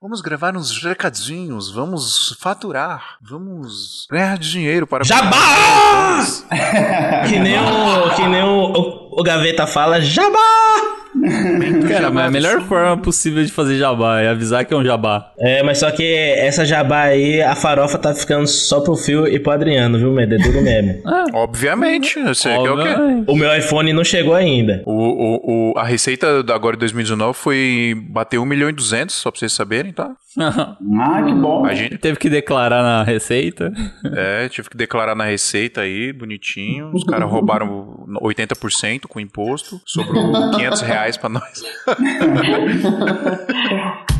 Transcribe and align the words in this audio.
Vamos 0.00 0.20
gravar 0.20 0.54
uns 0.54 0.82
recadinhos, 0.82 1.70
vamos 1.70 2.36
faturar, 2.38 3.16
vamos 3.22 4.06
ganhar 4.10 4.36
dinheiro 4.36 4.86
para. 4.86 5.02
Jabá! 5.02 6.20
que 7.26 7.38
nem 7.38 7.58
o, 7.58 8.14
que 8.14 8.28
nem 8.28 8.42
o, 8.42 8.72
o, 8.72 9.20
o 9.20 9.22
Gaveta 9.22 9.66
fala, 9.66 9.98
Jabá! 9.98 10.85
Cara, 11.88 12.10
mas 12.10 12.26
a 12.26 12.30
melhor 12.30 12.60
forma 12.62 12.96
possível 12.98 13.44
de 13.44 13.50
fazer 13.52 13.76
jabá 13.76 14.20
é 14.20 14.28
avisar 14.28 14.64
que 14.64 14.72
é 14.72 14.76
um 14.76 14.84
jabá. 14.84 15.32
É, 15.38 15.62
mas 15.62 15.78
só 15.78 15.90
que 15.90 16.04
essa 16.14 16.64
jabá 16.64 17.02
aí, 17.02 17.42
a 17.42 17.54
farofa 17.54 17.98
tá 17.98 18.14
ficando 18.14 18.46
só 18.46 18.80
pro 18.80 18.96
Fio 18.96 19.26
e 19.26 19.38
pro 19.38 19.52
Adriano, 19.52 19.98
viu, 19.98 20.12
Medo? 20.12 20.34
É 20.34 20.38
duro 20.38 20.62
mesmo. 20.62 21.02
Obviamente, 21.34 22.18
eu 22.18 22.34
sei 22.34 22.52
que 22.58 22.66
é 22.66 22.70
o 22.70 22.76
quê? 22.82 23.24
O 23.26 23.36
meu 23.36 23.54
iPhone 23.56 23.92
não 23.92 24.04
chegou 24.04 24.34
ainda. 24.34 24.82
O, 24.86 24.92
o, 24.92 25.72
o- 25.72 25.78
a 25.78 25.84
receita 25.84 26.42
da 26.42 26.54
agora 26.54 26.76
de 26.76 26.80
2019 26.80 27.36
foi 27.38 27.94
bater 28.10 28.38
1 28.38 28.44
milhão 28.44 28.68
e 28.68 28.72
200, 28.72 29.14
só 29.14 29.30
pra 29.30 29.38
vocês 29.38 29.52
saberem, 29.52 29.92
tá? 29.92 30.10
Ah, 30.98 31.22
que 31.24 31.32
bom. 31.32 31.64
A 31.64 31.74
gente 31.74 31.96
Teve 31.96 32.18
que 32.18 32.28
declarar 32.28 32.82
na 32.82 33.02
receita. 33.02 33.72
é, 34.14 34.48
tive 34.50 34.68
que 34.68 34.76
declarar 34.76 35.14
na 35.14 35.24
receita 35.24 35.80
aí, 35.80 36.12
bonitinho. 36.12 36.90
Os 36.92 37.04
caras 37.04 37.28
roubaram 37.30 38.04
80% 38.22 39.02
com 39.08 39.18
imposto, 39.18 39.80
sobrou 39.86 40.50
500 40.52 40.80
reais 40.82 41.15
pra 41.18 41.28
nós. 41.28 41.62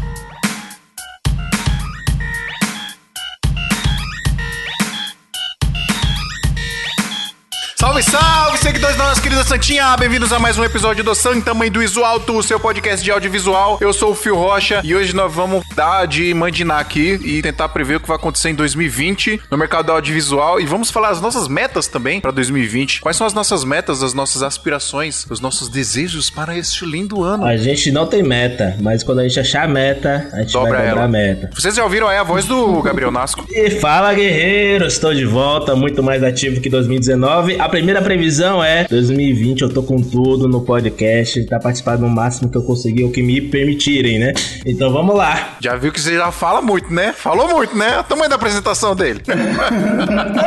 Salve, 7.87 8.03
salve, 8.03 8.59
seguidores 8.59 8.97
da 8.97 9.05
nossa 9.05 9.23
querida 9.23 9.45
Santinha! 9.45 9.97
Bem-vindos 9.97 10.33
a 10.33 10.41
mais 10.41 10.59
um 10.59 10.65
episódio 10.65 11.05
do 11.05 11.15
Santa 11.15 11.55
Mãe 11.55 11.71
do 11.71 11.81
Iso 11.81 12.03
Alto, 12.03 12.37
o 12.37 12.43
seu 12.43 12.59
podcast 12.59 13.03
de 13.03 13.13
audiovisual. 13.13 13.79
Eu 13.81 13.93
sou 13.93 14.11
o 14.11 14.15
Fio 14.15 14.35
Rocha 14.35 14.81
e 14.83 14.93
hoje 14.93 15.15
nós 15.15 15.33
vamos 15.33 15.65
dar 15.73 16.05
de 16.05 16.35
mandinar 16.35 16.81
aqui 16.81 17.17
e 17.23 17.41
tentar 17.41 17.69
prever 17.69 17.97
o 17.97 18.01
que 18.01 18.09
vai 18.09 18.17
acontecer 18.17 18.49
em 18.51 18.57
2020 18.57 19.41
no 19.49 19.57
mercado 19.57 19.93
audiovisual 19.93 20.61
e 20.61 20.67
vamos 20.67 20.91
falar 20.91 21.11
as 21.11 21.21
nossas 21.21 21.47
metas 21.47 21.87
também 21.87 22.21
para 22.21 22.33
2020. 22.33 23.03
Quais 23.03 23.17
são 23.17 23.25
as 23.25 23.33
nossas 23.33 23.63
metas, 23.63 24.03
as 24.03 24.13
nossas 24.13 24.43
aspirações, 24.43 25.25
os 25.31 25.39
nossos 25.39 25.69
desejos 25.69 26.29
para 26.29 26.59
este 26.59 26.85
lindo 26.85 27.23
ano? 27.23 27.45
A 27.45 27.57
gente 27.57 27.93
não 27.93 28.05
tem 28.09 28.21
meta, 28.21 28.77
mas 28.81 29.05
quando 29.05 29.21
a 29.21 29.29
gente 29.29 29.39
achar 29.39 29.63
a 29.63 29.69
meta, 29.69 30.29
a 30.33 30.41
gente 30.41 30.53
Dobra 30.53 30.71
vai 30.71 30.89
dobrar 30.89 30.91
ela. 30.91 31.05
a 31.05 31.09
meta. 31.09 31.51
Vocês 31.55 31.77
já 31.77 31.85
ouviram 31.85 32.09
aí 32.09 32.19
a 32.19 32.25
voz 32.25 32.47
do 32.47 32.83
Gabriel 32.83 33.13
Nasco? 33.13 33.47
E 33.49 33.71
fala, 33.71 34.13
guerreiros! 34.13 34.95
Estou 34.95 35.15
de 35.15 35.25
volta, 35.25 35.77
muito 35.77 36.03
mais 36.03 36.25
ativo 36.25 36.61
que 36.61 36.69
2019. 36.69 37.61
A 37.61 37.76
primeira 37.77 38.01
previsão 38.01 38.65
é 38.65 38.85
2020, 38.89 39.61
eu 39.61 39.69
tô 39.69 39.83
com 39.83 40.01
tudo 40.01 40.49
no 40.49 40.63
podcast, 40.63 41.45
tá 41.45 41.61
participando 41.61 42.01
no 42.01 42.09
máximo 42.09 42.51
que 42.51 42.57
eu 42.57 42.63
conseguir, 42.63 43.05
o 43.05 43.13
que 43.13 43.23
me 43.23 43.39
permitirem, 43.39 44.19
né? 44.19 44.33
Então 44.65 44.91
vamos 44.91 45.15
lá. 45.15 45.57
Já 45.61 45.77
viu 45.77 45.93
que 45.93 46.01
você 46.01 46.15
já 46.15 46.33
fala 46.33 46.63
muito, 46.63 46.91
né? 46.91 47.13
Falou 47.13 47.47
muito, 47.49 47.77
né? 47.77 48.01
O 48.01 48.05
tamanho 48.05 48.31
da 48.31 48.37
apresentação 48.37 48.97
dele. 48.97 49.21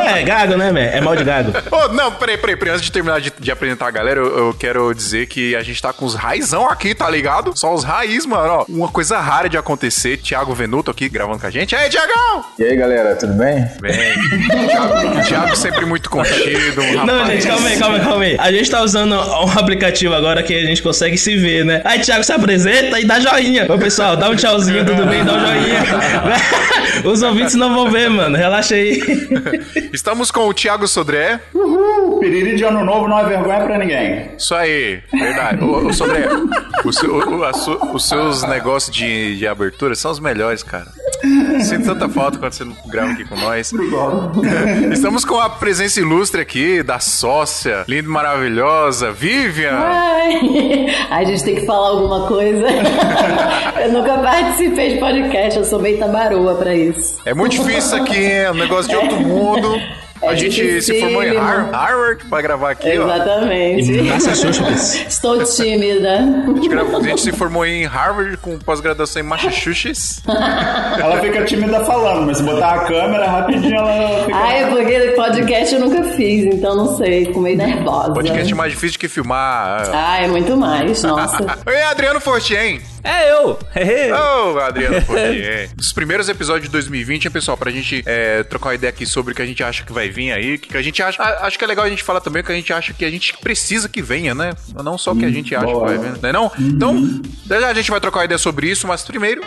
É, 0.00 0.22
gago, 0.22 0.56
né, 0.56 0.72
man? 0.72 0.80
É 0.80 1.00
mal 1.00 1.14
de 1.14 1.22
gago. 1.22 1.52
Ô, 1.70 1.88
não, 1.88 2.12
peraí, 2.12 2.36
peraí, 2.36 2.56
peraí. 2.56 2.74
Antes 2.74 2.84
de 2.84 2.92
terminar 2.92 3.20
de, 3.20 3.32
de 3.38 3.50
apresentar 3.50 3.86
a 3.86 3.90
galera, 3.90 4.20
eu, 4.20 4.38
eu 4.38 4.54
quero 4.54 4.92
dizer 4.94 5.26
que 5.26 5.54
a 5.54 5.62
gente 5.62 5.80
tá 5.80 5.92
com 5.92 6.04
os 6.04 6.14
raizão 6.14 6.68
aqui, 6.68 6.94
tá 6.94 7.08
ligado? 7.08 7.52
Só 7.54 7.72
os 7.74 7.84
raiz, 7.84 8.26
mano. 8.26 8.48
Ó, 8.48 8.64
uma 8.68 8.88
coisa 8.88 9.18
rara 9.18 9.48
de 9.48 9.56
acontecer. 9.56 10.16
Thiago 10.18 10.54
Venuto 10.54 10.90
aqui 10.90 11.08
gravando 11.08 11.38
com 11.38 11.46
a 11.46 11.50
gente. 11.50 11.74
Ei, 11.74 11.88
Thiagão! 11.88 12.44
E 12.58 12.64
aí, 12.64 12.76
galera, 12.76 13.14
tudo 13.14 13.34
bem? 13.34 13.68
Bem, 13.80 13.92
Thiago, 14.68 15.26
Thiago 15.26 15.56
sempre 15.56 15.86
muito 15.86 16.10
contido, 16.10 16.82
um 16.82 17.04
Não, 17.04 17.19
gente, 17.26 17.46
calma 17.46 17.68
aí, 17.68 17.78
calma 17.78 17.96
aí, 17.96 18.00
calma 18.04 18.24
aí. 18.24 18.36
A 18.38 18.52
gente 18.52 18.70
tá 18.70 18.82
usando 18.82 19.14
um 19.14 19.58
aplicativo 19.58 20.14
agora 20.14 20.42
que 20.42 20.54
a 20.54 20.64
gente 20.66 20.82
consegue 20.82 21.16
se 21.18 21.36
ver, 21.36 21.64
né? 21.64 21.80
Aí, 21.84 22.00
Thiago 22.00 22.24
se 22.24 22.32
apresenta 22.32 22.98
e 23.00 23.04
dá 23.04 23.18
joinha. 23.20 23.66
Ô, 23.72 23.78
pessoal, 23.78 24.16
dá 24.16 24.28
um 24.30 24.36
tchauzinho, 24.36 24.84
tudo 24.84 25.04
bem? 25.06 25.24
Dá 25.24 25.34
um 25.34 25.40
joinha. 25.40 25.80
Os 27.04 27.22
ouvintes 27.22 27.54
não 27.54 27.74
vão 27.74 27.90
ver, 27.90 28.10
mano. 28.10 28.36
Relaxa 28.36 28.74
aí. 28.74 29.00
Estamos 29.92 30.30
com 30.30 30.46
o 30.48 30.54
Thiago 30.54 30.86
Sodré. 30.86 31.40
Uhul! 31.54 32.18
Piriri 32.20 32.56
de 32.56 32.64
ano 32.64 32.84
novo 32.84 33.08
não 33.08 33.18
é 33.18 33.24
vergonha 33.24 33.60
pra 33.60 33.78
ninguém. 33.78 34.30
Isso 34.36 34.54
aí, 34.54 35.00
verdade. 35.12 35.64
Ô, 35.64 35.86
ô 35.88 35.92
Sodré, 35.92 36.26
o 36.84 36.92
seu- 36.92 37.14
o- 37.16 37.44
a 37.44 37.50
os 37.94 38.08
seus 38.08 38.42
negócios 38.42 38.94
de, 38.94 39.36
de 39.38 39.46
abertura 39.46 39.94
são 39.94 40.10
os 40.10 40.20
melhores, 40.20 40.62
cara. 40.62 40.86
Sinto 41.64 41.84
tanta 41.84 42.08
falta 42.08 42.38
quando 42.38 42.52
você 42.52 42.64
não 42.64 42.76
grava 42.86 43.12
aqui 43.12 43.24
com 43.24 43.36
nós. 43.36 43.72
Estamos 44.92 45.24
com 45.24 45.38
a 45.38 45.50
presença 45.50 46.00
ilustre 46.00 46.40
aqui 46.40 46.82
da 46.82 46.98
sócia, 46.98 47.84
linda 47.88 48.08
e 48.08 48.10
maravilhosa, 48.10 49.12
Vivian. 49.12 49.72
Ai, 49.72 50.86
a 51.10 51.24
gente 51.24 51.44
tem 51.44 51.54
que 51.56 51.66
falar 51.66 51.88
alguma 51.88 52.26
coisa. 52.26 52.66
eu 53.82 53.92
nunca 53.92 54.18
participei 54.18 54.94
de 54.94 55.00
podcast, 55.00 55.58
eu 55.58 55.64
sou 55.64 55.78
bem 55.78 55.96
tabaroa 55.98 56.54
pra 56.54 56.74
isso. 56.74 57.16
É 57.24 57.34
muito 57.34 57.52
difícil 57.52 57.78
isso 57.78 57.96
aqui, 57.96 58.24
é 58.24 58.50
um 58.50 58.54
negócio 58.54 58.88
de 58.88 58.96
outro 58.96 59.20
mundo. 59.20 59.78
A 60.22 60.32
É 60.32 60.36
gente 60.36 60.82
se 60.82 61.00
formou 61.00 61.22
em 61.22 61.34
Har- 61.36 61.70
Harvard 61.72 62.24
pra 62.26 62.42
gravar 62.42 62.70
aqui, 62.72 62.98
ó. 62.98 63.04
Exatamente. 63.04 64.02
Massachusetts. 64.02 65.06
Estou 65.08 65.42
tímida. 65.44 66.16
A 66.18 66.46
gente, 66.54 66.68
grava- 66.68 66.98
a 66.98 67.02
gente 67.02 67.20
se 67.22 67.32
formou 67.32 67.64
em 67.64 67.86
Harvard 67.86 68.36
com 68.36 68.58
pós-graduação 68.58 69.20
em 69.22 69.24
Massachusetts. 69.24 70.22
Ela 70.28 71.20
fica 71.20 71.42
tímida 71.44 71.82
falando, 71.84 72.26
mas 72.26 72.36
se 72.36 72.42
botar 72.42 72.74
a 72.74 72.78
câmera 72.80 73.26
rapidinho 73.26 73.74
ela 73.76 74.24
fica. 74.24 74.36
Ah, 74.36 74.52
é 74.52 74.66
porque 74.66 74.98
podcast 75.16 75.74
eu 75.74 75.80
nunca 75.80 76.02
fiz, 76.14 76.44
então 76.54 76.74
não 76.76 76.96
sei, 76.96 77.26
fico 77.26 77.40
meio 77.40 77.56
nervosa. 77.56 78.12
Podcast 78.12 78.52
é 78.52 78.56
mais 78.56 78.72
difícil 78.72 78.98
que 79.00 79.08
filmar. 79.08 79.88
Ah, 79.92 80.22
é 80.22 80.28
muito 80.28 80.54
mais, 80.56 81.02
nossa. 81.02 81.42
Oi, 81.66 81.82
Adriano 81.82 82.20
Fortien. 82.20 82.80
É 83.02 83.32
eu! 83.32 83.58
Hehe. 83.74 84.12
Ô, 84.12 84.58
Adriano 84.60 85.00
Fortien. 85.02 85.68
Dos 85.74 85.92
primeiros 85.92 86.28
episódios 86.28 86.64
de 86.66 86.72
2020, 86.72 87.24
hein, 87.24 87.30
pessoal, 87.30 87.56
pra 87.56 87.70
gente 87.70 88.02
é, 88.06 88.42
trocar 88.42 88.68
uma 88.70 88.74
ideia 88.74 88.90
aqui 88.90 89.06
sobre 89.06 89.32
o 89.32 89.36
que 89.36 89.42
a 89.42 89.46
gente 89.46 89.62
acha 89.62 89.84
que 89.84 89.92
vai 89.92 90.08
vir 90.08 90.32
aí, 90.32 90.54
o 90.54 90.58
que, 90.58 90.68
que 90.68 90.76
a 90.76 90.82
gente 90.82 91.02
acha. 91.02 91.22
a- 91.22 91.46
Acho 91.46 91.58
que 91.58 91.64
é 91.64 91.66
legal 91.66 91.84
a 91.84 91.88
gente 91.88 92.02
falar 92.02 92.20
também 92.20 92.42
o 92.42 92.44
que 92.44 92.52
a 92.52 92.54
gente 92.54 92.72
acha 92.72 92.92
que 92.92 93.04
a 93.04 93.10
gente 93.10 93.36
precisa 93.38 93.88
que 93.88 94.02
venha, 94.02 94.34
né? 94.34 94.52
Não 94.84 94.98
só 94.98 95.12
o 95.12 95.16
que 95.16 95.24
a 95.24 95.30
gente 95.30 95.54
acha 95.54 95.66
que 95.66 95.72
boa. 95.72 95.86
vai 95.86 95.98
vir, 95.98 96.18
né? 96.22 96.32
Não? 96.32 96.52
Então, 96.58 97.22
já 97.46 97.60
já 97.60 97.68
a 97.68 97.74
gente 97.74 97.90
vai 97.90 98.00
trocar 98.00 98.18
uma 98.20 98.24
ideia 98.26 98.38
sobre 98.38 98.68
isso, 98.68 98.86
mas 98.86 99.02
primeiro. 99.02 99.42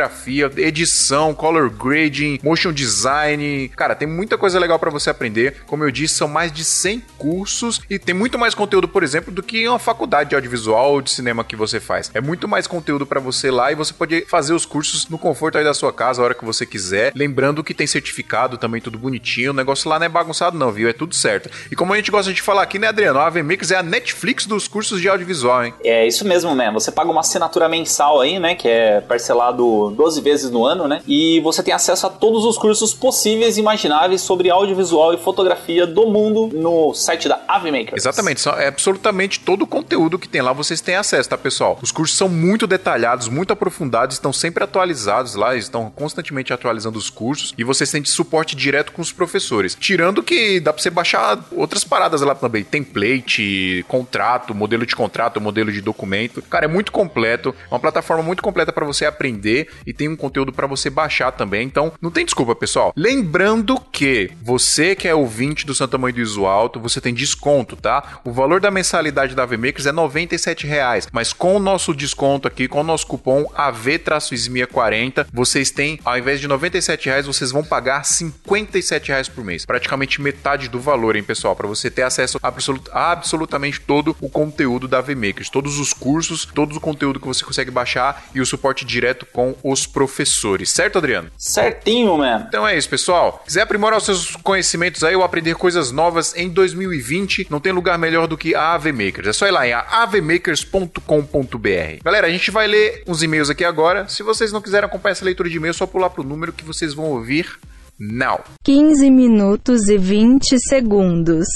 edição, 0.56 1.34
color 1.34 1.70
grading, 1.70 2.38
motion 2.42 2.72
design. 2.72 3.68
Cara, 3.76 3.94
tem 3.94 4.06
muita 4.06 4.38
coisa 4.38 4.58
legal 4.58 4.78
para 4.78 4.90
você 4.90 5.10
aprender. 5.10 5.62
Como 5.66 5.84
eu 5.84 5.90
disse, 5.90 6.14
são 6.14 6.28
mais 6.28 6.52
de 6.52 6.64
100 6.64 7.02
cursos 7.16 7.80
e 7.88 7.98
tem 7.98 8.14
muito 8.14 8.38
mais 8.38 8.54
conteúdo, 8.54 8.88
por 8.88 9.02
exemplo, 9.02 9.32
do 9.32 9.42
que 9.42 9.66
uma 9.68 9.78
faculdade 9.78 10.30
de 10.30 10.34
audiovisual 10.34 10.92
ou 10.92 11.00
de 11.00 11.10
cinema 11.10 11.44
que 11.44 11.56
você 11.56 11.80
faz. 11.80 12.10
É 12.14 12.20
muito 12.20 12.46
mais 12.46 12.66
conteúdo 12.66 13.06
para 13.06 13.20
você 13.20 13.50
lá 13.50 13.72
e 13.72 13.74
você 13.74 13.92
pode 13.92 14.24
fazer 14.26 14.52
os 14.52 14.64
cursos 14.64 15.08
no 15.08 15.18
conforto 15.18 15.58
aí 15.58 15.64
da 15.64 15.74
sua 15.74 15.92
casa, 15.92 16.20
a 16.20 16.24
hora 16.24 16.34
que 16.34 16.44
você 16.44 16.64
quiser. 16.64 17.12
Lembrando 17.14 17.64
que 17.64 17.74
tem 17.74 17.86
certificado 17.86 18.58
também, 18.58 18.80
tudo 18.80 18.98
bonitinho. 18.98 19.50
O 19.50 19.54
negócio 19.54 19.88
lá 19.88 19.98
não 19.98 20.06
é 20.06 20.08
bagunçado, 20.08 20.58
não, 20.58 20.70
viu? 20.70 20.88
É 20.88 20.92
tudo 20.92 21.14
certo. 21.14 21.50
E 21.70 21.76
como 21.76 21.92
a 21.92 21.96
gente 21.96 22.10
gosta 22.10 22.32
de 22.32 22.42
falar 22.42 22.62
aqui, 22.62 22.78
né, 22.78 22.88
Adriano? 22.88 23.18
A 23.18 23.26
AVMix 23.26 23.70
é 23.70 23.76
a 23.76 23.82
Netflix 23.82 24.46
dos 24.46 24.68
cursos 24.68 25.00
de 25.00 25.08
audiovisual, 25.08 25.64
hein? 25.64 25.74
É 25.84 26.06
isso 26.06 26.26
mesmo, 26.26 26.54
né? 26.54 26.70
Você 26.72 26.90
paga 26.90 27.10
uma 27.10 27.20
assinatura 27.20 27.68
mensal 27.68 28.20
aí, 28.20 28.38
né? 28.38 28.54
Que 28.54 28.68
é 28.68 29.00
parcelado 29.00 29.87
12 29.90 30.20
vezes 30.20 30.50
no 30.50 30.64
ano, 30.64 30.86
né? 30.88 31.00
E 31.06 31.40
você 31.40 31.62
tem 31.62 31.74
acesso 31.74 32.06
a 32.06 32.10
todos 32.10 32.44
os 32.44 32.58
cursos 32.58 32.94
possíveis 32.94 33.56
e 33.56 33.60
imagináveis 33.60 34.20
sobre 34.20 34.50
audiovisual 34.50 35.14
e 35.14 35.18
fotografia 35.18 35.86
do 35.86 36.06
mundo 36.06 36.50
no 36.52 36.94
site 36.94 37.28
da 37.28 37.40
AveMakers. 37.46 38.02
Exatamente, 38.02 38.46
é 38.48 38.68
absolutamente 38.68 39.40
todo 39.40 39.62
o 39.62 39.66
conteúdo 39.66 40.18
que 40.18 40.28
tem 40.28 40.42
lá 40.42 40.52
vocês 40.52 40.80
têm 40.80 40.96
acesso, 40.96 41.28
tá, 41.28 41.38
pessoal? 41.38 41.78
Os 41.82 41.92
cursos 41.92 42.16
são 42.16 42.28
muito 42.28 42.66
detalhados, 42.66 43.28
muito 43.28 43.52
aprofundados, 43.52 44.16
estão 44.16 44.32
sempre 44.32 44.64
atualizados 44.64 45.34
lá, 45.34 45.56
estão 45.56 45.90
constantemente 45.90 46.52
atualizando 46.52 46.98
os 46.98 47.10
cursos 47.10 47.54
e 47.56 47.64
vocês 47.64 47.90
têm 47.90 48.04
suporte 48.04 48.56
direto 48.56 48.92
com 48.92 49.02
os 49.02 49.12
professores. 49.12 49.76
Tirando 49.78 50.22
que 50.22 50.60
dá 50.60 50.72
pra 50.72 50.82
você 50.82 50.90
baixar 50.90 51.38
outras 51.52 51.84
paradas 51.84 52.20
lá 52.20 52.34
também, 52.34 52.64
template, 52.64 53.84
contrato, 53.88 54.54
modelo 54.54 54.84
de 54.84 54.96
contrato, 54.96 55.40
modelo 55.40 55.72
de 55.72 55.80
documento. 55.80 56.42
Cara, 56.42 56.64
é 56.64 56.68
muito 56.68 56.92
completo, 56.92 57.54
é 57.70 57.74
uma 57.74 57.80
plataforma 57.80 58.22
muito 58.22 58.42
completa 58.42 58.72
para 58.72 58.84
você 58.84 59.04
aprender 59.04 59.68
e 59.86 59.92
tem 59.92 60.08
um 60.08 60.16
conteúdo 60.16 60.52
para 60.52 60.66
você 60.66 60.90
baixar 60.90 61.32
também. 61.32 61.66
Então, 61.66 61.92
não 62.00 62.10
tem 62.10 62.24
desculpa, 62.24 62.54
pessoal. 62.54 62.92
Lembrando 62.96 63.80
que 63.92 64.30
você 64.42 64.94
que 64.94 65.08
é 65.08 65.14
ouvinte 65.14 65.66
do 65.66 65.74
Santa 65.74 65.98
Mãe 65.98 66.12
do 66.12 66.20
Iso 66.20 66.46
Alto, 66.46 66.80
você 66.80 67.00
tem 67.00 67.14
desconto, 67.14 67.76
tá? 67.76 68.20
O 68.24 68.32
valor 68.32 68.60
da 68.60 68.70
mensalidade 68.70 69.34
da 69.34 69.42
AVMakers 69.42 69.86
é 69.86 69.92
97 69.92 70.66
reais, 70.66 71.06
mas 71.12 71.32
com 71.32 71.56
o 71.56 71.60
nosso 71.60 71.94
desconto 71.94 72.48
aqui, 72.48 72.68
com 72.68 72.80
o 72.80 72.84
nosso 72.84 73.06
cupom 73.06 73.46
AV-SMIA40, 73.54 75.26
vocês 75.32 75.70
têm, 75.70 75.98
ao 76.04 76.18
invés 76.18 76.40
de 76.40 76.48
97 76.48 77.06
reais, 77.06 77.26
vocês 77.26 77.50
vão 77.50 77.64
pagar 77.64 78.04
57 78.04 79.08
reais 79.08 79.28
por 79.28 79.44
mês. 79.44 79.64
Praticamente 79.64 80.20
metade 80.20 80.68
do 80.68 80.80
valor, 80.80 81.16
hein, 81.16 81.22
pessoal? 81.22 81.54
Para 81.54 81.66
você 81.66 81.90
ter 81.90 82.02
acesso 82.02 82.38
a 82.42 82.48
absolut- 82.48 82.90
absolutamente 82.92 83.80
todo 83.80 84.16
o 84.20 84.28
conteúdo 84.28 84.88
da 84.88 84.98
AVMakers, 84.98 85.50
todos 85.50 85.78
os 85.78 85.92
cursos, 85.92 86.44
todo 86.46 86.76
o 86.76 86.80
conteúdo 86.80 87.20
que 87.20 87.26
você 87.26 87.44
consegue 87.44 87.70
baixar 87.70 88.24
e 88.34 88.40
o 88.40 88.46
suporte 88.46 88.84
direto 88.84 89.26
com 89.26 89.54
os 89.70 89.86
professores. 89.86 90.70
Certo, 90.70 90.98
Adriano? 90.98 91.30
Certinho, 91.36 92.16
man. 92.18 92.46
Então 92.48 92.66
é 92.66 92.76
isso, 92.76 92.88
pessoal. 92.88 93.42
Quiser 93.44 93.62
aprimorar 93.62 93.98
os 93.98 94.04
seus 94.04 94.36
conhecimentos 94.36 95.04
aí 95.04 95.14
ou 95.14 95.22
aprender 95.22 95.54
coisas 95.54 95.90
novas 95.90 96.34
em 96.36 96.48
2020, 96.48 97.48
não 97.50 97.60
tem 97.60 97.72
lugar 97.72 97.98
melhor 97.98 98.26
do 98.26 98.36
que 98.36 98.54
a 98.54 98.74
AV 98.74 98.92
Makers. 98.92 99.28
É 99.28 99.32
só 99.32 99.46
ir 99.46 99.50
lá 99.50 99.66
em 99.66 99.72
avmakers.com.br. 99.72 102.02
Galera, 102.04 102.26
a 102.26 102.30
gente 102.30 102.50
vai 102.50 102.66
ler 102.66 103.02
uns 103.06 103.22
e-mails 103.22 103.50
aqui 103.50 103.64
agora. 103.64 104.08
Se 104.08 104.22
vocês 104.22 104.52
não 104.52 104.60
quiserem 104.60 104.86
acompanhar 104.86 105.12
essa 105.12 105.24
leitura 105.24 105.48
de 105.48 105.56
e-mail, 105.56 105.70
é 105.70 105.74
só 105.74 105.86
pular 105.86 106.10
pro 106.10 106.22
número 106.22 106.52
que 106.52 106.64
vocês 106.64 106.94
vão 106.94 107.06
ouvir 107.06 107.58
now. 107.98 108.40
15 108.64 109.10
minutos 109.10 109.88
e 109.88 109.98
20 109.98 110.56
segundos. 110.68 111.46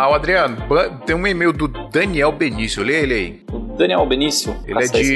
Lá, 0.00 0.08
o 0.08 0.14
Adriano. 0.14 0.56
Tem 1.04 1.14
um 1.14 1.26
e-mail 1.26 1.52
do 1.52 1.68
Daniel 1.68 2.32
Benício. 2.32 2.82
Lê 2.82 3.02
ele 3.02 3.14
aí. 3.14 3.42
Daniel 3.76 4.06
Benício. 4.06 4.56
Ele 4.66 4.82
é 4.82 4.86
de. 4.86 5.14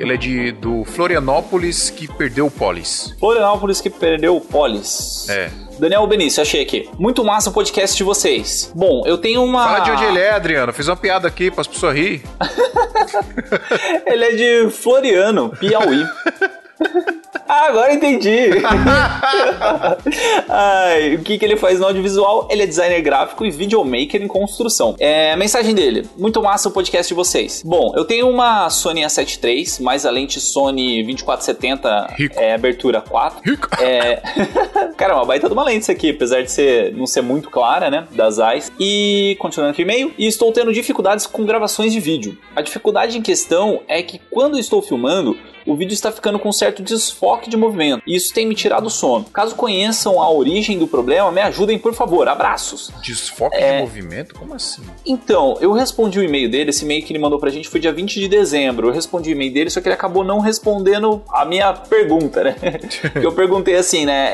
Ele 0.00 0.14
é 0.14 0.16
de 0.16 0.52
do 0.52 0.82
Florianópolis 0.84 1.90
que 1.90 2.08
perdeu 2.08 2.46
o 2.46 2.50
Polis. 2.50 3.14
Florianópolis 3.20 3.82
que 3.82 3.90
perdeu 3.90 4.34
o 4.34 4.40
Polis. 4.40 5.28
É. 5.28 5.50
Daniel 5.78 6.06
Benício, 6.06 6.40
achei 6.40 6.62
aqui. 6.62 6.88
Muito 6.98 7.22
massa 7.22 7.50
o 7.50 7.52
podcast 7.52 7.94
de 7.94 8.02
vocês. 8.02 8.72
Bom, 8.74 9.02
eu 9.04 9.18
tenho 9.18 9.44
uma. 9.44 9.62
Fala 9.62 9.80
de 9.80 9.90
onde 9.90 10.04
ele 10.04 10.20
é, 10.20 10.30
Adriano. 10.30 10.72
Fiz 10.72 10.88
uma 10.88 10.96
piada 10.96 11.28
aqui 11.28 11.50
para 11.50 11.60
as 11.60 11.66
pessoas 11.66 11.94
rir. 11.94 12.22
Ele 14.06 14.24
é 14.24 14.34
de 14.34 14.70
Floriano, 14.70 15.50
Piauí. 15.50 16.02
ah, 17.48 17.66
agora 17.68 17.92
entendi. 17.92 18.50
Ai, 20.48 21.14
o 21.16 21.22
que, 21.22 21.38
que 21.38 21.44
ele 21.44 21.56
faz 21.56 21.78
no 21.78 21.86
audiovisual? 21.86 22.48
Ele 22.50 22.62
é 22.62 22.66
designer 22.66 23.00
gráfico 23.02 23.44
e 23.44 23.50
videomaker 23.50 24.22
em 24.22 24.28
construção. 24.28 24.94
É, 24.98 25.36
mensagem 25.36 25.74
dele. 25.74 26.08
Muito 26.16 26.42
massa 26.42 26.68
o 26.68 26.72
podcast 26.72 27.08
de 27.08 27.14
vocês. 27.14 27.62
Bom, 27.64 27.92
eu 27.96 28.04
tenho 28.04 28.28
uma 28.28 28.68
Sony 28.70 29.02
A7 29.02 29.38
III, 29.42 29.84
mais 29.84 30.06
a 30.06 30.10
lente 30.10 30.40
Sony 30.40 31.02
2470 31.02 32.14
Rico. 32.16 32.38
é, 32.38 32.54
abertura 32.54 33.00
4. 33.00 33.40
Rico. 33.44 33.68
É... 33.80 34.22
Cara, 34.96 35.12
é 35.12 35.16
uma 35.16 35.24
baita 35.24 35.48
de 35.48 35.52
uma 35.52 35.64
lente 35.64 35.82
isso 35.82 35.92
aqui, 35.92 36.10
apesar 36.10 36.42
de 36.42 36.50
ser, 36.50 36.92
não 36.94 37.06
ser 37.06 37.22
muito 37.22 37.50
clara, 37.50 37.90
né? 37.90 38.06
Das 38.12 38.38
eyes. 38.38 38.72
E 38.78 39.36
continuando 39.38 39.72
aqui 39.72 39.82
o 39.82 39.84
e-mail, 39.84 40.12
e 40.16 40.26
estou 40.26 40.52
tendo 40.52 40.72
dificuldades 40.72 41.26
com 41.26 41.44
gravações 41.44 41.92
de 41.92 42.00
vídeo. 42.00 42.38
A 42.54 42.62
dificuldade 42.62 43.18
em 43.18 43.22
questão 43.22 43.80
é 43.86 44.02
que 44.02 44.20
quando 44.30 44.58
estou 44.58 44.80
filmando, 44.80 45.36
o 45.66 45.74
vídeo 45.76 45.94
está 45.94 46.10
ficando 46.12 46.38
com 46.38 46.52
certo 46.52 46.82
desfoque 46.82 47.48
de 47.50 47.56
movimento. 47.56 48.02
E 48.06 48.16
isso 48.16 48.32
tem 48.34 48.46
me 48.46 48.54
tirado 48.54 48.86
o 48.86 48.90
sono. 48.90 49.24
Caso 49.32 49.54
conheçam 49.54 50.20
a 50.20 50.30
origem 50.30 50.78
do 50.78 50.86
problema, 50.86 51.30
me 51.32 51.40
ajudem, 51.40 51.78
por 51.78 51.94
favor. 51.94 52.28
Abraços. 52.28 52.90
Desfoque 53.02 53.56
É. 53.56 53.76
de 53.76 53.82
movimento? 53.82 54.34
Como 54.34 54.54
assim? 54.54 54.82
Então, 55.06 55.56
eu 55.60 55.72
respondi 55.72 56.18
o 56.18 56.22
e-mail 56.22 56.50
dele, 56.50 56.70
esse 56.70 56.84
e-mail 56.84 57.02
que 57.04 57.12
ele 57.12 57.18
mandou 57.18 57.38
pra 57.38 57.50
gente 57.50 57.68
foi 57.68 57.80
dia 57.80 57.92
20 57.92 58.18
de 58.20 58.28
dezembro. 58.28 58.88
Eu 58.88 58.92
respondi 58.92 59.30
o 59.30 59.32
e-mail 59.32 59.52
dele, 59.52 59.70
só 59.70 59.80
que 59.80 59.88
ele 59.88 59.94
acabou 59.94 60.24
não 60.24 60.38
respondendo 60.40 61.22
a 61.32 61.44
minha 61.44 61.72
pergunta, 61.72 62.42
né? 62.44 62.56
eu 63.22 63.32
perguntei 63.32 63.76
assim, 63.76 64.04
né? 64.06 64.30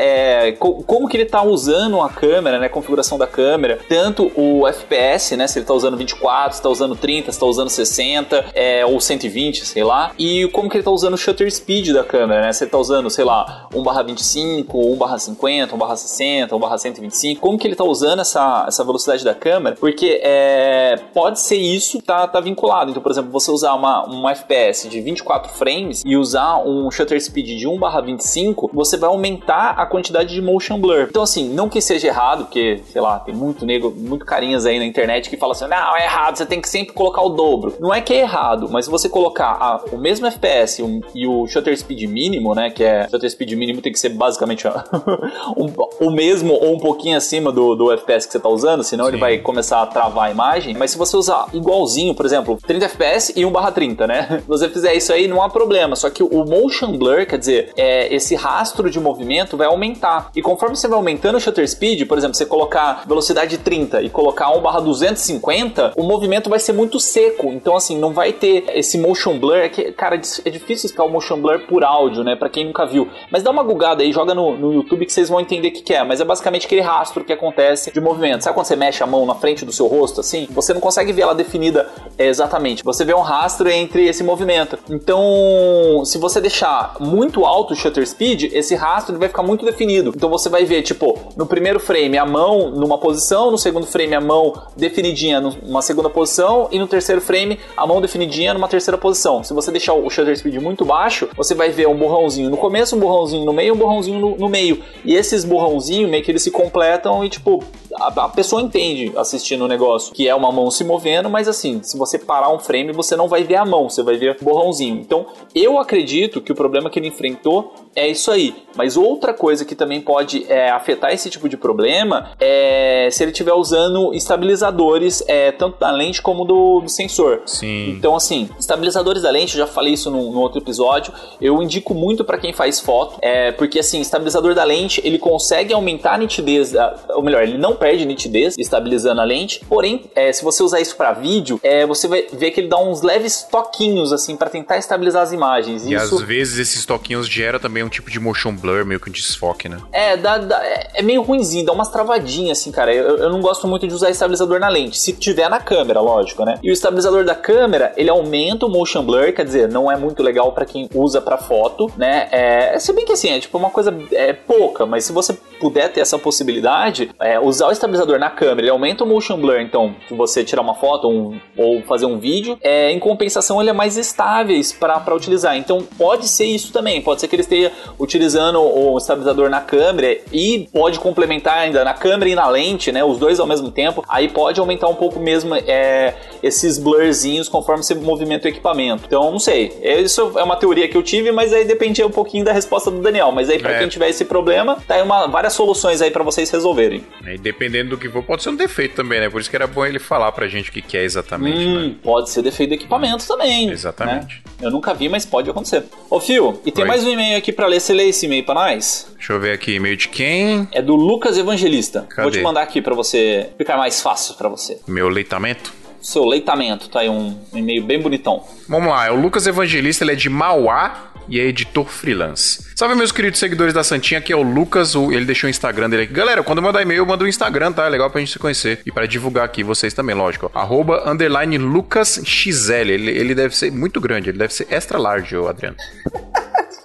é, 0.49 0.53
co- 0.53 0.83
como 0.85 1.09
que 1.09 1.17
ele 1.17 1.25
tá 1.27 1.43
usando 1.43 2.01
a 2.01 2.09
câmera, 2.09 2.59
né? 2.59 2.67
A 2.67 2.71
configuração 2.71 3.19
da 3.19 3.27
câmera, 3.27 3.79
tanto 3.89 4.31
o 4.37 4.67
FPS, 4.67 5.37
né? 5.37 5.47
Se 5.47 5.59
ele 5.59 5.67
tá 5.67 5.75
usando 5.75 5.97
24, 5.97 6.57
se 6.57 6.63
tá 6.63 6.69
usando 6.69 6.97
30, 6.97 7.33
se 7.33 7.39
tá 7.39 7.47
usando 7.47 7.69
60, 7.71 8.47
é, 8.55 8.85
ou 8.87 9.01
120, 9.01 9.65
sei 9.67 9.85
lá. 9.85 10.13
E 10.19 10.49
como 10.53 10.69
que 10.69 10.77
ele 10.77 10.85
tá 10.85 10.91
usando 10.91 11.17
shutter 11.21 11.51
speed 11.53 11.93
da 11.93 12.03
câmera, 12.03 12.43
né? 12.43 12.53
Você 12.53 12.67
tá 12.67 12.79
usando, 12.79 13.11
sei 13.11 13.25
lá, 13.25 13.69
1/25, 13.73 14.67
1/50, 14.67 15.77
1/60, 15.77 16.49
1/125. 16.51 17.41
Como 17.41 17.59
que 17.59 17.67
ele 17.67 17.77
tá 17.77 17.85
usando 17.85 18.21
essa, 18.21 18.65
essa 18.67 18.85
velocidade 18.85 19.25
da 19.25 19.35
câmera? 19.35 19.77
Porque 19.79 20.21
é, 20.23 20.97
pode 21.13 21.41
ser 21.41 21.57
isso 21.57 22.01
tá, 22.03 22.27
tá 22.27 22.41
vinculado. 22.41 22.91
Então, 22.91 23.03
por 23.03 23.13
exemplo, 23.13 23.31
você 23.31 23.51
usar 23.51 23.75
uma, 23.75 24.09
um 24.09 24.29
FPS 24.29 24.89
de 24.89 25.01
24 25.01 25.53
frames 25.53 26.03
e 26.05 26.17
usar 26.17 26.59
um 26.59 26.91
shutter 26.91 27.21
speed 27.21 27.59
de 27.59 27.67
1/25, 27.67 28.71
você 28.73 28.97
vai 28.97 29.09
aumentar 29.09 29.71
a 29.71 29.87
quantidade 29.87 30.35
de 30.35 30.41
motion 30.41 30.79
blur. 30.81 31.07
Então, 31.11 31.23
assim, 31.23 31.49
não 31.49 31.69
que 31.69 31.81
seja 31.81 32.09
errado, 32.09 32.45
porque, 32.45 32.83
sei 32.87 33.01
lá, 33.01 33.19
tem 33.19 33.35
muito 33.35 33.65
nego, 33.67 33.91
muito 33.91 34.25
carinhas 34.25 34.67
aí 34.67 34.79
na 34.79 34.85
internet 34.85 35.29
que 35.29 35.37
fala 35.37 35.53
assim: 35.53 35.67
não, 35.67 35.97
é 35.97 36.05
errado, 36.05 36.37
você 36.37 36.47
tem 36.47 36.61
que 36.61 36.69
sempre 36.69 36.95
colocar 36.95 37.23
o 37.23 37.31
dobro. 37.31 37.75
Não 37.81 37.93
é 37.93 38.01
que 38.01 38.13
é 38.13 38.21
errado, 38.21 38.69
mas 38.71 38.85
se 38.87 38.91
você 38.91 39.09
colocar 39.09 39.57
a, 39.61 39.81
o 39.93 39.99
mesmo 39.99 40.27
FPS 40.27 40.83
um, 40.83 41.01
e 41.15 41.27
o 41.27 41.47
shutter 41.47 41.77
speed 41.77 42.03
mínimo, 42.03 42.55
né? 42.55 42.71
Que 42.71 42.85
é 42.85 43.09
shutter 43.09 43.31
speed 43.31 43.53
mínimo 43.53 43.81
tem 43.81 43.93
que 43.93 43.99
ser 43.99 44.11
basicamente 44.11 44.67
um, 45.57 46.07
o 46.07 46.11
mesmo 46.11 46.55
ou 46.55 46.75
um 46.75 46.79
pouquinho 46.79 47.17
acima 47.17 47.53
do, 47.53 47.75
do 47.75 47.93
FPS 47.93 48.27
que 48.27 48.33
você 48.33 48.41
tá 48.41 48.49
usando, 48.49 48.83
senão 48.83 49.05
Sim. 49.05 49.11
ele 49.13 49.19
vai 49.19 49.39
começar 49.39 49.83
a 49.83 49.87
travar 49.87 50.29
a 50.29 50.31
imagem. 50.31 50.75
Mas 50.77 50.91
se 50.91 50.99
você 50.99 51.17
usar 51.17 51.47
igualzinho, 51.53 52.15
por 52.15 52.27
exemplo, 52.27 52.59
30 52.67 52.85
FPS 52.87 53.33
e 53.37 53.43
1/30, 53.43 54.07
né? 54.07 54.41
Se 54.41 54.49
você 54.49 54.69
fizer 54.69 54.95
isso 54.95 55.13
aí, 55.13 55.29
não 55.29 55.43
há 55.43 55.49
problema. 55.49 55.95
Só 55.95 56.11
que 56.11 56.23
o 56.23 56.45
motion 56.45 56.97
blur, 56.97 57.27
quer 57.27 57.39
dizer, 57.39 57.73
é, 57.77 58.13
esse 58.15 58.35
rastro 58.35 58.91
de 58.91 58.99
movimento 58.99 59.57
vai 59.57 59.67
aumentar. 59.67 60.31
E 60.35 60.43
conforme 60.43 60.77
você 60.77 60.89
vai 60.89 60.97
aumentando 60.97 61.37
o 61.37 61.41
shutter 61.41 61.69
speed, 61.69 62.07
por 62.07 62.19
exemplo, 62.19 62.37
você 62.37 62.47
colocar 62.47 63.05
velocidade 63.07 63.59
30 63.59 64.03
e 64.03 64.11
colocar 64.11 64.51
1/250, 64.51 65.93
o 65.97 66.03
movimento 66.03 66.51
vai 66.51 66.59
ser 66.59 66.73
muito 66.73 66.99
seco. 66.99 67.49
Então, 67.53 67.77
assim, 67.77 67.99
não 67.99 68.13
vai 68.13 68.33
ter 68.33 68.65
esse 68.75 68.99
motion 68.99 69.39
blur. 69.39 69.57
É 69.57 69.69
que, 69.69 69.93
cara, 69.93 70.17
é 70.17 70.51
difícil 70.51 70.87
explicar 70.87 71.00
o 71.05 71.09
motion 71.09 71.41
blur 71.41 71.61
por 71.67 71.85
áudio, 71.85 72.25
né? 72.25 72.37
Pra 72.37 72.49
quem 72.49 72.65
nunca 72.65 72.87
viu. 72.87 73.09
Mas 73.31 73.43
dá 73.43 73.51
uma 73.51 73.63
gugada 73.63 74.03
aí, 74.03 74.13
joga 74.13 74.35
no, 74.35 74.57
no 74.57 74.73
YouTube 74.73 75.07
que 75.07 75.13
vocês 75.13 75.29
vão 75.29 75.41
entender 75.41 75.69
o 75.69 75.73
que, 75.73 75.83
que 75.83 75.95
é. 75.95 76.05
Mas 76.05 76.21
é 76.21 76.25
basicamente 76.25 76.67
aquele 76.67 76.81
rastro 76.81 77.25
que 77.25 77.33
acontece 77.33 77.93
de 77.93 78.01
movimento. 78.01 78.43
Sabe 78.43 78.55
quando 78.55 78.67
você 78.67 78.77
mexe 78.77 79.03
a 79.03 79.07
mão 79.07 79.27
na 79.27 79.35
frente 79.35 79.65
do 79.65 79.73
seu 79.73 79.87
rosto, 79.87 80.21
assim? 80.21 80.47
Você 80.51 80.73
não 80.73 80.81
consegue 80.81 81.13
ver 81.13 81.23
ela 81.23 81.35
definida 81.35 81.89
é, 82.19 82.27
exatamente. 82.27 82.85
Você 82.85 83.05
vê 83.05 83.15
um 83.15 83.21
rastro 83.21 83.69
entre 83.69 84.07
esse 84.07 84.23
movimento. 84.23 84.79
Então, 84.89 86.03
se 86.05 86.19
você 86.19 86.41
deixar 86.41 86.97
muito 87.01 87.45
alto 87.45 87.73
o 87.73 87.77
shutter 87.77 88.07
speed, 88.07 88.53
esse 88.53 88.75
rastro 88.75 89.19
vai 89.19 89.29
ficar 89.29 89.43
muito 89.43 89.65
definido. 89.65 90.13
Então 90.15 90.29
você 90.29 90.49
vai 90.49 90.65
ver, 90.65 90.83
tipo, 90.83 91.19
no 91.37 91.47
primeiro 91.47 91.81
frame 91.81 92.19
a 92.19 92.27
mão 92.27 92.71
numa 92.71 92.99
posição, 92.99 93.51
no 93.51 93.59
segundo 93.59 93.87
frame 93.87 94.15
a 94.15 94.21
mão 94.21 94.53
definidinha 94.77 95.41
numa 95.41 95.83
segunda 95.83 96.09
posição 96.09 96.69
e 96.71 96.79
no 96.79 96.87
terceiro 96.87 97.21
frame 97.21 97.59
a 97.77 97.87
mão 97.87 98.01
definidinha 98.01 98.55
numa 98.55 98.69
terceira 98.69 98.99
posição. 98.99 99.43
Se 99.43 99.53
você 99.53 99.71
deixar 99.71 99.95
o 99.95 100.09
shutter 100.11 100.37
speed 100.37 100.57
muito 100.57 100.85
baixo, 100.91 101.29
você 101.37 101.55
vai 101.55 101.71
ver 101.71 101.87
um 101.87 101.97
borrãozinho 101.97 102.51
no 102.51 102.57
começo, 102.57 102.97
um 102.97 102.99
borrãozinho 102.99 103.45
no 103.45 103.53
meio, 103.53 103.75
um 103.75 103.77
borrãozinho 103.77 104.19
no, 104.19 104.37
no 104.37 104.49
meio. 104.49 104.83
E 105.05 105.15
esses 105.15 105.45
borrãozinhos 105.45 106.11
meio 106.11 106.25
que 106.25 106.33
eles 106.33 106.43
se 106.43 106.51
completam 106.51 107.25
e 107.25 107.29
tipo, 107.29 107.63
a, 107.95 108.25
a, 108.25 108.29
pessoa 108.29 108.61
entende 108.61 109.13
assistindo 109.17 109.65
o 109.65 109.69
negócio 109.69 110.13
que 110.13 110.29
é 110.29 110.35
uma 110.35 110.51
mão 110.51 110.69
se 110.69 110.83
movendo, 110.83 111.31
mas 111.31 111.47
assim, 111.47 111.81
se 111.81 111.97
você 111.97 112.19
parar 112.19 112.53
um 112.53 112.59
frame, 112.59 112.93
você 112.93 113.15
não 113.15 113.29
vai 113.29 113.45
ver 113.45 113.55
a 113.55 113.65
mão, 113.65 113.89
você 113.89 114.03
vai 114.03 114.17
ver 114.17 114.37
borrãozinho. 114.43 114.97
Então, 114.97 115.27
eu 115.55 115.79
acredito 115.79 116.41
que 116.41 116.51
o 116.51 116.57
problema 116.57 116.91
que 116.91 116.99
ele 116.99 117.07
enfrentou 117.07 117.73
é 117.95 118.09
isso 118.09 118.31
aí. 118.31 118.55
Mas 118.77 118.97
outra 118.97 119.35
coisa 119.35 119.65
que 119.65 119.75
também 119.75 120.01
pode 120.01 120.47
é, 120.49 120.71
afetar 120.71 121.13
esse 121.13 121.29
tipo 121.29 121.49
de 121.49 121.57
problema 121.57 122.31
é 122.39 123.09
se 123.11 123.23
ele 123.23 123.33
estiver 123.33 123.53
usando 123.53 124.15
estabilizadores, 124.15 125.25
é, 125.27 125.51
tanto 125.51 125.79
da 125.79 125.91
lente 125.91 126.23
como 126.23 126.45
do, 126.45 126.81
do, 126.81 126.89
sensor. 126.89 127.43
Sim. 127.47 127.91
Então, 127.91 128.15
assim, 128.15 128.49
estabilizadores 128.59 129.23
da 129.23 129.31
lente, 129.31 129.59
eu 129.59 129.67
já 129.67 129.73
falei 129.73 129.95
isso 129.95 130.11
no, 130.11 130.31
no 130.31 130.41
outro 130.41 130.61
episódio, 130.61 131.13
eu 131.41 131.61
indico 131.63 131.93
muito 131.95 132.25
para 132.25 132.39
quem 132.39 132.53
faz 132.53 132.79
foto, 132.79 133.19
é, 133.21 133.51
porque 133.53 133.81
assim, 133.81 134.01
estabilizador 134.01 134.55
da 134.55 134.63
lente, 134.63 135.01
ele 135.05 135.19
consegue 135.19 135.75
aumentar 135.75 136.15
a 136.15 136.19
nitidez, 136.19 136.73
ou 137.11 137.23
melhor, 137.23 137.43
ele 137.43 137.59
não 137.59 137.75
perde 137.75 138.05
nitidez 138.05 138.57
estabilizando 138.57 139.21
a 139.21 139.25
lente, 139.25 139.65
porém, 139.69 140.05
é, 140.15 140.33
se 140.33 140.45
você 140.45 140.63
usar 140.63 140.81
isso 140.81 140.97
para 140.97 141.13
vídeo, 141.13 141.59
é, 141.63 141.85
você 141.85 142.07
vai 142.07 142.27
ver 142.33 142.53
que 142.53 142.61
ele 142.61 142.69
dá 142.69 142.79
uns 142.79 143.03
leves 143.03 143.43
toquinhos, 143.51 144.13
assim, 144.13 144.37
para 144.37 144.49
tentar 144.49 144.79
estabilizar 144.79 145.23
as 145.23 145.33
imagens. 145.33 145.85
E 145.87 145.95
isso... 145.95 146.15
às 146.15 146.23
vezes 146.23 146.59
esses 146.59 146.87
toquinhos 146.87 147.29
geram 147.29 147.59
também 147.59 147.80
um 147.85 147.89
tipo 147.89 148.11
de 148.11 148.19
motion 148.21 148.55
blur, 148.55 148.85
meio 148.85 149.01
que 149.01 149.09
um 149.09 149.13
desfoque, 149.13 149.69
né? 149.69 149.79
É, 149.93 150.17
dá, 150.17 150.39
dá, 150.39 150.61
é 150.95 151.03
meio 151.03 151.23
ruimzinho, 151.23 151.65
dá 151.65 151.73
umas 151.73 151.89
travadinhas, 151.89 152.59
assim, 152.59 152.71
cara. 152.73 152.93
Eu, 152.93 153.19
eu 153.19 153.31
não 153.31 153.41
gosto 153.41 153.67
muito 153.67 153.87
de 153.87 153.95
usar 153.95 154.11
estabilizador 154.11 154.61
na 154.61 154.69
lente, 154.69 154.99
se 154.99 155.13
tiver 155.13 155.49
na 155.49 155.61
câmera, 155.61 156.01
lógico, 156.01 156.45
né? 156.45 156.59
E 156.63 156.71
o 156.71 156.73
estabilizador 156.73 157.25
da 157.25 157.35
câmera, 157.35 157.93
ele 157.97 158.11
aumenta 158.11 158.67
o 158.67 158.69
motion 158.69 159.05
blur, 159.05 159.33
quer 159.33 159.45
dizer, 159.45 159.69
não 159.69 159.91
é 159.91 159.97
muito 159.97 160.23
legal 160.23 160.53
para 160.53 160.65
quem 160.65 160.89
usa 160.95 161.21
para 161.21 161.39
foto, 161.39 161.91
né? 161.97 162.29
É, 162.31 162.79
se 162.79 162.93
bem 162.93 163.05
que 163.05 163.13
assim, 163.13 163.31
é 163.31 163.41
tipo 163.41 163.57
uma 163.59 163.71
coisa 163.71 163.95
é, 164.13 164.33
pouca, 164.33 164.87
mas 164.87 165.05
se 165.05 165.13
você 165.13 165.33
puder 165.61 165.93
ter 165.93 166.01
essa 166.01 166.19
possibilidade, 166.19 167.11
é, 167.21 167.39
usar 167.39 167.69
o 167.69 167.73
estabilizador 167.73 168.19
na 168.19 168.31
câmera, 168.31 168.63
ele 168.63 168.71
aumenta 168.71 169.05
o 169.05 169.07
motion 169.07 169.39
blur, 169.39 169.61
então, 169.61 169.95
se 170.09 170.15
você 170.15 170.43
tirar 170.45 170.63
uma 170.63 170.75
foto 170.75 171.09
um, 171.09 171.39
ou 171.57 171.83
fazer 171.83 172.07
um 172.07 172.19
vídeo, 172.19 172.59
é, 172.63 172.91
em 172.91 172.99
compensação 172.99 173.61
ele 173.61 173.71
é 173.71 173.73
mais 173.73 173.97
estáveis 173.97 174.73
para 174.73 175.15
utilizar. 175.15 175.57
Então, 175.57 175.83
pode 175.99 176.29
ser 176.29 176.45
isso 176.45 176.73
também, 176.73 177.01
pode 177.03 177.21
ser 177.21 177.29
que 177.29 177.37
ele 177.37 177.43
esteja 177.43 177.70
utilizando 177.99 178.61
o 178.61 178.97
estabilizador 178.97 179.49
na 179.49 179.61
câmera 179.61 180.17
e 180.33 180.69
pode 180.73 180.99
complementar 180.99 181.59
ainda 181.59 181.85
na 181.85 181.95
câmera 181.95 182.31
e 182.31 182.35
na 182.35 182.49
lente, 182.49 182.93
né, 182.93 183.05
os 183.05 183.19
dois 183.19 183.41
ao 183.41 183.47
mesmo 183.47 183.71
tempo, 183.71 184.05
aí 184.09 184.29
pode 184.29 184.61
aumentar 184.61 184.89
um 184.89 184.95
pouco 184.95 185.19
mesmo 185.21 185.55
é, 185.55 186.15
esses 186.43 186.79
blurzinhos 186.79 187.49
conforme 187.49 187.83
você 187.83 187.95
movimenta 187.95 188.47
o 188.47 188.51
equipamento. 188.51 189.05
Então, 189.07 189.31
não 189.31 189.39
sei, 189.39 189.73
isso 189.83 190.33
é 190.37 190.43
uma 190.43 190.57
teoria 190.57 190.89
que 190.89 190.97
eu 190.97 191.03
tive, 191.03 191.33
mas 191.33 191.53
aí 191.53 191.65
dependia 191.65 192.07
um 192.07 192.11
pouquinho 192.11 192.45
da 192.45 192.53
resposta 192.53 192.91
do 192.91 193.01
Daniel, 193.01 193.33
mas 193.33 193.51
aí 193.51 193.59
para 193.59 193.73
é. 193.73 193.79
quem 193.79 193.89
tiver 193.89 194.09
esse 194.09 194.25
problema, 194.25 194.77
tá 194.87 194.95
aí 194.95 195.03
uma, 195.03 195.27
várias 195.27 195.53
soluções 195.53 196.01
aí 196.03 196.11
para 196.11 196.23
vocês 196.23 196.51
resolverem. 196.51 197.05
E 197.27 197.39
dependendo 197.39 197.91
do 197.91 197.99
que 197.99 198.09
for, 198.09 198.23
pode 198.23 198.43
ser 198.43 198.51
um 198.51 198.57
defeito 198.57 198.95
também, 198.95 199.21
né? 199.21 199.29
Por 199.29 199.41
isso 199.41 199.51
que 199.51 199.57
era 199.57 199.67
bom 199.67 199.85
ele 199.85 199.99
falar 199.99 200.33
pra 200.33 200.49
gente 200.49 200.71
o 200.71 200.73
que, 200.73 200.83
que 200.83 200.97
é 200.97 201.05
exatamente. 201.05 201.59
Hum, 201.59 201.89
né? 201.89 201.95
Pode 202.03 202.31
ser 202.31 202.43
defeito 202.43 202.71
do 202.71 202.75
equipamento 202.75 203.27
também. 203.27 203.67
Né? 203.67 203.73
Exatamente. 203.73 204.43
Né? 204.47 204.53
Eu 204.63 204.71
nunca 204.71 204.93
vi, 204.95 205.09
mas 205.09 205.25
pode 205.25 205.49
acontecer. 205.49 205.85
Ô, 206.09 206.21
Fio, 206.21 206.61
e 206.65 206.73
tem 206.73 206.85
Oi. 206.85 206.89
mais 206.89 207.05
um 207.05 207.11
e-mail 207.11 207.37
aqui 207.37 207.53
pra 207.61 207.67
ler. 207.67 207.81
Você 207.81 207.93
lê 207.93 208.09
esse 208.09 208.25
e-mail 208.25 208.43
pra 208.43 208.55
nós? 208.55 209.07
Deixa 209.17 209.35
eu 209.35 209.41
ver 209.41 209.53
aqui, 209.53 209.75
e-mail 209.75 209.97
de 209.97 210.09
quem? 210.09 210.67
É 210.73 210.81
do 210.81 210.97
Lucas 210.97 211.37
Evangelista. 211.37 212.07
Cadê? 212.09 212.23
Vou 212.23 212.31
te 212.31 212.41
mandar 212.41 212.63
aqui 212.63 212.81
pra 212.81 212.95
você 212.95 213.51
ficar 213.59 213.77
mais 213.77 214.01
fácil 214.01 214.35
pra 214.35 214.49
você. 214.49 214.79
Meu 214.89 215.09
leitamento? 215.09 215.73
Seu 216.01 216.25
leitamento, 216.25 216.89
tá 216.89 217.01
aí 217.01 217.11
um, 217.11 217.39
e-mail 217.53 217.85
bem 217.85 218.01
bonitão. 218.01 218.43
Vamos 218.67 218.89
lá, 218.89 219.07
é 219.07 219.11
o 219.11 219.21
Lucas 219.21 219.47
Evangelista, 219.47 220.03
ele 220.03 220.13
é 220.13 220.15
de 220.15 220.31
Mauá, 220.31 221.11
e 221.29 221.39
é 221.39 221.45
editor 221.45 221.87
freelance. 221.87 222.65
Salve, 222.75 222.95
meus 222.95 223.13
queridos 223.13 223.39
seguidores 223.39 223.75
da 223.75 223.85
Santinha, 223.85 224.19
aqui 224.19 224.33
é 224.33 224.37
o 224.37 224.43
Lucas, 224.43 224.95
ele 224.95 225.27
deixou 225.27 225.47
o 225.47 225.51
Instagram 225.51 225.91
dele 225.91 226.05
aqui. 226.05 226.15
Galera, 226.15 226.43
quando 226.43 226.59
eu 226.59 226.65
mandar 226.65 226.81
e-mail, 226.81 227.01
eu 227.01 227.07
mando 227.07 227.25
o 227.25 227.29
Instagram, 227.29 227.71
tá? 227.71 227.85
É 227.85 227.91
legal 227.91 228.11
pra 228.11 228.19
gente 228.19 228.33
se 228.33 228.39
conhecer. 228.39 228.81
E 228.87 228.91
para 228.91 229.07
divulgar 229.07 229.45
aqui 229.45 229.63
vocês 229.63 229.93
também, 229.93 230.17
lógico. 230.17 230.51
Arroba, 230.55 231.03
underline, 231.07 231.59
LucasXL. 231.59 232.73
Ele, 232.73 233.11
ele 233.11 233.35
deve 233.35 233.55
ser 233.55 233.71
muito 233.71 234.01
grande, 234.01 234.31
ele 234.31 234.39
deve 234.39 234.55
ser 234.55 234.67
extra 234.71 234.99
large, 234.99 235.37
Adriano. 235.37 235.77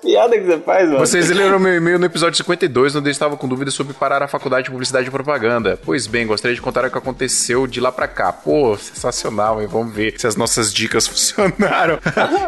piada 0.05 0.37
que 0.37 0.45
você 0.45 0.59
faz, 0.59 0.87
mano. 0.87 0.99
Vocês 0.99 1.29
leram 1.31 1.57
meu 1.57 1.75
e-mail 1.75 1.97
no 1.97 2.05
episódio 2.05 2.37
52, 2.37 2.95
onde 2.95 3.09
eu 3.09 3.11
estava 3.11 3.35
com 3.35 3.47
dúvidas 3.47 3.73
sobre 3.73 3.93
parar 3.93 4.21
a 4.21 4.27
faculdade 4.27 4.65
de 4.65 4.71
publicidade 4.71 5.07
e 5.07 5.11
propaganda. 5.11 5.79
Pois 5.83 6.05
bem, 6.05 6.27
gostaria 6.27 6.53
de 6.53 6.61
contar 6.61 6.85
o 6.85 6.91
que 6.91 6.97
aconteceu 6.97 7.65
de 7.65 7.79
lá 7.79 7.91
pra 7.91 8.07
cá. 8.07 8.31
Pô, 8.31 8.77
sensacional, 8.77 9.61
hein? 9.61 9.67
Vamos 9.67 9.93
ver 9.93 10.13
se 10.17 10.27
as 10.27 10.35
nossas 10.35 10.71
dicas 10.71 11.07
funcionaram. 11.09 11.99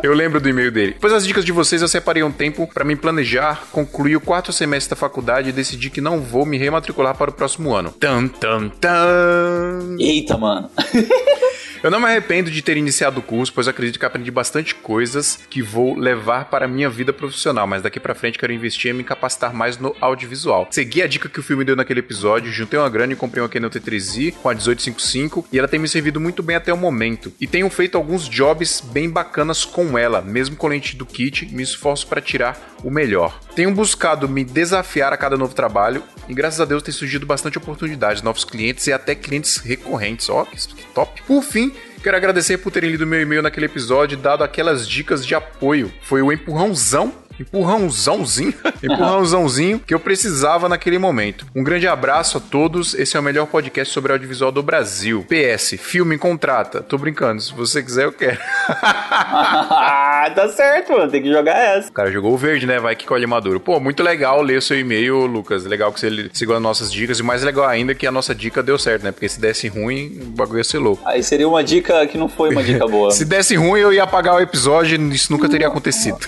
eu 0.03 0.13
lembro 0.13 0.39
do 0.39 0.47
e-mail 0.47 0.71
dele. 0.71 0.93
Depois 0.93 1.11
das 1.11 1.25
dicas 1.25 1.43
de 1.43 1.51
vocês, 1.51 1.81
eu 1.81 1.87
separei 1.87 2.21
um 2.21 2.31
tempo 2.31 2.67
para 2.71 2.85
me 2.85 2.95
planejar, 2.95 3.63
concluir 3.71 4.15
o 4.15 4.21
quarto 4.21 4.53
semestre 4.53 4.91
da 4.91 4.95
faculdade 4.95 5.49
e 5.49 5.51
decidi 5.51 5.89
que 5.89 5.99
não 5.99 6.19
vou 6.19 6.45
me 6.45 6.57
rematricular 6.57 7.17
para 7.17 7.31
o 7.31 7.33
próximo 7.33 7.73
ano. 7.73 7.91
Tan, 7.91 8.27
tan, 8.27 8.69
tan. 8.69 9.97
Eita, 9.99 10.37
mano. 10.37 10.69
Eu 11.83 11.91
não 11.91 11.99
me 11.99 12.05
arrependo 12.05 12.49
de 12.49 12.61
ter 12.61 12.75
iniciado 12.75 13.19
o 13.19 13.23
curso, 13.23 13.53
pois 13.53 13.67
acredito 13.67 13.99
que 13.99 14.05
aprendi 14.05 14.31
bastante 14.31 14.73
coisas 14.73 15.39
que 15.49 15.61
vou 15.61 15.95
levar 15.95 16.45
para 16.45 16.65
a 16.65 16.67
minha 16.67 16.89
vida 16.89 17.13
profissional, 17.13 17.67
mas 17.67 17.81
daqui 17.81 17.99
para 17.99 18.15
frente 18.15 18.39
quero 18.39 18.51
investir 18.51 18.91
em 18.91 18.95
me 18.95 19.03
capacitar 19.03 19.53
mais 19.53 19.77
no 19.77 19.95
audiovisual. 20.01 20.67
Segui 20.71 21.01
a 21.01 21.07
dica 21.07 21.29
que 21.29 21.39
o 21.39 21.43
filme 21.43 21.63
deu 21.63 21.75
naquele 21.75 21.99
episódio, 21.99 22.51
juntei 22.51 22.79
uma 22.79 22.89
grana 22.89 23.13
e 23.13 23.15
comprei 23.15 23.43
uma 23.43 23.49
Canon 23.49 23.69
T3i 23.69 24.33
com 24.33 24.49
a 24.49 24.53
1855 24.53 25.47
e 25.51 25.59
ela 25.59 25.67
tem 25.67 25.79
me 25.79 25.87
servido 25.87 26.19
muito 26.19 26.41
bem 26.41 26.55
até 26.55 26.73
o 26.73 26.77
momento. 26.77 27.31
E 27.39 27.45
tenho 27.45 27.69
feito 27.69 27.97
alguns 27.97 28.27
jobs 28.27 28.81
bem 28.81 29.09
bacanas 29.09 29.63
com 29.63 29.97
ela, 29.97 30.21
mesmo 30.21 30.55
com 30.55 30.67
lente 30.67 30.95
do 30.95 31.05
kit, 31.05 31.45
me 31.53 31.61
esforço 31.63 32.07
para 32.07 32.21
tirar 32.21 32.76
o 32.83 32.89
melhor. 32.89 33.39
Tenho 33.55 33.73
buscado 33.73 34.27
me 34.27 34.43
desafiar 34.43 35.13
a 35.13 35.17
cada 35.17 35.37
novo 35.37 35.53
trabalho 35.53 36.03
e 36.27 36.33
graças 36.33 36.59
a 36.59 36.65
Deus 36.65 36.83
tem 36.83 36.93
surgido 36.93 37.25
bastante 37.25 37.57
oportunidades, 37.57 38.21
novos 38.21 38.43
clientes 38.43 38.87
e 38.87 38.93
até 38.93 39.15
clientes 39.15 39.57
recorrentes. 39.57 40.29
Ó, 40.29 40.41
oh, 40.41 40.45
que 40.45 40.85
top. 40.93 41.21
Por 41.23 41.41
fim, 41.43 41.73
Quero 42.03 42.15
agradecer 42.15 42.59
por 42.59 42.71
terem 42.71 42.91
lido 42.91 43.07
meu 43.07 43.21
e-mail 43.21 43.41
naquele 43.41 43.65
episódio 43.65 44.17
e 44.17 44.21
dado 44.21 44.43
aquelas 44.43 44.87
dicas 44.87 45.25
de 45.25 45.35
apoio. 45.35 45.91
Foi 46.03 46.21
o 46.21 46.31
empurrãozão 46.31 47.11
empurrãozãozinho, 47.39 48.53
empurrãozãozinho 48.83 49.79
que 49.79 49.93
eu 49.93 49.99
precisava 49.99 50.67
naquele 50.69 50.97
momento. 50.97 51.45
Um 51.55 51.63
grande 51.63 51.87
abraço 51.87 52.37
a 52.37 52.41
todos. 52.41 52.93
Esse 52.93 53.17
é 53.17 53.19
o 53.19 53.23
melhor 53.23 53.47
podcast 53.47 53.93
sobre 53.93 54.11
audiovisual 54.11 54.51
do 54.51 54.63
Brasil. 54.63 55.25
PS, 55.27 55.75
filme 55.79 56.17
contrata. 56.17 56.81
Tô 56.81 56.97
brincando, 56.97 57.41
se 57.41 57.53
você 57.53 57.81
quiser 57.83 58.05
eu 58.05 58.11
quero. 58.11 58.37
tá 58.67 60.49
certo, 60.55 60.93
mano. 60.93 61.11
Tem 61.11 61.21
que 61.21 61.31
jogar 61.31 61.57
essa. 61.57 61.89
O 61.89 61.93
cara 61.93 62.11
jogou 62.11 62.33
o 62.33 62.37
verde, 62.37 62.65
né? 62.65 62.79
Vai 62.79 62.95
que 62.95 63.05
colhe 63.05 63.25
maduro. 63.25 63.59
Pô, 63.59 63.79
muito 63.79 64.03
legal 64.03 64.41
ler 64.41 64.57
o 64.57 64.61
seu 64.61 64.79
e-mail, 64.79 65.25
Lucas. 65.25 65.65
Legal 65.65 65.91
que 65.91 65.99
você 65.99 66.29
seguiu 66.33 66.55
as 66.55 66.61
nossas 66.61 66.91
dicas. 66.91 67.19
E 67.19 67.23
mais 67.23 67.43
legal 67.43 67.65
ainda 67.65 67.93
que 67.93 68.07
a 68.07 68.11
nossa 68.11 68.33
dica 68.33 68.63
deu 68.63 68.77
certo, 68.77 69.03
né? 69.03 69.11
Porque 69.11 69.29
se 69.29 69.39
desse 69.39 69.67
ruim, 69.67 70.19
o 70.21 70.25
bagulho 70.25 70.59
ia 70.59 70.63
ser 70.63 70.79
louco. 70.79 71.01
Aí 71.05 71.23
seria 71.23 71.47
uma 71.47 71.63
dica 71.63 72.05
que 72.07 72.17
não 72.17 72.27
foi 72.27 72.49
uma 72.49 72.63
dica 72.63 72.87
boa. 72.87 73.11
se 73.11 73.25
desse 73.25 73.55
ruim, 73.55 73.81
eu 73.81 73.93
ia 73.93 74.03
apagar 74.03 74.35
o 74.35 74.39
episódio 74.39 74.99
e 74.99 75.15
isso 75.15 75.31
nunca 75.31 75.49
teria 75.49 75.67
acontecido. 75.67 76.19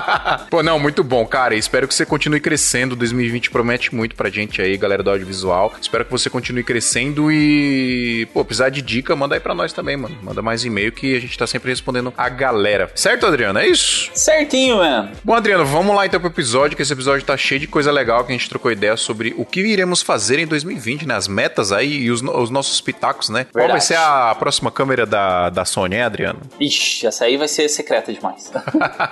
Pô, 0.50 0.62
não, 0.62 0.78
muito 0.78 1.02
bom, 1.02 1.26
cara. 1.26 1.54
Espero 1.54 1.88
que 1.88 1.94
você 1.94 2.06
continue 2.06 2.40
crescendo. 2.40 2.96
2020 2.96 3.50
promete 3.50 3.94
muito 3.94 4.14
pra 4.14 4.30
gente 4.30 4.60
aí, 4.60 4.76
galera 4.76 5.02
do 5.02 5.10
audiovisual. 5.10 5.72
Espero 5.80 6.04
que 6.04 6.10
você 6.10 6.30
continue 6.30 6.62
crescendo 6.62 7.30
e, 7.30 8.26
pô, 8.32 8.44
precisar 8.44 8.70
de 8.70 8.82
dica, 8.82 9.14
manda 9.16 9.34
aí 9.34 9.40
pra 9.40 9.54
nós 9.54 9.72
também, 9.72 9.96
mano. 9.96 10.16
Manda 10.22 10.42
mais 10.42 10.64
e-mail 10.64 10.92
que 10.92 11.16
a 11.16 11.20
gente 11.20 11.36
tá 11.36 11.46
sempre 11.46 11.70
respondendo 11.70 12.12
a 12.16 12.28
galera. 12.28 12.90
Certo, 12.94 13.26
Adriano? 13.26 13.58
É 13.58 13.66
isso? 13.66 14.10
Certinho, 14.14 14.76
mano. 14.76 15.10
Bom, 15.22 15.34
Adriano, 15.34 15.64
vamos 15.64 15.94
lá 15.94 16.06
então 16.06 16.20
pro 16.20 16.28
episódio, 16.28 16.76
que 16.76 16.82
esse 16.82 16.92
episódio 16.92 17.24
tá 17.24 17.36
cheio 17.36 17.60
de 17.60 17.66
coisa 17.66 17.90
legal 17.90 18.24
que 18.24 18.32
a 18.32 18.36
gente 18.36 18.48
trocou 18.48 18.70
ideia 18.70 18.96
sobre 18.96 19.34
o 19.36 19.44
que 19.44 19.60
iremos 19.60 20.02
fazer 20.02 20.38
em 20.38 20.46
2020, 20.46 21.06
né? 21.06 21.14
As 21.14 21.28
metas 21.28 21.72
aí 21.72 22.04
e 22.04 22.10
os, 22.10 22.22
os 22.22 22.50
nossos 22.50 22.80
pitacos, 22.80 23.28
né? 23.28 23.46
Qual 23.52 23.68
vai 23.68 23.80
ser 23.80 23.96
a 23.96 24.34
próxima 24.38 24.70
câmera 24.70 25.06
da, 25.06 25.50
da 25.50 25.64
Sony, 25.64 25.96
hein, 25.96 26.02
Adriano? 26.02 26.40
Ixi, 26.60 27.06
essa 27.06 27.24
aí 27.24 27.36
vai 27.36 27.48
ser 27.48 27.68
secreta 27.68 28.12
demais. 28.12 28.52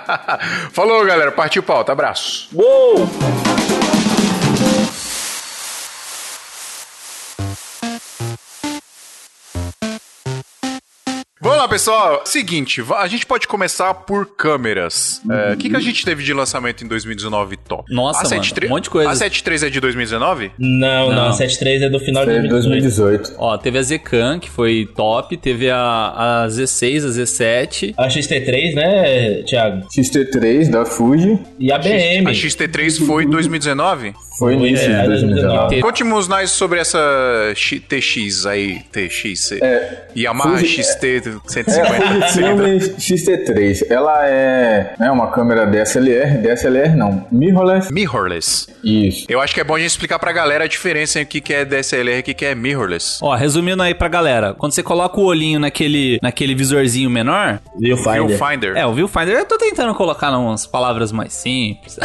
Falou, 0.73 1.05
galera. 1.05 1.31
Partiu 1.31 1.61
pauta. 1.61 1.91
Abraço. 1.91 2.49
Uou! 2.53 3.07
Lá, 11.63 11.67
pessoal. 11.69 12.21
Seguinte, 12.25 12.83
a 12.97 13.07
gente 13.07 13.25
pode 13.25 13.47
começar 13.47 13.93
por 13.93 14.25
câmeras. 14.25 15.21
É, 15.29 15.53
O 15.53 15.57
que, 15.57 15.69
que 15.69 15.75
a 15.75 15.79
gente 15.79 16.03
teve 16.05 16.23
de 16.23 16.33
lançamento 16.33 16.83
em 16.83 16.87
2019 16.87 17.57
top? 17.57 17.93
Nossa, 17.93 18.19
a 18.19 18.23
mano, 18.23 18.29
73 18.43 18.69
um 18.71 18.75
monte 18.75 18.83
de 18.85 18.89
coisa. 18.89 19.09
A 19.09 19.15
73 19.15 19.63
é 19.63 19.69
de 19.69 19.79
2019? 19.79 20.51
Não, 20.57 21.09
não, 21.09 21.15
Não. 21.15 21.29
a 21.29 21.33
73 21.33 21.81
é 21.83 21.89
do 21.89 21.99
final 21.99 22.25
de 22.25 22.31
É 22.31 22.41
2018. 22.41 22.81
2018. 23.23 23.35
Ó, 23.37 23.57
teve 23.57 23.77
a 23.77 23.83
Zcan, 23.83 24.39
que 24.39 24.49
foi 24.49 24.87
top. 24.95 25.37
Teve 25.37 25.69
a, 25.69 26.43
a 26.43 26.47
Z6, 26.47 27.05
a 27.05 27.09
Z7. 27.09 27.93
A 27.97 28.07
XT3, 28.07 28.73
né, 28.75 29.43
Thiago? 29.43 29.87
XT3 29.87 30.69
da 30.69 30.85
Fuji 30.85 31.39
E 31.59 31.71
a 31.71 31.77
BM. 31.77 32.27
A 32.27 32.31
XT3 32.31 33.05
foi 33.05 33.23
em 33.23 33.29
2019? 33.29 34.13
foi 34.39 34.57
Foi, 34.57 34.67
início 34.67 34.91
é, 34.91 35.01
de 35.03 35.07
2019. 35.09 35.69
Teve- 35.69 35.81
Conte-nos 35.83 36.27
mais 36.27 36.49
sobre 36.51 36.79
essa 36.79 36.99
TX 37.87 38.45
aí, 38.47 38.81
TX. 38.91 39.51
É, 39.61 40.07
Yamaha 40.17 40.57
Fuji- 40.57 40.81
XT 40.83 41.05
É, 41.17 41.21
150. 41.53 42.03
a 42.25 42.27
Fujifilm 42.29 42.59
XT3. 42.97 43.85
Ela 43.89 44.27
é 44.27 44.93
né, 44.99 45.11
uma 45.11 45.27
câmera 45.31 45.65
DSLR. 45.65 46.37
DSLR 46.39 46.95
não, 46.95 47.25
mirrorless. 47.31 47.91
Mirrorless. 47.93 48.67
Isso. 48.83 49.25
Eu 49.29 49.39
acho 49.41 49.53
que 49.53 49.61
é 49.61 49.63
bom 49.63 49.75
a 49.75 49.79
gente 49.79 49.89
explicar 49.89 50.19
pra 50.19 50.31
galera 50.31 50.63
a 50.65 50.67
diferença 50.67 51.19
em 51.19 51.23
o 51.23 51.25
que 51.25 51.41
que 51.41 51.53
é 51.53 51.65
DSLR 51.65 52.17
e 52.17 52.19
o 52.19 52.23
que 52.23 52.33
que 52.33 52.45
é 52.45 52.55
mirrorless. 52.55 53.19
Ó, 53.21 53.33
resumindo 53.35 53.81
aí 53.83 53.93
pra 53.93 54.07
galera. 54.07 54.53
Quando 54.53 54.71
você 54.73 54.83
coloca 54.83 55.19
o 55.19 55.23
olhinho 55.25 55.59
naquele, 55.59 56.19
naquele 56.21 56.55
visorzinho 56.55 57.09
menor... 57.09 57.59
Viewfinder. 57.79 58.25
Viewfinder. 58.27 58.77
É, 58.77 58.85
o 58.85 58.93
viewfinder, 58.93 59.35
eu 59.37 59.45
tô 59.45 59.57
tentando 59.57 59.93
colocar 59.95 60.31
umas 60.37 60.65
palavras 60.65 61.11
mais 61.11 61.33
simples. 61.33 61.97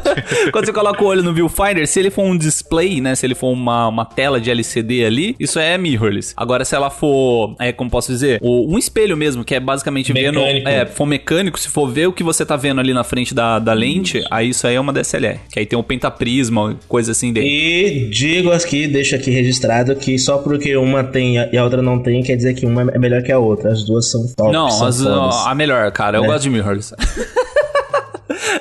Quando 0.52 0.66
você 0.66 0.72
coloca 0.72 1.02
o 1.02 1.06
olho 1.06 1.22
no 1.22 1.32
viewfinder, 1.32 1.86
se 1.86 1.98
ele 2.00 2.10
for 2.10 2.22
um 2.24 2.36
display, 2.36 3.00
né, 3.00 3.14
se 3.14 3.26
ele 3.26 3.34
for 3.34 3.48
uma, 3.50 3.88
uma 3.88 4.04
tela 4.04 4.40
de 4.40 4.50
LCD 4.50 5.04
ali, 5.04 5.36
isso 5.38 5.58
é 5.58 5.76
mirrorless. 5.78 6.32
Agora, 6.36 6.64
se 6.64 6.74
ela 6.74 6.90
for, 6.90 7.54
é, 7.60 7.72
como 7.72 7.90
posso 7.90 8.12
dizer, 8.12 8.38
o- 8.42 8.72
um 8.74 8.78
espelho 8.86 9.16
mesmo, 9.16 9.44
que 9.44 9.54
é 9.54 9.60
basicamente 9.60 10.12
vendo, 10.12 10.40
Mecânico. 10.40 10.68
é, 10.68 10.86
for 10.86 11.06
mecânico, 11.06 11.58
se 11.58 11.68
for 11.68 11.86
ver 11.90 12.06
o 12.08 12.12
que 12.12 12.22
você 12.22 12.44
tá 12.44 12.56
vendo 12.56 12.80
ali 12.80 12.92
na 12.94 13.04
frente 13.04 13.34
da, 13.34 13.58
da 13.58 13.72
lente, 13.72 14.22
aí 14.30 14.50
isso 14.50 14.66
aí 14.66 14.74
é 14.76 14.80
uma 14.80 14.92
DSLR, 14.92 15.38
que 15.52 15.58
aí 15.58 15.66
tem 15.66 15.78
um 15.78 15.82
pentaprisma, 15.82 16.76
coisa 16.88 17.12
assim 17.12 17.32
dentro. 17.32 17.48
E 17.48 18.08
digo 18.10 18.50
aqui, 18.50 18.86
deixo 18.86 19.14
aqui 19.14 19.30
registrado 19.30 19.94
que 19.96 20.18
só 20.18 20.38
porque 20.38 20.76
uma 20.76 21.02
tem 21.04 21.36
e 21.52 21.56
a 21.56 21.64
outra 21.64 21.82
não 21.82 21.98
tem, 21.98 22.22
quer 22.22 22.36
dizer 22.36 22.54
que 22.54 22.64
uma 22.66 22.82
é 22.92 22.98
melhor 22.98 23.22
que 23.22 23.32
a 23.32 23.38
outra. 23.38 23.70
As 23.72 23.84
duas 23.84 24.10
são 24.10 24.26
top. 24.36 24.52
Não, 24.52 24.70
são 24.70 24.86
as- 24.86 25.46
a 25.46 25.54
melhor, 25.54 25.90
cara. 25.92 26.18
Eu 26.18 26.24
É. 26.24 26.26
gosto 26.26 26.42
de 26.44 26.50
mirrorless. 26.50 26.94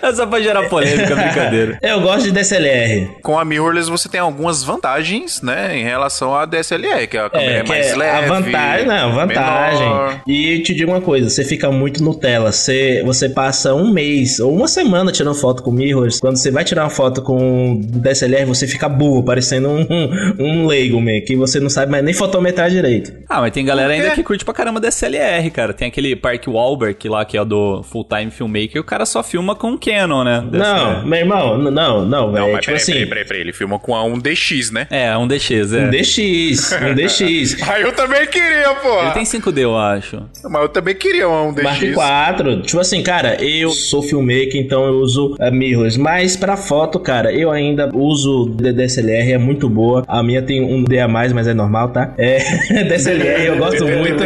é 0.01 0.13
só 0.13 0.25
pra 0.25 0.41
gerar 0.41 0.67
polêmica, 0.69 1.15
brincadeira. 1.15 1.77
Eu 1.81 2.01
gosto 2.01 2.23
de 2.25 2.31
DSLR. 2.31 3.09
Com 3.21 3.37
a 3.37 3.45
mirrorless 3.45 3.89
você 3.89 4.07
tem 4.09 4.19
algumas 4.19 4.63
vantagens, 4.63 5.41
né, 5.41 5.77
em 5.77 5.83
relação 5.83 6.35
à 6.35 6.45
DSLR, 6.45 7.07
que 7.07 7.17
a 7.17 7.29
câmera 7.29 7.51
é, 7.51 7.59
É, 7.59 7.63
mais 7.67 7.87
é 7.87 7.95
leve. 7.95 8.17
a 8.17 8.27
vantagem, 8.27 8.85
não, 8.87 9.11
vantagem. 9.13 9.79
menor. 9.79 10.21
E 10.27 10.59
te 10.59 10.73
digo 10.73 10.91
uma 10.91 11.01
coisa, 11.01 11.29
você 11.29 11.43
fica 11.43 11.71
muito 11.71 12.03
Nutella. 12.03 12.51
Você, 12.51 13.01
você 13.05 13.29
passa 13.29 13.73
um 13.73 13.91
mês 13.91 14.39
ou 14.39 14.53
uma 14.53 14.67
semana 14.67 15.11
tirando 15.11 15.35
foto 15.35 15.63
com 15.63 15.71
mirrors. 15.71 16.19
Quando 16.19 16.37
você 16.37 16.51
vai 16.51 16.63
tirar 16.63 16.83
uma 16.83 16.89
foto 16.89 17.21
com 17.21 17.79
DSLR, 17.83 18.45
você 18.45 18.67
fica 18.67 18.87
burro, 18.87 19.23
parecendo 19.23 19.69
um, 19.69 19.85
um 20.39 20.67
leigo, 20.67 20.99
meio, 21.01 21.23
que 21.25 21.35
você 21.35 21.59
não 21.59 21.69
sabe 21.69 21.91
mais 21.91 22.03
nem 22.03 22.13
fotometrar 22.13 22.69
direito. 22.69 23.11
Ah, 23.29 23.41
mas 23.41 23.51
tem 23.51 23.65
galera 23.65 23.93
ainda 23.93 24.11
que 24.11 24.23
curte 24.23 24.43
pra 24.45 24.53
caramba 24.53 24.79
DSLR, 24.79 25.49
cara. 25.51 25.73
Tem 25.73 25.87
aquele 25.87 26.15
Park 26.15 26.47
Wahlberg 26.47 27.07
lá, 27.09 27.25
que 27.25 27.37
é 27.37 27.41
o 27.41 27.45
do 27.45 27.83
Full 27.83 28.05
Time 28.05 28.31
Filmmaker, 28.31 28.75
e 28.77 28.79
o 28.79 28.83
cara 28.83 29.05
só 29.05 29.23
filma 29.23 29.55
com 29.55 29.64
Canon, 29.77 30.23
né? 30.23 30.43
Não, 30.51 31.05
meu 31.05 31.19
irmão, 31.19 31.57
não, 31.57 31.71
não, 31.71 32.05
Não, 32.05 32.31
velho. 32.31 32.53
mas 32.53 32.61
Tipo 32.61 32.65
peraí, 32.65 32.75
assim, 32.75 32.91
peraí, 32.91 33.05
peraí, 33.07 33.25
peraí, 33.25 33.41
ele 33.41 33.53
filma 33.53 33.79
com 33.79 33.95
a 33.95 34.03
1DX, 34.03 34.71
né? 34.71 34.87
É, 34.89 35.17
um 35.17 35.27
DX, 35.27 35.73
é. 35.73 35.85
um 35.85 35.89
DX, 35.89 36.71
um 36.71 36.93
DX. 36.93 37.61
Aí 37.67 37.81
eu 37.81 37.91
também 37.93 38.25
queria, 38.27 38.73
pô. 38.75 39.01
Ele 39.01 39.11
tem 39.11 39.23
5D, 39.23 39.59
eu 39.59 39.77
acho. 39.77 40.21
Mas 40.43 40.61
eu 40.61 40.69
também 40.69 40.95
queria 40.95 41.27
um 41.27 41.53
1DX. 41.53 41.63
Mark 41.63 41.93
4, 41.93 42.61
tipo 42.61 42.79
assim, 42.79 43.01
cara, 43.03 43.43
eu 43.43 43.71
sou 43.71 44.01
filmmaker, 44.01 44.55
então 44.55 44.85
eu 44.85 44.99
uso 44.99 45.35
uh, 45.39 45.51
mirrors, 45.51 45.97
mas 45.97 46.35
pra 46.35 46.55
foto, 46.55 46.99
cara, 46.99 47.31
eu 47.33 47.51
ainda 47.51 47.89
uso 47.93 48.45
DSLR, 48.49 49.33
é 49.33 49.37
muito 49.37 49.67
boa. 49.69 50.03
A 50.07 50.21
minha 50.21 50.41
tem 50.41 50.61
um 50.61 50.83
D 50.83 50.99
a 50.99 51.07
mais, 51.07 51.33
mas 51.33 51.47
é 51.47 51.53
normal, 51.53 51.89
tá? 51.89 52.13
É, 52.17 52.37
DSLR 52.85 53.45
eu 53.45 53.57
gosto 53.57 53.85
muito. 53.87 54.23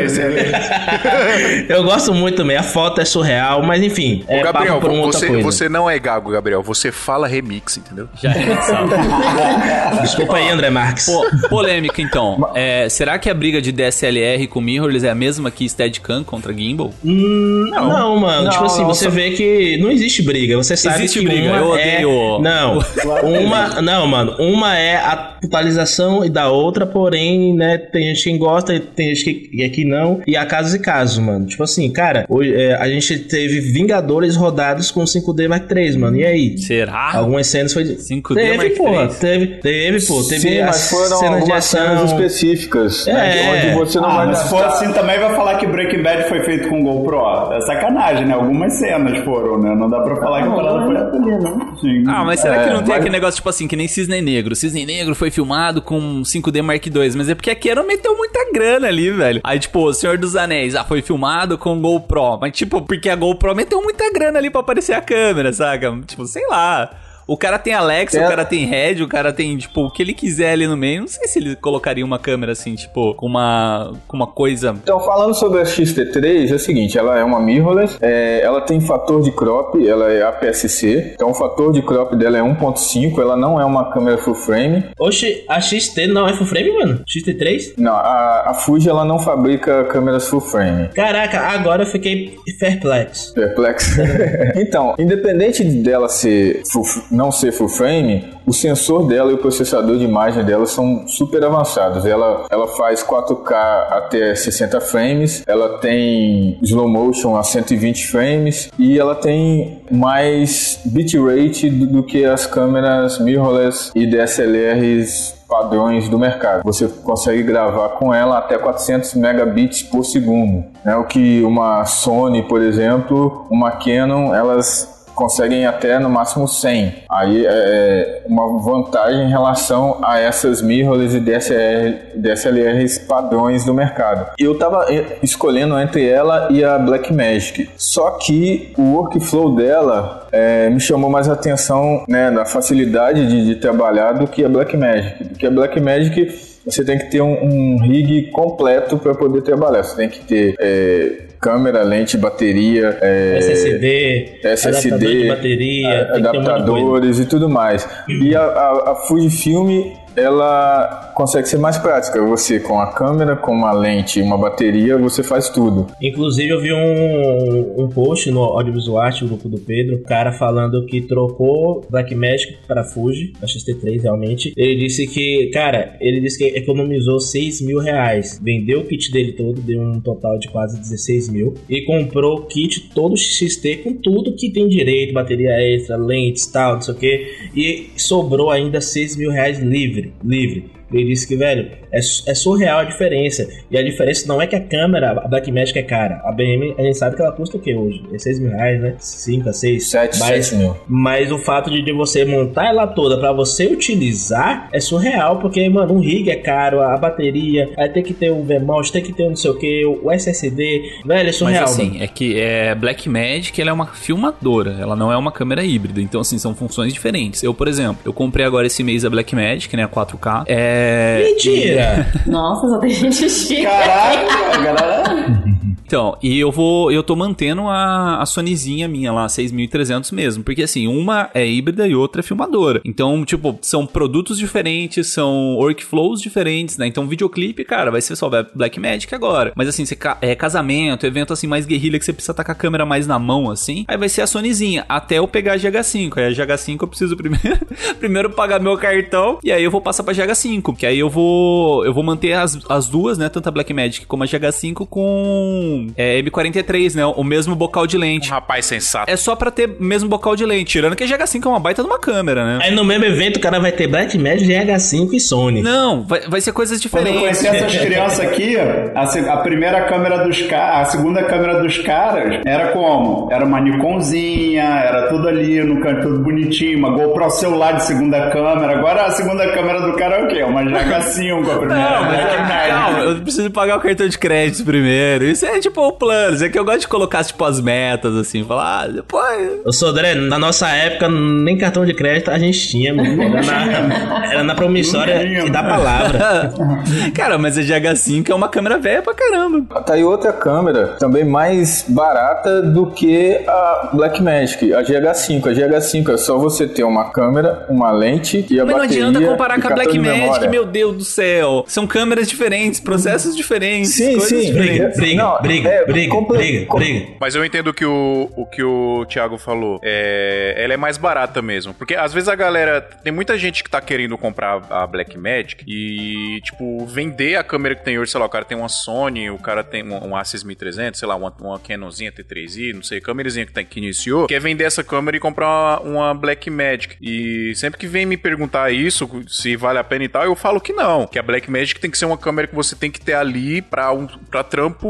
eu 1.69 1.84
gosto 1.84 2.13
muito 2.13 2.38
também, 2.38 2.58
a 2.58 2.63
foto 2.63 3.02
é 3.02 3.06
surreal, 3.06 3.63
mas 3.63 3.82
enfim, 3.82 4.23
é 4.28 4.39
Ô, 4.39 4.43
Gabriel, 4.43 4.80
uma 4.80 5.06
você, 5.08 5.28
coisa. 5.33 5.43
você 5.51 5.69
não 5.69 5.89
é 5.89 5.97
gago, 5.99 6.31
Gabriel. 6.31 6.61
Você 6.63 6.91
fala 6.91 7.27
remix, 7.27 7.77
entendeu? 7.77 8.07
Já 8.21 8.31
é? 8.31 9.99
Desculpa 10.01 10.37
aí, 10.37 10.49
André 10.49 10.69
Marques. 10.69 11.05
Pô, 11.05 11.25
polêmica, 11.49 12.01
então. 12.01 12.49
É, 12.55 12.87
será 12.89 13.17
que 13.19 13.29
a 13.29 13.33
briga 13.33 13.61
de 13.61 13.71
DSLR 13.71 14.47
com 14.47 14.61
mirrorless 14.61 15.05
é 15.05 15.09
a 15.09 15.15
mesma 15.15 15.51
que 15.51 15.67
Steadicam 15.67 16.23
contra 16.23 16.53
Gimbal? 16.53 16.93
Hum, 17.03 17.69
não, 17.71 18.17
mano. 18.19 18.43
Não, 18.45 18.51
tipo 18.51 18.65
assim, 18.65 18.81
não, 18.81 18.87
você 18.87 19.05
só- 19.05 19.11
vê 19.11 19.31
que 19.31 19.77
não 19.81 19.91
existe 19.91 20.21
briga. 20.21 20.55
Você 20.57 20.75
sabe 20.75 20.99
Existe 21.03 21.19
que 21.19 21.25
briga, 21.25 21.49
uma 21.49 21.57
eu 21.57 21.75
é... 21.75 22.05
odeio- 22.05 22.39
Não, 22.41 22.79
uma... 23.45 23.81
Não, 23.81 24.07
mano. 24.07 24.35
Uma 24.39 24.77
é 24.77 24.95
a 24.97 25.15
totalização 25.41 26.23
e 26.25 26.29
da 26.29 26.49
outra, 26.49 26.85
porém, 26.85 27.53
né, 27.55 27.77
tem 27.77 28.13
gente 28.13 28.23
que 28.31 28.37
gosta 28.37 28.73
e 28.75 28.79
tem 28.79 29.15
gente 29.15 29.23
que, 29.49 29.69
que 29.69 29.85
não. 29.85 30.21
E 30.27 30.35
há 30.35 30.45
casos 30.45 30.73
e 30.73 30.79
casos, 30.79 31.17
mano. 31.19 31.45
Tipo 31.45 31.63
assim, 31.63 31.89
cara, 31.91 32.25
hoje, 32.29 32.53
é, 32.53 32.75
a 32.75 32.87
gente 32.89 33.17
teve 33.19 33.59
Vingadores 33.59 34.35
rodados 34.35 34.91
com 34.91 35.05
5D 35.21 35.47
Mark 35.47 35.69
III, 35.71 35.97
mano. 35.97 36.17
E 36.17 36.25
aí? 36.25 36.58
Será? 36.58 37.12
Algumas 37.15 37.47
cenas 37.47 37.73
foi... 37.73 37.84
5D 37.84 38.34
teve, 38.36 38.58
Mark 38.58 38.73
porra. 38.75 39.01
III. 39.03 39.08
Teve, 39.19 39.47
teve, 39.62 40.05
pô. 40.05 40.23
Teve 40.23 40.39
Sim, 40.41 40.60
as 40.60 40.65
mas 40.67 40.89
foram 40.89 41.17
cenas 41.17 41.19
de 41.19 41.25
algumas 41.41 41.65
cenas 41.65 41.91
ação... 42.01 42.05
específicas. 42.05 43.08
É. 43.08 43.13
né, 43.13 43.75
onde 43.75 43.91
você 43.91 43.99
não 43.99 44.10
Ah, 44.10 44.15
vai 44.17 44.27
mas 44.27 44.38
se 44.39 44.49
for 44.49 44.63
assim 44.63 44.91
também 44.93 45.19
vai 45.19 45.36
falar 45.36 45.58
que 45.58 45.67
Breaking 45.67 46.01
Bad 46.03 46.27
foi 46.29 46.43
feito 46.43 46.69
com 46.69 46.84
GoPro. 46.84 47.19
É 47.53 47.62
sacanagem, 47.62 48.25
né? 48.25 48.34
Algumas 48.34 48.73
cenas 48.73 49.17
foram, 49.23 49.60
né? 49.60 49.75
Não 49.75 49.89
dá 49.89 49.99
pra 50.01 50.15
falar 50.17 50.41
que 50.43 50.47
a 50.47 50.51
parada 50.51 50.86
foi 50.86 50.95
ali, 50.97 51.43
né? 51.43 51.73
Sim. 51.82 52.03
Ah, 52.08 52.23
mas 52.23 52.39
será 52.39 52.63
que 52.63 52.69
É, 52.69 52.73
não 52.73 52.79
tem 52.79 52.89
mas- 52.89 52.97
aquele 52.99 53.12
negócio, 53.12 53.36
tipo 53.38 53.49
assim, 53.49 53.67
que 53.67 53.75
nem 53.75 53.88
Cisne 53.88 54.21
Negro? 54.21 54.55
Cisne 54.55 54.86
Negro 54.86 55.15
foi 55.15 55.32
filmado 55.32 55.82
com 55.82 56.21
5D 56.23 56.62
Mark 56.62 56.86
II, 56.86 56.93
mas 57.17 57.29
é 57.29 57.36
porque 57.36 57.49
a 57.49 57.55
Canon 57.55 57.84
meteu 57.86 58.15
muita 58.17 58.39
grana 58.53 58.88
ali, 58.88 59.10
velho. 59.12 59.41
Aí, 59.43 59.60
tipo, 59.60 59.79
o 59.86 59.93
Senhor 59.93 60.17
dos 60.17 60.36
Anéis, 60.36 60.75
ah, 60.75 60.84
foi 60.84 61.01
filmado 61.01 61.58
com 61.58 61.79
GoPro. 61.79 62.38
Mas, 62.39 62.51
tipo, 62.53 62.82
porque 62.82 63.10
a 63.10 63.15
GoPro 63.15 63.55
meteu 63.55 63.82
muita 63.82 64.12
grana 64.12 64.39
ali 64.39 64.49
pra 64.49 64.62
aparecer 64.62 64.93
a 64.93 65.01
câmera, 65.09 65.51
saca? 65.51 65.91
Tipo, 66.05 66.25
sei 66.27 66.45
lá. 66.47 66.91
O 67.29 67.37
cara 67.37 67.59
tem 67.59 67.73
Alexa, 67.75 68.17
Tem 68.17 68.25
o 68.25 68.29
cara 68.29 68.43
tem 68.43 68.65
Red, 68.65 69.03
o 69.03 69.07
cara 69.07 69.31
tem, 69.31 69.55
tipo, 69.55 69.81
o 69.85 69.91
que 69.91 70.01
ele 70.01 70.13
quiser 70.13 70.53
ali 70.53 70.65
no 70.65 70.75
meio. 70.75 71.01
Não 71.01 71.07
sei 71.07 71.27
se 71.27 71.37
ele 71.37 71.55
colocaria 71.55 72.03
uma 72.03 72.17
câmera 72.17 72.53
assim, 72.53 72.73
tipo, 72.73 73.13
com 73.13 73.27
uma, 73.27 73.93
com 74.07 74.17
uma 74.17 74.25
coisa. 74.25 74.75
Então, 74.81 74.99
falando 75.01 75.35
sobre 75.35 75.61
a 75.61 75.63
XT3, 75.63 76.51
é 76.51 76.55
o 76.55 76.59
seguinte, 76.59 76.97
ela 76.97 77.19
é 77.19 77.23
uma 77.23 77.39
mirrorless, 77.39 77.97
é, 78.01 78.41
ela 78.43 78.61
tem 78.61 78.81
fator 78.81 79.21
de 79.21 79.31
crop, 79.31 79.75
ela 79.87 80.11
é 80.11 80.23
APS-C, 80.23 81.11
então 81.13 81.29
o 81.29 81.33
fator 81.35 81.71
de 81.71 81.83
crop 81.83 82.15
dela 82.15 82.37
é 82.39 82.41
1.5, 82.41 83.19
ela 83.19 83.37
não 83.37 83.61
é 83.61 83.65
uma 83.65 83.91
câmera 83.91 84.17
full 84.17 84.33
frame. 84.33 84.85
Oxe, 84.99 85.43
a 85.47 85.61
XT 85.61 86.07
não 86.07 86.27
é 86.27 86.33
full 86.33 86.47
frame, 86.47 86.71
mano? 86.73 87.03
XT3? 87.05 87.73
Não, 87.77 87.93
a, 87.93 88.49
a 88.49 88.53
Fuji 88.55 88.89
ela 88.89 89.05
não 89.05 89.19
fabrica 89.19 89.83
câmeras 89.85 90.27
full 90.27 90.41
frame. 90.41 90.87
Caraca, 90.95 91.39
agora 91.39 91.83
eu 91.83 91.87
fiquei 91.87 92.35
perplexo. 92.59 93.33
Perplexo. 93.35 94.01
então, 94.57 94.95
independente 94.97 95.63
dela 95.63 96.09
ser 96.09 96.63
full- 96.71 96.85
não 97.19 97.34
ser 97.34 97.51
full 97.51 97.67
frame, 97.67 98.34
o 98.47 98.53
sensor 98.53 99.05
dela 99.05 99.29
e 99.29 99.34
o 99.34 99.38
processador 99.38 99.97
de 99.97 100.05
imagem 100.05 100.45
dela 100.45 100.65
são 100.65 101.05
super 101.05 101.43
avançados. 101.43 102.05
Ela, 102.05 102.45
ela 102.49 102.65
faz 102.69 103.03
4K 103.03 103.53
até 103.89 104.34
60 104.34 104.79
frames, 104.79 105.43
ela 105.45 105.77
tem 105.79 106.58
slow 106.62 106.88
motion 106.88 107.36
a 107.36 107.43
120 107.43 108.08
frames 108.08 108.71
e 108.79 108.97
ela 108.97 109.15
tem 109.15 109.82
mais 109.91 110.79
bitrate 110.86 111.69
do, 111.69 111.86
do 111.88 112.03
que 112.03 112.23
as 112.23 112.45
câmeras 112.45 113.19
mirrorless 113.19 113.91
e 113.93 114.08
DSLRs 114.08 115.38
padrões 115.49 116.08
do 116.08 116.17
mercado. 116.17 116.62
Você 116.63 116.88
consegue 116.88 117.41
gravar 117.43 117.89
com 117.89 118.13
ela 118.13 118.38
até 118.38 118.58
400 118.58 119.15
megabits 119.15 119.82
por 119.82 120.05
segundo, 120.05 120.63
né? 120.86 120.95
O 120.95 121.05
que 121.05 121.41
uma 121.41 121.84
Sony, 121.86 122.43
por 122.43 122.62
exemplo, 122.62 123.47
uma 123.49 123.71
Canon, 123.71 124.34
elas 124.34 124.98
conseguem 125.19 125.65
até 125.65 125.99
no 125.99 126.10
máximo 126.10 126.47
100. 126.47 127.03
Aí 127.12 127.45
é 127.45 128.23
uma 128.25 128.58
vantagem 128.62 129.25
em 129.25 129.29
relação 129.29 129.99
a 130.01 130.17
essas 130.17 130.62
mirrorless 130.62 131.17
e 131.17 131.19
DSLR, 131.19 131.97
DSLRs 132.15 132.99
padrões 132.99 133.65
do 133.65 133.73
mercado. 133.73 134.32
Eu 134.39 134.58
tava 134.58 134.86
eh, 134.89 135.17
escolhendo 135.21 135.77
entre 135.77 136.08
ela 136.08 136.47
e 136.49 136.63
a 136.63 136.79
Blackmagic. 136.79 137.69
Só 137.75 138.12
que 138.12 138.73
o 138.77 138.93
workflow 138.93 139.55
dela 139.55 140.27
é, 140.32 140.69
me 140.69 140.79
chamou 140.79 141.10
mais 141.10 141.27
atenção 141.27 142.05
né, 142.08 142.29
na 142.29 142.45
facilidade 142.45 143.27
de, 143.27 143.45
de 143.45 143.55
trabalhar 143.55 144.13
do 144.13 144.25
que 144.25 144.45
a 144.45 144.47
Blackmagic. 144.47 145.25
Porque 145.25 145.47
a 145.47 145.51
Blackmagic 145.51 146.48
você 146.65 146.83
tem 146.83 146.97
que 146.97 147.05
ter 147.11 147.21
um, 147.21 147.43
um 147.43 147.77
rig 147.81 148.29
completo 148.31 148.97
para 148.97 149.13
poder 149.15 149.41
trabalhar. 149.41 149.83
Você 149.83 149.95
tem 149.95 150.09
que 150.09 150.19
ter 150.25 150.55
é, 150.59 151.11
câmera, 151.39 151.81
lente, 151.83 152.17
bateria, 152.17 152.97
é, 153.01 153.37
SSD, 153.39 154.39
SSD, 154.43 154.95
adaptador 154.95 155.27
bateria, 155.35 155.89
a- 155.89 156.15
adaptadores 156.17 157.19
e 157.19 157.25
tudo 157.25 157.47
mais. 157.49 157.87
E 158.09 158.35
a, 158.35 158.41
a, 158.41 158.91
a 158.91 158.95
Fujifilm 159.07 159.93
ela 160.15 161.11
consegue 161.15 161.47
ser 161.47 161.57
mais 161.57 161.77
prática. 161.77 162.21
Você 162.25 162.59
com 162.59 162.79
a 162.79 162.93
câmera, 162.93 163.35
com 163.35 163.51
uma 163.51 163.71
lente 163.71 164.19
e 164.19 164.21
uma 164.21 164.37
bateria, 164.37 164.97
você 164.97 165.23
faz 165.23 165.49
tudo. 165.49 165.87
Inclusive, 166.01 166.49
eu 166.49 166.61
vi 166.61 166.73
um, 166.73 167.83
um 167.83 167.89
post 167.89 168.29
no 168.31 168.41
Audiovisual 168.43 169.01
Art, 169.01 169.21
o 169.21 169.27
grupo 169.27 169.49
do 169.49 169.59
Pedro, 169.59 169.97
o 169.97 170.03
cara 170.03 170.31
falando 170.31 170.85
que 170.85 171.01
trocou 171.01 171.85
Blackmagic 171.89 172.57
para 172.67 172.83
Fuji, 172.83 173.33
a 173.41 173.45
XT3 173.45 174.01
realmente. 174.01 174.53
Ele 174.55 174.75
disse 174.75 175.07
que, 175.07 175.49
cara, 175.53 175.97
ele 175.99 176.21
disse 176.21 176.37
que 176.37 176.57
economizou 176.57 177.19
6 177.19 177.61
mil 177.61 177.79
reais. 177.79 178.39
Vendeu 178.41 178.81
o 178.81 178.85
kit 178.85 179.11
dele 179.11 179.33
todo, 179.33 179.61
deu 179.61 179.81
um 179.81 179.99
total 179.99 180.37
de 180.37 180.47
quase 180.49 180.79
16 180.79 181.29
mil. 181.29 181.53
E 181.69 181.81
comprou 181.81 182.39
o 182.39 182.45
kit 182.45 182.89
todo 182.93 183.17
XT 183.17 183.77
com 183.83 183.93
tudo 183.93 184.35
que 184.35 184.51
tem 184.51 184.67
direito, 184.67 185.13
bateria 185.13 185.51
extra, 185.59 185.97
lentes, 185.97 186.45
tal, 186.47 186.75
não 186.75 186.81
sei 186.81 186.93
o 186.93 186.97
que. 186.97 187.27
E 187.55 187.89
sobrou 187.97 188.49
ainda 188.49 188.81
6 188.81 189.15
mil 189.15 189.31
reais 189.31 189.59
livre, 189.59 189.98
livre. 190.23 190.78
Ele 190.91 191.06
disse 191.06 191.28
que, 191.28 191.36
velho, 191.36 191.71
é, 191.91 191.97
é 191.99 192.36
surreal 192.36 192.80
a 192.80 192.84
diferença. 192.84 193.47
E 193.69 193.78
a 193.78 193.84
diferença 193.84 194.28
não 194.28 194.41
é 194.41 194.47
que 194.47 194.56
a 194.56 194.62
câmera, 194.62 195.12
a 195.12 195.28
Blackmagic 195.28 195.78
é 195.80 195.84
cara. 195.84 196.21
A 196.25 196.32
BM, 196.32 196.75
a 196.78 196.82
gente 196.82 196.97
sabe 196.97 197.15
que 197.15 197.21
ela 197.21 197.32
custa 197.32 197.58
o 197.58 197.60
que 197.60 197.73
hoje? 197.73 198.04
É 198.13 198.17
6 198.17 198.39
mil 198.39 198.52
reais, 198.52 198.82
né? 198.82 198.95
5 198.99 199.49
a 199.49 199.54
6. 199.54 199.89
7, 199.89 200.19
mas, 200.19 200.45
7 200.47 200.60
mil. 200.60 200.78
mas 200.88 201.32
o 201.32 201.38
fato 201.38 201.69
de, 201.69 201.82
de 201.82 201.91
você 201.91 202.25
montar 202.25 202.67
ela 202.67 202.88
toda 202.88 203.17
pra 203.17 203.32
você 203.32 203.67
utilizar 203.67 204.69
é 204.71 204.80
surreal, 204.80 205.39
porque, 205.39 205.67
mano, 205.69 205.95
um 205.95 205.99
rig 205.99 206.30
é 206.30 206.36
caro, 206.36 206.82
a 206.82 206.97
bateria, 206.97 207.69
aí 207.78 207.89
tem 207.89 208.04
que 208.04 208.13
ter 208.13 208.32
o 208.32 208.43
VMOS, 208.43 208.91
tem 208.91 209.02
que 209.02 209.13
ter 209.13 209.23
um 209.23 209.30
não 209.30 209.36
sei 209.36 209.52
o 209.52 209.56
que, 209.56 209.86
o 209.86 210.12
SSD. 210.12 211.02
Velho, 211.06 211.21
é 211.21 211.23
Mas 211.25 211.36
surreal. 211.36 211.63
assim, 211.63 211.89
mano. 211.91 212.04
é 212.04 212.08
que 212.08 212.39
é 212.39 212.75
Blackmagic, 212.75 213.60
ela 213.62 213.69
é 213.69 213.73
uma 213.73 213.88
filmadora, 213.88 214.78
ela 214.80 214.95
não 214.95 215.12
é 215.12 215.17
uma 215.17 215.32
câmera 215.32 215.63
híbrida, 215.63 216.02
então 216.02 216.21
assim, 216.21 216.38
são 216.38 216.56
funções 216.56 216.93
diferentes. 216.93 217.43
Eu, 217.43 217.54
por 217.54 217.67
exemplo, 217.67 217.97
eu 218.04 218.12
comprei 218.13 218.45
agora 218.45 218.67
esse 218.67 218.84
mês 218.84 219.06
a 219.06 219.10
Blackmagic, 219.10 219.75
né, 219.75 219.84
a 219.84 219.88
4K. 219.88 220.43
É... 220.47 220.78
Mentira! 221.23 222.07
Nossa, 222.25 222.67
só 222.67 222.77
tem 222.79 222.89
gente 222.91 223.29
chique. 223.29 223.63
Caraca, 223.63 224.53
a 224.53 224.57
galera. 224.57 225.43
Então, 225.89 226.15
e 226.21 226.38
eu 226.38 226.52
vou, 226.52 226.91
eu 226.91 227.02
tô 227.02 227.15
mantendo 227.15 227.67
a, 227.67 228.21
a 228.21 228.25
Sonyzinha 228.28 228.88
minha 228.88 229.12
lá, 229.12 229.28
6300 229.28 230.12
mesmo, 230.12 230.43
porque 230.43 230.62
assim, 230.62 230.88
uma 230.88 231.32
é 231.34 231.43
híbrida 231.43 231.88
e 231.88 231.95
outra 231.95 232.19
é 232.19 232.23
filmadora. 232.23 232.80
Então, 232.86 233.25
tipo, 233.25 233.58
são 233.60 233.88
produtos 233.88 234.38
diferentes, 234.38 235.12
são 235.12 235.56
workflows 235.56 236.21
diferentes, 236.21 236.78
né? 236.78 236.86
Então, 236.86 237.08
videoclipe, 237.08 237.65
cara, 237.65 237.89
vai 237.89 238.02
ser 238.02 238.15
só 238.15 238.30
Blackmagic 238.54 239.15
agora. 239.15 239.52
Mas 239.56 239.67
assim, 239.67 239.84
você 239.84 239.97
é 240.21 240.36
casamento, 240.36 241.08
evento 241.08 241.34
assim 241.34 241.47
mais 241.47 241.65
guerrilha 241.65 241.97
que 241.97 242.06
você 242.06 242.13
precisa 242.13 242.34
estar 242.34 242.43
com 242.43 242.52
a 242.52 242.56
câmera 242.56 242.86
mais 242.86 243.08
na 243.08 243.17
mão 243.17 243.49
assim, 243.49 243.84
aí 243.88 243.97
vai 243.97 244.10
ser 244.10 244.21
a 244.21 244.28
Sonyzinha, 244.28 244.86
até 244.88 245.17
eu 245.17 245.28
pegar 245.28 245.54
a 245.54 245.58
GH5. 245.58 246.19
Aí 246.19 246.25
a 246.25 246.30
GH5 246.30 246.84
eu 246.84 246.88
preciso 246.88 247.17
primeiro, 247.17 247.65
primeiro 247.99 248.30
pagar 248.30 248.60
meu 248.60 248.78
cartão 248.78 249.39
e 249.43 249.52
aí 249.52 249.63
eu 249.63 249.71
vou 249.71 249.82
passar 249.82 250.04
pra 250.04 250.13
GH5, 250.13 250.78
que 250.78 250.86
aí 250.86 250.99
eu 250.99 251.10
vou 251.10 251.84
eu 251.84 251.95
vou 251.95 252.04
manter 252.04 252.34
as, 252.34 252.60
as 252.69 252.88
duas, 252.88 253.17
né, 253.17 253.28
tanto 253.28 253.49
a 253.49 253.52
Blackmagic 253.52 254.06
como 254.06 254.23
a 254.23 254.28
GH5 254.28 254.86
com 254.88 255.78
é, 255.95 256.21
M43, 256.21 256.95
né, 256.95 257.05
o 257.05 257.23
mesmo 257.23 257.55
bocal 257.55 257.85
de 257.87 257.97
Um 257.97 257.99
lente. 257.99 258.29
rapaz 258.29 258.65
sensato. 258.65 259.09
É 259.11 259.15
só 259.15 259.35
pra 259.35 259.51
ter 259.51 259.75
mesmo 259.79 260.09
bocal 260.09 260.35
de 260.35 260.45
lente, 260.45 260.65
tirando 260.71 260.95
que 260.95 261.03
a 261.03 261.07
GH5 261.07 261.45
é 261.45 261.49
uma 261.49 261.59
baita 261.59 261.81
de 261.81 261.87
uma 261.87 261.99
câmera, 261.99 262.45
né? 262.45 262.59
Aí 262.63 262.71
no 262.73 262.83
mesmo 262.83 263.05
evento 263.05 263.37
o 263.37 263.39
cara 263.39 263.59
vai 263.59 263.71
ter 263.71 263.87
Blackmagic, 263.87 264.49
GH5 264.51 265.13
e 265.13 265.19
Sony. 265.19 265.61
Não, 265.61 266.03
vai, 266.03 266.21
vai 266.27 266.41
ser 266.41 266.51
coisas 266.51 266.79
Quando 266.85 267.07
eu 267.07 267.13
diferentes. 267.13 267.39
conheci 267.41 267.57
essas 267.65 267.77
crianças 267.85 268.19
aqui, 268.21 268.57
a, 268.57 269.33
a 269.33 269.37
primeira 269.37 269.81
câmera 269.85 270.19
dos 270.25 270.41
caras, 270.43 270.87
a 270.87 270.91
segunda 270.91 271.23
câmera 271.23 271.61
dos 271.61 271.77
caras 271.79 272.41
era 272.45 272.69
como? 272.71 273.29
Era 273.31 273.45
uma 273.45 273.59
Nikonzinha, 273.59 274.63
era 274.63 275.07
tudo 275.09 275.27
ali 275.27 275.61
no 275.63 275.79
canto, 275.81 276.01
tudo 276.07 276.19
bonitinho, 276.23 276.77
uma 276.79 276.91
GoPro 276.91 277.29
celular 277.31 277.73
de 277.73 277.83
segunda 277.83 278.29
câmera. 278.29 278.77
Agora 278.77 279.05
a 279.05 279.11
segunda 279.11 279.47
câmera 279.51 279.81
do 279.81 279.93
cara 279.93 280.17
é 280.17 280.23
o 280.23 280.27
quê? 280.27 280.43
Uma 280.43 280.63
GH5 280.63 281.41
a 281.51 281.57
primeira. 281.57 281.67
Não, 281.67 282.03
mas 282.03 282.19
é, 282.19 282.23
Blackmagic. 282.23 282.69
calma, 282.69 282.99
eu 282.99 283.15
preciso 283.21 283.51
pagar 283.51 283.77
o 283.77 283.81
cartão 283.81 284.07
de 284.07 284.17
crédito 284.17 284.63
primeiro. 284.63 285.25
Isso 285.25 285.45
é 285.45 285.59
tipo 285.59 285.68
o 285.77 285.91
plano. 285.93 286.36
Isso 286.36 286.43
é 286.45 286.49
que 286.49 286.58
eu 286.58 286.65
gosto 286.65 286.82
de 286.82 286.88
colocar, 286.88 287.23
tipo, 287.23 287.43
as 287.43 287.60
metas, 287.62 288.15
assim, 288.15 288.43
falar, 288.43 288.84
ah, 288.84 288.88
depois. 288.88 289.60
Ô 289.65 289.71
Sodré, 289.71 290.15
na 290.15 290.38
nossa 290.39 290.67
época, 290.69 291.08
nem 291.10 291.58
cartão 291.58 291.86
de 291.86 291.93
crédito 291.93 292.32
a 292.32 292.38
gente 292.39 292.67
tinha, 292.69 292.93
mano. 292.93 293.21
Era 293.23 293.41
na, 293.41 294.25
era 294.32 294.43
na 294.43 294.55
promissória 294.55 295.23
Não 295.23 295.47
e 295.47 295.49
da 295.49 295.63
palavra. 295.63 296.53
Cara, 297.13 297.38
mas 297.38 297.58
a 297.58 297.62
GH5 297.62 298.29
é 298.29 298.34
uma 298.36 298.49
câmera 298.49 298.77
velha 298.77 299.01
pra 299.01 299.13
caramba. 299.13 299.82
Tá 299.82 299.93
aí 299.93 300.03
outra 300.03 300.32
câmera, 300.34 300.95
também 300.99 301.23
mais 301.25 301.86
barata 301.88 302.62
do 302.62 302.88
que 302.91 303.39
a 303.47 303.89
Blackmagic, 303.93 304.73
a 304.73 304.82
GH5. 304.84 305.47
A 305.47 305.51
GH5 305.53 306.13
é 306.13 306.17
só 306.17 306.38
você 306.38 306.67
ter 306.67 306.84
uma 306.84 307.10
câmera, 307.12 307.65
uma 307.69 307.91
lente 307.91 308.45
e 308.49 308.60
a 308.60 308.65
Mas 308.65 308.73
não 308.75 308.82
bateria. 308.82 309.08
adianta 309.08 309.27
comparar 309.27 309.62
com 309.62 309.67
a 309.67 309.71
Blackmagic, 309.75 310.47
meu 310.47 310.65
Deus 310.65 310.97
do 310.97 311.03
céu. 311.03 311.63
São 311.67 311.86
câmeras 311.88 312.27
diferentes, 312.27 312.79
processos 312.79 313.36
diferentes, 313.36 313.91
Sim, 313.95 314.17
coisas 314.17 314.29
sim. 314.29 314.45
diferentes. 314.51 314.97
Briga, 314.97 315.23
Não, 315.23 315.41
briga, 315.41 315.58
é, 315.67 315.85
briga, 315.85 316.11
comple- 316.11 316.37
briga, 316.37 316.73
briga. 316.73 317.07
Mas 317.19 317.35
eu 317.35 317.43
entendo 317.43 317.73
que 317.73 317.85
o, 317.85 318.31
o 318.35 318.45
que 318.45 318.63
o 318.63 319.05
Thiago 319.07 319.37
falou. 319.37 319.79
É, 319.83 320.55
ela 320.57 320.73
é 320.73 320.77
mais 320.77 320.97
barata 320.97 321.41
mesmo. 321.41 321.73
Porque 321.73 321.95
às 321.95 322.13
vezes 322.13 322.29
a 322.29 322.35
galera. 322.35 322.81
Tem 322.81 323.11
muita 323.11 323.37
gente 323.37 323.63
que 323.63 323.69
tá 323.69 323.81
querendo 323.81 324.17
comprar 324.17 324.61
a 324.69 324.85
Blackmagic 324.87 325.63
e, 325.67 326.39
tipo, 326.41 326.85
vender 326.85 327.35
a 327.35 327.43
câmera 327.43 327.75
que 327.75 327.83
tem 327.83 327.97
hoje. 327.99 328.11
Sei 328.11 328.19
lá, 328.19 328.25
o 328.25 328.29
cara 328.29 328.45
tem 328.45 328.57
uma 328.57 328.69
Sony, 328.69 329.29
o 329.29 329.37
cara 329.37 329.63
tem 329.63 329.83
um, 329.83 329.95
um 329.95 330.11
A6300, 330.11 330.95
sei 330.95 331.07
lá, 331.07 331.15
uma, 331.15 331.33
uma 331.41 331.59
Canonzinha 331.59 332.11
T3i, 332.11 332.73
não 332.73 332.83
sei, 332.83 332.99
câmerazinha 333.01 333.45
que, 333.45 333.51
tá, 333.53 333.63
que 333.63 333.79
iniciou. 333.79 334.27
Quer 334.27 334.39
vender 334.39 334.63
essa 334.63 334.83
câmera 334.83 335.17
e 335.17 335.19
comprar 335.19 335.47
uma, 335.47 335.79
uma 335.81 336.13
Blackmagic. 336.13 336.95
E 337.01 337.53
sempre 337.55 337.79
que 337.79 337.87
vem 337.87 338.05
me 338.05 338.17
perguntar 338.17 338.71
isso, 338.71 339.09
se 339.27 339.55
vale 339.55 339.79
a 339.79 339.83
pena 339.83 340.03
e 340.05 340.09
tal, 340.09 340.23
eu 340.23 340.35
falo 340.35 340.59
que 340.61 340.73
não. 340.73 341.07
Que 341.07 341.19
a 341.19 341.23
Blackmagic 341.23 341.79
tem 341.79 341.89
que 341.91 341.97
ser 341.97 342.05
uma 342.05 342.17
câmera 342.17 342.47
que 342.47 342.55
você 342.55 342.75
tem 342.75 342.89
que 342.91 342.99
ter 343.01 343.13
ali 343.13 343.61
pra, 343.61 343.91
um, 343.91 344.07
pra 344.07 344.43
trampo. 344.43 344.89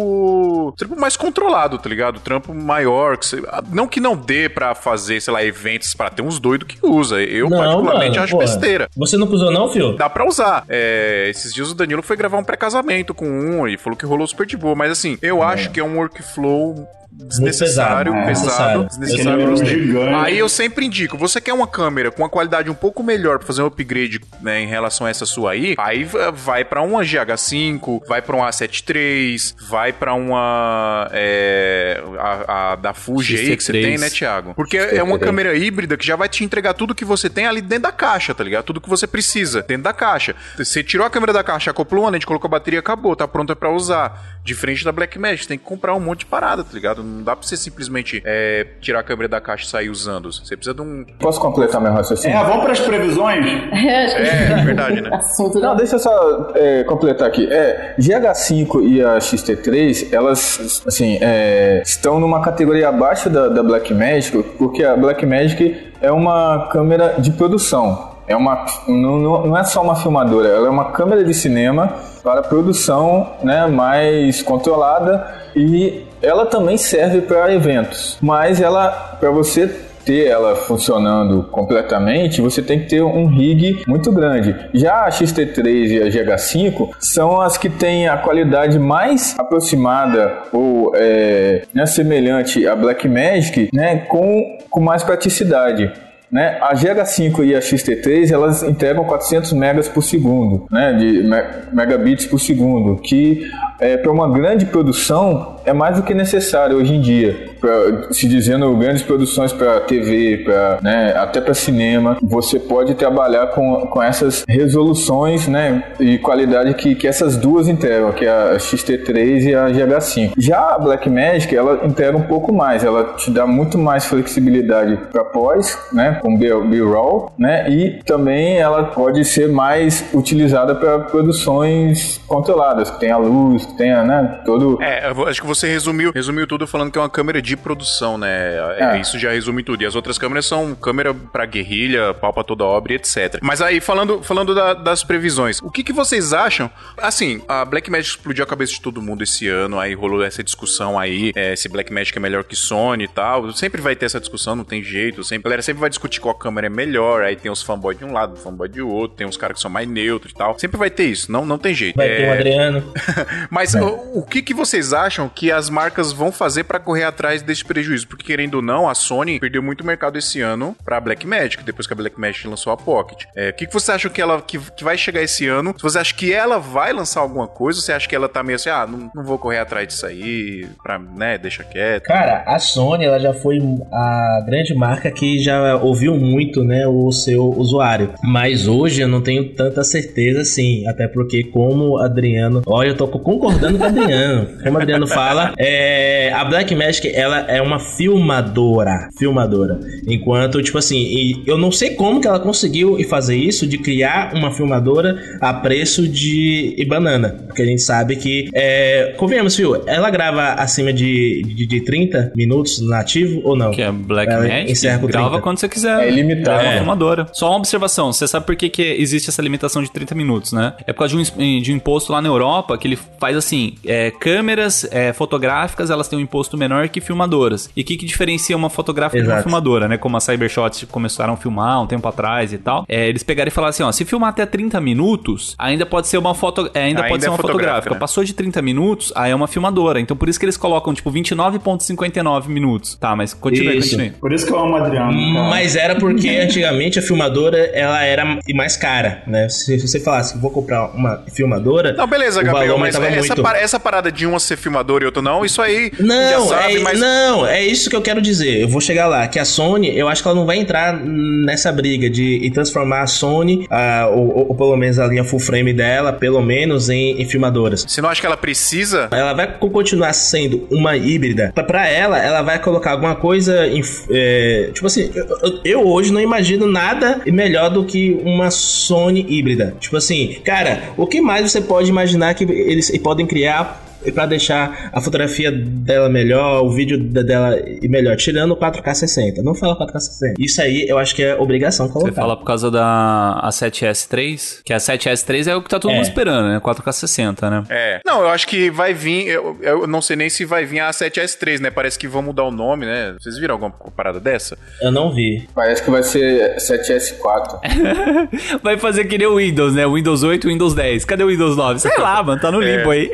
Trampo 0.77 0.99
mais 0.99 1.15
controlado, 1.17 1.77
tá 1.77 1.89
ligado? 1.89 2.19
Trampo 2.19 2.53
maior. 2.53 3.17
Que 3.17 3.25
você- 3.25 3.41
não 3.71 3.87
que 3.87 3.99
não 3.99 4.15
dê 4.15 4.47
pra 4.49 4.73
fazer, 4.75 5.21
sei 5.21 5.33
lá, 5.33 5.43
eventos 5.43 5.93
pra 5.93 6.09
ter 6.09 6.21
uns 6.21 6.39
doidos 6.39 6.67
que 6.67 6.77
usa. 6.85 7.21
Eu, 7.21 7.49
particularmente, 7.49 8.11
mano, 8.11 8.23
acho 8.23 8.33
porra. 8.33 8.45
besteira. 8.45 8.89
Você 8.97 9.17
não 9.17 9.27
usou 9.27 9.51
não, 9.51 9.69
fio? 9.69 9.95
Dá 9.95 10.09
pra 10.09 10.27
usar. 10.27 10.65
É, 10.69 11.27
esses 11.29 11.53
dias 11.53 11.71
o 11.71 11.75
Danilo 11.75 12.01
foi 12.03 12.15
gravar 12.17 12.37
um 12.37 12.43
pré-casamento 12.43 13.13
com 13.13 13.27
um 13.27 13.67
e 13.67 13.77
falou 13.77 13.97
que 13.97 14.05
rolou 14.05 14.25
super 14.27 14.45
de 14.45 14.57
boa. 14.57 14.75
Mas 14.75 14.91
assim, 14.91 15.17
eu 15.21 15.41
acho 15.43 15.71
que 15.71 15.79
é 15.79 15.83
um 15.83 15.97
workflow 15.97 16.87
desnecessário, 17.11 18.13
pesado, 18.25 18.83
é. 18.83 18.85
desnecessário 18.87 19.31
Aquele 19.31 19.45
pra 19.45 19.55
você. 19.55 19.65
gigante. 19.65 20.13
Aí 20.25 20.37
eu 20.39 20.49
sempre 20.49 20.85
indico, 20.85 21.17
você 21.17 21.41
quer 21.41 21.53
uma 21.53 21.67
câmera 21.67 22.11
com 22.11 22.21
uma 22.23 22.29
qualidade 22.29 22.69
um 22.69 22.73
pouco 22.75 23.03
melhor 23.03 23.37
pra 23.39 23.47
fazer 23.47 23.61
um 23.61 23.65
upgrade 23.65 24.19
né, 24.41 24.61
em 24.61 24.67
relação 24.67 25.05
a 25.07 25.09
essa 25.09 25.25
sua 25.25 25.51
aí, 25.51 25.75
aí 25.77 26.03
va- 26.03 26.31
vai 26.31 26.63
pra 26.63 26.81
uma 26.81 27.03
GH5, 27.03 28.01
vai 28.07 28.21
pra 28.21 28.35
um 28.35 28.39
A7 28.41 28.95
III, 28.95 29.37
vai 29.69 29.91
pra 29.93 30.13
uma 30.13 31.09
é, 31.11 32.01
a, 32.17 32.71
a 32.71 32.75
da 32.75 32.93
Fuji 32.93 33.35
aí 33.37 33.57
que 33.57 33.63
você 33.63 33.71
XT3. 33.73 33.81
tem, 33.83 33.97
né, 33.97 34.09
Thiago? 34.09 34.53
Porque 34.53 34.77
é 34.77 35.01
uma 35.03 35.17
câmera 35.19 35.55
híbrida 35.55 35.97
que 35.97 36.05
já 36.05 36.15
vai 36.15 36.29
te 36.29 36.43
entregar 36.43 36.73
tudo 36.73 36.95
que 36.95 37.05
você 37.05 37.29
tem 37.29 37.45
ali 37.47 37.61
dentro 37.61 37.83
da 37.83 37.91
caixa, 37.91 38.33
tá 38.33 38.43
ligado? 38.43 38.63
Tudo 38.65 38.81
que 38.81 38.89
você 38.89 39.07
precisa 39.07 39.61
dentro 39.61 39.83
da 39.83 39.93
caixa. 39.93 40.35
Você 40.57 40.83
tirou 40.83 41.05
a 41.05 41.09
câmera 41.09 41.33
da 41.33 41.43
caixa, 41.43 41.71
acoplou 41.71 42.03
uma 42.03 42.09
lente, 42.11 42.25
colocou 42.25 42.47
a 42.47 42.51
bateria, 42.51 42.79
acabou, 42.79 43.15
tá 43.15 43.27
pronta 43.27 43.55
pra 43.55 43.69
usar. 43.71 44.39
Diferente 44.43 44.83
da 44.83 44.91
Blackmagic, 44.91 45.43
você 45.43 45.47
tem 45.49 45.57
que 45.57 45.63
comprar 45.65 45.93
um 45.95 45.99
monte 45.99 46.19
de 46.19 46.25
parada, 46.25 46.63
tá 46.63 46.73
ligado? 46.73 46.98
Não 47.03 47.23
dá 47.23 47.35
pra 47.35 47.47
você 47.47 47.57
simplesmente 47.57 48.21
é, 48.25 48.65
tirar 48.81 48.99
a 48.99 49.03
câmera 49.03 49.27
da 49.27 49.41
caixa 49.41 49.65
e 49.65 49.67
sair 49.67 49.89
usando. 49.89 50.31
Você 50.31 50.55
precisa 50.55 50.73
de 50.73 50.81
um. 50.81 51.05
Posso 51.19 51.39
completar 51.39 51.81
meu 51.81 51.91
raciocínio? 51.91 52.37
É, 52.37 52.43
vamos 52.43 52.63
para 52.63 52.71
as 52.73 52.79
previsões? 52.79 53.45
É, 53.89 54.53
É, 54.59 54.63
verdade, 54.63 55.01
né? 55.01 55.09
assunto 55.13 55.59
Não, 55.59 55.69
não. 55.69 55.75
deixa 55.75 55.95
eu 55.95 55.99
só 55.99 56.51
é, 56.55 56.83
completar 56.83 57.27
aqui. 57.27 57.47
É, 57.51 57.95
GH5 57.99 58.83
e 58.83 59.03
a 59.03 59.17
XT3, 59.17 60.13
elas 60.13 60.83
assim, 60.85 61.17
é, 61.21 61.81
estão 61.83 62.19
numa 62.19 62.41
categoria 62.41 62.89
abaixo 62.89 63.29
da, 63.29 63.47
da 63.47 63.63
Blackmagic, 63.63 64.43
porque 64.57 64.83
a 64.83 64.95
Blackmagic 64.95 65.91
é 66.01 66.11
uma 66.11 66.69
câmera 66.71 67.15
de 67.19 67.31
produção. 67.31 68.18
É 68.29 68.35
uma, 68.35 68.63
não, 68.87 69.17
não- 69.17 69.57
é 69.57 69.63
só 69.63 69.81
uma 69.81 69.95
filmadora, 69.95 70.47
ela 70.47 70.67
é 70.67 70.69
uma 70.69 70.91
câmera 70.91 71.23
de 71.23 71.33
cinema 71.33 71.91
para 72.23 72.43
produção 72.43 73.27
né, 73.43 73.65
mais 73.65 74.41
controlada 74.43 75.25
e 75.55 76.05
ela 76.21 76.45
também 76.45 76.77
serve 76.77 77.21
para 77.21 77.51
eventos. 77.53 78.17
Mas 78.21 78.61
ela, 78.61 78.89
para 79.19 79.31
você 79.31 79.67
ter 80.05 80.27
ela 80.27 80.55
funcionando 80.55 81.43
completamente, 81.51 82.41
você 82.41 82.61
tem 82.61 82.79
que 82.81 82.87
ter 82.87 83.01
um 83.03 83.27
rig 83.27 83.81
muito 83.87 84.11
grande. 84.11 84.55
Já 84.73 85.05
a 85.05 85.09
XT3 85.09 85.65
e 85.87 86.01
a 86.01 86.05
GH5 86.07 86.89
são 86.99 87.41
as 87.41 87.57
que 87.57 87.69
têm 87.69 88.07
a 88.07 88.17
qualidade 88.17 88.77
mais 88.79 89.35
aproximada 89.39 90.33
ou 90.53 90.91
é, 90.95 91.63
né, 91.73 91.85
semelhante 91.85 92.67
à 92.67 92.75
Blackmagic, 92.75 93.69
né, 93.73 93.97
com, 94.07 94.57
com 94.69 94.79
mais 94.79 95.03
praticidade. 95.03 95.91
Né? 96.31 96.57
A 96.61 96.75
GH5 96.75 97.43
e 97.43 97.55
a 97.55 97.59
XT3 97.59 98.31
elas 98.31 98.61
entregam 98.61 99.03
400 99.03 99.51
megas 99.53 99.87
por 99.89 100.03
segundo, 100.03 100.67
né? 100.69 100.93
de 100.93 101.23
me- 101.23 101.43
megabits 101.73 102.25
por 102.27 102.39
segundo, 102.39 102.97
que 103.01 103.49
é, 103.79 103.97
para 103.97 104.11
uma 104.11 104.31
grande 104.31 104.65
produção 104.67 105.55
é 105.65 105.73
mais 105.73 105.95
do 105.97 106.03
que 106.03 106.13
necessário 106.13 106.77
hoje 106.77 106.93
em 106.93 107.01
dia. 107.01 107.48
Pra, 107.59 108.11
se 108.11 108.27
dizendo 108.27 108.75
grandes 108.75 109.03
produções 109.03 109.51
para 109.51 109.79
TV, 109.81 110.43
pra, 110.43 110.79
né, 110.81 111.13
até 111.15 111.41
para 111.41 111.53
cinema, 111.53 112.17
você 112.21 112.59
pode 112.59 112.95
trabalhar 112.95 113.47
com, 113.47 113.87
com 113.87 114.01
essas 114.01 114.43
resoluções 114.47 115.47
né, 115.47 115.83
e 115.99 116.17
qualidade 116.17 116.73
que, 116.75 116.95
que 116.95 117.07
essas 117.07 117.37
duas 117.37 117.67
entregam, 117.67 118.11
que 118.11 118.25
é 118.25 118.29
a 118.29 118.57
XT3 118.57 119.43
e 119.43 119.55
a 119.55 119.67
GH5. 119.67 120.33
Já 120.37 120.75
a 120.75 120.79
Blackmagic, 120.79 121.55
ela 121.55 121.85
entrega 121.85 122.17
um 122.17 122.23
pouco 122.23 122.53
mais, 122.53 122.83
ela 122.83 123.15
te 123.15 123.31
dá 123.31 123.45
muito 123.45 123.77
mais 123.77 124.05
flexibilidade 124.05 124.97
para 125.11 125.23
pós, 125.23 125.77
né, 125.91 126.19
com 126.21 126.37
B-roll, 126.37 127.31
né, 127.37 127.69
e 127.69 128.01
também 128.03 128.57
ela 128.57 128.85
pode 128.85 129.25
ser 129.25 129.49
mais 129.49 130.05
utilizada 130.13 130.75
para 130.75 130.99
produções 130.99 132.19
controladas, 132.27 132.89
que 132.89 132.99
tem 132.99 133.11
a 133.11 133.17
luz, 133.17 133.65
que 133.65 133.77
tem 133.77 133.89
né, 133.89 134.41
todo 134.45 134.81
É, 134.81 135.11
acho 135.27 135.41
que 135.41 135.47
você 135.47 135.67
resumiu, 135.67 136.11
resumiu 136.13 136.47
tudo 136.47 136.67
falando 136.67 136.91
que 136.91 136.97
é 136.97 137.01
uma 137.01 137.09
câmera 137.09 137.41
de 137.49 137.57
produção, 137.57 138.17
né? 138.17 138.55
É, 138.77 138.97
É. 138.97 138.99
Isso 139.01 139.17
já 139.19 139.31
resume 139.31 139.63
tudo. 139.63 139.81
E 139.83 139.85
as 139.85 139.95
outras 139.95 140.17
câmeras 140.17 140.45
são 140.45 140.73
câmera 140.75 141.13
pra 141.13 141.45
guerrilha, 141.45 142.13
pau 142.13 142.33
pra 142.33 142.43
toda 142.43 142.63
obra 142.63 142.93
e 142.93 142.95
etc. 142.95 143.39
Mas 143.41 143.61
aí, 143.61 143.79
falando, 143.79 144.21
falando 144.23 144.53
da- 144.55 144.73
das 144.73 145.03
previsões, 145.03 145.59
o 145.61 145.69
que, 145.69 145.83
que 145.83 145.93
vocês 145.93 146.33
acham? 146.33 146.69
Assim, 146.97 147.41
a 147.47 147.63
Blackmagic 147.65 148.15
explodiu 148.17 148.43
a 148.43 148.47
cabeça 148.47 148.73
de 148.73 148.81
todo 148.81 149.01
mundo 149.01 149.23
esse 149.23 149.47
ano, 149.47 149.79
aí 149.79 149.93
rolou 149.93 150.23
essa 150.23 150.43
discussão 150.43 150.97
aí, 150.97 151.31
é, 151.35 151.55
se 151.55 151.67
Blackmagic 151.69 152.17
é 152.17 152.21
melhor 152.21 152.43
que 152.43 152.55
Sony 152.55 153.03
e 153.05 153.07
tal. 153.07 153.51
Sempre 153.53 153.81
vai 153.81 153.95
ter 153.95 154.05
essa 154.05 154.19
discussão, 154.19 154.55
não 154.55 154.63
tem 154.63 154.83
jeito. 154.83 155.23
Sempre, 155.23 155.47
a 155.47 155.49
galera 155.49 155.61
sempre 155.61 155.81
vai 155.81 155.89
discutir 155.89 156.19
qual 156.21 156.35
câmera 156.35 156.67
é 156.67 156.69
melhor, 156.69 157.23
aí 157.23 157.35
tem 157.35 157.51
os 157.51 157.61
fanboys 157.61 157.97
de 157.97 158.05
um 158.05 158.11
lado, 158.13 158.35
fanboy 158.37 158.67
de 158.69 158.81
outro, 158.81 159.17
tem 159.17 159.27
uns 159.27 159.37
caras 159.37 159.55
que 159.55 159.61
são 159.61 159.71
mais 159.71 159.87
neutros 159.87 160.31
e 160.31 160.35
tal. 160.35 160.57
Sempre 160.59 160.77
vai 160.77 160.89
ter 160.89 161.05
isso, 161.05 161.31
não, 161.31 161.45
não 161.45 161.57
tem 161.57 161.73
jeito. 161.73 161.95
Vai 161.95 162.07
É, 162.09 162.15
ter 162.17 162.27
o 162.29 162.33
Adriano. 162.33 162.93
mas 163.49 163.73
o, 163.75 164.19
o 164.19 164.25
que, 164.25 164.41
que 164.41 164.53
vocês 164.53 164.93
acham 164.93 165.27
que 165.29 165.51
as 165.51 165.69
marcas 165.69 166.11
vão 166.11 166.31
fazer 166.31 166.63
pra 166.63 166.79
correr 166.79 167.03
atrás 167.03 167.38
desse 167.43 167.63
prejuízo? 167.63 168.07
Porque 168.07 168.25
querendo 168.25 168.55
ou 168.55 168.61
não, 168.61 168.87
a 168.87 168.95
Sony 168.95 169.39
perdeu 169.39 169.61
muito 169.61 169.85
mercado 169.85 170.17
esse 170.17 170.41
ano 170.41 170.75
pra 170.83 170.99
Blackmagic, 170.99 171.63
depois 171.63 171.87
que 171.87 171.93
a 171.93 171.95
Blackmagic 171.95 172.47
lançou 172.47 172.71
a 172.71 172.77
Pocket. 172.77 173.23
É, 173.35 173.49
o 173.49 173.53
que, 173.53 173.67
que 173.67 173.73
você 173.73 173.91
acha 173.91 174.09
que 174.09 174.21
ela 174.21 174.41
que, 174.41 174.59
que 174.59 174.83
vai 174.83 174.97
chegar 174.97 175.21
esse 175.21 175.47
ano? 175.47 175.73
Se 175.75 175.83
você 175.83 175.99
acha 175.99 176.13
que 176.13 176.33
ela 176.33 176.59
vai 176.59 176.93
lançar 176.93 177.21
alguma 177.21 177.47
coisa, 177.47 177.81
você 177.81 177.91
acha 177.91 178.07
que 178.07 178.15
ela 178.15 178.29
tá 178.29 178.43
meio 178.43 178.55
assim, 178.55 178.69
ah, 178.69 178.87
não, 178.87 179.11
não 179.13 179.23
vou 179.23 179.37
correr 179.37 179.59
atrás 179.59 179.87
disso 179.87 180.05
aí, 180.05 180.67
pra, 180.83 180.99
né, 180.99 181.37
deixa 181.37 181.63
quieto. 181.63 182.03
Cara, 182.03 182.43
a 182.45 182.59
Sony 182.59 183.05
ela 183.05 183.19
já 183.19 183.33
foi 183.33 183.59
a 183.91 184.43
grande 184.45 184.73
marca 184.73 185.11
que 185.11 185.39
já 185.39 185.75
ouviu 185.77 186.15
muito, 186.15 186.63
né, 186.63 186.87
o 186.87 187.11
seu 187.11 187.45
usuário. 187.45 188.13
Mas 188.23 188.67
hoje 188.67 189.01
eu 189.01 189.07
não 189.07 189.21
tenho 189.21 189.53
tanta 189.53 189.83
certeza 189.83 190.41
assim, 190.41 190.87
até 190.87 191.07
porque 191.07 191.43
como 191.43 191.97
Adriano, 191.97 192.61
olha, 192.65 192.89
eu 192.89 192.95
tô 192.95 193.07
concordando 193.07 193.77
com 193.77 193.83
o 193.83 193.87
Adriano. 193.87 194.49
Como 194.63 194.77
o 194.77 194.81
Adriano 194.81 195.07
fala, 195.07 195.53
é, 195.57 196.31
a 196.33 196.43
Blackmagic 196.43 197.11
ela 197.15 197.28
é 197.37 197.61
uma 197.61 197.79
filmadora, 197.79 199.09
filmadora. 199.17 199.79
Enquanto 200.07 200.61
tipo 200.61 200.77
assim, 200.77 200.97
e 200.97 201.43
eu 201.45 201.57
não 201.57 201.71
sei 201.71 201.91
como 201.91 202.21
que 202.21 202.27
ela 202.27 202.39
conseguiu 202.39 202.97
fazer 203.07 203.35
isso 203.35 203.65
de 203.65 203.77
criar 203.77 204.33
uma 204.33 204.51
filmadora 204.51 205.37
a 205.41 205.53
preço 205.53 206.07
de 206.07 206.85
banana, 206.87 207.29
porque 207.47 207.61
a 207.61 207.65
gente 207.65 207.81
sabe 207.81 208.15
que 208.15 208.49
é, 208.53 209.13
convenhamos, 209.17 209.55
Phil, 209.55 209.83
ela 209.85 210.09
grava 210.09 210.53
acima 210.53 210.91
de, 210.91 211.43
de, 211.43 211.65
de 211.65 211.81
30 211.81 212.33
minutos 212.35 212.79
nativo 212.81 213.41
ou 213.43 213.55
não? 213.55 213.71
Que 213.71 213.81
é 213.81 213.91
Black 213.91 214.31
Ela 214.31 214.47
Magic. 214.47 215.07
Grava 215.07 215.29
30. 215.29 215.41
quando 215.41 215.59
você 215.59 215.69
quiser. 215.69 215.99
É 215.99 216.09
ilimitado. 216.09 216.63
É 216.63 216.69
uma 216.69 216.77
filmadora. 216.77 217.27
Só 217.33 217.49
uma 217.49 217.57
observação. 217.57 218.11
Você 218.11 218.27
sabe 218.27 218.45
por 218.45 218.55
que, 218.55 218.69
que 218.69 218.81
existe 218.81 219.29
essa 219.29 219.41
limitação 219.41 219.83
de 219.83 219.91
30 219.91 220.15
minutos, 220.15 220.53
né? 220.53 220.73
É 220.85 220.93
por 220.93 220.99
causa 220.99 221.15
de 221.15 221.33
um, 221.37 221.61
de 221.61 221.71
um 221.71 221.75
imposto 221.75 222.11
lá 222.11 222.21
na 222.21 222.27
Europa 222.27 222.77
que 222.77 222.87
ele 222.87 222.97
faz 223.19 223.35
assim: 223.35 223.75
é, 223.85 224.11
câmeras 224.11 224.87
é, 224.91 225.13
fotográficas 225.13 225.89
elas 225.89 226.07
têm 226.07 226.19
um 226.19 226.21
imposto 226.21 226.57
menor 226.57 226.87
que 226.89 227.01
filmadoras. 227.23 227.69
E 227.75 227.81
o 227.81 227.83
que, 227.85 227.97
que 227.97 228.05
diferencia 228.05 228.55
uma 228.55 228.69
fotográfica 228.69 229.21
de 229.21 229.27
uma 229.27 229.33
Exato. 229.35 229.43
filmadora, 229.43 229.87
né? 229.87 229.97
Como 229.97 230.15
a 230.15 230.19
Cybershot 230.19 230.85
começaram 230.87 231.33
a 231.33 231.37
filmar 231.37 231.81
um 231.81 231.87
tempo 231.87 232.07
atrás 232.07 232.53
e 232.53 232.57
tal. 232.57 232.85
É, 232.87 233.07
eles 233.07 233.23
pegaram 233.23 233.49
e 233.49 233.51
falaram 233.51 233.69
assim: 233.69 233.83
ó, 233.83 233.91
se 233.91 234.05
filmar 234.05 234.29
até 234.29 234.45
30 234.45 234.79
minutos, 234.79 235.55
ainda 235.57 235.85
pode 235.85 236.07
ser 236.07 236.17
uma 236.17 236.33
foto. 236.33 236.69
é, 236.73 236.83
ainda, 236.83 236.99
Ainda 237.01 237.09
pode 237.09 237.21
ser 237.23 237.27
é 237.27 237.31
uma 237.31 237.37
fotográfica, 237.37 237.65
fotográfica. 237.65 237.93
né? 237.95 237.99
Passou 237.99 238.23
de 238.23 238.33
30 238.33 238.61
minutos, 238.61 239.11
aí 239.15 239.31
é 239.31 239.35
uma 239.35 239.47
filmadora. 239.47 239.99
Então 239.99 240.15
por 240.15 240.29
isso 240.29 240.39
que 240.39 240.45
eles 240.45 240.57
colocam, 240.57 240.93
tipo, 240.93 241.11
29,59 241.11 242.47
minutos. 242.47 242.95
Tá, 242.95 243.15
mas 243.15 243.33
continue, 243.33 243.77
Isso. 243.77 243.91
continue. 243.91 244.11
Por 244.19 244.31
isso 244.33 244.45
que 244.45 244.53
eu 244.53 244.59
amo 244.59 244.73
o 244.73 244.77
Adriano. 244.77 245.11
cara. 245.33 245.49
Mas 245.49 245.75
era 245.75 245.95
porque 245.95 246.29
antigamente 246.41 246.99
a 246.99 247.01
filmadora 247.01 247.57
ela 247.73 248.03
era 248.03 248.25
mais 248.53 248.75
cara, 248.77 249.23
né? 249.27 249.49
Se 249.49 249.77
você 249.79 249.99
falasse 249.99 250.37
vou 250.37 250.51
comprar 250.51 250.87
uma 250.95 251.23
filmadora, 251.33 251.93
Não, 251.93 252.07
beleza, 252.07 252.39
o 252.41 252.43
Gabriel, 252.43 252.67
valor 252.77 252.79
mas 252.79 252.95
essa, 252.95 253.09
muito. 253.09 253.41
par- 253.41 253.55
essa 253.55 253.79
parada 253.79 254.11
de 254.11 254.25
uma 254.25 254.39
ser 254.39 254.57
filmadora 254.57 255.03
e 255.03 255.05
outra 255.05 255.21
não, 255.21 255.43
isso 255.45 255.61
aí 255.61 255.91
Não, 255.99 256.47
já 256.49 256.57
sabe, 256.57 256.75
é, 256.77 256.79
mas... 256.79 256.99
não, 256.99 257.07
é 257.47 257.65
isso 257.65 257.89
que 257.89 257.95
eu 257.95 258.01
quero 258.01 258.21
dizer. 258.21 258.61
Eu 258.61 258.67
vou 258.67 258.81
chegar 258.81 259.07
lá. 259.07 259.27
Que 259.27 259.39
a 259.39 259.45
Sony, 259.45 259.97
eu 259.97 260.07
acho 260.07 260.21
que 260.21 260.27
ela 260.27 260.37
não 260.37 260.45
vai 260.45 260.57
entrar 260.57 260.93
nessa 261.03 261.71
briga 261.71 262.09
de 262.09 262.49
transformar 262.53 263.01
a 263.01 263.07
Sony, 263.07 263.65
ah, 263.69 264.09
ou, 264.13 264.49
ou- 264.49 264.55
pelo 264.55 264.75
menos 264.75 264.99
a 264.99 265.07
linha 265.07 265.23
full 265.23 265.39
frame 265.39 265.71
dela, 265.73 266.11
pelo 266.13 266.41
menos 266.41 266.89
em, 266.89 267.21
em 267.21 267.25
filmadoras. 267.25 267.85
Você 267.87 268.01
não 268.01 268.09
acha 268.09 268.19
que 268.21 268.27
ela 268.27 268.37
precisa? 268.37 269.07
Ela 269.11 269.33
vai 269.33 269.47
co- 269.57 269.69
continuar 269.69 270.13
sendo 270.13 270.67
uma 270.69 270.95
híbrida. 270.97 271.51
Pra- 271.55 271.63
Pra 271.63 271.87
ela, 271.87 272.21
ela 272.21 272.41
vai 272.41 272.59
colocar 272.59 272.91
alguma 272.91 273.15
coisa. 273.15 273.67
em- 273.67 273.81
é, 274.09 274.69
tipo 274.73 274.85
assim, 274.87 275.09
eu- 275.15 275.59
eu 275.63 275.87
hoje 275.87 276.11
não 276.11 276.19
imagino 276.19 276.67
nada 276.67 277.21
melhor 277.25 277.69
do 277.69 277.85
que 277.85 278.19
uma 278.25 278.51
Sony 278.51 279.25
híbrida. 279.29 279.75
Tipo 279.79 279.95
assim, 279.97 280.35
cara, 280.43 280.83
o 280.97 281.07
que 281.07 281.21
mais 281.21 281.49
você 281.49 281.61
pode 281.61 281.89
imaginar 281.89 282.33
que 282.33 282.43
eles 282.43 282.91
podem 282.99 283.25
criar 283.25 283.81
pra 284.13 284.25
deixar 284.25 284.89
a 284.93 285.01
fotografia 285.01 285.51
dela 285.51 286.09
melhor, 286.09 286.63
o 286.63 286.71
vídeo 286.71 286.97
dela 286.99 287.55
melhor, 287.83 288.15
tirando 288.17 288.51
o 288.51 288.57
4K 288.57 288.93
60. 288.93 289.41
Não 289.43 289.53
fala 289.55 289.75
4K 289.77 289.99
60. 289.99 290.33
Isso 290.39 290.61
aí 290.61 290.85
eu 290.87 290.97
acho 290.97 291.15
que 291.15 291.23
é 291.23 291.35
obrigação 291.35 291.87
colocar. 291.89 292.11
Você 292.11 292.15
fala 292.15 292.37
por 292.37 292.45
causa 292.45 292.71
da 292.71 293.41
A7S3, 293.45 294.61
que 294.63 294.73
a 294.73 294.77
7S3 294.77 295.47
é 295.47 295.55
o 295.55 295.61
que 295.61 295.69
tá 295.69 295.79
todo 295.79 295.91
É. 295.91 295.95
mundo 295.95 296.03
esperando, 296.05 296.49
né? 296.49 296.59
4K 296.59 296.91
60, 296.91 297.49
né? 297.49 297.63
É. 297.69 297.99
Não, 298.05 298.21
eu 298.21 298.29
acho 298.29 298.47
que 298.47 298.69
vai 298.69 298.93
vir. 298.93 299.27
Eu, 299.27 299.57
eu 299.61 299.87
não 299.87 300.01
sei 300.01 300.15
nem 300.15 300.29
se 300.29 300.45
vai 300.45 300.65
vir 300.65 300.79
a 300.79 300.89
7S3, 300.91 301.59
né? 301.59 301.69
Parece 301.71 301.97
que 301.99 302.07
vão 302.07 302.21
mudar 302.21 302.43
o 302.43 302.51
nome, 302.51 302.85
né? 302.85 303.15
Vocês 303.19 303.37
viram 303.37 303.55
alguma 303.55 303.71
parada 303.95 304.19
dessa? 304.19 304.57
Eu 304.81 304.91
não 304.91 305.13
vi. 305.13 305.47
Parece 305.53 305.83
que 305.83 305.89
vai 305.91 306.03
ser 306.03 306.55
7S4. 306.57 307.59
Vai 308.63 308.77
fazer 308.77 309.05
que 309.05 309.17
nem 309.17 309.27
o 309.27 309.37
Windows, 309.37 309.73
né? 309.73 309.87
Windows 309.87 310.23
8 310.23 310.47
Windows 310.47 310.73
10. 310.73 311.05
Cadê 311.05 311.23
o 311.23 311.27
Windows 311.27 311.55
9? 311.55 311.79
Sei 311.79 311.91
lá, 311.97 312.21
mano, 312.23 312.39
tá 312.39 312.51
no 312.51 312.59
limbo 312.59 312.91
aí. 312.91 313.11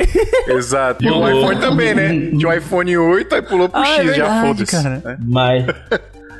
Exato. 0.47 0.74
E 0.99 1.09
o 1.09 1.27
iPhone 1.27 1.59
também, 1.59 1.93
né? 1.95 2.09
Tinha 2.37 2.49
o 2.49 2.53
iPhone 2.53 2.97
8, 2.97 3.35
aí 3.35 3.41
pulou 3.41 3.69
pro 3.69 3.79
Ah, 3.81 3.87
é 3.87 3.95
X, 3.95 4.15
já 4.15 4.23
verdade, 4.23 4.47
foda-se. 4.47 4.71
cara. 4.83 5.01
É. 5.05 5.17
Mas, 5.25 5.65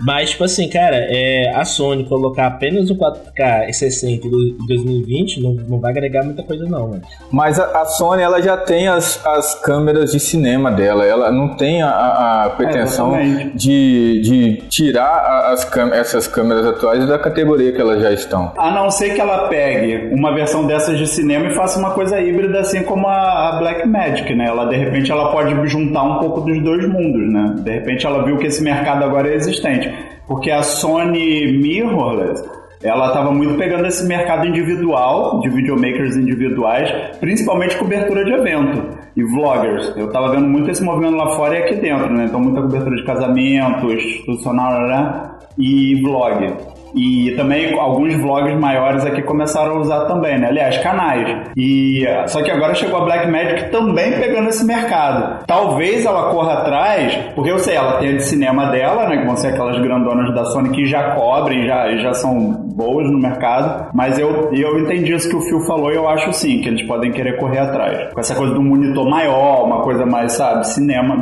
mas, 0.01 0.31
tipo 0.31 0.43
assim, 0.43 0.69
cara, 0.69 0.95
é, 1.09 1.51
a 1.55 1.63
Sony 1.65 2.05
colocar 2.05 2.47
apenas 2.47 2.89
o 2.89 2.95
4K 2.95 3.71
60 3.71 4.27
em 4.27 4.57
2020 4.67 5.41
não, 5.41 5.53
não 5.67 5.79
vai 5.79 5.91
agregar 5.91 6.23
muita 6.23 6.43
coisa, 6.43 6.65
não, 6.65 6.89
mano. 6.89 7.01
Mas 7.31 7.59
a, 7.59 7.81
a 7.81 7.85
Sony 7.85 8.21
ela 8.21 8.41
já 8.41 8.57
tem 8.57 8.87
as, 8.87 9.23
as 9.25 9.55
câmeras 9.61 10.11
de 10.11 10.19
cinema 10.19 10.71
dela, 10.71 11.05
ela 11.05 11.31
não 11.31 11.55
tem 11.55 11.81
a, 11.81 11.89
a- 11.89 12.49
pretensão 12.55 13.19
exatamente. 13.19 13.57
de, 13.57 14.21
de 14.21 14.55
tirar 14.69 15.51
as 15.51 15.65
essas 15.93 16.27
câmeras 16.27 16.65
atuais 16.65 17.05
da 17.07 17.17
categoria 17.19 17.71
que 17.71 17.81
elas 17.81 18.01
já 18.01 18.11
estão. 18.11 18.51
A 18.57 18.71
não 18.71 18.89
ser 18.89 19.13
que 19.13 19.19
ela 19.21 19.47
pegue 19.47 20.13
uma 20.13 20.33
versão 20.33 20.65
dessas 20.65 20.97
de 20.97 21.07
cinema 21.07 21.47
e 21.47 21.55
faça 21.55 21.77
uma 21.79 21.91
coisa 21.91 22.19
híbrida, 22.21 22.59
assim 22.59 22.83
como 22.83 23.07
a, 23.07 23.49
a 23.49 23.59
Black 23.59 23.87
Magic, 23.87 24.33
né? 24.35 24.45
Ela, 24.47 24.65
de 24.65 24.75
repente, 24.75 25.11
ela 25.11 25.31
pode 25.31 25.53
juntar 25.67 26.03
um 26.03 26.19
pouco 26.19 26.41
dos 26.41 26.63
dois 26.63 26.87
mundos, 26.87 27.31
né? 27.31 27.55
De 27.59 27.71
repente, 27.71 28.05
ela 28.05 28.23
viu 28.23 28.37
que 28.37 28.47
esse 28.47 28.63
mercado 28.63 29.03
agora 29.03 29.27
é 29.29 29.35
existente. 29.35 29.84
Porque 30.27 30.49
a 30.51 30.63
Sony 30.63 31.51
Mirrorless, 31.61 32.43
ela 32.83 33.07
estava 33.07 33.31
muito 33.31 33.55
pegando 33.57 33.85
esse 33.87 34.05
mercado 34.05 34.45
individual, 34.47 35.39
de 35.39 35.49
videomakers 35.49 36.15
individuais, 36.15 36.91
principalmente 37.19 37.77
cobertura 37.77 38.23
de 38.23 38.33
evento 38.33 38.97
e 39.15 39.23
vloggers. 39.23 39.93
Eu 39.95 40.07
estava 40.07 40.31
vendo 40.31 40.47
muito 40.47 40.69
esse 40.69 40.83
movimento 40.83 41.15
lá 41.15 41.35
fora 41.35 41.55
e 41.55 41.63
aqui 41.63 41.75
dentro, 41.75 42.11
né? 42.11 42.25
Então, 42.25 42.39
muita 42.39 42.61
cobertura 42.61 42.95
de 42.95 43.03
casamento, 43.03 43.91
institucional, 43.91 44.87
né? 44.87 45.31
E 45.57 46.01
vlog. 46.01 46.74
E 46.95 47.33
também 47.35 47.77
alguns 47.77 48.15
vlogs 48.15 48.57
maiores 48.57 49.05
aqui 49.05 49.21
começaram 49.21 49.75
a 49.75 49.79
usar 49.79 50.05
também, 50.05 50.39
né? 50.39 50.47
Aliás, 50.47 50.77
canais. 50.77 51.49
E 51.55 52.05
só 52.27 52.41
que 52.41 52.51
agora 52.51 52.73
chegou 52.73 53.01
a 53.01 53.05
Blackmagic 53.05 53.69
também 53.69 54.13
pegando 54.13 54.49
esse 54.49 54.65
mercado. 54.65 55.45
Talvez 55.45 56.05
ela 56.05 56.31
corra 56.31 56.53
atrás, 56.53 57.17
porque 57.35 57.51
eu 57.51 57.59
sei, 57.59 57.75
ela 57.75 57.97
tem 57.99 58.09
a 58.09 58.13
de 58.13 58.23
cinema 58.23 58.67
dela, 58.67 59.07
né? 59.07 59.17
Que 59.17 59.25
vão 59.25 59.35
ser 59.35 59.49
aquelas 59.49 59.79
grandonas 59.81 60.33
da 60.33 60.45
Sony 60.45 60.69
que 60.69 60.85
já 60.85 61.11
cobrem, 61.11 61.65
já, 61.65 61.95
já 61.97 62.13
são 62.13 62.51
boas 62.75 63.09
no 63.11 63.19
mercado. 63.19 63.89
Mas 63.93 64.17
eu, 64.17 64.51
eu 64.53 64.79
entendi 64.79 65.13
isso 65.13 65.29
que 65.29 65.35
o 65.35 65.41
Phil 65.41 65.61
falou 65.61 65.91
e 65.91 65.95
eu 65.95 66.07
acho 66.07 66.31
sim, 66.33 66.61
que 66.61 66.69
eles 66.69 66.83
podem 66.83 67.11
querer 67.11 67.37
correr 67.37 67.59
atrás. 67.59 68.13
Com 68.13 68.19
essa 68.19 68.35
coisa 68.35 68.53
do 68.53 68.61
monitor 68.61 69.09
maior, 69.09 69.65
uma 69.65 69.81
coisa 69.81 70.05
mais, 70.05 70.33
sabe, 70.33 70.67
cinema. 70.67 71.15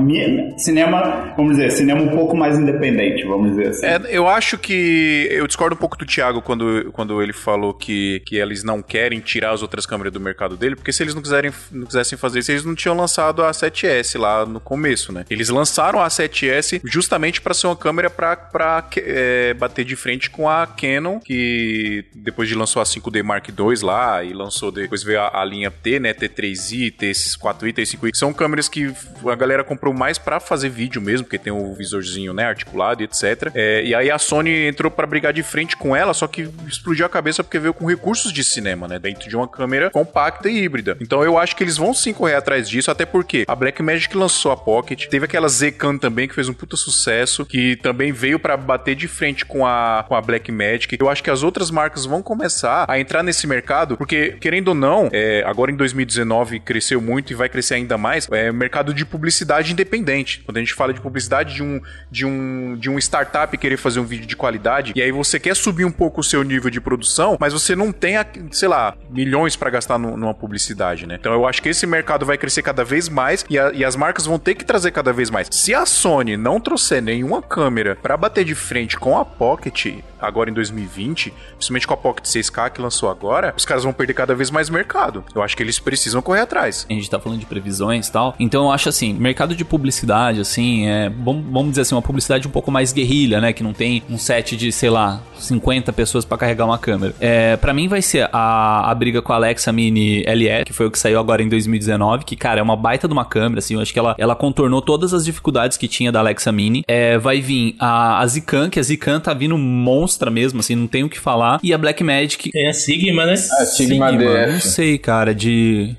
Cinema, 0.58 1.34
vamos 1.36 1.58
dizer, 1.58 1.72
cinema 1.72 2.02
um 2.02 2.10
pouco 2.10 2.36
mais 2.36 2.58
independente, 2.58 3.26
vamos 3.26 3.52
dizer 3.52 3.70
assim. 3.70 3.86
É, 3.86 4.00
eu 4.10 4.28
acho 4.28 4.58
que. 4.58 5.28
Eu 5.32 5.48
discordo 5.48 5.63
um 5.72 5.78
pouco 5.78 5.98
do 5.98 6.06
Thiago 6.06 6.42
quando, 6.42 6.92
quando 6.92 7.22
ele 7.22 7.32
falou 7.32 7.74
que, 7.74 8.22
que 8.26 8.38
eles 8.38 8.64
não 8.64 8.82
querem 8.82 9.20
tirar 9.20 9.52
as 9.52 9.62
outras 9.62 9.86
câmeras 9.86 10.12
do 10.12 10.20
mercado 10.20 10.58
dele, 10.58 10.76
porque 10.76 10.92
se 10.92 11.04
eles 11.04 11.14
não, 11.14 11.22
quiserem, 11.22 11.52
não 11.72 11.86
quisessem 11.86 12.18
fazer 12.18 12.40
isso, 12.40 12.52
eles 12.52 12.66
não 12.66 12.76
tinham 12.76 12.98
lançado 12.98 13.44
a 13.44 13.52
7S 13.52 14.20
lá 14.20 14.46
no 14.46 14.60
começo, 14.60 15.14
né? 15.14 15.26
Eles 15.30 15.50
lançaram 15.50 16.02
a 16.02 16.08
7S 16.08 16.82
justamente 16.84 17.42
para 17.42 17.54
ser 17.54 17.68
uma 17.68 17.76
câmera 17.76 18.10
pra 18.10 18.90
é, 18.98 19.54
bater 19.54 19.86
de 19.86 19.96
frente 19.96 20.30
com 20.30 20.50
a 20.50 20.66
Canon, 20.66 21.20
que 21.20 22.06
depois 22.14 22.50
de 22.50 22.56
lançou 22.56 22.82
a 22.82 22.86
5D 22.86 23.24
Mark 23.24 23.48
II 23.48 23.84
lá, 23.84 24.24
e 24.24 24.34
lançou 24.34 24.72
depois 24.72 25.04
veio 25.04 25.22
a, 25.22 25.42
a 25.42 25.46
linha 25.46 25.72
T, 25.72 26.00
né? 26.00 26.14
T3i, 26.14 26.92
T4i, 26.92 27.74
T5i, 27.74 28.12
que 28.12 28.18
são 28.18 28.34
câmeras 28.34 28.68
que 28.68 28.94
a 29.26 29.36
galera 29.36 29.64
comprou 29.64 29.94
mais 29.94 30.18
pra 30.18 30.40
fazer 30.40 30.70
vídeo 30.70 31.02
mesmo, 31.02 31.26
porque 31.26 31.38
tem 31.38 31.54
o 31.54 31.74
visorzinho, 31.74 32.34
né, 32.34 32.46
articulado 32.46 33.02
e 33.02 33.06
etc. 33.06 33.52
É, 33.54 33.84
e 33.84 33.96
aí 33.96 34.10
a 34.10 34.18
Sony 34.18 34.68
entrou 34.68 34.92
pra 34.92 35.06
brigar 35.06 35.34
de 35.34 35.44
frente 35.54 35.78
com 35.78 35.96
ela, 35.96 36.16
só 36.16 36.26
que 36.26 36.50
explodiu 36.68 37.06
a 37.06 37.10
cabeça 37.10 37.44
porque 37.44 37.60
veio 37.60 37.76
com 37.76 37.86
recursos 37.86 38.34
de 38.34 38.44
cinema, 38.44 38.88
né, 38.88 38.98
dentro 38.98 39.30
de 39.30 39.36
uma 39.36 39.48
câmera 39.48 39.92
compacta 39.92 40.50
e 40.50 40.64
híbrida. 40.64 40.98
Então 41.00 41.24
eu 41.24 41.38
acho 41.38 41.56
que 41.56 41.64
eles 41.64 41.78
vão 41.78 41.94
sim 41.94 42.12
correr 42.12 42.34
atrás 42.34 42.68
disso, 42.68 42.90
até 42.90 43.06
porque 43.06 43.46
a 43.48 43.56
Blackmagic 43.56 44.18
lançou 44.18 44.52
a 44.52 44.58
Pocket, 44.58 45.06
teve 45.06 45.26
aquela 45.26 45.48
Z-Cam 45.48 46.00
também 46.00 46.28
que 46.28 46.34
fez 46.34 46.50
um 46.50 46.56
puta 46.56 46.76
sucesso, 46.76 47.46
que 47.46 47.76
também 47.76 48.12
veio 48.12 48.40
pra 48.40 48.58
bater 48.58 48.96
de 48.96 49.08
frente 49.08 49.46
com 49.46 49.64
a, 49.64 50.04
com 50.08 50.16
a 50.16 50.22
Blackmagic. 50.22 50.98
Eu 51.00 51.08
acho 51.08 51.22
que 51.22 51.30
as 51.30 51.44
outras 51.44 51.70
marcas 51.70 52.04
vão 52.04 52.24
começar 52.24 52.86
a 52.88 53.00
entrar 53.00 53.22
nesse 53.22 53.46
mercado, 53.46 53.96
porque 53.96 54.36
querendo 54.42 54.70
ou 54.70 54.74
não, 54.74 55.08
é, 55.14 55.44
agora 55.46 55.70
em 55.72 55.76
2019 55.76 56.62
cresceu 56.62 57.00
muito 57.00 57.32
e 57.32 57.36
vai 57.36 57.48
crescer 57.48 57.76
ainda 57.76 57.96
mais, 57.96 58.28
é 58.32 58.52
mercado 58.52 58.92
de 58.92 59.06
publicidade 59.06 59.72
independente. 59.72 60.42
Quando 60.44 60.58
a 60.58 60.62
gente 60.62 60.74
fala 60.74 60.92
de 60.92 61.00
publicidade 61.00 61.54
de 61.54 61.62
um, 61.62 61.80
de 62.10 62.26
um, 62.26 62.76
de 62.76 62.90
um 62.90 62.98
startup 62.98 63.56
querer 63.56 63.78
fazer 63.78 64.00
um 64.00 64.06
vídeo 64.06 64.26
de 64.26 64.36
qualidade, 64.36 64.94
e 64.96 65.02
aí 65.02 65.12
você 65.12 65.43
quer 65.44 65.56
subir 65.56 65.86
um 65.86 65.92
pouco 65.92 66.22
o 66.22 66.24
seu 66.24 66.42
nível 66.42 66.70
de 66.72 66.80
produção, 66.82 67.38
mas 67.40 67.52
você 67.54 67.76
não 67.76 67.92
tem, 67.92 68.16
sei 68.52 68.68
lá, 68.70 68.96
milhões 69.10 69.56
pra 69.56 69.70
gastar 69.70 69.98
nu- 70.00 70.16
numa 70.18 70.34
publicidade, 70.34 71.06
né? 71.06 71.18
Então 71.20 71.34
eu 71.34 71.46
acho 71.46 71.62
que 71.62 71.70
esse 71.70 71.86
mercado 71.86 72.26
vai 72.26 72.38
crescer 72.38 72.62
cada 72.62 72.84
vez 72.84 73.10
mais 73.10 73.46
e, 73.50 73.60
a- 73.60 73.72
e 73.74 73.84
as 73.84 73.96
marcas 73.96 74.26
vão 74.26 74.40
ter 74.40 74.56
que 74.56 74.64
trazer 74.64 74.92
cada 74.92 75.12
vez 75.12 75.30
mais. 75.30 75.48
Se 75.52 75.74
a 75.76 75.86
Sony 75.86 76.38
não 76.38 76.60
trouxer 76.60 77.02
nenhuma 77.02 77.42
câmera 77.42 77.98
pra 78.02 78.16
bater 78.16 78.46
de 78.46 78.56
frente 78.56 78.98
com 78.98 79.18
a 79.20 79.26
Pocket 79.26 79.98
agora 80.22 80.50
em 80.50 80.54
2020, 80.54 81.34
principalmente 81.58 81.86
com 81.88 81.94
a 81.94 81.98
Pocket 81.98 82.26
6K 82.26 82.70
que 82.70 82.82
lançou 82.82 83.10
agora, 83.10 83.54
os 83.58 83.66
caras 83.66 83.84
vão 83.84 83.92
perder 83.92 84.14
cada 84.14 84.34
vez 84.34 84.50
mais 84.50 84.70
mercado. 84.70 85.24
Eu 85.36 85.42
acho 85.44 85.58
que 85.58 85.62
eles 85.62 85.80
precisam 85.80 86.22
correr 86.22 86.40
atrás. 86.40 86.86
A 86.90 86.94
gente 86.94 87.10
tá 87.10 87.20
falando 87.20 87.40
de 87.40 87.46
previsões 87.46 88.08
e 88.08 88.12
tal. 88.12 88.34
Então 88.40 88.64
eu 88.66 88.72
acho 88.72 88.88
assim, 88.88 89.14
mercado 89.14 89.54
de 89.56 89.66
publicidade, 89.66 90.40
assim, 90.40 90.88
é. 90.88 91.10
Vamos 91.10 91.70
dizer 91.72 91.82
assim, 91.82 91.96
uma 91.96 92.02
publicidade 92.02 92.48
um 92.48 92.52
pouco 92.52 92.72
mais 92.72 92.94
guerrilha, 92.94 93.42
né? 93.42 93.52
Que 93.52 93.64
não 93.64 93.74
tem 93.74 94.02
um 94.10 94.18
set 94.18 94.56
de, 94.56 94.72
sei 94.72 94.90
lá, 94.90 95.22
50 95.38 95.92
pessoas 95.94 96.26
pra 96.26 96.38
carregar 96.38 96.66
uma 96.66 96.78
câmera. 96.78 97.14
É, 97.20 97.58
para 97.58 97.74
mim 97.74 97.88
vai 97.88 98.02
ser 98.02 98.30
a, 98.32 98.90
a 98.90 98.96
briga 98.96 99.22
com 99.22 99.34
a 99.34 99.36
Alexa 99.36 99.72
Mini 99.72 100.24
LE, 100.24 100.66
que 100.66 100.74
foi 100.74 100.86
o 100.86 100.92
que 100.92 101.00
saiu 101.00 101.20
agora 101.20 101.42
em 101.42 101.50
2019, 101.50 102.26
que, 102.26 102.36
cara, 102.36 102.60
é 102.60 102.64
uma 102.64 102.76
baita 102.76 103.08
de 103.08 103.14
uma 103.14 103.26
câmera, 103.26 103.60
assim, 103.60 103.76
eu 103.76 103.82
acho 103.82 103.94
que 103.94 104.00
ela, 104.00 104.16
ela 104.18 104.36
contornou 104.36 104.82
todas 104.82 105.14
as 105.14 105.26
dificuldades 105.26 105.78
que 105.78 105.88
tinha 105.88 106.12
da 106.12 106.20
Alexa 106.20 106.52
Mini. 106.52 106.84
É, 106.88 107.18
vai 107.18 107.42
vir 107.42 107.76
a, 107.80 108.20
a 108.20 108.28
Zican, 108.28 108.70
que 108.70 108.80
a 108.80 108.84
Zican 108.84 109.20
tá 109.20 109.34
vindo 109.34 109.58
monstra 109.58 110.30
mesmo, 110.30 110.60
assim, 110.60 110.76
não 110.76 110.88
tem 110.88 111.04
o 111.04 111.10
que 111.10 111.20
falar. 111.20 111.60
E 111.64 111.74
a 111.74 111.78
Blackmagic, 111.78 112.52
Tem 112.52 112.68
a 112.68 112.74
Sigma, 112.74 113.26
né? 113.26 113.34
A 113.34 113.36
Sigma, 113.36 113.66
Sigma, 113.66 114.12
DF. 114.12 114.54
Não 114.54 114.60
sei, 114.60 114.98
cara, 114.98 115.34
de. 115.34 115.96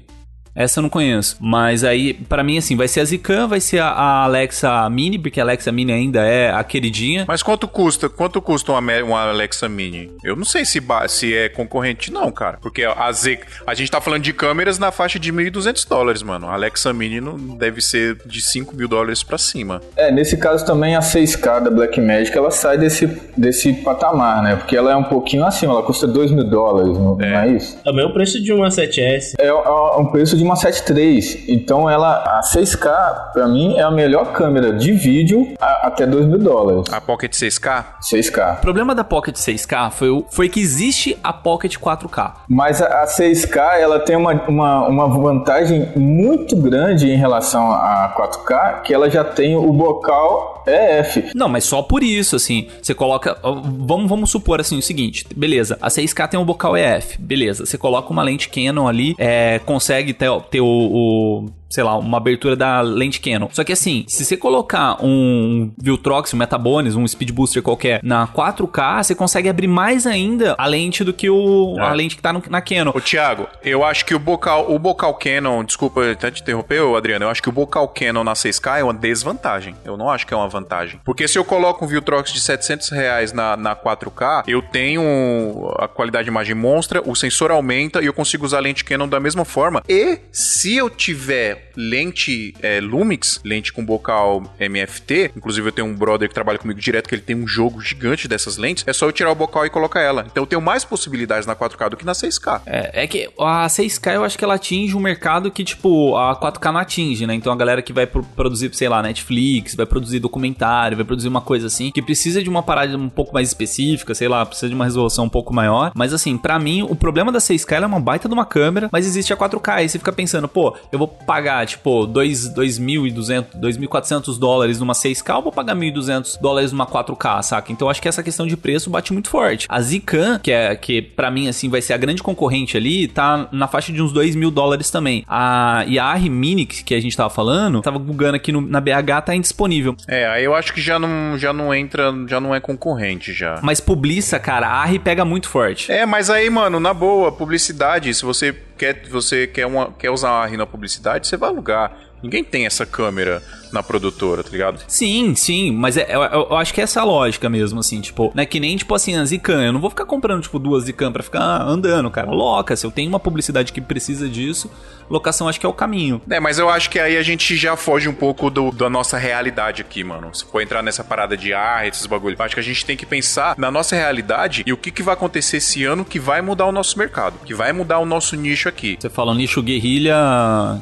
Essa 0.55 0.79
eu 0.79 0.83
não 0.83 0.88
conheço. 0.88 1.37
Mas 1.40 1.83
aí, 1.85 2.14
pra 2.14 2.45
mim, 2.45 2.59
assim, 2.59 2.77
vai 2.77 2.88
ser 2.88 3.01
a 3.01 3.05
Zican, 3.05 3.49
vai 3.49 3.61
ser 3.61 3.81
a, 3.81 3.88
a 3.88 4.25
Alexa 4.25 4.88
Mini, 4.88 5.19
porque 5.19 5.40
a 5.40 5.43
Alexa 5.43 5.73
Mini 5.73 5.93
ainda 5.93 6.25
é 6.25 6.51
a 6.51 6.62
queridinha. 6.62 7.25
Mas 7.27 7.43
quanto 7.43 7.67
custa? 7.67 8.09
Quanto 8.09 8.40
custa 8.40 8.73
uma, 8.73 8.81
uma 9.03 9.29
Alexa 9.29 9.69
Mini? 9.69 10.12
Eu 10.23 10.37
não 10.37 10.45
sei 10.45 10.64
se, 10.64 10.81
se 11.09 11.35
é 11.35 11.49
concorrente, 11.49 12.12
não, 12.12 12.31
cara. 12.31 12.59
Porque 12.61 12.85
a 12.85 13.11
Z. 13.11 13.40
A 13.67 13.75
gente 13.75 13.90
tá 13.90 14.01
falando 14.01 14.23
de 14.23 14.33
câmeras 14.33 14.79
na 14.79 14.93
faixa 14.93 15.19
de 15.19 15.33
1.200 15.33 15.88
dólares, 15.88 16.23
mano. 16.23 16.49
A 16.49 16.55
Alexa 16.55 16.93
Mini 16.93 17.21
não 17.21 17.37
deve 17.57 17.81
ser 17.81 18.19
de 18.27 18.40
5 18.40 18.77
mil 18.77 18.87
dólares 18.87 19.23
pra 19.23 19.38
cima. 19.38 19.81
É, 19.97 20.11
nesse 20.12 20.37
caso 20.37 20.64
também 20.64 20.95
a 20.95 21.01
6K 21.01 21.64
da 21.64 21.71
Blackmagic 21.71 22.37
ela 22.37 22.51
sai 22.51 22.79
desse, 22.79 23.07
desse 23.37 23.73
patamar, 23.73 24.43
né? 24.43 24.57
Porque 24.57 24.77
ela 24.77 24.93
é 24.93 24.97
um 24.97 25.05
pouquinho 25.05 25.45
acima, 25.45 25.73
ela 25.73 25.83
custa 25.83 26.07
2 26.07 26.31
mil 26.31 26.45
dólares, 26.45 26.97
não 26.99 27.14
não 27.14 27.40
é 27.40 27.49
isso? 27.49 27.79
Também 27.83 28.05
o 28.05 28.12
preço 28.12 28.43
de 28.43 28.53
uma 28.53 28.69
7S. 28.69 29.35
É, 29.38 29.47
é 29.47 29.53
um 29.99 30.07
preço 30.07 30.37
de 30.37 30.43
uma 30.44 30.54
7.3. 30.54 31.44
Então 31.48 31.88
ela, 31.88 32.22
a 32.38 32.40
6K, 32.42 33.33
pra 33.33 33.48
mim, 33.48 33.76
é 33.76 33.83
a 33.83 33.90
melhor 33.90 34.33
câmera 34.33 34.72
de 34.72 34.92
vídeo 34.92 35.54
a- 35.61 35.87
até 35.88 36.07
2 36.07 36.26
mil 36.26 36.38
dólares. 36.38 36.92
A 36.92 37.00
Pocket 37.00 37.33
6K? 37.33 37.85
6K. 38.00 38.59
O 38.59 38.61
problema 38.61 38.94
da 38.94 39.04
Pocket 39.04 39.37
6K 39.37 39.90
foi, 39.90 40.11
o- 40.11 40.24
foi 40.30 40.48
que 40.48 40.61
existe 40.61 41.18
a 41.22 41.33
Pocket 41.33 41.76
4K. 41.76 42.35
Mas 42.48 42.80
a, 42.83 43.02
a 43.02 43.07
6K 43.07 43.78
ela 43.78 43.98
tem 44.00 44.16
uma, 44.16 44.33
uma, 44.48 44.88
uma 44.88 45.09
vantagem 45.09 45.88
muito 45.96 46.57
grande 46.57 47.11
em 47.11 47.16
relação 47.16 47.70
à 47.72 48.12
4K, 48.16 48.83
que 48.83 48.92
ela 48.94 49.11
já 49.11 49.24
tem 49.24 49.57
o 49.57 49.72
bocal 49.72 50.62
EF. 50.66 51.30
Não, 51.35 51.48
mas 51.48 51.64
só 51.64 51.83
por 51.83 52.02
isso, 52.02 52.37
assim, 52.37 52.68
você 52.83 52.94
coloca. 52.94 53.37
Vamos, 53.42 54.09
vamos 54.09 54.30
supor 54.30 54.61
assim 54.61 54.78
o 54.78 54.83
seguinte: 54.83 55.26
beleza, 55.37 55.76
a 55.80 55.88
6K 55.90 56.26
tem 56.28 56.40
um 56.40 56.44
bocal 56.44 56.76
EF, 56.76 57.16
beleza. 57.20 57.66
Você 57.66 57.76
coloca 57.76 58.11
uma 58.11 58.22
lente 58.22 58.48
Canon 58.48 58.88
ali, 58.88 59.14
é, 59.18 59.59
consegue 59.61 60.12
ter, 60.14 60.30
ter 60.40 60.61
o, 60.61 60.66
o, 60.66 61.47
sei 61.75 61.83
lá, 61.83 61.97
uma 61.99 62.19
abertura 62.19 62.55
da 62.55 62.81
lente 62.81 63.21
Canon. 63.21 63.49
Só 63.53 63.65
que 63.65 63.73
assim, 63.73 64.05
se 64.07 64.25
você 64.25 64.37
colocar 64.37 64.97
um 65.05 65.73
Viltrox, 65.81 66.33
um 66.33 66.37
Metabones, 66.37 66.95
um 66.95 67.07
Speed 67.07 67.31
Booster 67.33 67.63
qualquer 67.63 68.01
na 68.03 68.27
4K, 68.29 69.03
você 69.03 69.15
consegue 69.15 69.49
abrir 69.49 69.67
mais 69.67 70.07
ainda 70.07 70.55
a 70.57 70.67
lente 70.67 71.03
do 71.03 71.13
que 71.13 71.29
o, 71.29 71.77
a 71.81 71.91
É. 71.91 71.95
lente 71.95 72.15
que 72.17 72.23
tá 72.23 72.33
no- 72.33 72.43
na 72.49 72.61
Canon. 72.61 72.93
Ô, 72.95 73.01
Thiago, 73.01 73.49
eu 73.63 73.85
acho 73.85 74.05
que 74.05 74.15
o 74.15 74.19
bocal, 74.19 74.71
o 74.71 74.79
bocal 74.79 75.15
Canon, 75.15 75.65
desculpa 75.65 76.13
até 76.13 76.31
te 76.31 76.43
interromper, 76.43 76.81
Adriano, 76.97 77.25
eu 77.25 77.29
acho 77.31 77.43
que 77.43 77.49
o 77.49 77.53
bocal 77.53 77.89
Canon 77.89 78.23
na 78.23 78.35
6K 78.35 78.79
é 78.79 78.85
uma 78.85 78.95
desvantagem. 78.95 79.75
Eu 79.85 79.97
não 79.97 80.09
acho 80.09 80.27
que 80.27 80.33
é 80.33 80.37
uma 80.37 80.49
vantagem. 80.49 81.01
Porque 81.05 81.27
se 81.27 81.37
eu 81.39 81.45
coloco 81.45 81.85
um 81.85 81.89
Viltrox 81.89 82.33
de 82.33 82.41
700 82.41 82.91
reais 82.91 83.33
na, 83.33 83.57
na 83.57 83.75
4K, 83.75 84.45
eu 84.47 84.63
tenho 84.63 85.75
a 85.79 85.89
qualidade 85.89 86.25
de 86.25 86.31
imagem 86.31 86.55
monstra, 86.55 87.03
o 87.05 87.15
sensor 87.15 87.51
aumenta 87.51 88.03
e 88.03 88.07
eu 88.07 88.13
consigo 88.13 88.45
usar 88.45 88.59
a 88.59 88.61
lente 88.61 88.85
Canon 88.85 89.09
da 89.09 89.19
mesma 89.21 89.45
forma. 89.45 89.83
E 89.89 90.19
se 90.33 90.77
eu 90.77 90.89
tiver 90.91 91.63
lente 91.77 92.55
é, 92.62 92.81
Lumix, 92.81 93.40
lente 93.44 93.72
com 93.72 93.85
bocal 93.85 94.42
MFT. 94.59 95.33
Inclusive, 95.37 95.68
eu 95.68 95.72
tenho 95.72 95.88
um 95.88 95.94
brother 95.94 96.29
que 96.29 96.35
trabalha 96.35 96.59
comigo 96.59 96.81
direto 96.81 97.09
que 97.09 97.14
ele 97.14 97.22
tem 97.22 97.37
um 97.37 97.46
jogo 97.46 97.81
gigante 97.81 98.27
dessas 98.29 98.57
lentes. 98.57 98.85
É 98.87 98.92
só 98.92 99.07
eu 99.07 99.12
tirar 99.12 99.31
o 99.31 99.35
bocal 99.35 99.64
e 99.66 99.70
colocar 99.70 100.00
ela. 100.00 100.24
Então 100.31 100.42
eu 100.42 100.46
tenho 100.46 100.61
mais 100.62 100.85
possibilidades 100.85 101.46
na 101.46 101.55
4K 101.55 101.90
do 101.90 101.96
que 101.96 102.05
na 102.05 102.12
6K. 102.12 102.62
É, 102.66 103.05
é 103.05 103.07
que 103.07 103.29
a 103.38 103.66
6K 103.66 104.14
eu 104.14 104.24
acho 104.24 104.37
que 104.38 104.44
ela 104.44 104.55
atinge 104.55 104.96
um 104.96 105.00
mercado 105.00 105.50
que, 105.50 105.64
tipo, 105.64 106.16
a 106.16 106.35
4K 106.37 106.72
não 106.72 106.81
atinge, 106.81 107.27
né? 107.27 107.35
Então 107.35 107.53
a 107.53 107.57
galera 107.57 107.83
que 107.83 107.92
vai 107.92 108.07
pro- 108.07 108.22
produzir, 108.24 108.74
sei 108.74 108.88
lá, 108.88 109.03
Netflix, 109.03 109.74
vai 109.74 109.87
produzir 109.87 110.18
documentário, 110.18 110.96
vai 110.96 111.05
produzir 111.05 111.29
uma 111.29 111.40
coisa 111.40 111.66
assim, 111.66 111.90
que 111.90 112.03
precisa 112.03 112.42
de 112.42 112.48
uma 112.48 112.62
parada 112.62 112.96
um 112.96 113.09
pouco 113.09 113.33
mais 113.35 113.48
específica, 113.48 114.14
sei 114.14 114.29
lá, 114.29 114.44
precisa 114.44 114.68
de 114.68 114.74
uma 114.74 114.85
resolução 114.85 115.24
um 115.27 115.29
pouco 115.29 115.53
maior. 115.55 115.92
Mas 115.94 116.12
assim, 116.12 116.37
pra 116.37 116.59
mim, 116.59 116.83
o 116.83 116.94
problema 116.94 117.31
da 117.31 117.38
6K 117.38 117.72
ela 117.77 117.85
é 117.85 117.88
uma 117.88 118.00
baita 118.00 118.29
de 118.29 118.35
uma 118.35 118.44
câmera, 118.44 118.88
mas 118.92 119.07
existe 119.07 119.33
a 119.33 119.37
4K. 119.37 119.68
Aí 119.74 119.88
você 119.88 119.98
fica 119.98 120.12
pensando, 120.12 120.48
pô, 120.48 120.74
eu 120.92 120.98
vou 120.98 121.09
pagar, 121.09 121.43
tipo, 121.66 122.07
dois- 122.07 122.48
2.200, 122.48 123.46
2.400 123.57 124.38
dólares 124.38 124.78
numa 124.80 124.94
6K 124.94 125.37
ou 125.37 125.42
vou 125.42 125.52
pagar 125.52 125.74
1.200 125.74 126.38
dólares 126.40 126.72
numa 126.72 126.87
4K, 126.87 127.42
saca? 127.42 127.72
Então 127.72 127.87
eu 127.87 127.90
acho 127.90 128.00
que 128.00 128.09
essa 128.09 128.22
questão 128.22 128.46
de 128.46 128.57
preço 128.57 128.90
bate 128.90 129.12
muito 129.12 129.28
forte. 129.28 129.66
A 129.68 129.80
Zican, 129.80 130.38
que 130.42 130.50
é 130.52 130.74
que 130.76 131.02
para 131.02 131.30
mim 131.30 131.48
assim 131.48 131.68
vai 131.68 131.80
ser 131.83 131.92
a 131.92 131.96
grande 131.96 132.22
concorrente 132.22 132.76
ali, 132.76 133.09
tá 133.09 133.48
na 133.52 133.66
faixa 133.68 133.92
de 133.92 134.00
uns 134.02 134.12
2 134.12 134.35
mil 134.35 134.50
dólares 134.50 134.90
também. 134.90 135.24
A 135.28 135.84
e 135.86 135.99
a 135.99 136.05
Arri 136.07 136.30
Mini 136.30 136.66
que 136.66 136.95
a 136.95 137.01
gente 137.01 137.16
tava 137.16 137.30
falando, 137.30 137.80
tava 137.82 137.99
bugando 137.99 138.36
aqui 138.36 138.51
no- 138.53 138.61
na 138.61 138.80
BH, 138.80 139.22
tá 139.22 139.34
indisponível. 139.34 139.97
É, 140.09 140.26
aí 140.26 140.45
eu 140.45 140.55
acho 140.55 140.72
que 140.72 140.80
já 140.80 140.99
não, 140.99 141.36
já 141.38 141.53
não 141.53 141.74
entra, 141.74 142.12
já 142.26 142.40
não 142.40 142.55
é 142.55 142.61
concorrente 142.61 143.32
já. 143.32 143.61
Mas 143.62 143.80
Publiça, 143.84 144.38
cara, 144.38 144.66
a 144.66 144.82
Arri 144.82 144.99
pega 144.99 145.24
muito 145.24 145.49
forte. 145.49 145.92
É, 145.92 146.05
mas 146.07 146.30
aí, 146.30 146.49
mano, 146.49 146.80
na 146.80 146.92
boa, 146.95 147.30
publicidade, 147.30 148.12
se 148.14 148.24
você 148.24 148.53
quer, 148.77 149.09
você 149.09 149.47
quer, 149.47 149.66
uma, 149.66 149.93
quer 149.93 150.11
usar 150.11 150.31
a 150.31 150.47
RI 150.47 150.57
na 150.57 150.66
publicidade, 150.66 151.27
você 151.27 151.37
vai 151.37 151.49
alugar. 151.49 151.97
Ninguém 152.22 152.43
tem 152.43 152.66
essa 152.66 152.87
câmera 152.87 153.43
na 153.75 153.83
produtora, 153.83 154.43
tá 154.43 154.51
ligado? 154.51 154.81
Sim, 154.89 155.35
sim, 155.35 155.70
mas 155.72 155.97
é- 155.97 156.07
eu, 156.09 156.22
eu- 156.22 156.57
acho 156.57 156.72
que 156.72 156.81
essa 156.81 157.01
é 157.01 157.03
a 157.03 157.05
lógica 157.05 157.49
mesmo, 157.51 157.81
assim, 157.81 158.01
tipo, 158.01 158.31
não 158.35 158.43
é 158.43 158.47
que 158.47 158.59
nem, 158.61 158.77
tipo 158.77 158.95
assim, 158.95 159.16
a 159.16 159.25
Zican, 159.25 159.62
eu 159.64 159.72
não 159.72 159.81
vou 159.81 159.91
ficar 159.91 160.07
comprando, 160.07 160.41
tipo, 160.43 160.59
duas 160.59 160.85
Zican 160.85 161.12
pra 161.12 161.22
ficar 161.22 161.61
andando, 161.62 162.11
cara, 162.11 162.31
loca, 162.31 162.75
se 162.77 162.87
eu 162.87 162.91
tenho 162.91 163.09
uma 163.09 163.20
publicidade 163.20 163.72
que 163.72 163.81
precisa 163.81 164.29
disso, 164.29 164.70
locação 165.11 165.49
acho 165.49 165.61
que 165.61 165.66
é 165.66 165.68
o 165.68 165.72
caminho. 165.72 166.22
É, 166.31 166.41
mas 166.41 166.59
eu 166.59 166.70
acho 166.70 166.89
que 166.89 166.99
aí 166.99 167.16
a 167.16 167.22
gente 167.22 167.57
já 167.57 167.77
foge 167.77 168.09
um 168.09 168.14
pouco 168.14 168.49
do, 168.49 168.70
da 168.70 168.89
nossa 168.89 169.18
realidade 169.18 169.83
aqui, 169.83 170.03
mano. 170.05 170.31
Se 170.35 170.45
for 170.45 170.61
entrar 170.62 170.83
nessa 170.83 171.03
parada 171.05 171.37
de 171.37 171.53
ar, 171.53 171.87
esses 171.87 172.07
bagulho, 172.07 172.37
acho 172.39 172.55
que 172.55 172.61
a 172.61 172.64
gente 172.64 172.87
tem 172.87 172.97
que 172.97 173.05
pensar 173.05 173.55
na 173.59 173.70
nossa 173.70 173.95
realidade 173.97 174.62
e 174.66 174.72
o 174.72 174.77
que, 174.77 174.91
que 174.91 175.03
vai 175.03 175.14
acontecer 175.14 175.59
esse 175.59 175.85
ano 175.85 176.05
que 176.05 176.18
vai 176.18 176.41
mudar 176.41 176.66
o 176.66 176.72
nosso 176.72 176.99
mercado, 176.99 177.35
que 177.45 177.53
vai 177.55 177.72
mudar 177.72 177.99
o 177.99 178.07
nosso 178.07 178.37
nicho 178.37 178.68
aqui. 178.68 178.97
Você 178.99 179.11
fala 179.11 179.35
nicho 179.35 179.61
guerrilha, 179.62 180.14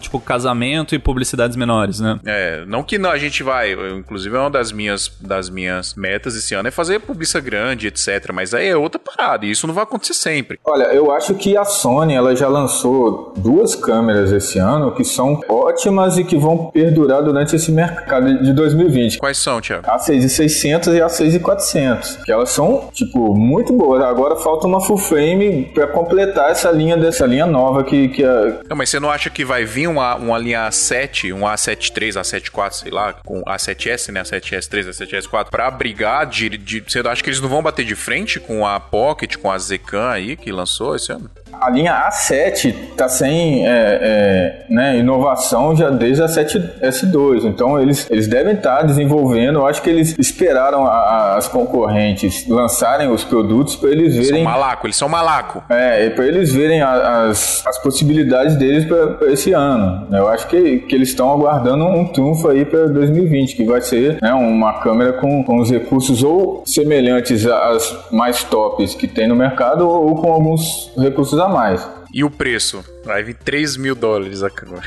tipo, 0.00 0.20
casamento 0.20 0.94
e 0.94 0.98
publicidades 0.98 1.56
menores, 1.56 2.00
né? 2.00 2.18
É, 2.24 2.64
não 2.66 2.81
que 2.84 2.98
não, 2.98 3.10
a 3.10 3.18
gente 3.18 3.42
vai, 3.42 3.74
eu, 3.74 3.98
inclusive 3.98 4.34
é 4.34 4.38
uma 4.38 4.50
das 4.50 4.72
minhas, 4.72 5.10
das 5.20 5.50
minhas 5.50 5.94
metas 5.94 6.36
esse 6.36 6.54
ano 6.54 6.68
é 6.68 6.70
fazer 6.70 7.00
publicidade 7.00 7.44
grande, 7.44 7.86
etc, 7.86 8.30
mas 8.32 8.54
aí 8.54 8.68
é 8.68 8.76
outra 8.76 9.00
parada, 9.00 9.46
e 9.46 9.50
isso 9.50 9.66
não 9.66 9.74
vai 9.74 9.84
acontecer 9.84 10.14
sempre. 10.14 10.58
Olha, 10.64 10.84
eu 10.84 11.10
acho 11.10 11.34
que 11.34 11.56
a 11.56 11.64
Sony 11.64 12.14
ela 12.14 12.34
já 12.34 12.48
lançou 12.48 13.32
duas 13.36 13.74
câmeras 13.74 14.32
esse 14.32 14.58
ano 14.58 14.92
que 14.92 15.04
são 15.04 15.40
ótimas 15.48 16.18
e 16.18 16.24
que 16.24 16.36
vão 16.36 16.70
perdurar 16.70 17.22
durante 17.22 17.56
esse 17.56 17.70
mercado 17.70 18.42
de 18.42 18.52
2020. 18.52 19.18
Quais 19.18 19.38
são, 19.38 19.60
Thiago? 19.60 19.84
A 19.88 19.98
6600 19.98 20.94
e 20.94 21.02
a 21.02 21.08
6400, 21.08 22.16
que 22.24 22.32
elas 22.32 22.50
são, 22.50 22.88
tipo, 22.92 23.34
muito 23.34 23.72
boas. 23.72 24.02
Agora 24.02 24.36
falta 24.36 24.66
uma 24.66 24.80
full 24.80 24.98
frame 24.98 25.70
pra 25.74 25.86
completar 25.86 26.50
essa 26.50 26.70
linha 26.70 26.96
dessa 26.96 27.26
linha 27.26 27.46
nova 27.46 27.84
que, 27.84 28.08
que 28.08 28.24
a, 28.24 28.60
Não, 28.68 28.76
mas 28.76 28.90
você 28.90 29.00
não 29.00 29.10
acha 29.10 29.30
que 29.30 29.44
vai 29.44 29.64
vir 29.64 29.88
uma, 29.88 30.14
uma 30.16 30.38
linha 30.38 30.68
A7, 30.68 31.34
um 31.34 31.40
A73, 31.40 32.20
A74, 32.20 32.61
sei 32.70 32.90
lá, 32.90 33.12
com 33.12 33.42
A7S, 33.44 34.12
né? 34.12 34.22
A7S3, 34.22 34.88
A7S4, 34.90 35.46
pra 35.50 35.70
brigar 35.70 36.26
de, 36.26 36.48
de. 36.50 36.82
Você 36.86 37.00
acha 37.00 37.22
que 37.22 37.30
eles 37.30 37.40
não 37.40 37.48
vão 37.48 37.62
bater 37.62 37.84
de 37.84 37.94
frente 37.94 38.38
com 38.40 38.66
a 38.66 38.78
Pocket, 38.78 39.36
com 39.36 39.50
a 39.50 39.58
Zecan 39.58 40.10
aí, 40.10 40.36
que 40.36 40.52
lançou 40.52 40.94
esse 40.96 41.12
ano? 41.12 41.30
a 41.60 41.70
linha 41.70 41.92
A7 42.08 42.74
tá 42.96 43.08
sem 43.08 43.64
é, 43.68 43.70
é, 43.70 44.66
né, 44.68 44.96
inovação 44.98 45.76
já 45.76 45.90
desde 45.90 46.20
a 46.22 46.26
7S2. 46.26 47.44
Então 47.44 47.80
eles, 47.80 48.10
eles 48.10 48.26
devem 48.26 48.54
estar 48.54 48.82
desenvolvendo. 48.82 49.60
Eu 49.60 49.66
acho 49.66 49.80
que 49.82 49.90
eles 49.90 50.16
esperaram 50.18 50.84
a- 50.86 50.90
a- 50.90 51.36
as 51.36 51.46
concorrentes 51.48 52.48
lançarem 52.48 53.08
os 53.10 53.22
produtos 53.24 53.76
para 53.76 53.90
eles 53.90 54.14
São 54.14 54.24
verem. 54.24 54.44
malaco, 54.44 54.86
eles 54.86 54.96
são 54.96 55.08
malaco. 55.08 55.62
É, 55.68 56.10
para 56.10 56.26
eles 56.26 56.52
verem 56.52 56.80
a- 56.80 57.26
as, 57.28 57.62
as 57.66 57.78
possibilidades 57.82 58.56
deles 58.56 58.84
para 58.84 59.30
esse 59.30 59.52
ano. 59.52 60.08
Eu 60.10 60.28
acho 60.28 60.46
que, 60.48 60.80
que 60.80 60.94
eles 60.94 61.10
estão 61.10 61.30
aguardando 61.30 61.84
um 61.84 62.06
trunfo 62.08 62.48
aí 62.52 62.64
para 62.64 62.86
2020, 62.86 63.56
que 63.56 63.64
vai 63.64 63.80
ser 63.80 64.18
né, 64.20 64.32
uma 64.32 64.80
câmera 64.80 65.14
com, 65.14 65.42
com 65.44 65.60
os 65.60 65.70
recursos 65.70 66.22
ou 66.22 66.62
semelhantes 66.66 67.46
às 67.46 68.10
mais 68.10 68.44
tops 68.44 68.94
que 68.94 69.08
tem 69.08 69.26
no 69.26 69.34
mercado 69.34 69.88
ou 69.88 70.14
com 70.16 70.32
alguns 70.32 70.92
recursos 70.96 71.38
a 71.38 71.48
mais. 71.48 71.86
E 72.12 72.22
o 72.22 72.30
preço? 72.30 72.84
Vai 73.04 73.22
vir 73.22 73.34
3 73.34 73.76
mil 73.76 73.94
dólares 73.94 74.42
agora. 74.42 74.82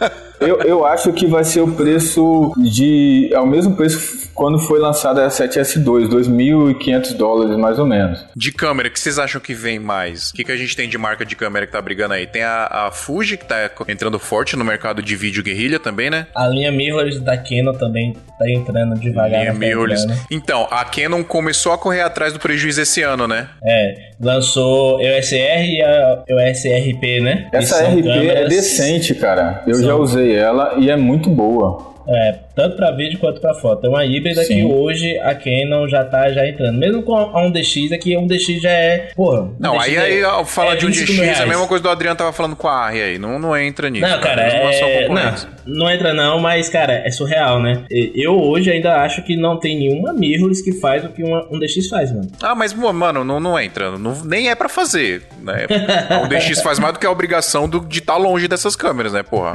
Eu, 0.42 0.60
eu 0.62 0.86
acho 0.86 1.12
que 1.12 1.26
vai 1.26 1.44
ser 1.44 1.60
o 1.60 1.72
preço 1.72 2.52
de. 2.56 3.30
É 3.32 3.40
o 3.40 3.46
mesmo 3.46 3.76
preço 3.76 4.30
quando 4.34 4.58
foi 4.58 4.78
lançada 4.78 5.24
a 5.24 5.28
7S2, 5.28 6.08
2.500 6.08 7.14
dólares 7.16 7.56
mais 7.56 7.78
ou 7.78 7.86
menos. 7.86 8.24
De 8.34 8.50
câmera, 8.50 8.88
o 8.88 8.92
que 8.92 8.98
vocês 8.98 9.18
acham 9.18 9.40
que 9.40 9.54
vem 9.54 9.78
mais? 9.78 10.30
O 10.30 10.34
que, 10.34 10.44
que 10.44 10.52
a 10.52 10.56
gente 10.56 10.76
tem 10.76 10.88
de 10.88 10.98
marca 10.98 11.24
de 11.24 11.36
câmera 11.36 11.66
que 11.66 11.72
tá 11.72 11.80
brigando 11.80 12.14
aí? 12.14 12.26
Tem 12.26 12.42
a, 12.42 12.86
a 12.86 12.90
Fuji, 12.90 13.36
que 13.36 13.44
tá 13.44 13.70
entrando 13.88 14.18
forte 14.18 14.56
no 14.56 14.64
mercado 14.64 15.02
de 15.02 15.14
vídeo 15.16 15.42
guerrilha 15.42 15.78
também, 15.78 16.10
né? 16.10 16.26
A 16.34 16.48
linha 16.48 16.72
mirrorless 16.72 17.20
da 17.20 17.36
Canon 17.36 17.72
também 17.74 18.16
tá 18.38 18.50
entrando 18.50 18.98
devagar. 18.98 19.42
Linha 19.42 19.54
mirrorless. 19.54 20.04
entrando. 20.04 20.26
Então, 20.30 20.66
a 20.70 20.84
Canon 20.84 21.22
começou 21.22 21.72
a 21.72 21.78
correr 21.78 22.00
atrás 22.00 22.32
do 22.32 22.38
prejuízo 22.38 22.80
esse 22.80 23.02
ano, 23.02 23.28
né? 23.28 23.48
É, 23.64 24.11
lançou 24.22 25.00
EOSR 25.02 25.64
e 25.68 25.82
a 25.82 26.22
EOSRP, 26.28 27.20
né? 27.20 27.48
Essa 27.52 27.82
RP 27.88 27.98
é 27.98 28.02
câmeras- 28.02 28.48
decente, 28.48 29.14
cara. 29.14 29.62
Eu 29.66 29.74
São. 29.74 29.84
já 29.84 29.94
usei 29.96 30.36
ela 30.36 30.74
e 30.78 30.90
é 30.90 30.96
muito 30.96 31.28
boa. 31.28 31.92
É, 32.08 32.34
tanto 32.54 32.76
pra 32.76 32.90
vídeo 32.90 33.18
quanto 33.18 33.40
pra 33.40 33.54
foto. 33.54 33.86
É 33.86 33.88
uma 33.88 34.04
híbrida 34.04 34.42
Sim. 34.44 34.54
que 34.56 34.64
hoje 34.64 35.18
a 35.20 35.34
Canon 35.34 35.88
já 35.88 36.04
tá 36.04 36.30
já 36.30 36.46
entrando. 36.46 36.78
Mesmo 36.78 37.02
com 37.02 37.14
a 37.16 37.42
1DX, 37.46 37.92
aqui 37.92 38.14
a 38.14 38.20
1DX 38.20 38.60
já 38.60 38.70
é. 38.70 39.10
Porra. 39.14 39.50
Não, 39.58 39.74
1DX 39.76 39.82
aí, 39.84 39.96
é- 39.96 40.00
aí 40.00 40.24
ó, 40.24 40.44
falar 40.44 40.74
é 40.74 40.76
de 40.76 40.86
um 40.86 40.88
25 40.88 41.12
DX 41.12 41.40
é 41.40 41.42
a 41.42 41.46
mesma 41.46 41.66
coisa 41.66 41.82
do 41.82 41.88
Adriano 41.88 42.16
tava 42.16 42.32
falando 42.32 42.56
com 42.56 42.68
a 42.68 42.86
Arri 42.86 43.02
aí. 43.02 43.18
Não, 43.18 43.38
não 43.38 43.56
entra 43.56 43.88
nisso. 43.90 44.06
Não, 44.06 44.20
cara, 44.20 44.42
é. 44.42 44.80
concorrentes. 45.06 45.48
Não, 45.66 45.74
não 45.86 45.90
entra 45.90 46.12
não, 46.12 46.38
mas, 46.40 46.68
cara, 46.68 47.02
é 47.04 47.10
surreal, 47.10 47.60
né? 47.60 47.84
Eu 47.90 48.38
hoje 48.40 48.70
ainda 48.70 48.96
acho 49.02 49.22
que 49.22 49.36
não 49.36 49.58
tem 49.58 49.78
nenhuma 49.78 50.12
mirrorless 50.12 50.62
que 50.62 50.72
faz 50.72 51.04
o 51.04 51.08
que 51.08 51.22
uma, 51.22 51.46
um 51.50 51.58
DX 51.58 51.88
faz, 51.88 52.10
mano. 52.12 52.28
Ah, 52.42 52.54
mas, 52.54 52.72
mano, 52.74 53.24
não, 53.24 53.38
não 53.40 53.58
entra. 53.58 53.96
Não- 53.98 54.22
nem 54.24 54.50
é 54.50 54.54
pra 54.54 54.68
fazer, 54.68 55.22
né? 55.40 55.66
O 56.24 56.28
DX 56.28 56.60
faz 56.62 56.78
mais 56.78 56.92
do 56.92 56.98
que 56.98 57.06
a 57.06 57.10
obrigação 57.10 57.68
do, 57.68 57.80
de 57.80 57.98
estar 58.00 58.16
longe 58.16 58.46
dessas 58.48 58.76
câmeras, 58.76 59.12
né, 59.12 59.22
porra? 59.22 59.52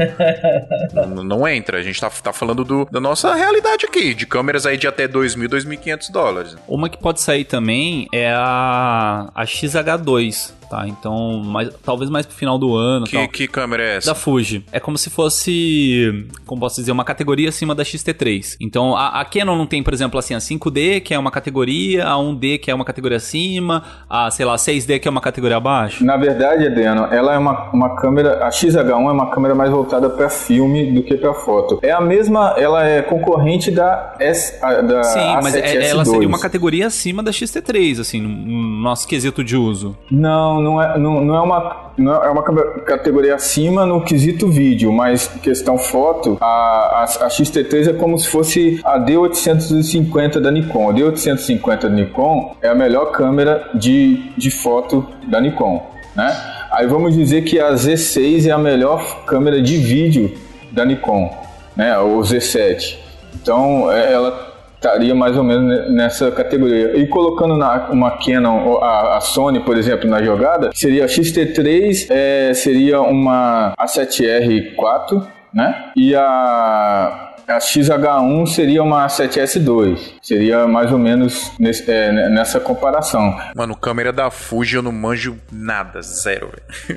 não, 0.94 1.24
não 1.24 1.48
entra. 1.48 1.78
A 1.78 1.84
gente 1.84 2.00
tá, 2.00 2.10
tá 2.10 2.34
falando 2.34 2.64
do, 2.64 2.87
da 2.92 3.00
nossa 3.00 3.34
realidade 3.36 3.86
aqui, 3.86 4.14
de 4.14 4.26
câmeras 4.26 4.66
aí 4.66 4.78
de 4.78 4.88
até 4.88 5.08
2.000, 5.08 5.48
2.500 5.48 6.12
dólares. 6.12 6.56
Uma 6.68 6.90
que 6.90 6.98
pode 6.98 7.22
sair 7.22 7.46
também 7.46 8.08
é 8.14 8.32
a, 8.32 9.30
a 9.34 9.44
XH2, 9.46 10.52
tá? 10.70 10.88
Então, 10.88 11.42
mais, 11.44 11.70
talvez 11.84 12.10
mais 12.10 12.26
pro 12.26 12.36
final 12.36 12.58
do 12.58 12.76
ano. 12.76 13.06
Que, 13.06 13.18
tal. 13.18 13.28
que 13.28 13.48
câmera 13.48 13.84
é 13.84 13.96
essa? 13.98 14.08
Da 14.10 14.16
Fuji. 14.16 14.64
É 14.72 14.80
como 14.80 14.98
se 14.98 15.10
fosse, 15.10 16.26
como 16.46 16.62
posso 16.62 16.80
dizer, 16.80 16.92
uma 16.92 17.04
categoria 17.04 17.50
acima 17.50 17.74
da 17.76 17.84
XT3. 17.84 18.58
Então, 18.60 18.96
a, 18.96 19.20
a 19.22 19.26
Canon 19.26 19.56
não 19.56 19.66
tem, 19.66 19.82
por 19.84 19.94
exemplo, 19.94 20.20
assim, 20.20 20.34
a 20.34 20.40
5D, 20.40 21.02
que 21.02 21.14
é 21.14 21.20
uma 21.20 21.32
categoria, 21.32 22.06
a 22.08 22.16
1D, 22.16 22.60
que 22.60 22.72
é 22.72 22.76
uma 22.76 22.86
categoria 22.86 23.18
acima, 23.18 23.84
a, 24.10 24.30
sei 24.32 24.46
lá, 24.46 24.56
6D, 24.56 25.00
que 25.00 25.08
é 25.08 25.12
uma 25.12 25.22
categoria 25.22 25.58
abaixo. 25.58 26.04
Na 26.06 26.18
verdade, 26.18 26.66
Adriano, 26.66 27.06
ela 27.12 27.34
é 27.34 27.38
uma, 27.38 27.70
uma 27.72 27.96
câmera. 27.96 28.46
A 28.46 28.50
XH1 28.50 28.90
é 28.90 28.94
uma 29.12 29.30
câmera 29.32 29.56
mais 29.56 29.70
voltada 29.72 30.10
para 30.10 30.30
filme 30.30 30.92
do 30.92 31.04
que 31.04 31.16
para 31.16 31.34
foto. 31.34 31.80
É 31.82 31.92
a 31.92 32.02
mesma, 32.02 32.54
ela 32.58 32.86
é 32.88 33.02
concorrente 33.02 33.72
da 33.72 34.16
S, 34.20 34.58
a- 34.62 34.82
da 34.82 35.04
Sim, 35.04 35.20
mas 35.44 35.56
é- 35.56 35.62
A7S2. 35.62 35.90
ela 35.90 36.06
seria 36.06 36.28
uma 36.28 36.40
categoria 36.40 36.88
acima 36.88 37.22
da 37.24 37.32
XT3, 37.32 38.00
assim, 38.00 38.22
no, 38.22 38.30
no 38.30 38.82
nosso 38.82 39.08
quesito 39.08 39.44
de 39.44 39.56
uso. 39.56 39.96
Não, 40.12 40.57
não 40.62 40.82
é, 40.82 40.98
não, 40.98 41.22
não 41.22 41.36
é 41.36 41.42
uma. 41.42 41.88
Não 41.98 42.14
é 42.24 42.30
uma 42.30 42.44
categoria 42.44 43.34
acima 43.34 43.84
no 43.84 44.04
quesito 44.04 44.48
vídeo, 44.50 44.94
mas 44.94 45.28
questão 45.42 45.80
foto, 45.80 46.38
a, 46.40 46.46
a, 46.46 47.04
a 47.04 47.28
XT3 47.28 47.90
é 47.90 47.94
como 47.94 48.20
se 48.20 48.28
fosse 48.28 48.80
a 48.84 49.00
D850 49.00 50.40
da 50.40 50.52
Nikon. 50.52 50.90
A 50.92 50.94
D850 50.94 51.80
da 51.82 51.90
Nikon 51.90 52.56
é 52.62 52.70
a 52.70 52.76
melhor 52.76 53.12
câmera 53.12 53.70
de, 53.74 54.32
de 54.38 54.52
foto 54.52 55.08
da 55.28 55.42
Nikon, 55.42 55.84
né? 56.16 56.36
Aí 56.72 56.86
vamos 56.86 57.16
dizer 57.16 57.44
que 57.46 57.60
a 57.60 57.72
Z6 57.74 58.48
é 58.48 58.52
a 58.52 58.58
melhor 58.60 59.26
câmera 59.26 59.60
de 59.60 59.78
vídeo 59.78 60.32
da 60.72 60.86
Nikon, 60.86 61.36
né? 61.76 61.98
O 61.98 62.20
Z7. 62.20 62.96
Então 63.42 63.92
é- 63.92 64.14
ela 64.14 64.47
estaria 64.78 65.14
mais 65.14 65.36
ou 65.38 65.44
menos 65.44 65.64
ne- 65.68 65.96
nessa 65.96 66.32
categoria. 66.32 66.98
E 66.98 67.06
colocando 67.08 67.58
na, 67.58 67.90
uma 67.90 68.12
Canon, 68.18 68.78
a, 68.82 69.18
a 69.18 69.22
Sony, 69.22 69.60
por 69.60 69.78
exemplo, 69.78 70.10
na 70.10 70.22
jogada, 70.24 70.70
seria 70.74 71.04
a 71.06 71.08
XT3, 71.08 72.08
é, 72.10 72.54
seria 72.54 73.02
uma 73.02 73.74
A7R4, 73.80 75.28
né? 75.54 75.92
E 75.96 76.16
a 76.16 77.24
a 77.48 77.60
XH1 77.60 78.46
seria 78.48 78.84
uma 78.84 79.08
7S2. 79.08 79.98
Seria 80.22 80.68
mais 80.68 80.92
ou 80.92 81.00
menos 81.00 81.50
nesse, 81.58 81.90
é, 81.90 82.12
nessa 82.30 82.60
comparação. 82.60 83.38
Mano, 83.56 83.74
câmera 83.74 84.12
da 84.12 84.30
Fuji 84.30 84.76
eu 84.76 84.82
não 84.82 84.92
manjo 84.92 85.38
nada, 85.50 86.02
zero. 86.02 86.52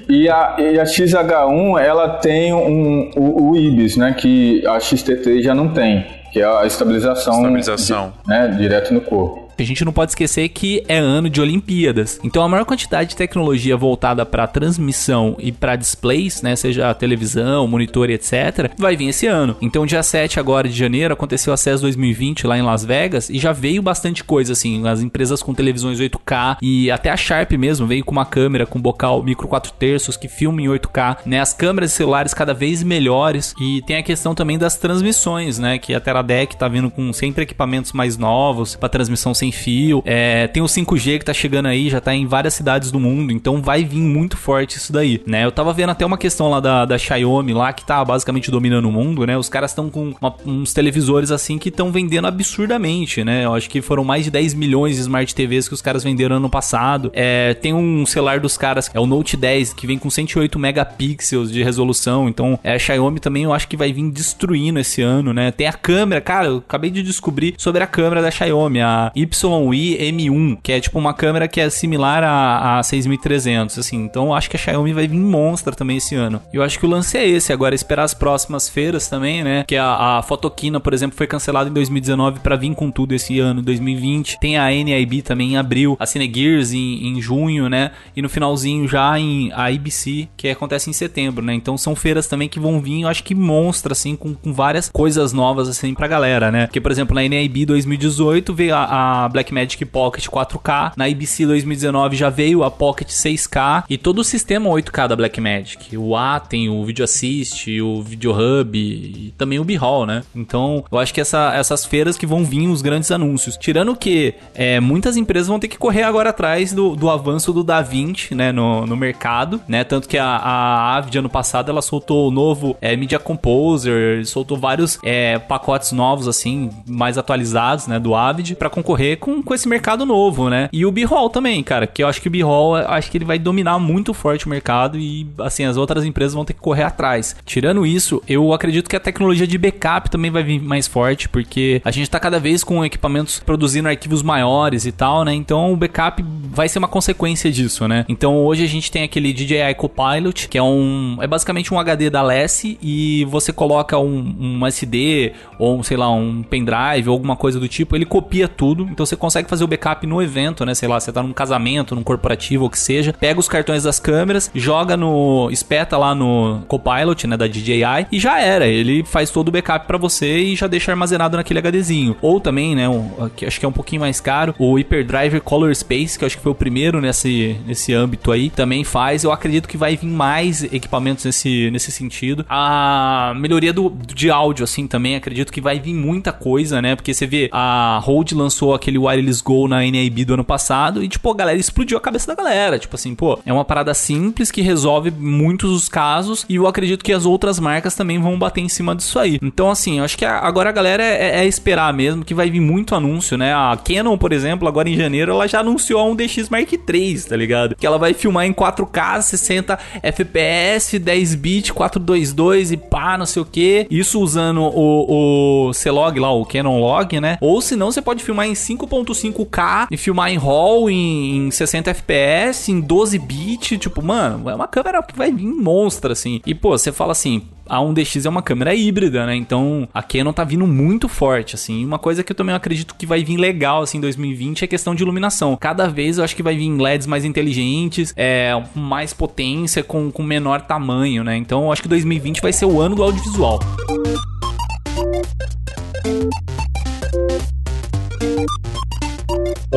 E 0.08 0.28
a, 0.28 0.56
e 0.58 0.80
a 0.80 0.82
XH1, 0.82 1.80
ela 1.80 2.08
tem 2.16 2.52
um, 2.52 3.12
o, 3.16 3.50
o 3.52 3.56
IBIS, 3.56 3.96
né? 3.96 4.12
Que 4.12 4.66
a 4.66 4.78
XT3 4.78 5.40
já 5.40 5.54
não 5.54 5.68
tem. 5.68 6.04
Que 6.32 6.40
é 6.40 6.44
a 6.44 6.64
estabilização, 6.64 7.34
Estabilização. 7.34 8.12
né, 8.26 8.48
direto 8.48 8.94
no 8.94 9.00
corpo. 9.00 9.49
A 9.58 9.62
gente 9.62 9.84
não 9.84 9.92
pode 9.92 10.12
esquecer 10.12 10.48
que 10.48 10.82
é 10.88 10.98
ano 10.98 11.28
de 11.28 11.40
Olimpíadas. 11.40 12.18
Então 12.24 12.42
a 12.42 12.48
maior 12.48 12.64
quantidade 12.64 13.10
de 13.10 13.16
tecnologia 13.16 13.76
voltada 13.76 14.24
para 14.24 14.46
transmissão 14.46 15.36
e 15.38 15.52
para 15.52 15.76
displays, 15.76 16.42
né, 16.42 16.56
seja 16.56 16.92
televisão, 16.94 17.66
monitor 17.66 18.10
e 18.10 18.14
etc, 18.14 18.72
vai 18.78 18.96
vir 18.96 19.08
esse 19.08 19.26
ano. 19.26 19.56
Então 19.60 19.86
dia 19.86 20.02
7 20.02 20.40
agora 20.40 20.68
de 20.68 20.76
janeiro 20.76 21.14
aconteceu 21.14 21.52
a 21.52 21.56
CES 21.56 21.80
2020 21.80 22.46
lá 22.46 22.58
em 22.58 22.62
Las 22.62 22.84
Vegas 22.84 23.30
e 23.30 23.38
já 23.38 23.52
veio 23.52 23.82
bastante 23.82 24.24
coisa 24.24 24.52
assim, 24.52 24.86
as 24.86 25.00
empresas 25.00 25.42
com 25.42 25.54
televisões 25.54 26.00
8K 26.00 26.58
e 26.62 26.90
até 26.90 27.10
a 27.10 27.16
Sharp 27.16 27.52
mesmo 27.52 27.86
veio 27.86 28.04
com 28.04 28.12
uma 28.12 28.24
câmera 28.24 28.66
com 28.66 28.80
bocal 28.80 29.22
micro 29.22 29.48
4 29.48 29.72
terços 29.72 30.16
que 30.16 30.28
filma 30.28 30.62
em 30.62 30.66
8K, 30.66 31.18
né? 31.26 31.40
As 31.40 31.52
câmeras 31.52 31.92
celulares 31.92 32.34
cada 32.34 32.54
vez 32.54 32.82
melhores 32.82 33.54
e 33.60 33.82
tem 33.82 33.96
a 33.96 34.02
questão 34.02 34.34
também 34.34 34.58
das 34.58 34.76
transmissões, 34.76 35.58
né, 35.58 35.78
que 35.78 35.94
a 35.94 36.00
Teradek 36.00 36.56
tá 36.56 36.68
vindo 36.68 36.90
com 36.90 37.12
sempre 37.12 37.42
equipamentos 37.42 37.92
mais 37.92 38.16
novos 38.16 38.76
para 38.76 38.88
transmissão 38.88 39.34
sem 39.34 39.49
fio. 39.52 40.02
É, 40.04 40.46
tem 40.48 40.62
o 40.62 40.66
5G 40.66 41.18
que 41.18 41.24
tá 41.24 41.32
chegando 41.34 41.66
aí, 41.66 41.88
já 41.90 42.00
tá 42.00 42.14
em 42.14 42.26
várias 42.26 42.54
cidades 42.54 42.90
do 42.90 42.98
mundo, 43.00 43.32
então 43.32 43.60
vai 43.62 43.84
vir 43.84 44.00
muito 44.00 44.36
forte 44.36 44.76
isso 44.76 44.92
daí, 44.92 45.20
né? 45.26 45.44
Eu 45.44 45.52
tava 45.52 45.72
vendo 45.72 45.90
até 45.90 46.04
uma 46.04 46.18
questão 46.18 46.48
lá 46.50 46.60
da, 46.60 46.84
da 46.84 46.98
Xiaomi 46.98 47.52
lá 47.52 47.72
que 47.72 47.84
tá 47.84 48.04
basicamente 48.04 48.50
dominando 48.50 48.86
o 48.88 48.92
mundo, 48.92 49.26
né? 49.26 49.36
Os 49.36 49.48
caras 49.48 49.70
estão 49.70 49.88
com 49.90 50.14
uma- 50.20 50.34
uns 50.46 50.72
televisores 50.72 51.30
assim 51.30 51.58
que 51.58 51.68
estão 51.68 51.90
vendendo 51.92 52.26
absurdamente, 52.26 53.24
né? 53.24 53.44
Eu 53.44 53.54
acho 53.54 53.68
que 53.70 53.80
foram 53.80 54.04
mais 54.04 54.24
de 54.24 54.30
10 54.30 54.54
milhões 54.54 54.96
de 54.96 55.02
Smart 55.02 55.34
TVs 55.34 55.68
que 55.68 55.74
os 55.74 55.82
caras 55.82 56.04
venderam 56.04 56.36
ano 56.36 56.50
passado. 56.50 57.10
É, 57.14 57.54
tem 57.54 57.72
um 57.72 58.04
celular 58.06 58.40
dos 58.40 58.56
caras, 58.56 58.90
é 58.92 59.00
o 59.00 59.06
Note 59.06 59.36
10, 59.36 59.72
que 59.72 59.86
vem 59.86 59.98
com 59.98 60.10
108 60.10 60.58
megapixels 60.58 61.50
de 61.50 61.62
resolução, 61.62 62.28
então 62.28 62.58
é, 62.62 62.74
a 62.74 62.78
Xiaomi 62.78 63.20
também 63.20 63.44
eu 63.44 63.52
acho 63.52 63.68
que 63.68 63.76
vai 63.76 63.92
vir 63.92 64.10
destruindo 64.10 64.78
esse 64.78 65.02
ano, 65.02 65.32
né? 65.32 65.50
Tem 65.50 65.66
a 65.66 65.72
câmera, 65.72 66.20
cara, 66.20 66.46
eu 66.48 66.56
acabei 66.58 66.90
de 66.90 67.02
descobrir 67.02 67.54
sobre 67.56 67.82
a 67.82 67.86
câmera 67.86 68.22
da 68.22 68.30
Xiaomi, 68.30 68.80
a 68.80 69.12
YI 69.16 69.28
M1, 69.30 70.58
que 70.62 70.72
é 70.72 70.80
tipo 70.80 70.98
uma 70.98 71.14
câmera 71.14 71.48
que 71.48 71.60
é 71.60 71.68
similar 71.70 72.22
a, 72.22 72.78
a 72.78 72.82
6300, 72.82 73.78
assim. 73.78 73.96
Então 73.96 74.34
acho 74.34 74.50
que 74.50 74.56
a 74.56 74.58
Xiaomi 74.58 74.92
vai 74.92 75.06
vir 75.06 75.18
monstra 75.18 75.74
também 75.74 75.96
esse 75.96 76.14
ano. 76.14 76.40
Eu 76.52 76.62
acho 76.62 76.78
que 76.78 76.86
o 76.86 76.88
lance 76.88 77.16
é 77.16 77.26
esse, 77.26 77.52
agora 77.52 77.74
esperar 77.74 78.04
as 78.04 78.14
próximas 78.14 78.68
feiras 78.68 79.08
também, 79.08 79.42
né? 79.44 79.64
Que 79.66 79.76
a, 79.76 80.18
a 80.18 80.22
Fotoquina, 80.22 80.80
por 80.80 80.92
exemplo, 80.92 81.16
foi 81.16 81.26
cancelada 81.26 81.68
em 81.68 81.72
2019 81.72 82.40
pra 82.40 82.56
vir 82.56 82.74
com 82.74 82.90
tudo 82.90 83.14
esse 83.14 83.38
ano, 83.38 83.62
2020. 83.62 84.38
Tem 84.40 84.58
a 84.58 84.70
NIB 84.70 85.22
também 85.22 85.52
em 85.52 85.56
abril, 85.56 85.96
a 85.98 86.06
Cinegears 86.06 86.72
em, 86.72 87.08
em 87.08 87.20
junho, 87.20 87.68
né? 87.68 87.92
E 88.14 88.22
no 88.22 88.28
finalzinho 88.28 88.86
já 88.86 89.18
em 89.18 89.50
a 89.54 89.70
IBC, 89.70 90.28
que 90.36 90.48
acontece 90.48 90.90
em 90.90 90.92
setembro, 90.92 91.44
né? 91.44 91.54
Então 91.54 91.76
são 91.76 91.94
feiras 91.94 92.26
também 92.26 92.48
que 92.48 92.60
vão 92.60 92.80
vir, 92.80 93.02
eu 93.02 93.08
acho 93.08 93.24
que 93.24 93.34
monstra, 93.34 93.92
assim, 93.92 94.16
com, 94.16 94.34
com 94.34 94.52
várias 94.52 94.88
coisas 94.88 95.32
novas, 95.32 95.68
assim, 95.68 95.94
pra 95.94 96.06
galera, 96.06 96.50
né? 96.50 96.66
Porque, 96.66 96.80
por 96.80 96.90
exemplo, 96.90 97.14
na 97.14 97.22
NIB 97.22 97.66
2018 97.66 98.54
veio 98.54 98.74
a, 98.74 99.19
a 99.19 99.19
Blackmagic 99.28 99.84
Pocket 99.84 100.26
4K, 100.26 100.92
na 100.96 101.08
IBC 101.08 101.46
2019 101.46 102.16
já 102.16 102.30
veio 102.30 102.62
a 102.64 102.70
Pocket 102.70 103.08
6K 103.08 103.84
e 103.88 103.96
todo 103.98 104.20
o 104.20 104.24
sistema 104.24 104.68
8K 104.70 105.08
da 105.08 105.16
Blackmagic. 105.16 105.96
O 105.96 106.16
A 106.16 106.38
tem 106.40 106.68
o 106.68 106.84
Video 106.84 107.04
Assist, 107.04 107.80
o 107.80 108.02
Video 108.02 108.32
Hub 108.32 108.78
e 108.78 109.32
também 109.36 109.58
o 109.58 109.64
B-Hall, 109.64 110.06
né? 110.06 110.22
Então, 110.34 110.84
eu 110.90 110.98
acho 110.98 111.12
que 111.14 111.20
essa- 111.20 111.52
essas 111.54 111.84
feiras 111.84 112.16
que 112.16 112.26
vão 112.26 112.44
vir 112.44 112.60
os 112.68 112.82
grandes 112.82 113.10
anúncios. 113.10 113.56
Tirando 113.56 113.96
que 113.96 114.34
é, 114.54 114.78
muitas 114.80 115.16
empresas 115.16 115.48
vão 115.48 115.58
ter 115.58 115.68
que 115.68 115.78
correr 115.78 116.02
agora 116.02 116.30
atrás 116.30 116.72
do, 116.72 116.94
do 116.94 117.08
avanço 117.08 117.52
do 117.52 117.64
DaVinci, 117.64 118.34
né, 118.34 118.52
no, 118.52 118.86
no 118.86 118.96
mercado, 118.96 119.60
né? 119.66 119.82
Tanto 119.84 120.08
que 120.08 120.18
a, 120.18 120.26
a 120.26 120.96
Avid 120.96 121.18
ano 121.18 121.28
passado 121.28 121.70
ela 121.70 121.80
soltou 121.82 122.28
o 122.28 122.30
novo 122.30 122.76
é, 122.80 122.96
Media 122.96 123.18
Composer, 123.18 124.24
soltou 124.26 124.56
vários 124.58 124.98
é, 125.04 125.38
pacotes 125.38 125.92
novos 125.92 126.28
assim, 126.28 126.70
mais 126.86 127.16
atualizados, 127.18 127.86
né, 127.86 127.98
do 127.98 128.14
Avid 128.14 128.54
para 128.56 128.68
concorrer 128.70 129.09
com, 129.16 129.42
com 129.42 129.54
esse 129.54 129.68
mercado 129.68 130.04
novo, 130.04 130.48
né? 130.48 130.68
E 130.72 130.84
o 130.84 130.92
B-Hall 130.92 131.30
também, 131.30 131.62
cara, 131.62 131.86
que 131.86 132.02
eu 132.02 132.08
acho 132.08 132.20
que 132.20 132.28
o 132.28 132.36
eu 132.40 132.76
acho 132.76 133.10
que 133.10 133.18
ele 133.18 133.24
vai 133.24 133.38
dominar 133.38 133.78
muito 133.78 134.14
forte 134.14 134.46
o 134.46 134.48
mercado 134.48 134.98
e 134.98 135.26
assim 135.38 135.64
as 135.64 135.76
outras 135.76 136.04
empresas 136.04 136.34
vão 136.34 136.44
ter 136.44 136.54
que 136.54 136.60
correr 136.60 136.84
atrás. 136.84 137.36
Tirando 137.44 137.84
isso, 137.84 138.22
eu 138.28 138.52
acredito 138.52 138.88
que 138.88 138.96
a 138.96 139.00
tecnologia 139.00 139.46
de 139.46 139.58
backup 139.58 140.10
também 140.10 140.30
vai 140.30 140.42
vir 140.42 140.60
mais 140.60 140.86
forte, 140.86 141.28
porque 141.28 141.80
a 141.84 141.90
gente 141.90 142.10
tá 142.10 142.18
cada 142.18 142.38
vez 142.38 142.64
com 142.64 142.84
equipamentos 142.84 143.40
produzindo 143.40 143.88
arquivos 143.88 144.22
maiores 144.22 144.86
e 144.86 144.92
tal, 144.92 145.24
né? 145.24 145.34
Então 145.34 145.72
o 145.72 145.76
backup 145.76 146.24
vai 146.50 146.68
ser 146.68 146.78
uma 146.78 146.88
consequência 146.88 147.50
disso, 147.50 147.86
né? 147.86 148.04
Então 148.08 148.36
hoje 148.36 148.64
a 148.64 148.68
gente 148.68 148.90
tem 148.90 149.02
aquele 149.02 149.32
DJI 149.32 149.74
Copilot, 149.76 150.48
que 150.48 150.58
é 150.58 150.62
um 150.62 151.18
é 151.20 151.26
basicamente 151.26 151.72
um 151.72 151.78
HD 151.78 152.10
da 152.10 152.22
LESS 152.22 152.76
e 152.82 153.24
você 153.28 153.52
coloca 153.52 153.98
um, 153.98 154.34
um 154.38 154.66
SD 154.66 155.32
ou 155.58 155.82
sei 155.82 155.96
lá, 155.96 156.10
um 156.10 156.42
pendrive 156.42 157.08
ou 157.08 157.12
alguma 157.12 157.36
coisa 157.36 157.60
do 157.60 157.68
tipo, 157.68 157.96
ele 157.96 158.04
copia 158.04 158.48
tudo, 158.48 158.88
então 159.00 159.06
você 159.06 159.16
consegue 159.16 159.48
fazer 159.48 159.64
o 159.64 159.66
backup 159.66 160.06
no 160.06 160.20
evento, 160.20 160.66
né? 160.66 160.74
Sei 160.74 160.86
lá, 160.86 161.00
você 161.00 161.10
tá 161.10 161.22
num 161.22 161.32
casamento, 161.32 161.94
num 161.94 162.02
corporativo 162.02 162.64
ou 162.64 162.70
que 162.70 162.78
seja, 162.78 163.14
pega 163.14 163.40
os 163.40 163.48
cartões 163.48 163.82
das 163.82 163.98
câmeras, 163.98 164.50
joga 164.54 164.94
no 164.94 165.48
espeta 165.50 165.96
lá 165.96 166.14
no 166.14 166.60
Copilot, 166.68 167.26
né, 167.26 167.34
da 167.36 167.46
DJI 167.46 168.06
e 168.12 168.20
já 168.20 168.38
era, 168.40 168.66
ele 168.66 169.02
faz 169.04 169.30
todo 169.30 169.48
o 169.48 169.50
backup 169.50 169.86
pra 169.86 169.96
você 169.96 170.38
e 170.38 170.56
já 170.56 170.66
deixa 170.66 170.92
armazenado 170.92 171.36
naquele 171.38 171.60
HDzinho. 171.60 172.14
Ou 172.20 172.40
também, 172.40 172.74
né, 172.74 172.88
um, 172.90 173.30
que 173.34 173.46
acho 173.46 173.58
que 173.58 173.64
é 173.64 173.68
um 173.68 173.72
pouquinho 173.72 174.00
mais 174.00 174.20
caro, 174.20 174.54
o 174.58 174.74
Hyperdrive 174.74 175.40
Color 175.40 175.74
Space, 175.74 176.18
que 176.18 176.24
acho 176.26 176.36
que 176.36 176.42
foi 176.42 176.52
o 176.52 176.54
primeiro 176.54 177.00
nesse, 177.00 177.56
nesse 177.66 177.94
âmbito 177.94 178.30
aí, 178.30 178.50
também 178.50 178.84
faz. 178.84 179.24
Eu 179.24 179.32
acredito 179.32 179.66
que 179.66 179.78
vai 179.78 179.96
vir 179.96 180.08
mais 180.08 180.62
equipamentos 180.62 181.24
nesse, 181.24 181.70
nesse 181.70 181.90
sentido. 181.90 182.44
A 182.50 183.32
melhoria 183.36 183.72
do, 183.72 183.90
de 184.14 184.30
áudio, 184.30 184.64
assim, 184.64 184.86
também 184.86 185.16
acredito 185.16 185.50
que 185.50 185.60
vai 185.60 185.80
vir 185.80 185.94
muita 185.94 186.32
coisa, 186.32 186.82
né? 186.82 186.94
Porque 186.94 187.14
você 187.14 187.26
vê, 187.26 187.48
a 187.50 187.98
Rode 188.02 188.34
lançou 188.34 188.74
aquele 188.74 188.89
Wireless 188.98 189.42
Go 189.42 189.68
na 189.68 189.78
NAB 189.80 190.24
do 190.24 190.34
ano 190.34 190.44
passado 190.44 191.02
e, 191.02 191.08
tipo, 191.08 191.30
a 191.30 191.34
galera 191.34 191.58
explodiu 191.58 191.98
a 191.98 192.00
cabeça 192.00 192.26
da 192.26 192.34
galera. 192.34 192.78
Tipo 192.78 192.96
assim, 192.96 193.14
pô, 193.14 193.38
é 193.44 193.52
uma 193.52 193.64
parada 193.64 193.92
simples 193.94 194.50
que 194.50 194.62
resolve 194.62 195.10
muitos 195.10 195.70
dos 195.70 195.88
casos 195.88 196.44
e 196.48 196.56
eu 196.56 196.66
acredito 196.66 197.04
que 197.04 197.12
as 197.12 197.26
outras 197.26 197.58
marcas 197.58 197.94
também 197.94 198.20
vão 198.20 198.38
bater 198.38 198.60
em 198.60 198.68
cima 198.68 198.94
disso 198.94 199.18
aí. 199.18 199.38
Então, 199.42 199.70
assim, 199.70 199.98
eu 199.98 200.04
acho 200.04 200.16
que 200.16 200.24
agora 200.24 200.70
a 200.70 200.72
galera 200.72 201.02
é, 201.02 201.40
é 201.40 201.46
esperar 201.46 201.92
mesmo 201.92 202.24
que 202.24 202.34
vai 202.34 202.50
vir 202.50 202.60
muito 202.60 202.94
anúncio, 202.94 203.36
né? 203.36 203.52
A 203.52 203.76
Canon, 203.76 204.16
por 204.16 204.32
exemplo, 204.32 204.68
agora 204.68 204.88
em 204.88 204.96
janeiro, 204.96 205.32
ela 205.32 205.46
já 205.46 205.60
anunciou 205.60 206.00
a 206.00 206.14
1DX 206.14 206.48
Mark 206.50 206.72
III, 206.72 207.20
tá 207.22 207.36
ligado? 207.36 207.76
Que 207.76 207.86
ela 207.86 207.98
vai 207.98 208.14
filmar 208.14 208.46
em 208.46 208.52
4K, 208.52 209.22
60 209.22 209.78
FPS, 210.02 210.98
10 210.98 211.34
bit, 211.34 211.72
422 211.72 212.72
e 212.72 212.76
pá, 212.76 213.16
não 213.16 213.26
sei 213.26 213.42
o 213.42 213.44
que. 213.44 213.86
Isso 213.90 214.20
usando 214.20 214.62
o, 214.62 215.68
o 215.68 215.72
C-Log 215.72 216.18
lá, 216.18 216.32
o 216.32 216.44
Canon 216.44 216.80
Log, 216.80 217.20
né? 217.20 217.38
Ou 217.40 217.60
se 217.60 217.76
não, 217.76 217.90
você 217.90 218.02
pode 218.02 218.22
filmar 218.22 218.46
em 218.46 218.54
5.5K 218.86 219.88
e 219.90 219.96
filmar 219.96 220.30
em 220.30 220.36
RAW 220.36 220.90
em, 220.90 221.46
em 221.46 221.50
60 221.50 221.90
FPS, 221.90 222.70
em 222.70 222.80
12 222.80 223.18
bit, 223.18 223.78
tipo, 223.78 224.02
mano, 224.02 224.48
é 224.48 224.54
uma 224.54 224.68
câmera 224.68 225.02
que 225.02 225.16
vai 225.16 225.32
vir 225.32 225.46
monstra 225.46 226.12
assim. 226.12 226.40
E 226.46 226.54
pô, 226.54 226.76
você 226.76 226.92
fala 226.92 227.12
assim, 227.12 227.42
a 227.70 227.78
1DX 227.78 228.26
é 228.26 228.28
uma 228.28 228.42
câmera 228.42 228.74
híbrida, 228.74 229.24
né? 229.24 229.36
Então 229.36 229.88
a 229.94 230.02
Canon 230.02 230.32
tá 230.32 230.42
vindo 230.42 230.66
muito 230.66 231.08
forte, 231.08 231.54
assim. 231.54 231.84
Uma 231.84 231.98
coisa 231.98 232.24
que 232.24 232.32
eu 232.32 232.36
também 232.36 232.54
acredito 232.54 232.96
que 232.96 233.06
vai 233.06 233.22
vir 233.22 233.36
legal, 233.36 233.82
assim, 233.82 233.98
em 233.98 234.00
2020 234.00 234.62
é 234.62 234.64
a 234.64 234.68
questão 234.68 234.94
de 234.94 235.02
iluminação. 235.02 235.56
Cada 235.56 235.86
vez 235.86 236.18
eu 236.18 236.24
acho 236.24 236.34
que 236.34 236.42
vai 236.42 236.56
vir 236.56 236.70
LEDs 236.70 237.06
mais 237.06 237.24
inteligentes, 237.24 238.12
é, 238.16 238.60
mais 238.74 239.14
potência, 239.14 239.84
com, 239.84 240.10
com 240.10 240.22
menor 240.22 240.62
tamanho, 240.62 241.22
né? 241.22 241.36
Então 241.36 241.64
eu 241.64 241.72
acho 241.72 241.82
que 241.82 241.88
2020 241.88 242.40
vai 242.40 242.52
ser 242.52 242.64
o 242.64 242.80
ano 242.80 242.96
do 242.96 243.02
audiovisual. 243.04 243.60
Ô, 243.88 244.29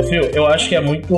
Fio, 0.02 0.24
eu 0.34 0.48
acho 0.48 0.68
que 0.68 0.76
é 0.76 0.82
muito. 0.82 1.14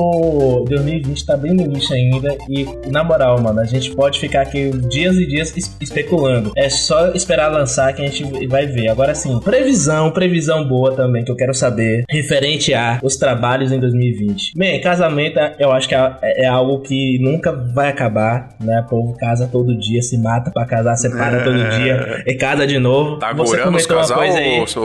2020 0.67 1.25
tá 1.25 1.37
bem 1.37 1.53
no 1.53 1.61
início 1.63 1.95
ainda. 1.95 2.35
E, 2.49 2.65
na 2.91 3.03
moral, 3.05 3.39
mano, 3.41 3.61
a 3.61 3.65
gente 3.65 3.91
pode 3.95 4.19
ficar 4.19 4.41
aqui 4.41 4.69
dias 4.89 5.15
e 5.15 5.25
dias 5.25 5.55
es- 5.55 5.75
especulando. 5.79 6.51
É 6.57 6.69
só 6.69 7.07
esperar 7.13 7.47
lançar 7.49 7.93
que 7.93 8.01
a 8.01 8.05
gente 8.07 8.47
vai 8.47 8.65
ver. 8.65 8.89
Agora 8.89 9.15
sim, 9.15 9.39
previsão, 9.39 10.11
previsão 10.11 10.67
boa 10.67 10.93
também, 10.93 11.23
que 11.23 11.31
eu 11.31 11.35
quero 11.37 11.53
saber, 11.53 12.03
referente 12.09 12.73
a 12.73 12.99
os 13.01 13.15
trabalhos 13.15 13.71
em 13.71 13.79
2020. 13.79 14.51
Bem, 14.57 14.81
casamento 14.81 15.39
eu 15.57 15.71
acho 15.71 15.87
que 15.87 15.95
é, 15.95 16.43
é 16.43 16.45
algo 16.47 16.81
que 16.81 17.17
nunca 17.21 17.51
vai 17.53 17.87
acabar, 17.89 18.49
né? 18.59 18.81
O 18.81 18.89
povo 18.89 19.17
casa 19.17 19.47
todo 19.49 19.77
dia, 19.77 20.01
se 20.01 20.17
mata 20.17 20.51
pra 20.51 20.65
casar, 20.65 20.95
separa 20.97 21.43
todo 21.43 21.57
dia 21.77 22.23
e 22.27 22.33
casa 22.35 22.67
de 22.67 22.77
novo. 22.77 23.19
Tá 23.19 23.31
Você 23.33 23.55
agorando 23.55 23.77
os 23.77 23.85
comentou 23.85 23.95
uma 23.97 24.01
casal, 24.01 24.17
coisa 24.17 24.37
aí. 24.37 24.65
ô, 24.75 24.79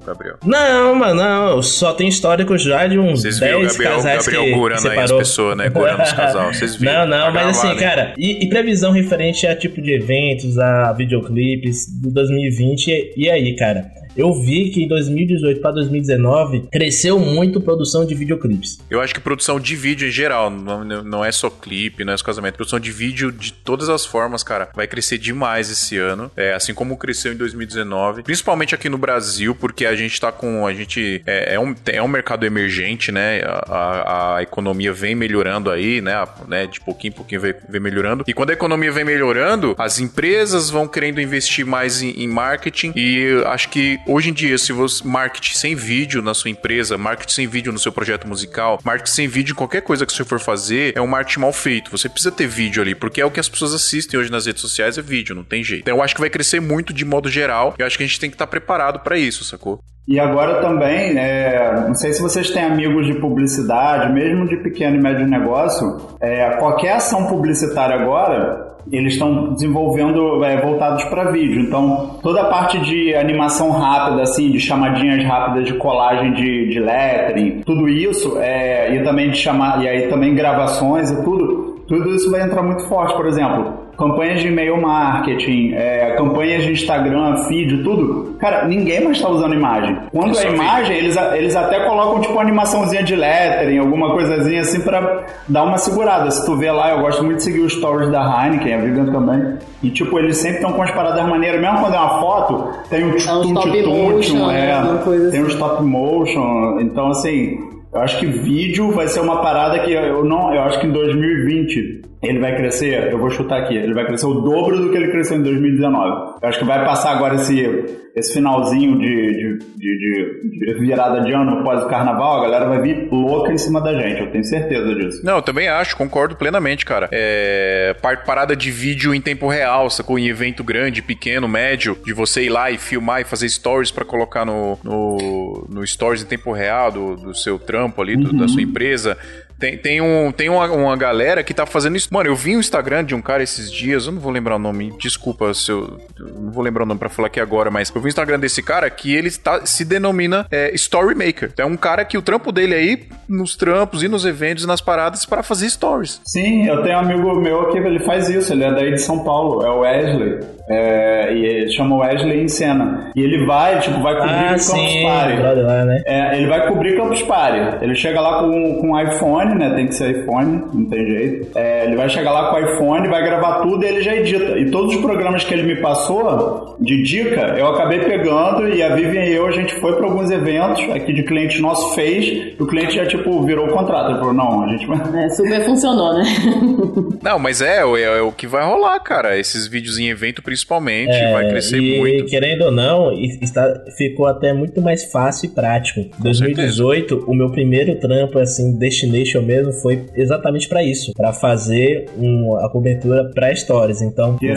ô, 0.00 0.04
Gabriel? 0.06 0.36
Não, 0.44 0.94
mano, 0.94 1.14
não. 1.14 1.62
Só 1.62 1.92
tem 1.92 2.06
histórico 2.08 2.56
já 2.56 2.86
de 2.86 2.98
uns 2.98 3.15
Vocês 3.16 3.38
viram 3.38 3.58
o 3.58 3.62
10 3.62 3.76
Gabriel, 3.76 4.02
Gabriel 4.02 4.44
que 4.44 4.50
gorando 4.52 4.88
aí 4.88 4.98
as 4.98 5.12
pessoas, 5.12 5.56
né? 5.56 5.68
Gorando 5.68 6.02
os 6.02 6.12
casal. 6.12 6.52
Vocês 6.52 6.76
viram? 6.76 7.06
Não, 7.06 7.18
não, 7.18 7.32
mas 7.32 7.58
assim, 7.58 7.76
cara, 7.76 8.14
e, 8.16 8.44
e 8.44 8.48
previsão 8.48 8.92
referente 8.92 9.46
a 9.46 9.56
tipo 9.56 9.80
de 9.80 9.94
eventos, 9.94 10.58
a 10.58 10.92
videoclipes 10.92 11.86
do 12.00 12.10
2020, 12.10 12.88
e, 12.88 13.12
e 13.16 13.30
aí, 13.30 13.56
cara? 13.56 13.90
Eu 14.16 14.32
vi 14.42 14.70
que 14.70 14.82
em 14.82 14.88
2018 14.88 15.60
para 15.60 15.72
2019 15.72 16.68
cresceu 16.72 17.18
muito 17.18 17.60
produção 17.60 18.04
de 18.06 18.14
videoclipes. 18.14 18.78
Eu 18.90 19.00
acho 19.00 19.14
que 19.14 19.20
produção 19.20 19.58
de 19.60 19.74
vídeo 19.76 20.08
em 20.08 20.10
geral, 20.10 20.50
não, 20.50 20.84
não 20.84 21.24
é 21.24 21.32
só 21.32 21.50
clipe, 21.50 22.04
não 22.04 22.12
é 22.12 22.16
só 22.16 22.24
casamento. 22.24 22.54
Produção 22.54 22.80
de 22.80 22.90
vídeo 22.90 23.30
de 23.32 23.52
todas 23.52 23.88
as 23.88 24.06
formas, 24.06 24.42
cara, 24.42 24.68
vai 24.74 24.86
crescer 24.86 25.18
demais 25.18 25.70
esse 25.70 25.96
ano. 25.98 26.30
É, 26.36 26.54
assim 26.54 26.72
como 26.74 26.96
cresceu 26.96 27.32
em 27.32 27.36
2019. 27.36 28.22
Principalmente 28.22 28.74
aqui 28.74 28.88
no 28.88 28.98
Brasil, 28.98 29.54
porque 29.54 29.84
a 29.86 29.94
gente 29.94 30.20
tá 30.20 30.30
com. 30.32 30.66
A 30.66 30.72
gente. 30.72 31.22
É, 31.26 31.54
é 31.54 31.60
um, 31.60 31.74
é 31.86 32.02
um 32.02 32.08
mercado 32.08 32.44
emergente, 32.46 33.10
né? 33.12 33.42
A, 33.44 33.64
a- 33.68 34.36
a 34.36 34.42
economia 34.42 34.92
vem 34.92 35.14
melhorando 35.14 35.70
aí, 35.70 36.00
né? 36.00 36.14
A- 36.14 36.28
né? 36.48 36.66
De 36.66 36.80
pouquinho 36.80 37.12
em 37.12 37.16
pouquinho 37.16 37.40
vem, 37.40 37.54
vem 37.68 37.80
melhorando. 37.80 38.24
E 38.26 38.32
quando 38.32 38.50
a 38.50 38.52
economia 38.52 38.90
vem 38.92 39.04
melhorando, 39.04 39.74
as 39.78 39.98
empresas 40.00 40.70
vão 40.70 40.86
querendo 40.88 41.20
investir 41.20 41.64
mais 41.66 42.02
em, 42.02 42.10
em 42.10 42.26
marketing. 42.28 42.92
E 42.96 43.42
acho 43.46 43.68
que 43.68 43.98
hoje 44.06 44.30
em 44.30 44.32
dia, 44.32 44.56
se 44.56 44.72
você. 44.72 45.06
Marketing 45.06 45.54
sem 45.54 45.74
vídeo 45.74 46.22
na 46.22 46.34
sua 46.34 46.50
empresa, 46.50 46.96
marketing 46.96 47.32
sem 47.32 47.46
vídeo 47.46 47.72
no 47.72 47.78
seu 47.78 47.92
projeto 47.92 48.26
musical, 48.26 48.78
marketing 48.84 49.10
sem 49.12 49.28
vídeo 49.28 49.52
em 49.52 49.56
qualquer 49.56 49.82
coisa 49.82 50.06
que 50.06 50.12
você 50.12 50.24
for 50.24 50.40
fazer, 50.40 50.96
é 50.96 51.00
um 51.00 51.06
marketing 51.06 51.40
mal 51.40 51.52
feito. 51.52 51.90
Você 51.90 52.08
precisa 52.08 52.32
ter 52.32 52.46
vídeo 52.46 52.82
ali, 52.82 52.94
porque 52.94 53.20
é 53.20 53.24
o 53.24 53.30
que 53.30 53.40
as 53.40 53.48
pessoas 53.48 53.74
assistem 53.74 54.18
hoje 54.18 54.30
nas 54.30 54.46
redes 54.46 54.62
sociais, 54.62 54.96
é 54.96 55.02
vídeo, 55.02 55.34
não 55.34 55.44
tem 55.44 55.62
jeito. 55.62 55.82
Então 55.82 55.96
eu 55.96 56.02
acho 56.02 56.14
que 56.14 56.20
vai 56.20 56.30
crescer 56.30 56.60
muito 56.60 56.92
de 56.92 57.04
modo 57.04 57.28
geral. 57.28 57.74
Eu 57.78 57.86
acho 57.86 57.96
que 57.96 58.04
a 58.04 58.06
gente 58.06 58.20
tem 58.20 58.30
que 58.30 58.34
estar 58.34 58.46
preparado 58.46 59.00
pra 59.00 59.18
isso, 59.18 59.44
sacou? 59.44 59.82
E 60.08 60.20
agora 60.20 60.60
também, 60.60 61.18
é, 61.18 61.84
não 61.86 61.94
sei 61.94 62.12
se 62.12 62.22
vocês 62.22 62.50
têm 62.50 62.62
amigos 62.62 63.06
de 63.06 63.14
publicidade, 63.14 64.12
mesmo 64.12 64.46
de 64.46 64.56
pequeno 64.58 64.96
e 64.96 65.02
médio 65.02 65.26
negócio, 65.26 65.96
é, 66.20 66.50
qualquer 66.58 66.92
ação 66.92 67.26
publicitária 67.26 67.96
agora, 67.96 68.76
eles 68.92 69.14
estão 69.14 69.52
desenvolvendo 69.54 70.44
é, 70.44 70.60
voltados 70.60 71.02
para 71.04 71.32
vídeo. 71.32 71.60
Então, 71.60 72.18
toda 72.22 72.42
a 72.42 72.44
parte 72.48 72.78
de 72.80 73.16
animação 73.16 73.70
rápida, 73.70 74.22
assim, 74.22 74.50
de 74.50 74.60
chamadinhas 74.60 75.24
rápidas 75.24 75.66
de 75.66 75.74
colagem 75.74 76.32
de, 76.34 76.68
de 76.68 76.78
lettering, 76.78 77.62
tudo 77.66 77.88
isso, 77.88 78.38
é, 78.38 78.94
e 78.94 79.02
também 79.02 79.30
de 79.30 79.38
chamar, 79.38 79.82
e 79.82 79.88
aí 79.88 80.08
também 80.08 80.34
gravações 80.34 81.10
e 81.10 81.24
tudo, 81.24 81.82
tudo 81.88 82.10
isso 82.14 82.30
vai 82.30 82.42
entrar 82.42 82.62
muito 82.62 82.86
forte. 82.88 83.14
Por 83.16 83.26
exemplo, 83.26 83.85
campanhas 83.96 84.40
de 84.40 84.48
e-mail 84.48 84.80
marketing, 84.80 85.72
é, 85.74 86.14
campanhas 86.16 86.64
de 86.64 86.72
Instagram, 86.72 87.36
feed, 87.44 87.82
tudo. 87.82 88.36
Cara, 88.38 88.66
ninguém 88.66 89.02
mais 89.02 89.16
está 89.16 89.28
usando 89.28 89.54
imagem. 89.54 89.96
Quando 90.12 90.38
é 90.38 90.52
imagem, 90.52 90.96
eles, 90.96 91.16
eles 91.34 91.56
até 91.56 91.80
colocam 91.86 92.20
tipo 92.20 92.34
uma 92.34 92.42
animaçãozinha 92.42 93.02
de 93.02 93.16
lettering, 93.16 93.78
alguma 93.78 94.12
coisazinha 94.12 94.60
assim 94.60 94.80
pra 94.80 95.24
dar 95.48 95.64
uma 95.64 95.78
segurada. 95.78 96.30
Se 96.30 96.44
tu 96.44 96.56
vê 96.56 96.70
lá, 96.70 96.90
eu 96.90 97.00
gosto 97.00 97.24
muito 97.24 97.38
de 97.38 97.44
seguir 97.44 97.60
os 97.60 97.72
stories 97.72 98.10
da 98.10 98.20
Heineken, 98.20 98.74
a 98.74 98.78
Vivian 98.78 99.06
também. 99.06 99.56
E 99.82 99.90
tipo, 99.90 100.18
eles 100.18 100.36
sempre 100.36 100.56
estão 100.56 100.72
com 100.72 100.82
as 100.82 100.90
paradas 100.90 101.26
maneiras. 101.26 101.60
Mesmo 101.60 101.80
quando 101.80 101.94
é 101.94 101.98
uma 101.98 102.20
foto, 102.20 102.68
tem 102.90 103.04
um 103.04 103.16
É 103.16 103.32
um 103.32 104.14
motion, 104.14 104.50
é, 104.50 105.02
coisa 105.04 105.30
tem 105.30 105.42
um 105.42 105.46
assim. 105.46 105.54
stop 105.54 105.82
motion. 105.82 106.80
Então 106.80 107.08
assim, 107.08 107.58
eu 107.92 108.00
acho 108.00 108.18
que 108.18 108.26
vídeo 108.26 108.90
vai 108.90 109.08
ser 109.08 109.20
uma 109.20 109.40
parada 109.40 109.78
que 109.78 109.90
eu 109.90 110.24
não, 110.24 110.54
eu 110.54 110.62
acho 110.62 110.78
que 110.80 110.86
em 110.86 110.92
2020 110.92 112.02
ele 112.26 112.38
vai 112.40 112.56
crescer, 112.56 113.10
eu 113.12 113.18
vou 113.18 113.30
chutar 113.30 113.62
aqui, 113.62 113.74
ele 113.76 113.94
vai 113.94 114.04
crescer 114.06 114.26
o 114.26 114.34
dobro 114.40 114.76
do 114.78 114.90
que 114.90 114.96
ele 114.96 115.10
cresceu 115.10 115.38
em 115.38 115.42
2019. 115.42 116.36
Eu 116.42 116.48
acho 116.48 116.58
que 116.58 116.64
vai 116.64 116.84
passar 116.84 117.12
agora 117.12 117.36
esse, 117.36 118.10
esse 118.14 118.34
finalzinho 118.34 118.98
de, 118.98 119.06
de, 119.06 119.58
de, 119.76 120.40
de- 120.50 120.78
virada 120.80 121.20
de 121.22 121.32
ano 121.32 121.60
após 121.60 121.82
o 121.84 121.88
carnaval, 121.88 122.38
a 122.40 122.42
galera 122.42 122.66
vai 122.68 122.80
vir 122.80 123.08
louca 123.10 123.52
em 123.52 123.58
cima 123.58 123.80
da 123.80 123.94
gente, 123.94 124.20
eu 124.20 124.30
tenho 124.30 124.44
certeza 124.44 124.94
disso. 124.94 125.24
Não, 125.24 125.36
eu 125.36 125.42
também 125.42 125.68
acho, 125.68 125.96
concordo 125.96 126.36
plenamente, 126.36 126.84
cara. 126.84 127.08
É. 127.12 127.94
par- 128.02 128.24
Parada 128.24 128.54
de 128.56 128.70
vídeo 128.70 129.14
em 129.14 129.20
tempo 129.20 129.48
real, 129.48 129.88
sacou? 129.90 130.18
Em 130.18 130.28
evento 130.28 130.62
grande, 130.64 131.02
pequeno, 131.02 131.46
médio, 131.48 131.96
de 132.04 132.12
você 132.12 132.42
ir 132.44 132.48
lá 132.48 132.70
e 132.70 132.78
filmar 132.78 133.20
e 133.20 133.24
fazer 133.24 133.48
stories 133.48 133.90
pra 133.90 134.04
colocar 134.04 134.44
no, 134.44 134.78
no, 134.82 135.66
no 135.70 135.86
stories 135.86 136.22
em 136.22 136.26
tempo 136.26 136.52
real 136.52 136.90
do, 136.90 137.16
do 137.16 137.34
seu 137.34 137.58
trampo 137.58 138.00
ali, 138.02 138.16
do- 138.16 138.32
da 138.32 138.48
sua 138.48 138.62
empresa. 138.62 139.16
Tem, 139.58 139.76
tem, 139.78 140.00
um, 140.00 140.30
tem 140.30 140.48
uma, 140.48 140.66
uma 140.70 140.96
galera 140.96 141.42
que 141.42 141.54
tá 141.54 141.64
fazendo 141.64 141.96
isso. 141.96 142.08
Mano, 142.12 142.28
eu 142.28 142.36
vi 142.36 142.56
um 142.56 142.60
Instagram 142.60 143.04
de 143.04 143.14
um 143.14 143.22
cara 143.22 143.42
esses 143.42 143.70
dias, 143.72 144.06
eu 144.06 144.12
não 144.12 144.20
vou 144.20 144.30
lembrar 144.30 144.56
o 144.56 144.58
nome, 144.58 144.92
desculpa 144.98 145.52
se 145.54 145.70
eu. 145.70 145.98
eu 146.18 146.26
não 146.40 146.50
vou 146.52 146.62
lembrar 146.62 146.82
o 146.82 146.86
nome 146.86 146.98
pra 147.00 147.08
falar 147.08 147.28
aqui 147.28 147.40
agora, 147.40 147.70
mas 147.70 147.90
eu 147.94 148.00
vi 148.00 148.06
um 148.06 148.08
Instagram 148.08 148.38
desse 148.38 148.62
cara 148.62 148.88
que 148.90 149.14
ele 149.14 149.30
tá, 149.30 149.64
se 149.64 149.84
denomina 149.84 150.46
é, 150.50 150.74
Story 150.74 151.14
Maker. 151.14 151.52
É 151.56 151.64
um 151.64 151.76
cara 151.76 152.04
que 152.04 152.18
o 152.18 152.22
trampo 152.22 152.52
dele 152.52 152.74
aí, 152.74 153.08
nos 153.28 153.56
trampos 153.56 154.02
e 154.02 154.08
nos 154.08 154.24
eventos 154.26 154.64
e 154.64 154.66
nas 154.66 154.80
paradas, 154.80 155.24
para 155.24 155.42
fazer 155.42 155.70
stories. 155.70 156.20
Sim, 156.24 156.66
eu 156.66 156.82
tenho 156.82 156.96
um 156.96 157.00
amigo 157.00 157.34
meu 157.40 157.70
que 157.70 157.78
ele 157.78 158.00
faz 158.00 158.28
isso, 158.28 158.52
ele 158.52 158.64
é 158.64 158.72
daí 158.72 158.92
de 158.92 159.00
São 159.00 159.24
Paulo, 159.24 159.64
é 159.64 159.70
o 159.70 159.80
Wesley. 159.80 160.40
É, 160.68 161.32
e 161.32 161.44
ele 161.46 161.70
chama 161.70 161.96
Wesley 161.96 162.42
em 162.42 162.48
cena. 162.48 163.12
E 163.14 163.20
ele 163.20 163.46
vai, 163.46 163.78
tipo, 163.80 164.02
vai 164.02 164.16
cobrir 164.16 164.32
Ah, 164.32 164.42
o 164.42 164.48
Campus 164.48 164.64
sim, 164.64 165.02
Party. 165.04 165.42
lá, 165.62 165.84
né? 165.84 166.02
É, 166.04 166.36
ele 166.36 166.46
vai 166.48 166.66
cobrir 166.66 166.96
Campus 166.96 167.22
Party. 167.22 167.84
Ele 167.84 167.94
chega 167.94 168.20
lá 168.20 168.40
com, 168.40 168.78
com 168.80 169.00
iPhone, 169.00 169.45
né? 169.54 169.70
Tem 169.74 169.86
que 169.86 169.94
ser 169.94 170.22
iPhone, 170.22 170.62
não 170.72 170.84
tem 170.86 171.06
jeito. 171.06 171.56
É, 171.58 171.84
ele 171.86 171.96
vai 171.96 172.08
chegar 172.08 172.32
lá 172.32 172.50
com 172.50 172.58
iPhone, 172.58 173.08
vai 173.08 173.22
gravar 173.24 173.60
tudo 173.60 173.84
e 173.84 173.88
ele 173.88 174.02
já 174.02 174.14
edita. 174.14 174.58
E 174.58 174.70
todos 174.70 174.94
os 174.94 175.00
programas 175.00 175.44
que 175.44 175.52
ele 175.54 175.62
me 175.62 175.76
passou 175.80 176.76
de 176.80 177.02
dica, 177.02 177.54
eu 177.58 177.66
acabei 177.68 178.00
pegando 178.00 178.68
e 178.68 178.82
a 178.82 178.94
Vivian 178.94 179.24
e 179.24 179.34
eu, 179.34 179.46
a 179.46 179.50
gente 179.52 179.74
foi 179.80 179.94
para 179.96 180.06
alguns 180.06 180.30
eventos 180.30 180.82
aqui 180.94 181.12
de 181.12 181.22
cliente 181.22 181.60
nosso 181.60 181.94
fez, 181.94 182.24
e 182.26 182.56
o 182.62 182.66
cliente 182.66 182.94
já, 182.96 183.06
tipo, 183.06 183.42
virou 183.44 183.66
o 183.68 183.72
contrato. 183.72 184.10
Ele 184.10 184.18
falou, 184.18 184.34
não, 184.34 184.64
a 184.64 184.68
gente 184.68 184.86
vai... 184.86 185.24
É, 185.24 185.28
super 185.30 185.64
funcionou, 185.64 186.14
né? 186.14 186.24
Não, 187.22 187.38
mas 187.38 187.60
é, 187.60 187.80
é, 187.80 188.02
é 188.18 188.20
o 188.22 188.30
que 188.30 188.46
vai 188.46 188.64
rolar, 188.64 188.98
cara. 189.00 189.36
Esses 189.38 189.66
vídeos 189.66 189.98
em 189.98 190.08
evento, 190.08 190.42
principalmente, 190.42 191.12
vai 191.32 191.48
crescer 191.48 191.76
É, 191.76 191.80
e, 191.80 191.98
muito. 191.98 192.26
querendo 192.26 192.62
ou 192.66 192.70
não, 192.70 193.12
e- 193.12 193.38
está, 193.42 193.82
ficou 193.96 194.26
até 194.26 194.52
muito 194.52 194.80
mais 194.80 195.10
fácil 195.10 195.46
e 195.46 195.48
prático. 195.48 196.00
Em 196.00 196.22
2018, 196.22 197.24
o 197.26 197.34
meu 197.34 197.50
primeiro 197.50 197.96
trampo, 197.96 198.38
assim, 198.38 198.76
destination 198.78 199.35
mesmo, 199.42 199.72
foi 199.72 200.04
exatamente 200.14 200.68
pra 200.68 200.82
isso. 200.82 201.12
Pra 201.14 201.32
fazer 201.32 202.06
um- 202.18 202.56
a 202.56 202.68
cobertura 202.70 203.30
pra 203.34 203.54
stories. 203.54 204.02
Então, 204.02 204.36
eu 204.40 204.54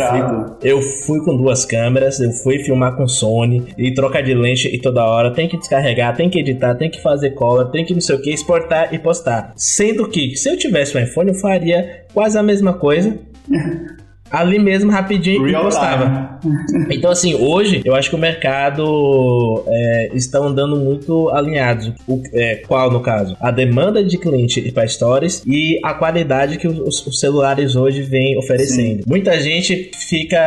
fui, 0.59 0.69
eu 0.69 0.81
fui 0.81 1.23
com 1.25 1.35
duas 1.35 1.65
câmeras, 1.65 2.19
eu 2.19 2.31
fui 2.31 2.59
filmar 2.59 2.95
com 2.95 3.07
Sony 3.07 3.65
e 3.77 3.93
trocar 3.93 4.21
de 4.21 4.33
lente 4.33 4.67
e 4.67 4.79
toda 4.79 5.03
hora. 5.05 5.31
Tem 5.33 5.47
que 5.47 5.57
descarregar, 5.57 6.15
tem 6.15 6.29
que 6.29 6.39
editar, 6.39 6.75
tem 6.75 6.89
que 6.89 7.01
fazer 7.01 7.31
cola, 7.31 7.65
tem 7.65 7.85
que 7.85 7.93
não 7.93 8.01
sei 8.01 8.15
o 8.15 8.21
que, 8.21 8.31
exportar 8.31 8.93
e 8.93 8.99
postar. 8.99 9.53
Sendo 9.55 10.07
que, 10.07 10.35
se 10.35 10.49
eu 10.49 10.57
tivesse 10.57 10.97
um 10.97 11.01
iPhone, 11.01 11.29
eu 11.29 11.35
faria 11.35 12.03
quase 12.13 12.37
a 12.37 12.43
mesma 12.43 12.73
coisa. 12.73 13.17
Ali 14.31 14.59
mesmo, 14.59 14.91
rapidinho, 14.91 15.47
e 15.47 15.51
Real 15.51 15.63
postava. 15.63 16.37
time. 16.41 16.57
Então, 16.95 17.11
assim, 17.11 17.35
hoje 17.35 17.81
eu 17.85 17.93
acho 17.95 18.09
que 18.09 18.15
o 18.15 18.19
mercado 18.19 19.63
é, 19.67 20.09
está 20.13 20.39
andando 20.39 20.75
muito 20.77 21.29
alinhados. 21.29 21.91
O, 22.07 22.21
é, 22.33 22.55
qual, 22.67 22.91
no 22.91 23.01
caso? 23.01 23.35
A 23.39 23.51
demanda 23.51 24.03
de 24.03 24.17
cliente 24.17 24.71
para 24.71 24.87
stories 24.87 25.43
e 25.45 25.79
a 25.83 25.93
qualidade 25.93 26.57
que 26.57 26.67
os, 26.67 27.05
os 27.05 27.19
celulares 27.19 27.75
hoje 27.75 28.01
vêm 28.01 28.37
oferecendo. 28.37 29.03
Muita 29.07 29.39
gente 29.39 29.91
fica 30.09 30.37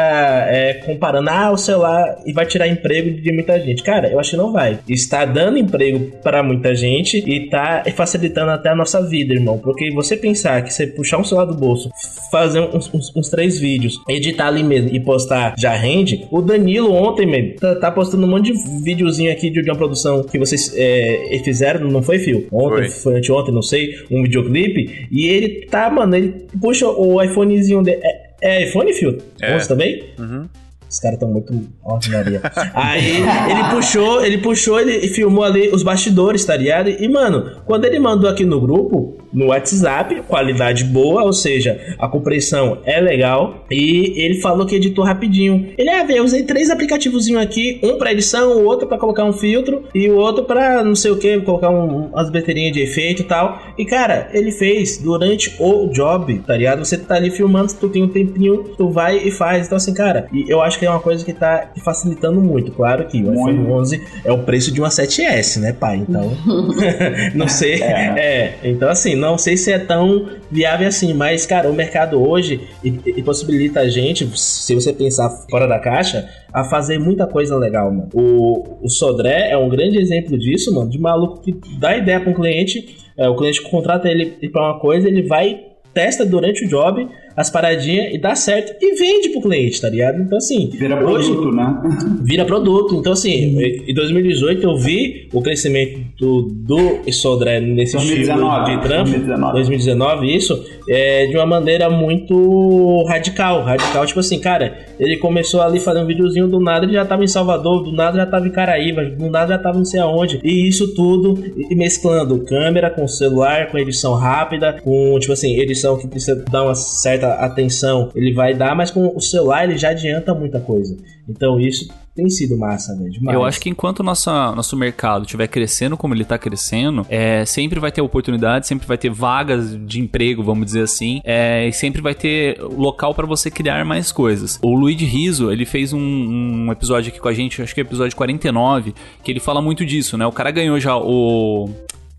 é, 0.48 0.74
comparando, 0.84 1.28
ah, 1.30 1.50
o 1.50 1.56
celular 1.56 2.16
e 2.26 2.32
vai 2.32 2.46
tirar 2.46 2.66
emprego 2.68 3.10
de 3.20 3.32
muita 3.32 3.58
gente. 3.60 3.82
Cara, 3.82 4.08
eu 4.10 4.18
acho 4.18 4.30
que 4.30 4.36
não 4.36 4.52
vai. 4.52 4.78
Está 4.88 5.24
dando 5.24 5.58
emprego 5.58 6.10
para 6.22 6.42
muita 6.42 6.74
gente 6.74 7.22
e 7.26 7.44
está 7.44 7.82
facilitando 7.94 8.50
até 8.50 8.70
a 8.70 8.74
nossa 8.74 9.02
vida, 9.06 9.34
irmão. 9.34 9.58
Porque 9.58 9.90
você 9.92 10.16
pensar 10.16 10.62
que 10.62 10.72
você 10.72 10.86
puxar 10.86 11.18
um 11.18 11.24
celular 11.24 11.46
do 11.46 11.54
bolso, 11.54 11.90
fazer 12.30 12.60
uns, 12.60 12.92
uns- 12.92 13.14
uns 13.14 13.28
três 13.28 13.58
vídeos, 13.58 13.71
editar 14.08 14.48
ali 14.48 14.62
mesmo 14.62 14.90
e 14.94 15.00
postar 15.00 15.54
já 15.58 15.72
rende. 15.72 16.26
O 16.30 16.40
Danilo 16.40 16.92
ontem, 16.92 17.26
mesmo, 17.26 17.54
tá, 17.56 17.74
tá 17.76 17.90
postando 17.90 18.26
um 18.26 18.30
monte 18.30 18.52
de 18.52 18.82
videozinho 18.82 19.32
aqui 19.32 19.50
de, 19.50 19.62
de 19.62 19.70
uma 19.70 19.76
produção 19.76 20.22
que 20.22 20.38
vocês 20.38 20.72
é, 20.76 21.40
fizeram, 21.44 21.88
não 21.88 22.02
foi, 22.02 22.18
Fio? 22.18 22.46
Ontem, 22.50 22.88
Foi. 22.88 22.88
foi 22.88 23.18
anteontem, 23.18 23.54
não 23.54 23.62
sei, 23.62 23.94
um 24.10 24.22
videoclipe. 24.22 25.08
E 25.10 25.26
ele 25.26 25.66
tá, 25.66 25.90
mano, 25.90 26.16
ele 26.16 26.34
puxa 26.60 26.88
o 26.88 27.22
iPhonezinho 27.22 27.82
dele. 27.82 28.00
É, 28.02 28.32
é 28.42 28.68
iPhone, 28.68 28.92
Fio? 28.92 29.18
É. 29.40 29.54
11 29.56 29.68
também? 29.68 30.02
Uhum. 30.18 30.46
Os 30.92 31.00
caras 31.00 31.14
estão 31.14 31.30
muito 31.30 31.58
ordinaria. 31.82 32.42
Aí 32.74 33.16
ele 33.50 33.64
puxou, 33.70 34.22
ele 34.22 34.38
puxou, 34.38 34.78
ele 34.78 35.08
filmou 35.08 35.42
ali 35.42 35.70
os 35.70 35.82
bastidores, 35.82 36.44
tá 36.44 36.54
ligado? 36.54 36.90
E, 36.90 37.08
mano, 37.08 37.62
quando 37.64 37.86
ele 37.86 37.98
mandou 37.98 38.28
aqui 38.28 38.44
no 38.44 38.60
grupo, 38.60 39.16
no 39.32 39.46
WhatsApp, 39.46 40.22
qualidade 40.28 40.84
boa, 40.84 41.22
ou 41.24 41.32
seja, 41.32 41.96
a 41.98 42.06
compressão 42.06 42.78
é 42.84 43.00
legal. 43.00 43.64
E 43.70 44.12
ele 44.22 44.40
falou 44.42 44.66
que 44.66 44.76
editou 44.76 45.02
rapidinho. 45.02 45.72
Ele, 45.78 45.88
ah, 45.88 46.04
velho, 46.04 46.18
eu 46.18 46.24
usei 46.24 46.42
três 46.42 46.68
aplicativozinhos 46.68 47.40
aqui, 47.40 47.80
um 47.82 47.96
pra 47.96 48.12
edição, 48.12 48.58
o 48.58 48.64
outro 48.66 48.86
pra 48.86 48.98
colocar 48.98 49.24
um 49.24 49.32
filtro, 49.32 49.84
e 49.94 50.10
o 50.10 50.16
outro 50.16 50.44
pra 50.44 50.84
não 50.84 50.94
sei 50.94 51.10
o 51.10 51.18
que, 51.18 51.40
colocar 51.40 51.70
um, 51.70 52.08
umas 52.08 52.30
baterias 52.30 52.72
de 52.72 52.82
efeito 52.82 53.22
e 53.22 53.24
tal. 53.24 53.58
E, 53.78 53.86
cara, 53.86 54.28
ele 54.34 54.52
fez 54.52 54.98
durante 54.98 55.56
o 55.58 55.86
job, 55.86 56.38
tá 56.46 56.54
ligado? 56.54 56.84
Você 56.84 56.98
tá 56.98 57.14
ali 57.14 57.30
filmando, 57.30 57.72
tu 57.72 57.88
tem 57.88 58.02
um 58.02 58.08
tempinho, 58.08 58.62
tu 58.76 58.90
vai 58.90 59.16
e 59.16 59.30
faz. 59.30 59.66
Então, 59.66 59.76
assim, 59.76 59.94
cara, 59.94 60.26
e 60.30 60.44
eu 60.50 60.60
acho 60.60 60.78
que 60.78 60.81
que 60.82 60.86
é 60.86 60.90
uma 60.90 60.98
coisa 60.98 61.24
que 61.24 61.32
tá 61.32 61.70
facilitando 61.84 62.40
muito. 62.40 62.72
Claro 62.72 63.06
que 63.06 63.22
o 63.22 63.32
iPhone 63.32 63.70
11 63.70 64.02
é 64.24 64.32
o 64.32 64.38
preço 64.38 64.72
de 64.72 64.80
uma 64.80 64.88
7S, 64.88 65.60
né, 65.60 65.72
pai? 65.72 65.98
Então, 65.98 66.36
não 67.36 67.46
sei. 67.46 67.80
É. 67.80 68.58
então 68.64 68.88
assim, 68.88 69.14
não 69.14 69.38
sei 69.38 69.56
se 69.56 69.70
é 69.70 69.78
tão 69.78 70.28
viável 70.50 70.88
assim, 70.88 71.14
mas, 71.14 71.46
cara, 71.46 71.70
o 71.70 71.72
mercado 71.72 72.20
hoje 72.20 72.62
e, 72.82 73.00
e 73.06 73.22
possibilita 73.22 73.78
a 73.78 73.88
gente, 73.88 74.28
se 74.36 74.74
você 74.74 74.92
pensar 74.92 75.30
fora 75.48 75.68
da 75.68 75.78
caixa, 75.78 76.28
a 76.52 76.64
fazer 76.64 76.98
muita 76.98 77.28
coisa 77.28 77.56
legal, 77.56 77.88
mano. 77.92 78.08
O, 78.12 78.84
o 78.84 78.88
Sodré 78.88 79.50
é 79.50 79.56
um 79.56 79.68
grande 79.68 79.98
exemplo 79.98 80.36
disso, 80.36 80.74
mano, 80.74 80.90
de 80.90 80.98
maluco 80.98 81.42
que 81.42 81.54
dá 81.78 81.96
ideia 81.96 82.18
para 82.18 82.30
um 82.30 82.34
cliente, 82.34 82.96
é, 83.16 83.28
o 83.28 83.36
cliente 83.36 83.62
contrata 83.70 84.08
ele 84.08 84.26
para 84.48 84.62
uma 84.62 84.80
coisa, 84.80 85.06
ele 85.06 85.22
vai, 85.22 85.60
testa 85.94 86.26
durante 86.26 86.64
o 86.64 86.68
job, 86.68 87.08
as 87.36 87.50
paradinhas 87.50 88.14
e 88.14 88.18
dá 88.18 88.34
certo 88.34 88.74
e 88.80 88.94
vende 88.94 89.30
pro 89.30 89.42
cliente, 89.42 89.80
tá 89.80 89.88
ligado? 89.88 90.20
Então, 90.20 90.38
assim. 90.38 90.70
Vira 90.72 90.96
produto, 90.96 91.48
hoje, 91.48 91.56
né? 91.56 91.82
Vira 92.22 92.44
produto. 92.44 92.94
Então, 92.96 93.12
assim, 93.12 93.58
em 93.86 93.94
2018 93.94 94.62
eu 94.62 94.76
vi 94.76 95.28
o 95.32 95.40
crescimento 95.40 96.00
do, 96.18 96.42
do 96.42 97.12
Sodré 97.12 97.60
nesse 97.60 97.96
2019, 97.96 98.60
estilo 98.60 98.76
de 98.76 98.88
trampo. 98.88 99.10
2019. 99.10 99.52
2019, 99.54 100.34
isso, 100.34 100.64
é, 100.88 101.26
de 101.26 101.36
uma 101.36 101.46
maneira 101.46 101.88
muito 101.90 103.04
radical. 103.08 103.62
Radical, 103.62 104.06
tipo 104.06 104.20
assim, 104.20 104.38
cara, 104.38 104.78
ele 104.98 105.16
começou 105.16 105.60
ali 105.60 105.80
fazendo 105.80 106.04
um 106.04 106.06
videozinho 106.06 106.48
do 106.48 106.60
nada, 106.60 106.84
ele 106.84 106.94
já 106.94 107.04
tava 107.04 107.24
em 107.24 107.28
Salvador, 107.28 107.82
do 107.82 107.92
nada 107.92 108.16
já 108.16 108.26
tava 108.26 108.46
em 108.46 108.50
Caraíba, 108.50 109.04
do 109.04 109.30
nada 109.30 109.54
já 109.54 109.58
tava 109.58 109.78
não 109.78 109.84
sei 109.84 110.00
aonde. 110.00 110.40
E 110.42 110.68
isso 110.68 110.94
tudo 110.94 111.38
e 111.56 111.74
mesclando 111.74 112.38
câmera 112.44 112.90
com 112.90 113.06
celular, 113.06 113.70
com 113.70 113.78
edição 113.78 114.14
rápida, 114.14 114.76
com, 114.82 115.18
tipo 115.18 115.32
assim, 115.32 115.58
edição 115.58 115.98
que 115.98 116.06
precisa 116.06 116.44
dar 116.50 116.64
uma 116.64 116.74
certa 116.74 117.21
atenção, 117.22 118.10
ele 118.14 118.32
vai 118.32 118.54
dar, 118.54 118.74
mas 118.74 118.90
com 118.90 119.14
o 119.14 119.20
celular 119.20 119.64
ele 119.64 119.78
já 119.78 119.90
adianta 119.90 120.34
muita 120.34 120.60
coisa. 120.60 120.96
Então 121.28 121.60
isso 121.60 121.88
tem 122.14 122.28
sido 122.28 122.58
massa, 122.58 122.94
velho. 122.96 123.10
demais. 123.10 123.34
Eu 123.34 123.44
acho 123.44 123.60
que 123.60 123.70
enquanto 123.70 124.02
nossa, 124.02 124.54
nosso 124.54 124.76
mercado 124.76 125.22
estiver 125.22 125.46
crescendo 125.46 125.96
como 125.96 126.14
ele 126.14 126.22
está 126.22 126.36
crescendo, 126.36 127.06
é, 127.08 127.44
sempre 127.44 127.80
vai 127.80 127.90
ter 127.90 128.02
oportunidade, 128.02 128.66
sempre 128.66 128.86
vai 128.86 128.98
ter 128.98 129.10
vagas 129.10 129.78
de 129.86 130.00
emprego, 130.00 130.42
vamos 130.42 130.66
dizer 130.66 130.82
assim, 130.82 131.20
é, 131.24 131.66
e 131.66 131.72
sempre 131.72 132.02
vai 132.02 132.14
ter 132.14 132.60
local 132.60 133.14
para 133.14 133.26
você 133.26 133.50
criar 133.50 133.84
mais 133.84 134.12
coisas. 134.12 134.58
O 134.62 134.74
Luigi 134.74 135.06
Riso, 135.06 135.50
ele 135.50 135.64
fez 135.64 135.92
um, 135.92 135.98
um, 135.98 136.72
episódio 136.72 137.10
aqui 137.10 137.20
com 137.20 137.28
a 137.28 137.32
gente, 137.32 137.62
acho 137.62 137.74
que 137.74 137.80
é 137.80 137.82
episódio 137.82 138.14
49, 138.16 138.94
que 139.22 139.30
ele 139.30 139.40
fala 139.40 139.62
muito 139.62 139.84
disso, 139.86 140.18
né? 140.18 140.26
O 140.26 140.32
cara 140.32 140.50
ganhou 140.50 140.78
já 140.78 140.96
o 140.96 141.68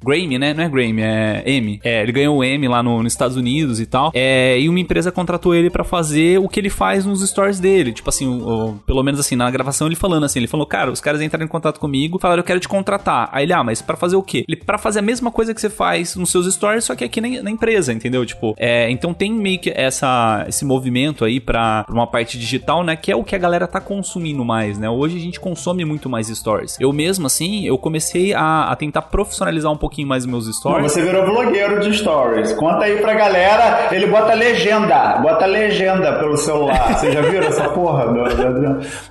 Grammy, 0.04 0.38
né? 0.38 0.54
Não 0.54 0.64
é 0.64 0.70
Grammy, 0.70 1.02
é 1.02 1.44
M. 1.46 1.80
É, 1.84 2.02
ele 2.02 2.12
ganhou 2.12 2.38
o 2.38 2.44
M 2.44 2.68
lá 2.68 2.84
no, 2.84 3.02
nos 3.02 3.14
Estados 3.14 3.38
Unidos 3.38 3.80
e 3.80 3.86
tal. 3.86 4.12
É, 4.14 4.60
e 4.60 4.70
uma 4.70 4.80
empresa 4.80 5.12
contratou 5.12 5.56
ele 5.56 5.70
para 5.70 5.84
fazer 5.84 6.40
o 6.40 6.48
que 6.48 6.60
ele 6.60 6.70
faz 6.70 7.06
nos 7.06 7.28
stories 7.28 7.60
dele. 7.60 7.92
Tipo 7.92 8.10
assim, 8.10 8.42
pelo 8.86 9.04
menos 9.04 9.20
assim, 9.20 9.36
na 9.36 9.50
gravação 9.50 9.88
ele 9.88 9.96
falando 9.96 10.26
assim, 10.26 10.40
ele 10.40 10.48
falou, 10.48 10.66
cara, 10.66 10.92
os 10.92 11.02
caras 11.02 11.22
entraram 11.22 11.46
em 11.46 11.50
contato 11.50 11.80
comigo, 11.80 12.20
falaram, 12.20 12.42
eu 12.42 12.46
quero 12.46 12.60
te 12.60 12.68
contratar. 12.68 13.30
Aí 13.32 13.46
ele, 13.46 13.54
ah, 13.54 13.64
mas 13.64 13.82
para 13.82 13.96
fazer 13.96 14.16
o 14.16 14.24
quê? 14.24 14.46
Ele, 14.48 14.58
pra 14.58 14.78
fazer 14.78 15.00
a 15.00 15.02
mesma 15.02 15.32
coisa 15.32 15.54
que 15.54 15.62
você 15.62 15.70
faz 15.70 16.16
nos 16.16 16.30
seus 16.30 16.52
stories, 16.54 16.84
só 16.84 16.96
que 16.96 17.04
aqui 17.04 17.22
na, 17.22 17.44
na 17.44 17.52
empresa, 17.52 17.94
entendeu? 17.94 18.26
Tipo, 18.26 18.54
é, 18.58 18.90
então 18.90 19.14
tem 19.14 19.32
meio 19.32 19.60
que 19.60 19.70
essa, 19.70 20.46
esse 20.48 20.66
movimento 20.66 21.24
aí 21.24 21.40
pra, 21.40 21.84
pra 21.84 21.94
uma 21.94 22.08
parte 22.08 22.38
digital, 22.38 22.84
né? 22.84 22.96
Que 22.96 23.12
é 23.12 23.16
o 23.16 23.24
que 23.24 23.36
a 23.36 23.40
galera 23.40 23.68
tá 23.68 23.80
consumindo 23.80 24.44
mais, 24.44 24.78
né? 24.78 24.90
Hoje 24.90 25.18
a 25.18 25.20
gente 25.20 25.40
consome 25.40 25.86
muito 25.86 26.10
mais 26.10 26.28
stories. 26.28 26.78
Eu 26.80 26.92
mesmo, 26.92 27.26
assim, 27.26 27.66
eu 27.66 27.78
comecei 27.78 28.34
a, 28.34 28.66
a 28.66 28.76
tentar 28.76 29.04
profissionalizar 29.04 29.72
um 29.72 29.78
pouquinho 29.94 30.08
mais 30.08 30.26
meus 30.26 30.48
stories. 30.48 30.92
Você 30.92 31.02
virou 31.04 31.24
blogueiro 31.26 31.80
de 31.80 31.96
stories. 31.96 32.52
Conta 32.54 32.86
aí 32.86 32.98
pra 32.98 33.14
galera, 33.14 33.90
ele 33.92 34.08
bota 34.08 34.34
legenda, 34.34 35.20
bota 35.20 35.46
legenda 35.46 36.14
pelo 36.14 36.36
celular. 36.36 36.98
Você 36.98 37.12
já 37.12 37.22
viram 37.22 37.48
essa 37.48 37.70
porra? 37.70 38.06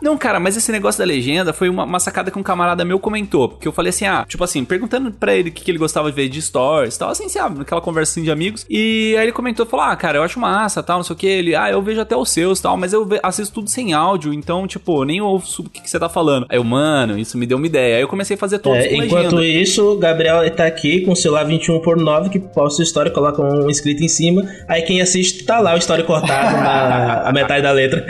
Não, 0.00 0.18
cara, 0.18 0.40
mas 0.40 0.56
esse 0.56 0.72
negócio 0.72 0.98
da 0.98 1.04
legenda 1.04 1.52
foi 1.52 1.68
uma, 1.68 1.84
uma, 1.84 2.00
sacada 2.00 2.30
que 2.30 2.38
um 2.38 2.42
camarada 2.42 2.84
meu 2.84 2.98
comentou. 2.98 3.48
Porque 3.48 3.68
eu 3.68 3.72
falei 3.72 3.90
assim, 3.90 4.06
ah, 4.06 4.24
tipo 4.26 4.42
assim, 4.42 4.64
perguntando 4.64 5.12
pra 5.12 5.34
ele 5.34 5.50
o 5.50 5.52
que, 5.52 5.62
que 5.62 5.70
ele 5.70 5.78
gostava 5.78 6.10
de 6.10 6.16
ver 6.16 6.28
de 6.28 6.42
stories 6.42 6.96
tal, 6.98 7.10
assim, 7.10 7.28
sabe, 7.28 7.62
aquela 7.62 7.80
conversa 7.80 8.12
assim, 8.12 8.22
de 8.22 8.30
amigos. 8.30 8.66
E 8.68 9.14
aí 9.16 9.24
ele 9.24 9.32
comentou, 9.32 9.64
falou, 9.64 9.86
ah, 9.86 9.94
cara, 9.94 10.18
eu 10.18 10.22
acho 10.22 10.40
massa, 10.40 10.82
tal, 10.82 10.98
não 10.98 11.04
sei 11.04 11.14
o 11.14 11.18
que. 11.18 11.26
Ele, 11.26 11.54
ah, 11.54 11.70
eu 11.70 11.80
vejo 11.80 12.00
até 12.00 12.16
os 12.16 12.30
seus, 12.30 12.60
tal, 12.60 12.76
mas 12.76 12.92
eu 12.92 13.08
assisto 13.22 13.54
tudo 13.54 13.70
sem 13.70 13.92
áudio, 13.92 14.32
então, 14.34 14.66
tipo, 14.66 15.04
nem 15.04 15.20
ouço 15.20 15.62
o 15.62 15.70
que, 15.70 15.82
que 15.82 15.90
você 15.90 15.98
tá 15.98 16.08
falando. 16.08 16.46
Aí 16.48 16.58
eu, 16.58 16.64
mano, 16.64 17.18
isso 17.18 17.38
me 17.38 17.46
deu 17.46 17.58
uma 17.58 17.66
ideia. 17.66 17.96
Aí 17.96 18.02
eu 18.02 18.08
comecei 18.08 18.34
a 18.34 18.38
fazer 18.38 18.58
todos 18.58 18.78
é, 18.78 18.94
Enquanto 18.94 19.36
legenda. 19.36 19.44
isso, 19.44 19.92
o 19.92 19.98
Gabriel 19.98 20.42
tá 20.54 20.70
aqui 20.72 21.02
com 21.02 21.12
o 21.12 21.16
celular 21.16 21.44
21 21.44 21.80
por 21.80 21.96
9 21.96 22.30
que 22.30 22.38
posta 22.38 22.82
a 22.82 22.84
história, 22.84 23.10
coloca 23.10 23.42
um 23.42 23.70
escrito 23.70 24.02
em 24.02 24.08
cima. 24.08 24.42
Aí 24.66 24.82
quem 24.82 25.00
assiste 25.00 25.44
tá 25.44 25.60
lá 25.60 25.74
o 25.74 25.78
história 25.78 26.04
cortado 26.04 26.56
na 26.58 27.22
a 27.22 27.32
metade 27.32 27.62
da 27.62 27.70
letra. 27.70 28.04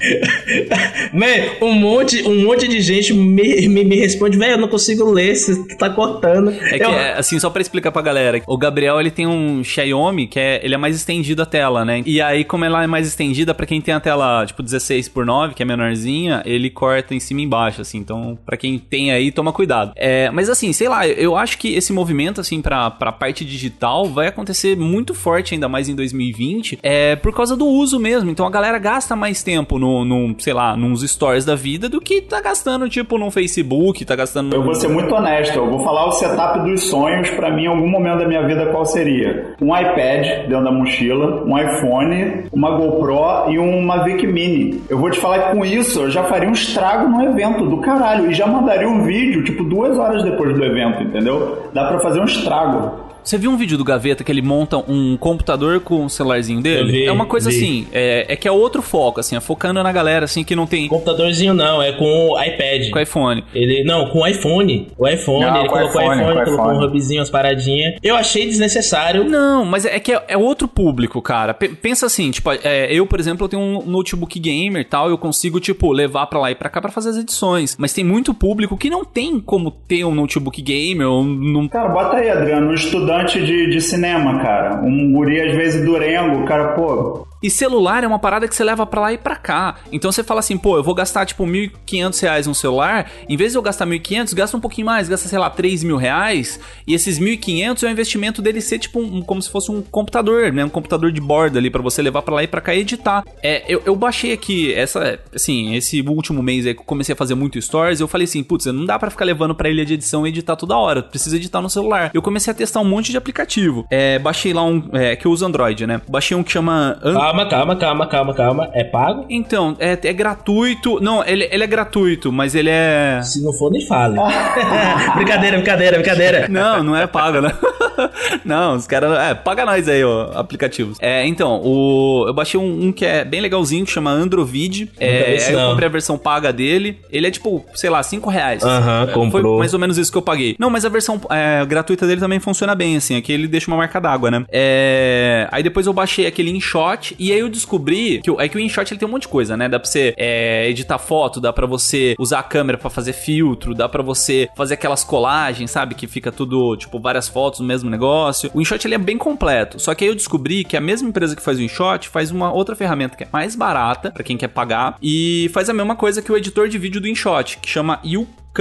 Man, 1.12 1.66
um 1.66 1.72
monte, 1.72 2.22
um 2.22 2.44
monte 2.44 2.68
de 2.68 2.80
gente 2.80 3.12
me, 3.14 3.68
me, 3.68 3.84
me 3.84 3.96
responde, 3.96 4.36
velho, 4.36 4.52
eu 4.52 4.58
não 4.58 4.68
consigo 4.68 5.10
ler, 5.10 5.34
você 5.34 5.76
tá 5.76 5.90
cortando. 5.90 6.50
É 6.50 6.78
que, 6.78 6.84
eu... 6.84 6.90
é, 6.90 7.18
assim, 7.18 7.38
só 7.38 7.50
pra 7.50 7.62
explicar 7.62 7.92
pra 7.92 8.02
galera, 8.02 8.42
o 8.46 8.56
Gabriel, 8.56 9.00
ele 9.00 9.10
tem 9.10 9.26
um 9.26 9.62
Xiaomi, 9.62 10.26
que 10.26 10.38
é, 10.38 10.60
ele 10.62 10.74
é 10.74 10.78
mais 10.78 10.96
estendido 10.96 11.42
a 11.42 11.46
tela, 11.46 11.84
né? 11.84 12.02
E 12.04 12.20
aí, 12.20 12.44
como 12.44 12.64
ela 12.64 12.82
é 12.82 12.86
mais 12.86 13.06
estendida, 13.06 13.54
pra 13.54 13.66
quem 13.66 13.80
tem 13.80 13.94
a 13.94 14.00
tela, 14.00 14.44
tipo, 14.46 14.62
16 14.62 15.08
por 15.08 15.24
9, 15.24 15.54
que 15.54 15.62
é 15.62 15.66
menorzinha, 15.66 16.42
ele 16.44 16.70
corta 16.70 17.14
em 17.14 17.20
cima 17.20 17.40
e 17.40 17.44
embaixo, 17.44 17.80
assim. 17.80 17.98
Então, 17.98 18.38
pra 18.44 18.56
quem 18.56 18.78
tem 18.78 19.12
aí, 19.12 19.30
toma 19.32 19.52
cuidado. 19.52 19.92
É, 19.96 20.30
mas 20.30 20.48
assim, 20.50 20.72
sei 20.72 20.88
lá, 20.88 21.06
eu 21.06 21.36
acho 21.36 21.58
que 21.58 21.74
esse 21.74 21.92
movimento, 21.92 22.40
assim, 22.40 22.60
pra, 22.60 22.90
pra 22.90 23.12
parte 23.12 23.44
digital 23.44 24.06
vai 24.06 24.26
acontecer 24.26 24.76
muito 24.76 25.14
forte, 25.14 25.54
ainda 25.54 25.68
mais 25.68 25.88
em 25.88 25.94
2020, 25.94 26.78
é 26.82 27.16
por 27.16 27.34
causa 27.34 27.56
do 27.56 27.66
uso 27.66 27.98
mesmo. 27.98 28.30
Então, 28.30 28.46
a 28.46 28.50
galera 28.50 28.78
gasta 28.78 29.16
mais 29.16 29.42
tempo 29.42 29.78
no, 29.78 29.85
no 30.04 30.34
sei 30.38 30.52
lá, 30.52 30.76
nos 30.76 31.02
stories 31.02 31.44
da 31.44 31.54
vida 31.54 31.88
do 31.88 32.00
que 32.00 32.20
tá 32.20 32.40
gastando, 32.40 32.88
tipo, 32.88 33.18
no 33.18 33.30
Facebook, 33.30 34.04
tá 34.04 34.16
gastando... 34.16 34.54
Eu 34.54 34.62
vou 34.62 34.74
ser 34.74 34.88
muito 34.88 35.14
honesto, 35.14 35.56
eu 35.56 35.70
vou 35.70 35.80
falar 35.80 36.06
o 36.06 36.12
setup 36.12 36.60
dos 36.60 36.84
sonhos, 36.84 37.30
pra 37.30 37.50
mim, 37.50 37.64
em 37.64 37.66
algum 37.66 37.88
momento 37.88 38.18
da 38.18 38.28
minha 38.28 38.46
vida, 38.46 38.66
qual 38.66 38.84
seria? 38.84 39.54
Um 39.60 39.76
iPad 39.76 40.48
dentro 40.48 40.64
da 40.64 40.72
mochila, 40.72 41.44
um 41.44 41.58
iPhone, 41.58 42.44
uma 42.52 42.70
GoPro 42.76 43.50
e 43.50 43.58
uma 43.58 44.04
Vic 44.04 44.26
Mini. 44.26 44.82
Eu 44.88 44.98
vou 44.98 45.10
te 45.10 45.18
falar 45.18 45.38
que 45.38 45.56
com 45.56 45.64
isso, 45.64 46.00
eu 46.00 46.10
já 46.10 46.24
faria 46.24 46.48
um 46.48 46.52
estrago 46.52 47.08
no 47.08 47.22
evento 47.24 47.66
do 47.66 47.78
caralho, 47.78 48.30
e 48.30 48.34
já 48.34 48.46
mandaria 48.46 48.88
um 48.88 49.02
vídeo, 49.02 49.44
tipo, 49.44 49.64
duas 49.64 49.98
horas 49.98 50.22
depois 50.22 50.54
do 50.54 50.64
evento, 50.64 51.02
entendeu? 51.02 51.62
Dá 51.72 51.84
pra 51.86 52.00
fazer 52.00 52.20
um 52.20 52.24
estrago. 52.24 53.05
Você 53.26 53.36
viu 53.36 53.50
um 53.50 53.56
vídeo 53.56 53.76
do 53.76 53.82
Gaveta 53.82 54.22
que 54.22 54.30
ele 54.30 54.40
monta 54.40 54.76
um 54.78 55.16
computador 55.16 55.80
com 55.80 56.04
o 56.04 56.08
celularzinho 56.08 56.60
dele? 56.62 56.92
Vi, 56.92 57.04
é 57.06 57.10
uma 57.10 57.26
coisa 57.26 57.50
vi. 57.50 57.56
assim, 57.56 57.86
é, 57.92 58.24
é, 58.28 58.36
que 58.36 58.46
é 58.46 58.52
outro 58.52 58.80
foco, 58.82 59.18
assim, 59.18 59.34
é 59.34 59.40
focando 59.40 59.82
na 59.82 59.90
galera, 59.90 60.26
assim, 60.26 60.44
que 60.44 60.54
não 60.54 60.64
tem... 60.64 60.86
Computadorzinho 60.86 61.52
não, 61.52 61.82
é 61.82 61.90
com 61.90 62.04
o 62.30 62.40
iPad. 62.40 62.88
Com 62.88 62.98
o 63.00 63.02
iPhone. 63.02 63.44
Ele, 63.52 63.82
não, 63.82 64.10
com 64.10 64.20
o 64.20 64.26
iPhone. 64.28 64.92
O 64.96 65.08
iPhone, 65.08 65.44
Não, 65.44 65.56
ele 65.58 65.68
com 65.68 65.74
colocou 65.74 66.00
o 66.00 66.04
iPhone, 66.04 66.20
iPhone, 66.22 66.44
colocou 66.44 66.64
iPhone. 66.70 66.78
um 66.78 66.88
hubzinho, 66.88 67.18
umas 67.20 67.28
paradinhas. 67.30 67.94
Eu 68.00 68.14
achei 68.14 68.46
desnecessário. 68.46 69.24
Não, 69.24 69.64
mas 69.64 69.84
é 69.84 69.98
que 69.98 70.12
é, 70.12 70.22
é 70.28 70.36
outro 70.38 70.68
público, 70.68 71.20
cara. 71.20 71.52
P- 71.52 71.70
pensa 71.70 72.06
assim, 72.06 72.30
tipo, 72.30 72.48
é, 72.52 72.92
eu, 72.92 73.08
por 73.08 73.18
exemplo, 73.18 73.44
eu 73.46 73.48
tenho 73.48 73.60
um 73.62 73.82
notebook 73.84 74.38
gamer 74.38 74.82
e 74.82 74.84
tal, 74.84 75.10
eu 75.10 75.18
consigo, 75.18 75.58
tipo, 75.58 75.90
levar 75.90 76.28
pra 76.28 76.38
lá 76.38 76.52
e 76.52 76.54
pra 76.54 76.68
cá 76.70 76.80
pra 76.80 76.92
fazer 76.92 77.10
as 77.10 77.16
edições. 77.16 77.74
Mas 77.76 77.92
tem 77.92 78.04
muito 78.04 78.32
público 78.32 78.76
que 78.76 78.88
não 78.88 79.04
tem 79.04 79.40
como 79.40 79.72
ter 79.72 80.04
um 80.04 80.14
notebook 80.14 80.62
gamer 80.62 81.08
ou 81.08 81.24
não... 81.24 81.66
Cara, 81.66 81.88
bota 81.88 82.18
aí, 82.18 82.30
Adriano, 82.30 82.68
um 82.70 82.74
estudante 82.74 83.15
de, 83.24 83.70
de 83.70 83.80
cinema, 83.80 84.38
cara. 84.40 84.80
Um 84.82 85.12
guri, 85.12 85.40
às 85.40 85.54
vezes, 85.56 85.84
durengo, 85.84 86.44
cara, 86.44 86.72
pô... 86.74 87.26
E 87.46 87.50
celular 87.50 88.02
é 88.02 88.06
uma 88.08 88.18
parada 88.18 88.48
que 88.48 88.54
você 88.56 88.64
leva 88.64 88.84
pra 88.84 89.00
lá 89.00 89.12
e 89.12 89.18
pra 89.18 89.36
cá. 89.36 89.76
Então 89.92 90.10
você 90.10 90.24
fala 90.24 90.40
assim, 90.40 90.58
pô, 90.58 90.76
eu 90.76 90.82
vou 90.82 90.94
gastar 90.94 91.24
tipo 91.24 91.44
1.500 91.46 92.20
reais 92.22 92.46
num 92.46 92.54
celular. 92.54 93.10
Em 93.28 93.36
vez 93.36 93.52
de 93.52 93.58
eu 93.58 93.62
gastar 93.62 93.86
1.500, 93.86 94.34
gasta 94.34 94.56
um 94.56 94.60
pouquinho 94.60 94.86
mais, 94.86 95.08
gasta, 95.08 95.28
sei 95.28 95.38
lá, 95.38 95.48
3 95.48 95.84
mil 95.84 95.96
reais. 95.96 96.58
E 96.86 96.94
esses 96.94 97.18
1.500 97.20 97.82
é 97.82 97.86
o 97.86 97.90
investimento 97.90 98.42
dele 98.42 98.60
ser 98.60 98.78
tipo 98.78 98.98
um, 99.00 99.22
como 99.22 99.40
se 99.40 99.48
fosse 99.50 99.70
um 99.70 99.80
computador, 99.80 100.52
né? 100.52 100.64
Um 100.64 100.68
computador 100.68 101.12
de 101.12 101.20
borda 101.20 101.58
ali 101.58 101.70
pra 101.70 101.80
você 101.82 102.02
levar 102.02 102.22
pra 102.22 102.34
lá 102.34 102.42
e 102.42 102.46
pra 102.48 102.60
cá 102.60 102.74
e 102.74 102.80
editar. 102.80 103.22
É, 103.42 103.64
eu, 103.68 103.80
eu 103.86 103.94
baixei 103.94 104.32
aqui, 104.32 104.74
essa, 104.74 105.18
assim, 105.34 105.74
esse 105.76 106.00
último 106.02 106.42
mês 106.42 106.66
aí 106.66 106.74
que 106.74 106.80
eu 106.80 106.84
comecei 106.84 107.12
a 107.12 107.16
fazer 107.16 107.34
muito 107.36 107.60
stories. 107.62 108.00
Eu 108.00 108.08
falei 108.08 108.24
assim, 108.24 108.42
putz, 108.42 108.66
não 108.66 108.84
dá 108.84 108.98
pra 108.98 109.10
ficar 109.10 109.24
levando 109.24 109.54
pra 109.54 109.68
ilha 109.68 109.84
de 109.84 109.94
edição 109.94 110.26
e 110.26 110.30
editar 110.30 110.56
toda 110.56 110.76
hora. 110.76 111.02
Precisa 111.02 111.36
editar 111.36 111.60
no 111.60 111.70
celular. 111.70 112.10
Eu 112.12 112.22
comecei 112.22 112.50
a 112.50 112.54
testar 112.54 112.80
um 112.80 112.84
monte 112.84 113.10
de 113.12 113.16
aplicativo. 113.16 113.86
É, 113.90 114.18
baixei 114.18 114.52
lá 114.52 114.64
um, 114.64 114.88
é, 114.92 115.14
que 115.14 115.26
eu 115.26 115.30
uso 115.30 115.46
Android, 115.46 115.86
né? 115.86 116.00
Baixei 116.08 116.36
um 116.36 116.42
que 116.42 116.50
chama. 116.52 116.98
An- 117.02 117.18
Calma, 117.36 117.46
calma, 117.50 117.76
calma, 117.76 118.06
calma, 118.06 118.34
calma. 118.34 118.70
É 118.72 118.82
pago? 118.82 119.26
Então, 119.28 119.76
é, 119.78 119.92
é 119.92 120.12
gratuito. 120.12 120.98
Não, 121.02 121.22
ele, 121.22 121.46
ele 121.52 121.62
é 121.62 121.66
gratuito, 121.66 122.32
mas 122.32 122.54
ele 122.54 122.70
é. 122.70 123.20
Se 123.22 123.42
não 123.42 123.52
for, 123.52 123.70
nem 123.70 123.84
fale. 123.84 124.16
brincadeira, 125.14 125.56
brincadeira, 125.58 125.98
brincadeira. 125.98 126.48
Não, 126.48 126.82
não 126.82 126.96
é 126.96 127.06
pago, 127.06 127.40
né? 127.42 127.52
Não, 128.44 128.76
os 128.76 128.86
caras. 128.86 129.18
É, 129.18 129.34
paga 129.34 129.64
nós 129.64 129.88
aí, 129.88 130.04
ó, 130.04 130.30
aplicativos. 130.34 130.98
É, 131.00 131.26
então, 131.26 131.60
o, 131.64 132.24
eu 132.26 132.34
baixei 132.34 132.58
um, 132.60 132.86
um 132.88 132.92
que 132.92 133.04
é 133.04 133.24
bem 133.24 133.40
legalzinho, 133.40 133.84
que 133.84 133.90
chama 133.90 134.10
Androvid. 134.10 134.90
É, 134.98 135.38
aí 135.46 135.52
eu 135.52 135.70
comprei 135.70 135.88
a 135.88 135.90
versão 135.90 136.18
paga 136.18 136.52
dele. 136.52 136.98
Ele 137.10 137.26
é 137.26 137.30
tipo, 137.30 137.64
sei 137.74 137.90
lá, 137.90 138.02
5 138.02 138.28
reais. 138.30 138.62
Aham, 138.62 139.06
É, 139.08 139.12
comprou. 139.12 139.42
Foi 139.42 139.58
mais 139.58 139.74
ou 139.74 139.80
menos 139.80 139.98
isso 139.98 140.12
que 140.12 140.18
eu 140.18 140.22
paguei. 140.22 140.56
Não, 140.58 140.70
mas 140.70 140.84
a 140.84 140.88
versão 140.88 141.20
é, 141.30 141.64
gratuita 141.64 142.06
dele 142.06 142.20
também 142.20 142.38
funciona 142.38 142.74
bem, 142.74 142.96
assim. 142.96 143.16
Aqui 143.16 143.32
ele 143.32 143.48
deixa 143.48 143.70
uma 143.70 143.76
marca 143.76 144.00
d'água, 144.00 144.30
né? 144.30 144.44
É, 144.50 145.48
aí 145.50 145.62
depois 145.62 145.86
eu 145.86 145.92
baixei 145.92 146.26
aquele 146.26 146.50
InShot 146.50 147.15
e 147.18 147.32
aí 147.32 147.38
eu 147.38 147.48
descobri 147.48 148.20
que, 148.22 148.30
é 148.30 148.48
que 148.48 148.56
o 148.56 148.60
InShot 148.60 148.92
ele 148.92 148.98
tem 148.98 149.08
um 149.08 149.12
monte 149.12 149.22
de 149.22 149.28
coisa, 149.28 149.56
né? 149.56 149.68
Dá 149.68 149.78
pra 149.78 149.88
você 149.88 150.14
é, 150.16 150.68
editar 150.68 150.98
foto, 150.98 151.40
dá 151.40 151.52
pra 151.52 151.66
você 151.66 152.14
usar 152.18 152.40
a 152.40 152.42
câmera 152.42 152.78
pra 152.78 152.90
fazer 152.90 153.12
filtro, 153.12 153.74
dá 153.74 153.88
pra 153.88 154.02
você 154.02 154.48
fazer 154.56 154.74
aquelas 154.74 155.04
colagens, 155.04 155.70
sabe? 155.70 155.94
Que 155.94 156.06
fica 156.06 156.30
tudo, 156.30 156.76
tipo, 156.76 156.98
várias 156.98 157.28
fotos 157.28 157.60
no 157.60 157.66
mesmo 157.66 157.90
negócio. 157.90 158.50
O 158.54 158.60
InShot 158.60 158.86
ele 158.86 158.94
é 158.94 158.98
bem 158.98 159.18
completo. 159.18 159.78
Só 159.78 159.94
que 159.94 160.04
aí 160.04 160.10
eu 160.10 160.14
descobri 160.14 160.64
que 160.64 160.76
a 160.76 160.80
mesma 160.80 161.08
empresa 161.08 161.36
que 161.36 161.42
faz 161.42 161.58
o 161.58 161.62
InShot 161.62 162.08
faz 162.08 162.30
uma 162.30 162.52
outra 162.52 162.76
ferramenta 162.76 163.16
que 163.16 163.24
é 163.24 163.28
mais 163.32 163.54
barata 163.54 164.10
pra 164.10 164.24
quem 164.24 164.36
quer 164.36 164.48
pagar 164.48 164.96
e 165.02 165.50
faz 165.52 165.68
a 165.68 165.74
mesma 165.74 165.96
coisa 165.96 166.22
que 166.22 166.30
o 166.30 166.36
editor 166.36 166.68
de 166.68 166.78
vídeo 166.78 167.00
do 167.00 167.08
InShot, 167.08 167.58
que 167.58 167.68
chama 167.68 168.00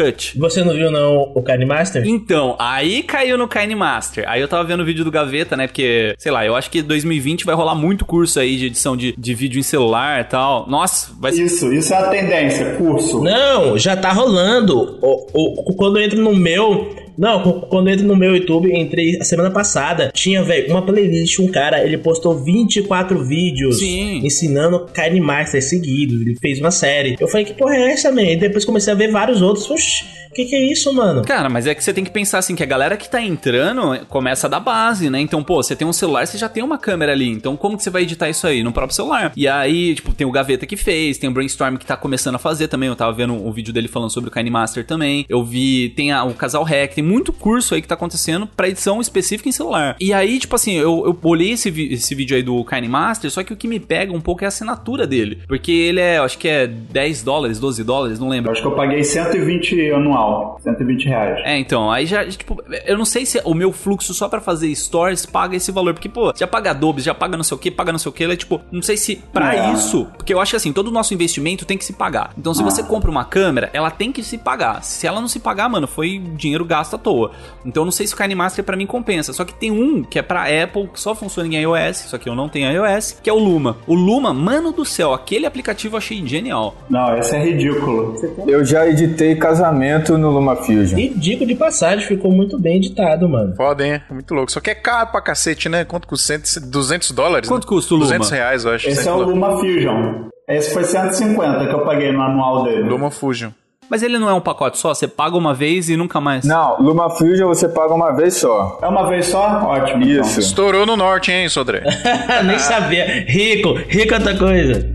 YouCut. 0.01 0.37
Você 0.37 0.63
não 0.63 0.73
viu, 0.73 0.91
não, 0.91 1.31
o 1.35 1.41
Kine 1.43 1.65
Master? 1.65 2.05
Então, 2.07 2.55
aí 2.59 3.03
caiu 3.03 3.37
no 3.37 3.47
Kine 3.47 3.75
Master. 3.75 4.25
Aí 4.27 4.41
eu 4.41 4.47
tava 4.47 4.63
vendo 4.63 4.81
o 4.81 4.85
vídeo 4.85 5.03
do 5.05 5.11
Gaveta, 5.11 5.55
né? 5.55 5.67
Porque, 5.67 6.13
sei 6.17 6.31
lá, 6.31 6.45
eu 6.45 6.55
acho 6.55 6.69
que 6.69 6.81
2020 6.81 7.45
vai 7.45 7.55
rolar 7.55 7.75
muito 7.75 8.05
curso 8.05 8.39
aí 8.39 8.57
de 8.57 8.65
edição 8.67 8.95
de, 8.95 9.13
de 9.17 9.33
vídeo 9.33 9.59
em 9.59 9.63
celular 9.63 10.21
e 10.21 10.23
tal. 10.25 10.67
Nossa, 10.69 11.11
vai 11.19 11.31
ser. 11.31 11.43
Isso, 11.43 11.73
isso 11.73 11.93
é 11.93 11.97
a 11.97 12.09
tendência, 12.09 12.75
curso. 12.75 13.21
Não, 13.21 13.77
já 13.77 13.95
tá 13.95 14.11
rolando. 14.11 14.99
O, 15.01 15.27
o- 15.71 15.75
quando 15.75 15.97
eu 15.99 16.03
entro 16.05 16.19
no 16.21 16.35
meu. 16.35 17.04
Não, 17.17 17.61
quando 17.61 17.87
eu 17.87 17.93
entro 17.93 18.07
no 18.07 18.15
meu 18.15 18.35
YouTube, 18.35 18.73
entrei 18.73 19.17
a 19.19 19.23
semana 19.23 19.51
passada. 19.51 20.11
Tinha, 20.13 20.43
velho, 20.43 20.69
uma 20.69 20.85
playlist, 20.85 21.39
um 21.39 21.47
cara, 21.47 21.83
ele 21.83 21.97
postou 21.97 22.35
24 22.43 23.23
vídeos 23.25 23.79
Sim. 23.79 24.25
ensinando 24.25 24.85
Kine 24.93 25.21
Master 25.21 25.61
seguidos. 25.61 26.21
Ele 26.21 26.35
fez 26.35 26.59
uma 26.59 26.71
série. 26.71 27.15
Eu 27.19 27.27
falei, 27.27 27.45
que 27.45 27.53
porra 27.53 27.75
é 27.75 27.91
essa, 27.91 28.11
man? 28.11 28.23
E 28.23 28.35
depois 28.35 28.65
comecei 28.65 28.91
a 28.91 28.95
ver 28.95 29.11
vários 29.11 29.41
outros. 29.41 29.69
Oxi, 29.69 30.03
que 30.35 30.45
que 30.45 30.55
é 30.55 30.71
isso, 30.71 30.93
mano? 30.93 31.23
Cara, 31.23 31.49
mas 31.49 31.65
é 31.65 31.73
que 31.73 31.83
você 31.83 31.93
tem 31.93 32.03
que 32.03 32.11
pensar 32.11 32.39
assim, 32.39 32.55
que 32.55 32.63
a 32.63 32.65
galera 32.65 32.97
que 32.97 33.09
tá 33.09 33.21
entrando 33.21 34.05
começa 34.07 34.47
da 34.49 34.59
base, 34.59 35.09
né? 35.09 35.19
Então, 35.19 35.43
pô, 35.43 35.61
você 35.63 35.75
tem 35.75 35.87
um 35.87 35.93
celular, 35.93 36.25
você 36.27 36.37
já 36.37 36.49
tem 36.49 36.63
uma 36.63 36.77
câmera 36.77 37.11
ali. 37.13 37.29
Então, 37.29 37.55
como 37.55 37.77
que 37.77 37.83
você 37.83 37.89
vai 37.89 38.03
editar 38.03 38.29
isso 38.29 38.45
aí? 38.45 38.63
No 38.63 38.71
próprio 38.71 38.95
celular. 38.95 39.31
E 39.35 39.47
aí, 39.47 39.95
tipo, 39.95 40.13
tem 40.13 40.27
o 40.27 40.31
Gaveta 40.31 40.65
que 40.65 40.75
fez, 40.75 41.17
tem 41.17 41.29
o 41.29 41.33
Brainstorm 41.33 41.77
que 41.77 41.85
tá 41.85 41.95
começando 41.95 42.35
a 42.35 42.39
fazer 42.39 42.67
também. 42.67 42.89
Eu 42.89 42.95
tava 42.95 43.13
vendo 43.13 43.33
um 43.33 43.51
vídeo 43.51 43.73
dele 43.73 43.87
falando 43.87 44.09
sobre 44.11 44.29
o 44.29 44.33
Kine 44.33 44.49
Master 44.49 44.85
também. 44.85 45.25
Eu 45.29 45.43
vi, 45.43 45.89
tem 45.95 46.11
a- 46.11 46.23
o 46.23 46.33
Casal 46.33 46.63
Hack, 46.63 46.93
tem 46.95 47.03
muito 47.03 47.31
curso 47.31 47.73
aí 47.75 47.81
que 47.81 47.87
tá 47.87 47.95
acontecendo 47.95 48.47
pra 48.47 48.67
edição 48.67 48.99
específica 49.01 49.47
em 49.49 49.51
celular. 49.51 49.95
E 49.99 50.11
aí, 50.13 50.37
tipo 50.39 50.55
assim, 50.55 50.73
eu, 50.75 51.03
eu 51.05 51.17
olhei 51.23 51.51
esse, 51.51 51.71
vi- 51.71 51.93
esse 51.93 52.13
vídeo 52.13 52.35
aí 52.35 52.43
do 52.43 52.63
Kine 52.65 52.87
Master, 52.89 53.31
só 53.31 53.43
que 53.43 53.53
o 53.53 53.57
que 53.57 53.67
me 53.67 53.79
pega 53.79 54.11
um 54.13 54.21
pouco 54.21 54.43
é 54.43 54.45
a 54.45 54.49
assinatura 54.49 55.07
dele. 55.07 55.39
Porque 55.47 55.71
ele 55.71 55.99
é, 55.99 56.17
eu 56.17 56.23
acho 56.23 56.37
que 56.37 56.47
é 56.47 56.67
10 56.67 57.23
dólares, 57.23 57.59
12 57.59 57.83
dólares, 57.83 58.19
não 58.19 58.27
Eu 58.27 58.31
lembro. 58.31 58.51
acho 58.51 58.61
que 58.61 58.67
eu 58.67 58.75
paguei 58.75 59.03
120 59.03 59.91
anual. 59.91 60.24
120 60.61 61.05
reais. 61.05 61.41
É, 61.45 61.57
então, 61.57 61.91
aí 61.91 62.05
já, 62.05 62.25
tipo, 62.25 62.61
eu 62.85 62.97
não 62.97 63.05
sei 63.05 63.25
se 63.25 63.41
o 63.43 63.53
meu 63.53 63.71
fluxo 63.71 64.13
só 64.13 64.27
pra 64.27 64.39
fazer 64.41 64.73
stories 64.75 65.25
paga 65.25 65.55
esse 65.55 65.71
valor, 65.71 65.93
porque, 65.93 66.09
pô, 66.09 66.33
já 66.35 66.47
paga 66.47 66.71
Adobe, 66.71 67.01
já 67.01 67.13
paga 67.13 67.37
não 67.37 67.43
sei 67.43 67.55
o 67.55 67.59
que, 67.59 67.71
paga 67.71 67.91
não 67.91 67.99
sei 67.99 68.09
o 68.09 68.13
que, 68.13 68.23
é 68.23 68.35
tipo, 68.35 68.61
não 68.71 68.81
sei 68.81 68.97
se 68.97 69.15
pra 69.33 69.55
É. 69.55 69.73
isso, 69.73 70.07
porque 70.17 70.33
eu 70.33 70.39
acho 70.39 70.51
que 70.51 70.57
assim, 70.57 70.73
todo 70.73 70.87
o 70.87 70.91
nosso 70.91 71.13
investimento 71.13 71.65
tem 71.65 71.77
que 71.77 71.85
se 71.85 71.93
pagar. 71.93 72.31
Então, 72.37 72.53
se 72.53 72.63
você 72.63 72.83
compra 72.83 73.09
uma 73.09 73.25
câmera, 73.25 73.69
ela 73.73 73.89
tem 73.91 74.11
que 74.11 74.23
se 74.23 74.37
pagar. 74.37 74.83
Se 74.83 75.05
ela 75.07 75.19
não 75.21 75.27
se 75.27 75.39
pagar, 75.39 75.69
mano, 75.69 75.87
foi 75.87 76.19
dinheiro 76.35 76.65
gasto 76.65 76.95
à 76.95 76.97
toa. 76.97 77.31
Então, 77.65 77.81
eu 77.81 77.85
não 77.85 77.91
sei 77.91 78.07
se 78.07 78.13
o 78.13 78.17
KineMaster 78.17 78.63
pra 78.63 78.75
mim 78.77 78.85
compensa. 78.85 79.33
Só 79.33 79.43
que 79.45 79.53
tem 79.53 79.71
um 79.71 80.03
que 80.03 80.19
é 80.19 80.21
pra 80.21 80.43
Apple, 80.63 80.87
que 80.87 80.99
só 80.99 81.13
funciona 81.15 81.47
em 81.49 81.55
iOS, 81.61 81.97
só 82.09 82.17
que 82.17 82.27
eu 82.29 82.35
não 82.35 82.49
tenho 82.49 82.71
iOS, 82.71 83.19
que 83.21 83.29
é 83.29 83.33
o 83.33 83.37
Luma. 83.39 83.77
O 83.87 83.93
Luma, 83.93 84.33
mano 84.33 84.71
do 84.71 84.85
céu, 84.85 85.13
aquele 85.13 85.45
aplicativo 85.45 85.95
eu 85.95 85.97
achei 85.97 86.25
genial. 86.25 86.75
Não, 86.89 87.17
esse 87.17 87.35
é 87.35 87.43
ridículo. 87.43 88.15
Eu 88.47 88.63
já 88.65 88.87
editei 88.87 89.35
casamento 89.35 90.14
no 90.17 90.29
LumaFusion. 90.31 90.97
E 90.97 91.09
digo 91.09 91.45
de 91.45 91.55
passagem, 91.55 92.05
ficou 92.05 92.31
muito 92.31 92.59
bem 92.59 92.77
editado, 92.77 93.27
mano. 93.27 93.55
Foda, 93.55 93.85
hein? 93.85 94.01
É 94.09 94.13
Muito 94.13 94.33
louco. 94.33 94.51
Só 94.51 94.59
que 94.59 94.69
é 94.69 94.75
caro 94.75 95.11
pra 95.11 95.21
cacete, 95.21 95.69
né? 95.69 95.85
Quanto 95.85 96.07
custa? 96.07 96.39
100, 96.45 96.69
200 96.69 97.11
dólares? 97.11 97.49
Quanto 97.49 97.63
né? 97.63 97.69
custa 97.69 97.93
o 97.93 97.97
Luma? 97.97 98.07
200 98.07 98.29
reais, 98.29 98.65
eu 98.65 98.71
acho. 98.71 98.89
Esse 98.89 99.07
é 99.07 99.11
o 99.11 99.21
Luma 99.21 99.57
Fusion. 99.57 100.29
Esse 100.47 100.73
foi 100.73 100.83
150 100.83 101.67
que 101.67 101.73
eu 101.73 101.83
paguei 101.83 102.11
no 102.11 102.21
anual 102.21 102.63
dele. 102.63 102.83
Luma 102.83 103.09
Fusion. 103.09 103.51
Mas 103.89 104.01
ele 104.01 104.17
não 104.17 104.29
é 104.29 104.33
um 104.33 104.41
pacote 104.41 104.77
só? 104.77 104.93
Você 104.93 105.07
paga 105.07 105.37
uma 105.37 105.53
vez 105.53 105.89
e 105.89 105.97
nunca 105.97 106.19
mais. 106.19 106.43
Não, 106.43 106.81
LumaFusion 106.81 107.47
você 107.47 107.69
paga 107.69 107.93
uma 107.93 108.11
vez 108.11 108.35
só. 108.35 108.79
É 108.81 108.87
uma 108.87 109.07
vez 109.07 109.27
só? 109.27 109.63
Ótimo. 109.63 110.03
então. 110.03 110.21
Isso. 110.21 110.39
Estourou 110.39 110.85
no 110.85 110.95
norte, 110.95 111.31
hein, 111.31 111.47
Sodré? 111.49 111.83
Nem 112.45 112.57
sabia. 112.57 113.25
Rico, 113.27 113.73
rico 113.87 114.13
é 114.13 114.17
outra 114.17 114.37
coisa. 114.37 114.94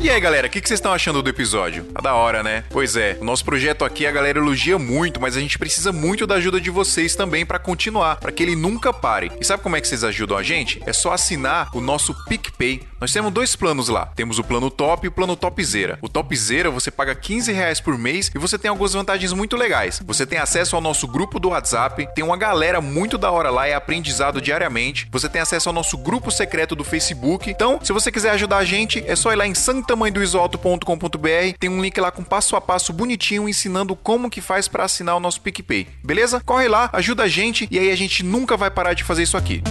E 0.00 0.08
aí, 0.08 0.20
galera, 0.20 0.46
o 0.46 0.50
que, 0.50 0.60
vocês 0.60 0.78
estão 0.78 0.92
achando 0.92 1.20
do 1.20 1.28
episódio? 1.28 1.82
Tá 1.86 2.00
da 2.00 2.14
hora, 2.14 2.40
né? 2.40 2.62
Pois 2.70 2.94
é, 2.94 3.18
o 3.20 3.24
nosso 3.24 3.44
projeto 3.44 3.84
aqui 3.84 4.06
a 4.06 4.12
galera 4.12 4.38
elogia 4.38 4.78
muito, 4.78 5.20
mas 5.20 5.36
a 5.36 5.40
gente 5.40 5.58
precisa 5.58 5.90
muito 5.90 6.24
da 6.24 6.36
ajuda 6.36 6.60
de 6.60 6.70
vocês 6.70 7.16
também 7.16 7.44
pra 7.44 7.58
continuar, 7.58 8.14
pra 8.16 8.30
que 8.30 8.40
ele 8.40 8.54
nunca 8.54 8.92
pare. 8.92 9.32
E 9.40 9.44
sabe 9.44 9.60
como 9.60 9.74
é 9.74 9.80
que 9.80 9.88
vocês 9.88 10.04
ajudam 10.04 10.38
a 10.38 10.42
gente? 10.42 10.80
É 10.86 10.92
só 10.92 11.12
assinar 11.12 11.68
o 11.74 11.80
nosso 11.80 12.14
PicPay. 12.26 12.86
Nós 13.00 13.12
temos 13.12 13.32
dois 13.32 13.56
planos 13.56 13.88
lá. 13.88 14.06
Temos 14.06 14.38
o 14.38 14.44
plano 14.44 14.70
top 14.70 15.04
e 15.04 15.08
o 15.08 15.12
plano 15.12 15.34
topzera. 15.34 15.98
O 16.00 16.08
topzera 16.08 16.70
você 16.70 16.92
paga 16.92 17.14
15 17.14 17.52
reais 17.52 17.80
por 17.80 17.98
mês 17.98 18.30
e 18.32 18.38
você 18.38 18.56
tem 18.56 18.68
algumas 18.68 18.92
vantagens 18.92 19.32
muito 19.32 19.56
legais. 19.56 20.00
Você 20.06 20.24
tem 20.24 20.38
acesso 20.38 20.76
ao 20.76 20.82
nosso 20.82 21.08
grupo 21.08 21.40
do 21.40 21.48
WhatsApp, 21.48 22.08
tem 22.14 22.24
uma 22.24 22.36
galera 22.36 22.80
muito 22.80 23.18
da 23.18 23.32
hora 23.32 23.50
lá, 23.50 23.66
é 23.66 23.74
aprendizado 23.74 24.40
diariamente. 24.40 25.08
Você 25.10 25.28
tem 25.28 25.40
acesso 25.40 25.68
ao 25.68 25.72
nosso 25.72 25.98
grupo 25.98 26.30
secreto 26.30 26.76
do 26.76 26.84
Facebook. 26.84 27.50
Então, 27.50 27.80
se 27.82 27.92
você 27.92 28.12
quiser 28.12 28.30
ajudar 28.30 28.58
a 28.58 28.64
gente, 28.64 29.02
é 29.06 29.16
só 29.16 29.32
ir 29.32 29.36
lá 29.36 29.46
em 29.46 29.54
santamanhodoisoalto.com.br. 29.88 31.56
Tem 31.58 31.70
um 31.70 31.80
link 31.80 31.98
lá 32.00 32.10
com 32.10 32.22
passo 32.22 32.54
a 32.56 32.60
passo 32.60 32.92
bonitinho 32.92 33.48
ensinando 33.48 33.96
como 33.96 34.30
que 34.30 34.40
faz 34.40 34.68
para 34.68 34.84
assinar 34.84 35.16
o 35.16 35.20
nosso 35.20 35.40
PicPay. 35.40 35.86
Beleza? 36.04 36.42
Corre 36.44 36.68
lá, 36.68 36.90
ajuda 36.92 37.22
a 37.22 37.28
gente 37.28 37.66
e 37.70 37.78
aí 37.78 37.90
a 37.90 37.96
gente 37.96 38.22
nunca 38.22 38.56
vai 38.56 38.70
parar 38.70 38.92
de 38.94 39.04
fazer 39.04 39.22
isso 39.22 39.36
aqui. 39.36 39.62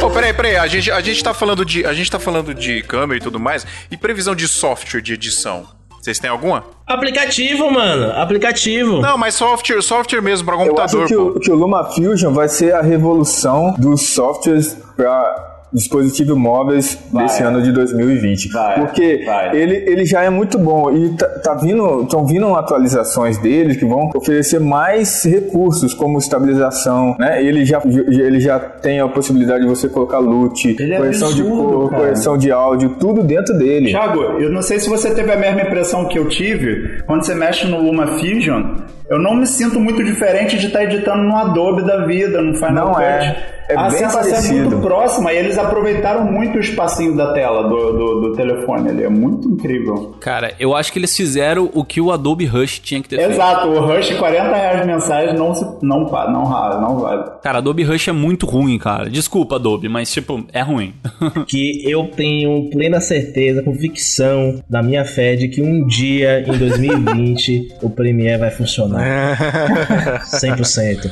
Oh, 0.00 0.10
peraí, 0.10 0.32
peraí, 0.32 0.56
a 0.56 0.66
gente, 0.66 0.90
a 0.90 1.00
gente 1.00 1.22
tá 1.22 1.34
falando 1.34 1.64
de. 1.64 1.84
A 1.84 1.92
gente 1.92 2.10
tá 2.10 2.20
falando 2.20 2.54
de 2.54 2.82
câmera 2.82 3.18
e 3.18 3.22
tudo 3.22 3.40
mais. 3.40 3.66
E 3.90 3.96
previsão 3.96 4.34
de 4.34 4.46
software 4.46 5.02
de 5.02 5.14
edição? 5.14 5.77
Vocês 6.00 6.18
têm 6.18 6.30
alguma? 6.30 6.64
Aplicativo, 6.86 7.70
mano. 7.70 8.12
Aplicativo. 8.12 9.00
Não, 9.00 9.18
mas 9.18 9.34
software, 9.34 9.82
software 9.82 10.20
mesmo 10.22 10.46
pra 10.46 10.54
Eu 10.54 10.60
acho 10.60 10.68
computador, 10.70 11.06
que 11.06 11.14
pô. 11.14 11.22
o, 11.22 11.40
que 11.40 11.50
o 11.50 11.54
LumaFusion 11.54 12.32
vai 12.32 12.48
ser 12.48 12.74
a 12.74 12.80
revolução 12.82 13.74
dos 13.78 14.02
softwares 14.08 14.76
para 14.96 15.57
dispositivos 15.72 16.36
móveis 16.36 16.98
Vai. 17.12 17.24
desse 17.24 17.42
ano 17.42 17.62
de 17.62 17.72
2020. 17.72 18.48
Vai, 18.52 18.80
Porque 18.80 19.22
vai. 19.24 19.56
Ele, 19.56 19.74
ele 19.74 20.04
já 20.04 20.22
é 20.22 20.30
muito 20.30 20.58
bom 20.58 20.90
e 20.90 21.10
tá, 21.10 21.26
tá 21.40 21.54
vindo, 21.54 22.02
estão 22.02 22.26
vindo 22.26 22.46
atualizações 22.54 23.38
dele 23.38 23.74
que 23.76 23.84
vão 23.84 24.10
oferecer 24.14 24.60
mais 24.60 25.24
recursos 25.24 25.92
como 25.94 26.18
estabilização, 26.18 27.14
né? 27.18 27.42
Ele 27.42 27.64
já, 27.64 27.80
ele 27.84 28.40
já 28.40 28.58
tem 28.58 29.00
a 29.00 29.08
possibilidade 29.08 29.62
de 29.62 29.68
você 29.68 29.88
colocar 29.88 30.18
loot, 30.18 30.76
Ele 30.78 30.92
é 30.94 30.96
correção 30.96 31.32
de 31.32 31.42
absurdo, 31.42 31.72
cor, 31.72 31.90
cara. 31.90 32.02
correção 32.02 32.38
de 32.38 32.50
áudio, 32.50 32.96
tudo 32.98 33.22
dentro 33.22 33.56
dele. 33.58 33.90
Thiago, 33.90 34.20
eu 34.40 34.50
não 34.50 34.62
sei 34.62 34.78
se 34.78 34.88
você 34.88 35.14
teve 35.14 35.30
a 35.32 35.36
mesma 35.36 35.62
impressão 35.62 36.06
que 36.06 36.18
eu 36.18 36.28
tive 36.28 37.02
quando 37.06 37.24
você 37.24 37.34
mexe 37.34 37.66
no 37.66 37.80
Luma 37.80 38.06
Fusion. 38.18 38.76
Eu 39.08 39.18
não 39.18 39.34
me 39.34 39.46
sinto 39.46 39.80
muito 39.80 40.04
diferente 40.04 40.58
de 40.58 40.66
estar 40.66 40.84
editando 40.84 41.22
no 41.22 41.36
Adobe 41.36 41.82
da 41.82 42.04
vida, 42.04 42.42
no 42.42 42.54
Final 42.54 42.88
Não 42.88 42.94
Cut. 42.94 43.02
é. 43.04 43.58
É 43.70 43.76
a 43.76 43.82
bem 43.90 43.98
sensação 43.98 44.20
é 44.20 44.30
parecido. 44.30 44.70
muito 44.70 44.78
próxima 44.78 45.30
e 45.30 45.36
eles 45.36 45.58
aproveitaram 45.58 46.24
muito 46.24 46.56
o 46.56 46.58
espacinho 46.58 47.14
da 47.14 47.34
tela 47.34 47.68
do, 47.68 47.92
do, 47.92 48.20
do 48.22 48.32
telefone 48.32 48.88
ali. 48.88 49.04
É 49.04 49.10
muito 49.10 49.46
incrível. 49.46 50.14
Cara, 50.20 50.54
eu 50.58 50.74
acho 50.74 50.90
que 50.90 50.98
eles 50.98 51.14
fizeram 51.14 51.68
o 51.74 51.84
que 51.84 52.00
o 52.00 52.10
Adobe 52.10 52.46
Rush 52.46 52.78
tinha 52.78 53.02
que 53.02 53.10
ter 53.10 53.16
feito. 53.18 53.32
Exato, 53.32 53.68
o 53.68 53.78
Rush 53.80 54.14
40 54.14 54.54
reais 54.56 54.86
mensais 54.86 55.38
não, 55.38 55.54
se, 55.54 55.66
não, 55.82 56.06
pa- 56.06 56.30
não, 56.30 56.44
rala, 56.44 56.80
não 56.80 56.98
vale. 56.98 57.24
Cara, 57.42 57.58
Adobe 57.58 57.82
Rush 57.82 58.08
é 58.08 58.12
muito 58.12 58.46
ruim, 58.46 58.78
cara. 58.78 59.10
Desculpa, 59.10 59.56
Adobe, 59.56 59.86
mas, 59.86 60.10
tipo, 60.10 60.42
é 60.50 60.62
ruim. 60.62 60.94
Que 61.46 61.82
eu 61.84 62.04
tenho 62.08 62.70
plena 62.70 63.02
certeza, 63.02 63.62
convicção 63.62 64.62
da 64.66 64.82
minha 64.82 65.04
fé 65.04 65.36
de 65.36 65.46
que 65.46 65.60
um 65.60 65.86
dia 65.86 66.40
em 66.40 66.56
2020 66.56 67.74
o 67.82 67.90
Premiere 67.90 68.38
vai 68.40 68.50
funcionar. 68.50 68.97
100%. 70.26 71.10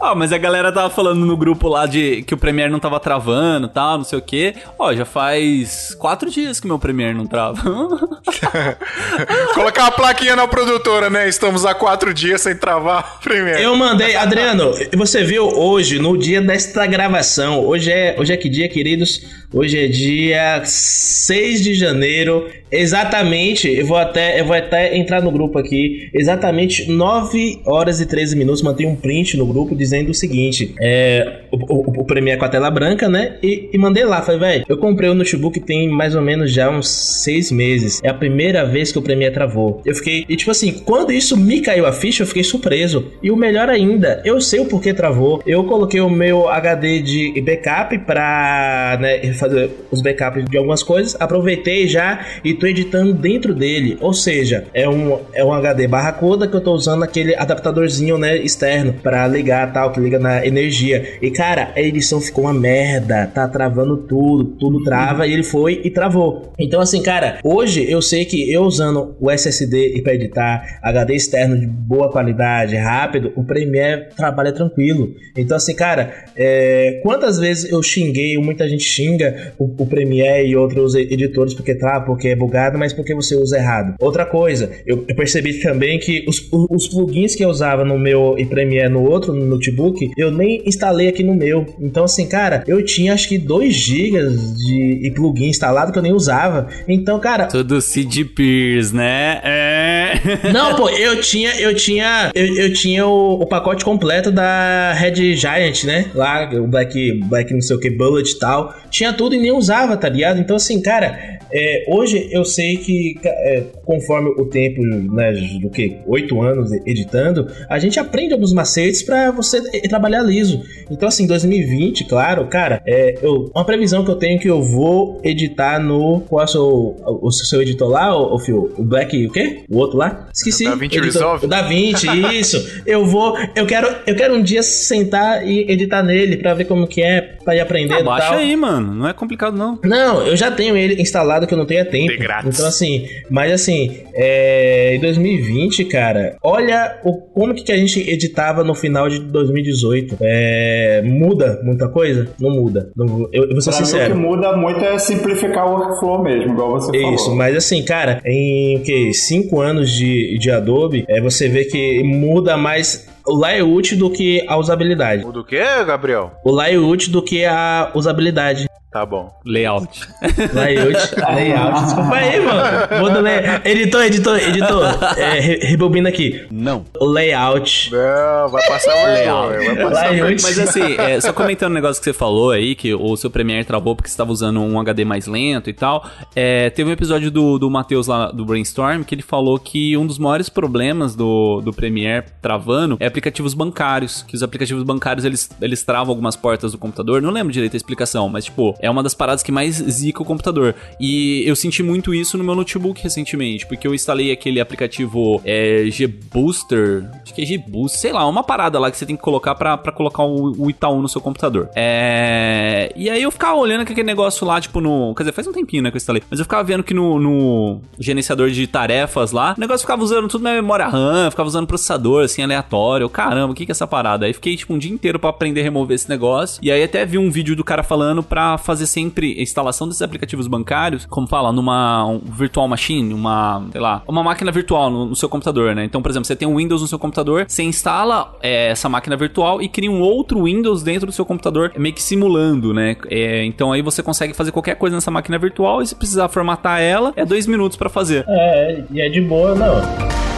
Ah, 0.00 0.14
mas 0.14 0.32
a 0.32 0.38
galera 0.38 0.72
tava 0.72 0.90
falando 0.90 1.24
no 1.24 1.36
grupo 1.36 1.68
lá 1.68 1.86
de 1.86 2.22
que 2.22 2.34
o 2.34 2.36
Premiere 2.36 2.70
não 2.70 2.80
tava 2.80 2.98
travando 2.98 3.66
e 3.66 3.70
tal, 3.70 3.98
não 3.98 4.04
sei 4.04 4.18
o 4.18 4.22
quê. 4.22 4.54
Ó, 4.78 4.92
já 4.92 5.04
faz 5.04 5.94
quatro 5.98 6.28
dias 6.30 6.58
que 6.58 6.66
meu 6.66 6.78
Premiere 6.78 7.14
não 7.14 7.26
trava. 7.26 7.60
Colocar 9.54 9.84
uma 9.84 9.92
plaquinha 9.92 10.34
na 10.34 10.48
produtora, 10.48 11.08
né? 11.08 11.28
Estamos 11.28 11.64
há 11.64 11.74
quatro 11.74 12.12
dias 12.12 12.40
sem 12.40 12.56
travar 12.56 13.20
primeiro. 13.20 13.60
Eu 13.60 13.76
mandei, 13.76 14.16
Adriano, 14.16 14.72
você 14.96 15.22
viu 15.22 15.44
hoje, 15.44 15.98
no 15.98 16.18
dia 16.18 16.40
desta 16.40 16.84
gravação, 16.86 17.64
hoje 17.64 17.92
é, 17.92 18.16
hoje 18.18 18.32
é 18.32 18.36
que 18.36 18.48
dia, 18.48 18.68
queridos? 18.68 19.20
Hoje 19.50 19.82
é 19.82 19.88
dia 19.88 20.62
6 20.62 21.62
de 21.62 21.72
janeiro. 21.72 22.46
Exatamente, 22.70 23.66
eu 23.66 23.86
vou 23.86 23.96
até 23.96 24.38
eu 24.38 24.44
vou 24.44 24.54
até 24.54 24.94
entrar 24.94 25.22
no 25.22 25.30
grupo 25.30 25.58
aqui. 25.58 26.10
Exatamente 26.12 26.90
9 26.90 27.62
horas 27.64 27.98
e 27.98 28.04
13 28.04 28.36
minutos. 28.36 28.60
Mantém 28.60 28.86
um 28.86 28.94
print 28.94 29.38
no 29.38 29.46
grupo 29.46 29.74
dizendo 29.74 30.10
o 30.10 30.14
seguinte: 30.14 30.74
é, 30.78 31.44
o, 31.50 31.56
o, 31.56 32.00
o 32.02 32.04
Premiere 32.04 32.38
com 32.38 32.44
a 32.44 32.48
tela 32.48 32.70
branca, 32.70 33.08
né? 33.08 33.38
E, 33.42 33.70
e 33.72 33.78
mandei 33.78 34.04
lá. 34.04 34.20
Falei, 34.20 34.38
velho, 34.38 34.64
eu 34.68 34.76
comprei 34.76 35.08
o 35.08 35.14
notebook 35.14 35.58
tem 35.60 35.88
mais 35.88 36.14
ou 36.14 36.20
menos 36.20 36.52
já 36.52 36.70
uns 36.70 36.88
6 37.24 37.50
meses. 37.50 38.00
É 38.02 38.10
a 38.10 38.14
primeira 38.14 38.66
vez 38.66 38.92
que 38.92 38.98
o 38.98 39.02
Premiere 39.02 39.32
travou. 39.32 39.80
Eu 39.86 39.94
fiquei. 39.94 40.26
E 40.28 40.36
tipo 40.36 40.50
assim, 40.50 40.72
quando 40.84 41.10
isso 41.10 41.38
me 41.38 41.62
caiu 41.62 41.86
a 41.86 41.92
ficha, 41.92 42.22
eu 42.22 42.26
fiquei 42.26 42.44
surpreso. 42.44 43.12
E 43.22 43.30
o 43.30 43.36
melhor 43.36 43.70
ainda, 43.70 44.20
eu 44.26 44.42
sei 44.42 44.60
o 44.60 44.66
porquê 44.66 44.92
travou. 44.92 45.42
Eu 45.46 45.64
coloquei 45.64 46.02
o 46.02 46.10
meu 46.10 46.50
HD 46.50 47.00
de 47.00 47.40
backup 47.40 47.96
pra 48.00 48.98
né, 49.00 49.24
fazer 49.38 49.70
os 49.90 50.02
backups 50.02 50.44
de 50.44 50.56
algumas 50.56 50.82
coisas. 50.82 51.16
Aproveitei 51.20 51.86
já 51.88 52.24
e 52.44 52.54
tô 52.54 52.66
editando 52.66 53.12
dentro 53.12 53.54
dele. 53.54 53.96
Ou 54.00 54.12
seja, 54.12 54.64
é 54.74 54.88
um, 54.88 55.18
é 55.32 55.44
um 55.44 55.52
HD 55.52 55.86
barracuda 55.86 56.46
que 56.46 56.54
eu 56.54 56.60
tô 56.60 56.72
usando 56.72 57.02
aquele 57.02 57.34
adaptadorzinho, 57.34 58.18
né, 58.18 58.36
externo 58.36 58.94
para 59.02 59.26
ligar 59.26 59.72
tal, 59.72 59.92
que 59.92 60.00
liga 60.00 60.18
na 60.18 60.44
energia. 60.46 61.18
E 61.20 61.30
cara, 61.30 61.72
a 61.74 61.80
edição 61.80 62.20
ficou 62.20 62.44
uma 62.44 62.54
merda, 62.54 63.26
tá 63.26 63.46
travando 63.48 63.96
tudo, 63.96 64.56
tudo 64.58 64.82
trava 64.82 65.26
e 65.26 65.32
ele 65.32 65.42
foi 65.42 65.80
e 65.84 65.90
travou. 65.90 66.52
Então 66.58 66.80
assim, 66.80 67.02
cara, 67.02 67.38
hoje 67.44 67.90
eu 67.90 68.02
sei 68.02 68.24
que 68.24 68.50
eu 68.52 68.62
usando 68.62 69.16
o 69.20 69.30
SSD 69.30 69.96
e 69.96 70.02
para 70.02 70.14
editar 70.14 70.78
HD 70.82 71.14
externo 71.14 71.58
de 71.58 71.66
boa 71.66 72.10
qualidade, 72.10 72.76
rápido, 72.76 73.32
o 73.36 73.44
Premiere 73.44 74.08
trabalha 74.16 74.52
tranquilo. 74.52 75.14
Então 75.36 75.56
assim, 75.56 75.74
cara, 75.74 76.12
é, 76.36 77.00
quantas 77.02 77.38
vezes 77.38 77.70
eu 77.70 77.82
xinguei, 77.82 78.36
muita 78.38 78.68
gente 78.68 78.84
xinga 78.84 79.27
o, 79.58 79.64
o 79.64 79.86
Premiere 79.86 80.48
e 80.48 80.56
outros 80.56 80.94
editores 80.94 81.54
porque 81.54 81.74
trava, 81.74 82.04
porque 82.04 82.28
é 82.28 82.36
bugado, 82.36 82.78
mas 82.78 82.92
porque 82.92 83.14
você 83.14 83.36
usa 83.36 83.56
errado. 83.56 83.94
Outra 84.00 84.24
coisa, 84.24 84.70
eu, 84.86 85.04
eu 85.08 85.14
percebi 85.14 85.60
também 85.60 85.98
que 85.98 86.24
os, 86.28 86.48
os 86.52 86.88
plugins 86.88 87.34
que 87.34 87.44
eu 87.44 87.48
usava 87.48 87.84
no 87.84 87.98
meu 87.98 88.36
e 88.38 88.44
Premiere 88.44 88.88
no 88.88 89.02
outro 89.02 89.32
no 89.32 89.44
notebook, 89.44 90.10
eu 90.16 90.30
nem 90.30 90.62
instalei 90.66 91.08
aqui 91.08 91.22
no 91.22 91.34
meu. 91.34 91.66
Então, 91.80 92.04
assim, 92.04 92.26
cara, 92.26 92.64
eu 92.66 92.84
tinha 92.84 93.12
acho 93.12 93.28
que 93.28 93.38
2 93.38 93.74
GB 93.74 94.18
de 94.56 95.12
plugin 95.14 95.48
instalado 95.48 95.92
que 95.92 95.98
eu 95.98 96.02
nem 96.02 96.12
usava. 96.12 96.68
Então, 96.86 97.18
cara. 97.18 97.46
Tudo 97.46 97.80
Cid 97.80 98.24
Pierce, 98.26 98.94
né? 98.94 99.40
É. 99.42 100.12
Não, 100.52 100.76
pô, 100.76 100.88
eu 100.88 101.20
tinha, 101.20 101.58
eu 101.60 101.74
tinha, 101.74 102.30
eu, 102.34 102.46
eu 102.54 102.72
tinha 102.72 103.06
o, 103.06 103.42
o, 103.42 103.46
pacote 103.46 103.84
completo 103.84 104.30
da 104.30 104.92
Red 104.92 105.34
Giant, 105.36 105.84
né? 105.84 106.06
Lá, 106.14 106.48
o 106.54 106.66
Black, 106.66 107.12
Black 107.24 107.52
não 107.52 107.60
sei 107.60 107.76
o 107.76 107.80
que, 107.80 107.90
Bullet 107.90 108.30
e 108.30 108.38
tal. 108.38 108.74
Tinha 108.90 109.12
tudo 109.18 109.34
e 109.34 109.38
nem 109.38 109.52
usava, 109.52 109.96
tá 109.96 110.08
ligado? 110.08 110.40
Então, 110.40 110.56
assim, 110.56 110.80
cara, 110.80 111.38
é, 111.52 111.84
hoje 111.88 112.28
eu 112.30 112.44
sei 112.44 112.76
que 112.76 113.18
é, 113.24 113.64
conforme 113.84 114.30
o 114.30 114.46
tempo, 114.46 114.82
né, 114.82 115.32
do 115.60 115.68
que? 115.70 115.98
Oito 116.06 116.40
anos 116.40 116.70
editando, 116.86 117.48
a 117.68 117.78
gente 117.78 117.98
aprende 117.98 118.32
alguns 118.32 118.52
macetes 118.52 119.02
para 119.02 119.30
você 119.30 119.60
trabalhar 119.88 120.22
liso. 120.22 120.62
Então, 120.90 121.08
assim, 121.08 121.26
2020, 121.26 122.04
claro, 122.04 122.46
cara, 122.46 122.82
é, 122.86 123.18
eu, 123.20 123.50
uma 123.54 123.64
previsão 123.64 124.04
que 124.04 124.10
eu 124.10 124.16
tenho 124.16 124.38
que 124.38 124.48
eu 124.48 124.62
vou 124.62 125.20
editar 125.24 125.78
no. 125.78 126.20
Qual 126.28 126.40
é 126.40 126.44
o 126.44 126.48
seu, 126.48 126.96
o 127.22 127.30
seu 127.32 127.62
editor 127.62 127.88
lá, 127.88 128.16
o, 128.16 128.34
o, 128.34 128.38
Phil? 128.38 128.72
O 128.76 128.84
Black, 128.84 129.26
o 129.26 129.32
quê? 129.32 129.62
O 129.68 129.78
outro 129.78 129.98
lá? 129.98 130.28
Esqueci. 130.32 130.64
Da 130.64 130.74
Vinci 130.74 131.00
Resolve? 131.00 131.46
Da 131.46 131.62
Vinci, 131.62 132.06
isso. 132.38 132.82
eu 132.86 133.04
vou. 133.04 133.36
Eu 133.56 133.66
quero, 133.66 133.88
eu 134.06 134.14
quero 134.14 134.34
um 134.34 134.42
dia 134.42 134.62
sentar 134.62 135.46
e 135.46 135.70
editar 135.70 136.02
nele 136.02 136.36
para 136.36 136.54
ver 136.54 136.64
como 136.64 136.86
que 136.86 137.02
é, 137.02 137.36
pra 137.44 137.56
ir 137.56 137.60
aprendendo. 137.60 138.00
Ah, 138.00 138.18
baixa 138.18 138.34
aí, 138.34 138.54
mano. 138.54 138.94
Não 138.94 139.07
é 139.08 139.12
complicado, 139.12 139.56
não. 139.56 139.78
Não, 139.84 140.26
eu 140.26 140.36
já 140.36 140.50
tenho 140.50 140.76
ele 140.76 141.00
instalado 141.00 141.46
que 141.46 141.54
eu 141.54 141.58
não 141.58 141.66
tenho 141.66 141.84
tempo. 141.88 142.12
De 142.12 142.16
grátis. 142.16 142.54
Então, 142.54 142.68
assim, 142.68 143.06
mas 143.30 143.52
assim, 143.52 144.02
é, 144.14 144.94
em 144.94 145.00
2020, 145.00 145.84
cara, 145.86 146.36
olha 146.42 147.00
o, 147.04 147.14
como 147.14 147.54
que 147.54 147.72
a 147.72 147.76
gente 147.76 148.00
editava 148.00 148.64
no 148.64 148.74
final 148.74 149.08
de 149.08 149.18
2018. 149.20 150.16
É, 150.20 151.02
muda 151.04 151.60
muita 151.62 151.88
coisa? 151.88 152.28
Não 152.40 152.50
muda. 152.50 152.90
Não, 152.96 153.28
eu, 153.32 153.44
eu 153.44 153.52
vou 153.52 153.60
ser 153.60 153.70
pra 153.70 153.78
sincero. 153.84 154.14
Mim, 154.14 154.20
o 154.20 154.24
que 154.24 154.28
muda 154.28 154.56
muito 154.56 154.84
é 154.84 154.98
simplificar 154.98 155.66
o 155.66 155.76
workflow 155.76 156.22
mesmo, 156.22 156.52
igual 156.52 156.72
você 156.72 156.90
Isso, 156.90 157.00
falou. 157.00 157.14
Isso, 157.14 157.34
mas 157.34 157.56
assim, 157.56 157.84
cara, 157.84 158.20
em 158.24 158.80
que 158.82 159.12
cinco 159.12 159.60
anos 159.60 159.90
de, 159.90 160.38
de 160.38 160.50
Adobe, 160.50 161.04
é, 161.08 161.20
você 161.20 161.48
vê 161.48 161.64
que 161.64 162.02
muda 162.02 162.56
mais 162.56 163.08
o 163.28 163.38
layout 163.38 163.94
do 163.94 164.10
que 164.10 164.42
a 164.48 164.56
usabilidade. 164.56 165.24
O 165.24 165.30
do 165.30 165.44
que, 165.44 165.58
Gabriel? 165.84 166.32
O 166.42 166.50
layout 166.50 167.10
do 167.10 167.22
que 167.22 167.44
a 167.44 167.90
usabilidade. 167.94 168.67
Tá 168.90 169.04
bom. 169.04 169.30
Layout. 169.44 170.08
Layout. 170.54 171.14
layout. 171.20 171.84
Desculpa 171.84 172.14
aí, 172.14 172.40
mano. 172.40 173.00
Muda 173.00 173.20
layout. 173.20 173.68
Editor, 173.68 174.02
editor, 174.04 174.38
editor. 174.38 174.84
É, 175.18 175.40
rebobina 175.66 176.08
aqui. 176.08 176.46
Não. 176.50 176.86
Layout. 176.98 177.90
Não, 177.92 178.48
vai 178.48 178.66
passar 178.66 178.94
o 178.96 179.06
layout. 179.12 179.66
Vai 179.66 179.76
passar 179.76 180.10
layout. 180.10 180.42
Mas 180.42 180.58
assim, 180.58 180.94
é, 180.96 181.20
só 181.20 181.34
comentando 181.34 181.72
um 181.72 181.74
negócio 181.74 182.00
que 182.00 182.04
você 182.04 182.14
falou 182.14 182.50
aí, 182.50 182.74
que 182.74 182.94
o 182.94 183.14
seu 183.14 183.28
Premiere 183.28 183.62
travou 183.62 183.94
porque 183.94 184.08
você 184.08 184.14
estava 184.14 184.32
usando 184.32 184.58
um 184.58 184.80
HD 184.80 185.04
mais 185.04 185.26
lento 185.26 185.68
e 185.68 185.74
tal. 185.74 186.08
É, 186.34 186.70
teve 186.70 186.88
um 186.88 186.92
episódio 186.92 187.30
do, 187.30 187.58
do 187.58 187.70
Matheus 187.70 188.06
lá 188.06 188.30
do 188.30 188.46
Brainstorm 188.46 189.02
que 189.02 189.14
ele 189.14 189.22
falou 189.22 189.58
que 189.58 189.98
um 189.98 190.06
dos 190.06 190.18
maiores 190.18 190.48
problemas 190.48 191.14
do, 191.14 191.60
do 191.60 191.74
Premiere 191.74 192.24
travando 192.40 192.96
é 192.98 193.06
aplicativos 193.06 193.52
bancários. 193.52 194.22
Que 194.22 194.34
os 194.34 194.42
aplicativos 194.42 194.82
bancários 194.82 195.26
eles, 195.26 195.50
eles 195.60 195.82
travam 195.82 196.10
algumas 196.10 196.36
portas 196.36 196.72
do 196.72 196.78
computador. 196.78 197.20
Não 197.20 197.30
lembro 197.30 197.52
direito 197.52 197.74
a 197.74 197.76
explicação, 197.76 198.30
mas 198.30 198.46
tipo, 198.46 198.77
é 198.80 198.90
uma 198.90 199.02
das 199.02 199.14
paradas 199.14 199.42
que 199.42 199.52
mais 199.52 199.76
zica 199.76 200.22
o 200.22 200.26
computador. 200.26 200.74
E 201.00 201.42
eu 201.46 201.56
senti 201.56 201.82
muito 201.82 202.14
isso 202.14 202.36
no 202.38 202.44
meu 202.44 202.54
notebook 202.54 203.02
recentemente, 203.02 203.66
porque 203.66 203.86
eu 203.86 203.94
instalei 203.94 204.32
aquele 204.32 204.60
aplicativo 204.60 205.40
é, 205.44 205.84
G-Booster, 205.90 207.08
acho 207.22 207.34
que 207.34 207.42
é 207.42 207.46
G-Booster, 207.46 208.00
sei 208.00 208.12
lá, 208.12 208.26
uma 208.26 208.42
parada 208.42 208.78
lá 208.78 208.90
que 208.90 208.96
você 208.96 209.06
tem 209.06 209.16
que 209.16 209.22
colocar 209.22 209.54
pra 209.54 209.76
colocar 209.92 210.22
o, 210.22 210.54
o 210.58 210.70
Itaú 210.70 211.00
no 211.00 211.08
seu 211.08 211.20
computador. 211.20 211.68
É... 211.74 212.92
E 212.96 213.10
aí 213.10 213.22
eu 213.22 213.30
ficava 213.30 213.56
olhando 213.56 213.82
aquele 213.82 214.02
negócio 214.02 214.46
lá, 214.46 214.60
tipo, 214.60 214.80
no. 214.80 215.14
Quer 215.14 215.24
dizer, 215.24 215.32
faz 215.32 215.46
um 215.46 215.52
tempinho, 215.52 215.82
né, 215.82 215.90
que 215.90 215.96
eu 215.96 215.98
instalei. 215.98 216.22
Mas 216.30 216.38
eu 216.38 216.44
ficava 216.44 216.62
vendo 216.62 216.82
que 216.82 216.94
no, 216.94 217.18
no 217.18 217.80
gerenciador 217.98 218.50
de 218.50 218.66
tarefas 218.66 219.32
lá, 219.32 219.54
o 219.56 219.60
negócio 219.60 219.80
ficava 219.80 220.02
usando 220.02 220.28
tudo 220.28 220.42
na 220.42 220.52
memória 220.52 220.86
RAM, 220.86 221.30
ficava 221.30 221.48
usando 221.48 221.66
processador, 221.66 222.24
assim, 222.24 222.42
aleatório. 222.42 223.08
Caramba, 223.08 223.52
o 223.52 223.54
que 223.54 223.66
que 223.66 223.72
é 223.72 223.74
essa 223.74 223.86
parada? 223.86 224.26
Aí 224.26 224.32
fiquei, 224.32 224.56
tipo, 224.56 224.72
um 224.72 224.78
dia 224.78 224.92
inteiro 224.92 225.18
pra 225.18 225.30
aprender 225.30 225.60
a 225.60 225.64
remover 225.64 225.94
esse 225.94 226.08
negócio. 226.08 226.60
E 226.62 226.70
aí 226.70 226.82
até 226.82 227.04
vi 227.04 227.18
um 227.18 227.30
vídeo 227.30 227.56
do 227.56 227.64
cara 227.64 227.82
falando 227.82 228.22
pra 228.22 228.58
fazer 228.68 228.86
sempre 228.86 229.34
a 229.38 229.42
instalação 229.42 229.88
desses 229.88 230.02
aplicativos 230.02 230.46
bancários, 230.46 231.06
como 231.06 231.26
fala, 231.26 231.50
numa 231.50 232.04
um 232.04 232.18
virtual 232.18 232.68
machine, 232.68 233.14
uma, 233.14 233.66
sei 233.72 233.80
lá, 233.80 234.02
uma 234.06 234.22
máquina 234.22 234.52
virtual 234.52 234.90
no, 234.90 235.06
no, 235.06 235.16
seu 235.16 235.26
computador, 235.26 235.74
né? 235.74 235.84
Então, 235.84 236.02
por 236.02 236.10
exemplo, 236.10 236.26
você 236.26 236.36
tem 236.36 236.46
um 236.46 236.56
Windows 236.56 236.82
no 236.82 236.86
seu 236.86 236.98
computador, 236.98 237.46
você 237.48 237.62
instala 237.62 238.34
é, 238.42 238.68
essa 238.68 238.86
máquina 238.86 239.16
virtual 239.16 239.62
e 239.62 239.70
cria 239.70 239.90
um 239.90 240.02
outro 240.02 240.44
Windows 240.44 240.82
dentro 240.82 241.06
do 241.06 241.12
seu 241.12 241.24
computador, 241.24 241.72
meio 241.78 241.94
que 241.94 242.02
simulando, 242.02 242.74
né? 242.74 242.94
É, 243.08 243.42
então 243.46 243.72
aí 243.72 243.80
você 243.80 244.02
consegue 244.02 244.34
fazer 244.34 244.52
qualquer 244.52 244.74
coisa 244.74 244.94
nessa 244.94 245.10
máquina 245.10 245.38
virtual 245.38 245.80
e 245.80 245.86
se 245.86 245.94
precisar 245.94 246.28
formatar 246.28 246.78
ela, 246.78 247.14
é 247.16 247.24
dois 247.24 247.46
minutos 247.46 247.78
para 247.78 247.88
fazer. 247.88 248.26
É, 248.28 248.84
e 248.90 249.00
é 249.00 249.08
de 249.08 249.22
boa, 249.22 249.54
não. 249.54 250.37